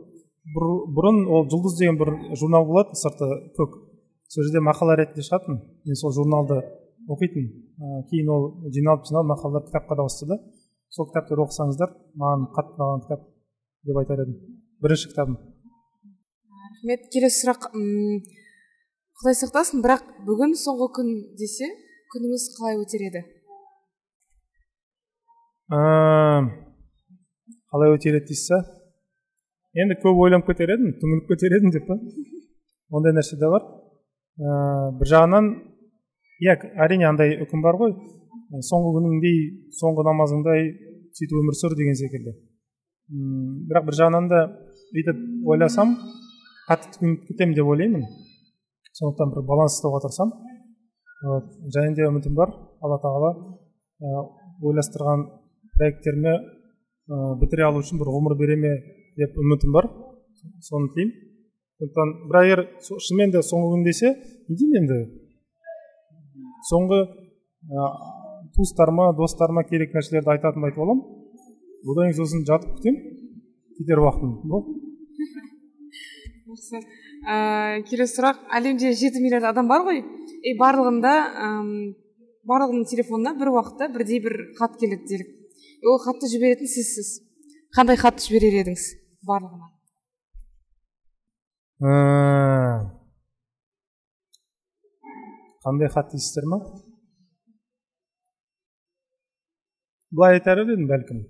Бұрын 0.56 1.26
ол 1.28 1.48
жұлдыз 1.52 1.76
деген 1.78 1.98
бір 2.00 2.14
журнал 2.32 2.64
болады 2.64 2.96
сырты 2.96 3.28
көк. 3.58 3.76
Сол 4.28 4.44
жерде 4.44 4.62
мақала 4.64 4.96
ретінде 4.96 5.24
шығатын. 5.26 5.60
Мен 5.84 5.96
сол 6.00 6.12
журналды 6.16 6.62
оқитын 7.08 7.44
ә, 7.44 8.04
кейін 8.08 8.28
ол 8.32 8.48
жиналып 8.72 9.04
жиналып 9.08 9.34
мақалалар 9.34 9.68
кітапқа 9.68 9.96
да 9.96 10.06
ауысты 10.06 10.28
да. 10.28 10.38
Сол 10.88 11.10
кітаптарды 11.10 11.44
оқысаңыздар 11.44 11.92
маған 12.16 12.48
қатты 12.56 12.76
ұнаған 12.76 13.04
кітап. 13.04 13.28
Деп 13.86 14.00
айтар 14.00 14.22
едім. 14.24 14.36
Бірінші 14.82 15.10
кітабым. 15.12 15.36
Рахмет. 16.78 17.06
Келесі 17.12 17.42
сұрақ 17.44 17.68
құдай 19.18 19.34
сақтасын 19.34 19.82
бірақ 19.82 20.04
бүгін 20.26 20.54
соңғы 20.58 20.88
күн 20.98 21.08
десе 21.38 21.68
күніңіз 22.12 22.44
қалай 22.56 22.78
өтер 22.78 23.02
еді? 23.08 23.22
Қалай 27.68 27.94
өтер 27.96 28.18
еді 28.20 28.30
дейсіз 28.30 28.68
енді 29.82 29.98
көп 30.04 30.22
ойланып 30.24 30.46
кетер 30.48 30.72
едім 30.74 30.94
түңіліп 31.02 31.32
кетер 31.32 31.58
едім 31.58 31.74
деп 31.74 31.88
па? 31.90 31.98
Ондай 32.96 33.12
нәрсе 33.12 33.36
де 33.36 33.50
бар. 33.52 33.66
Ә, 34.38 34.48
бір 34.98 35.10
жағынан 35.12 35.50
иә 36.46 36.54
әрине 36.84 37.08
андай 37.10 37.36
үкім 37.42 37.60
бар 37.66 37.76
ғой. 37.80 37.96
Соңғы 38.64 38.94
күніңдей 38.96 39.40
соңғы 39.76 40.06
намазыңдай 40.08 40.70
сөйтіп 41.18 41.40
өмір 41.42 41.58
сүр 41.58 41.74
деген 41.76 41.98
секілді. 41.98 42.32
Бірақ 43.08 43.88
бір 43.88 43.96
жағынан 44.00 44.28
да 44.28 44.40
бүйтіп 44.92 45.20
ойласам 45.48 45.94
қатты 46.68 46.98
түңіліп 46.98 47.28
кетемін 47.30 47.54
деп 47.56 47.70
ойлаймын. 47.72 48.04
Сондықтан 48.98 49.32
бір 49.32 49.46
баланс 49.48 49.78
ұстауға 49.78 50.02
тырысамын 50.04 50.34
вот 51.28 51.48
және 51.74 51.94
де 51.96 52.06
үмітім 52.06 52.34
бар 52.36 52.52
алла 52.84 52.98
тағала 53.02 53.30
ә, 53.34 54.08
ойластырған 54.62 55.24
проекттеріме 55.78 56.34
ә, 56.36 57.16
бітіре 57.40 57.64
алу 57.66 57.80
үшін 57.82 57.98
бір 58.02 58.12
ғұмыр 58.12 58.36
бере 58.38 58.56
ме 58.60 58.74
деп 59.16 59.38
үмітім 59.40 59.72
бар. 59.72 59.88
Соны 60.68 60.92
тілеймін. 60.94 61.14
Сондықтан 61.78 62.14
бірақ 62.28 62.46
егер 62.46 62.64
шынымен 62.84 63.32
де 63.34 63.42
соңғы 63.42 63.72
күн 63.74 63.86
десе 63.86 64.12
не 64.48 64.58
деймін 64.58 64.82
енді? 64.82 65.00
Соңғы 66.70 67.00
ә, 67.08 67.88
туыстарыма 68.54 69.12
достарыма 69.16 69.64
керек 69.64 69.96
нәрселерді 69.96 70.36
айтатынымды 70.36 70.70
айтып 70.70 70.84
аламын. 70.84 71.17
Одан 71.84 72.08
кейін 72.08 72.18
сосын 72.18 72.46
жатып 72.48 72.76
күтемін 72.78 73.00
кетер 73.78 74.02
уақытым 74.02 74.36
болды 74.48 74.78
жақсы. 76.58 76.80
Ә, 77.28 77.82
келесі 77.88 78.18
сұрақ. 78.18 78.42
Әлемде 78.54 78.92
жеті 78.96 79.22
миллиард 79.22 79.48
адам 79.50 79.68
бар 79.68 79.84
ғой. 79.86 80.02
И 80.42 80.54
барлығында 80.58 81.14
барлығының 82.48 82.86
телефонына 82.88 83.34
бір 83.38 83.52
уақытта 83.54 83.90
бірдей 83.94 84.22
бір 84.24 84.36
хат 84.58 84.78
келеді 84.80 85.06
делік. 85.06 85.32
Ол 85.84 85.98
хатты 86.02 86.30
жіберетін 86.30 86.66
сізсіз. 86.66 87.20
Қандай 87.76 87.98
хатты 88.00 88.24
жіберер 88.24 88.62
едіңіз 88.62 88.86
барлығына? 89.28 89.72
Ә... 91.78 91.90
қандай 95.62 95.90
хат 95.92 96.10
дейсіздер 96.14 96.48
ма? 96.48 96.62
Былай 100.10 100.38
айтар 100.38 100.64
едім 100.64 100.88
бәлкім. 100.88 101.26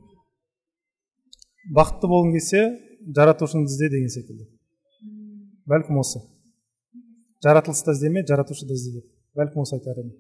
Бақытты 1.75 2.09
болғың 2.09 2.33
келсе 2.37 2.63
жаратушыңды 3.17 3.71
ізде 3.71 3.89
деген 3.93 4.11
секілді. 4.13 4.47
Бәлкім 5.69 6.01
осы. 6.01 6.23
Жаратылысты 7.45 7.93
іздеме 7.93 8.25
жаратушыды 8.27 8.75
ізде 8.75 8.99
деп. 8.99 9.07
Бәлкім 9.37 9.63
осы 9.63 9.77
айтар 9.77 10.01
едім. 10.01 10.15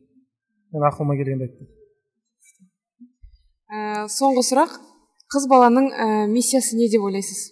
Мен 0.73 0.87
ақылыма 0.89 1.17
келгенді 1.19 1.49
айттым. 1.49 1.69
Ә, 3.69 4.07
соңғы 4.13 4.45
сұрақ. 4.51 4.77
Қыз 5.33 5.49
баланың 5.49 5.89
ә, 5.93 6.09
миссиясы 6.29 6.77
не 6.77 6.89
деп 6.93 7.05
ойлайсыз? 7.05 7.51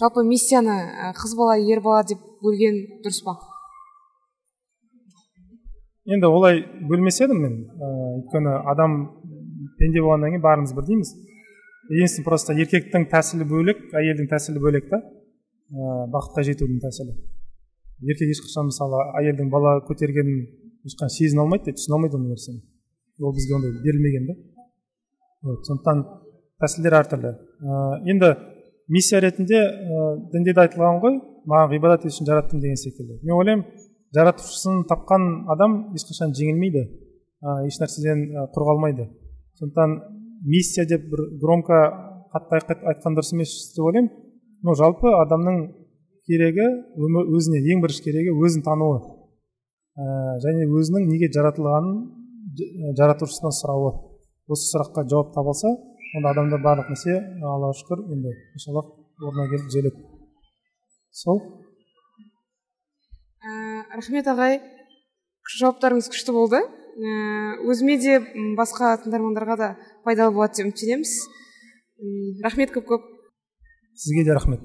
Жалпы 0.00 0.24
миссияны 0.26 0.74
ә, 0.76 1.12
қыз 1.16 1.36
бала 1.38 1.56
ер 1.58 1.80
бала 1.82 2.02
деп 2.06 2.20
бөлген 2.42 3.02
дұрыс 3.06 3.22
па? 3.26 3.38
Енді 6.06 6.28
олай 6.30 6.60
бөлмес 6.90 7.22
едім 7.22 7.42
мен. 7.42 7.56
Ә, 7.78 7.94
өйткені 8.20 8.58
адам 8.74 8.98
пенде 9.78 10.02
болғаннан 10.02 10.34
кейін 10.34 10.44
бәріміз 10.44 10.74
бірдейміз 10.76 11.14
единственное 11.90 12.26
просто 12.26 12.56
еркектің 12.56 13.08
тәсілі 13.12 13.46
бөлек 13.48 13.82
әйелдің 13.96 14.30
тәсілі 14.30 14.62
бөлек 14.62 14.88
та. 14.90 15.00
Ә, 15.70 16.06
бақытқа 16.12 16.44
жетудің 16.46 16.82
тәсілі. 16.82 17.16
Еркек 18.06 18.34
ешқашан 18.34 18.70
мысалы 18.70 19.02
әйелдің 19.22 19.50
бала 19.50 19.78
көтергенін 19.88 20.44
ешқашан 20.86 21.12
сезіне 21.14 21.42
алмайды 21.44 21.74
түсіне 21.76 21.96
алмайды 21.98 22.18
ол 22.18 22.26
нәрсені. 22.28 22.60
Ол 23.20 23.34
бізге 23.34 23.56
ондай 23.56 23.72
берілмеген 23.82 24.28
да 24.28 24.36
вот 25.46 25.66
сондықтан 25.68 26.02
тәсілдер 26.62 26.96
әртүрлі 27.00 27.32
ә, 27.32 27.80
енді 28.10 28.32
миссия 28.88 29.20
ретінде 29.22 29.58
ә, 29.62 30.06
дінде 30.32 30.54
де 30.54 30.62
айтылған 30.64 31.00
ғой 31.02 31.18
маған 31.46 31.72
ғибадат 31.74 32.06
ету 32.06 32.14
үшін 32.14 32.28
жараттым 32.28 32.60
деген 32.60 32.78
секілді. 32.80 33.20
Мен 33.22 33.36
ойлаймын 33.36 33.64
жаратушысын 34.16 34.84
тапқан 34.90 35.46
адам 35.52 35.76
ешқашан 35.96 36.34
жеңілмейді. 36.36 36.84
Ә, 37.42 37.66
ешнәрседен 37.68 38.24
құр 38.54 38.66
қалмайды. 38.70 39.08
Сондықтан 39.60 39.96
миссия 40.46 40.86
деп 40.86 41.08
бір 41.10 41.26
громко 41.42 41.80
қатты 42.32 42.78
айтқан 42.92 43.18
дұрыс 43.18 43.34
емес 43.34 43.52
деп 43.74 43.84
ойлаймын. 43.88 44.10
Но 44.62 44.74
жалпы 44.78 45.10
адамның 45.20 45.58
керегі 46.26 46.66
өзіне 47.36 47.60
ең 47.72 47.82
бірінші 47.84 48.04
керегі 48.06 48.34
өзін 48.34 48.64
тануы. 48.66 49.00
Ә, 49.96 50.04
және 50.44 50.66
өзінің 50.68 51.06
неге 51.10 51.30
жаратылғанын 51.34 52.94
жаратушысынан 52.98 53.54
сұрауы. 53.54 53.92
Осы 54.46 54.70
сұраққа 54.72 55.06
жауап 55.10 55.32
табылса 55.34 55.72
онда 56.16 56.32
адамда 56.32 56.60
барлық 56.62 56.90
нәрсе 56.92 57.16
аллаға 57.42 57.74
шүкір 57.80 58.02
енді 58.14 58.32
иншалла 58.56 58.84
орнына 59.20 59.48
келіп 59.50 59.68
түзеледі. 59.70 60.04
Сол. 61.10 61.40
Ә, 63.42 63.50
рахмет 63.96 64.28
ағай. 64.30 64.60
Жауаптарыңыз 65.56 66.10
күшті 66.12 66.34
болды. 66.36 66.60
Ә, 66.60 67.10
өзіме 67.68 67.98
де 68.02 68.18
басқа 68.58 68.96
тыңдармандарға 69.04 69.56
да 69.60 69.70
пайдалы 70.06 70.34
болады 70.36 70.60
деп 70.60 70.70
үміттенеміз. 70.70 71.12
Рахмет 72.46 72.72
көп 72.74 72.88
көп 72.92 73.12
сізге 73.96 74.24
де 74.28 74.34
рахмет. 74.36 74.60